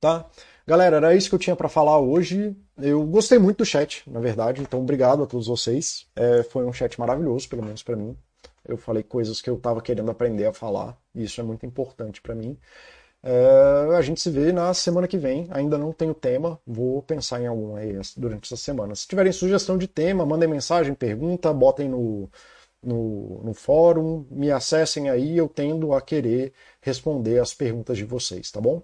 Tá? 0.00 0.26
Galera, 0.66 0.96
era 0.96 1.14
isso 1.14 1.28
que 1.28 1.34
eu 1.34 1.38
tinha 1.38 1.56
para 1.56 1.68
falar 1.68 1.98
hoje. 1.98 2.56
Eu 2.76 3.04
gostei 3.06 3.38
muito 3.38 3.58
do 3.58 3.64
chat, 3.64 4.08
na 4.08 4.20
verdade, 4.20 4.60
então 4.62 4.80
obrigado 4.80 5.22
a 5.22 5.26
todos 5.26 5.46
vocês. 5.46 6.06
É, 6.14 6.42
foi 6.44 6.64
um 6.64 6.72
chat 6.72 6.98
maravilhoso, 7.00 7.48
pelo 7.48 7.64
menos 7.64 7.82
para 7.82 7.96
mim. 7.96 8.16
Eu 8.64 8.76
falei 8.76 9.02
coisas 9.02 9.40
que 9.40 9.48
eu 9.48 9.56
estava 9.56 9.80
querendo 9.80 10.10
aprender 10.10 10.46
a 10.46 10.52
falar, 10.52 10.96
e 11.14 11.24
isso 11.24 11.40
é 11.40 11.44
muito 11.44 11.64
importante 11.66 12.20
para 12.20 12.34
mim. 12.34 12.56
É, 13.22 13.96
a 13.96 14.00
gente 14.00 14.20
se 14.20 14.30
vê 14.30 14.52
na 14.52 14.72
semana 14.74 15.08
que 15.08 15.18
vem. 15.18 15.48
Ainda 15.50 15.76
não 15.76 15.92
tenho 15.92 16.14
tema, 16.14 16.58
vou 16.66 17.02
pensar 17.02 17.40
em 17.40 17.46
algum 17.46 17.76
aí 17.76 17.98
durante 18.16 18.46
essa 18.52 18.62
semana. 18.62 18.94
Se 18.94 19.06
tiverem 19.06 19.32
sugestão 19.32 19.76
de 19.76 19.86
tema, 19.88 20.24
mandem 20.24 20.48
mensagem, 20.48 20.94
pergunta, 20.94 21.52
botem 21.52 21.88
no, 21.88 22.30
no, 22.82 23.42
no 23.42 23.54
fórum, 23.54 24.24
me 24.30 24.50
acessem 24.50 25.10
aí, 25.10 25.36
eu 25.36 25.48
tendo 25.48 25.92
a 25.92 26.00
querer 26.00 26.52
responder 26.80 27.40
as 27.40 27.52
perguntas 27.54 27.96
de 27.96 28.04
vocês, 28.04 28.50
tá 28.50 28.60
bom? 28.60 28.82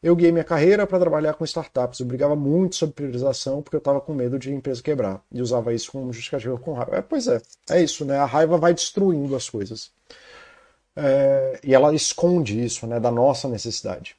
Eu 0.00 0.14
guiei 0.14 0.30
minha 0.30 0.44
carreira 0.44 0.86
para 0.86 1.00
trabalhar 1.00 1.34
com 1.34 1.44
startups. 1.44 1.98
Eu 1.98 2.06
brigava 2.06 2.36
muito 2.36 2.76
sobre 2.76 2.94
priorização 2.94 3.60
porque 3.60 3.76
eu 3.76 3.80
estava 3.80 4.00
com 4.00 4.14
medo 4.14 4.38
de 4.38 4.52
empresa 4.52 4.80
quebrar. 4.82 5.20
E 5.32 5.42
usava 5.42 5.74
isso 5.74 5.90
como 5.90 6.12
justificativa 6.12 6.56
com 6.56 6.72
raiva. 6.72 6.96
É, 6.98 7.02
pois 7.02 7.26
é, 7.26 7.40
é 7.70 7.82
isso, 7.82 8.04
né? 8.04 8.16
A 8.16 8.24
raiva 8.24 8.56
vai 8.56 8.72
destruindo 8.72 9.34
as 9.34 9.50
coisas. 9.50 9.90
É, 11.00 11.60
e 11.62 11.74
ela 11.74 11.94
esconde 11.94 12.62
isso, 12.62 12.86
né? 12.86 12.98
Da 12.98 13.10
nossa 13.10 13.48
necessidade. 13.48 14.16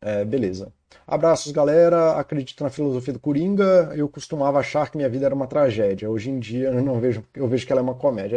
É, 0.00 0.24
beleza. 0.24 0.72
Abraços, 1.06 1.52
galera. 1.52 2.12
Acredito 2.12 2.64
na 2.64 2.70
filosofia 2.70 3.12
do 3.12 3.20
Coringa. 3.20 3.92
Eu 3.94 4.08
costumava 4.08 4.58
achar 4.58 4.90
que 4.90 4.96
minha 4.96 5.08
vida 5.08 5.26
era 5.26 5.34
uma 5.34 5.46
tragédia. 5.46 6.08
Hoje 6.10 6.30
em 6.30 6.38
dia 6.38 6.68
eu 6.68 6.82
não 6.82 6.98
vejo, 7.00 7.22
eu 7.34 7.46
vejo 7.46 7.66
que 7.66 7.72
ela 7.72 7.80
é 7.80 7.84
uma 7.84 7.94
comédia. 7.94 8.36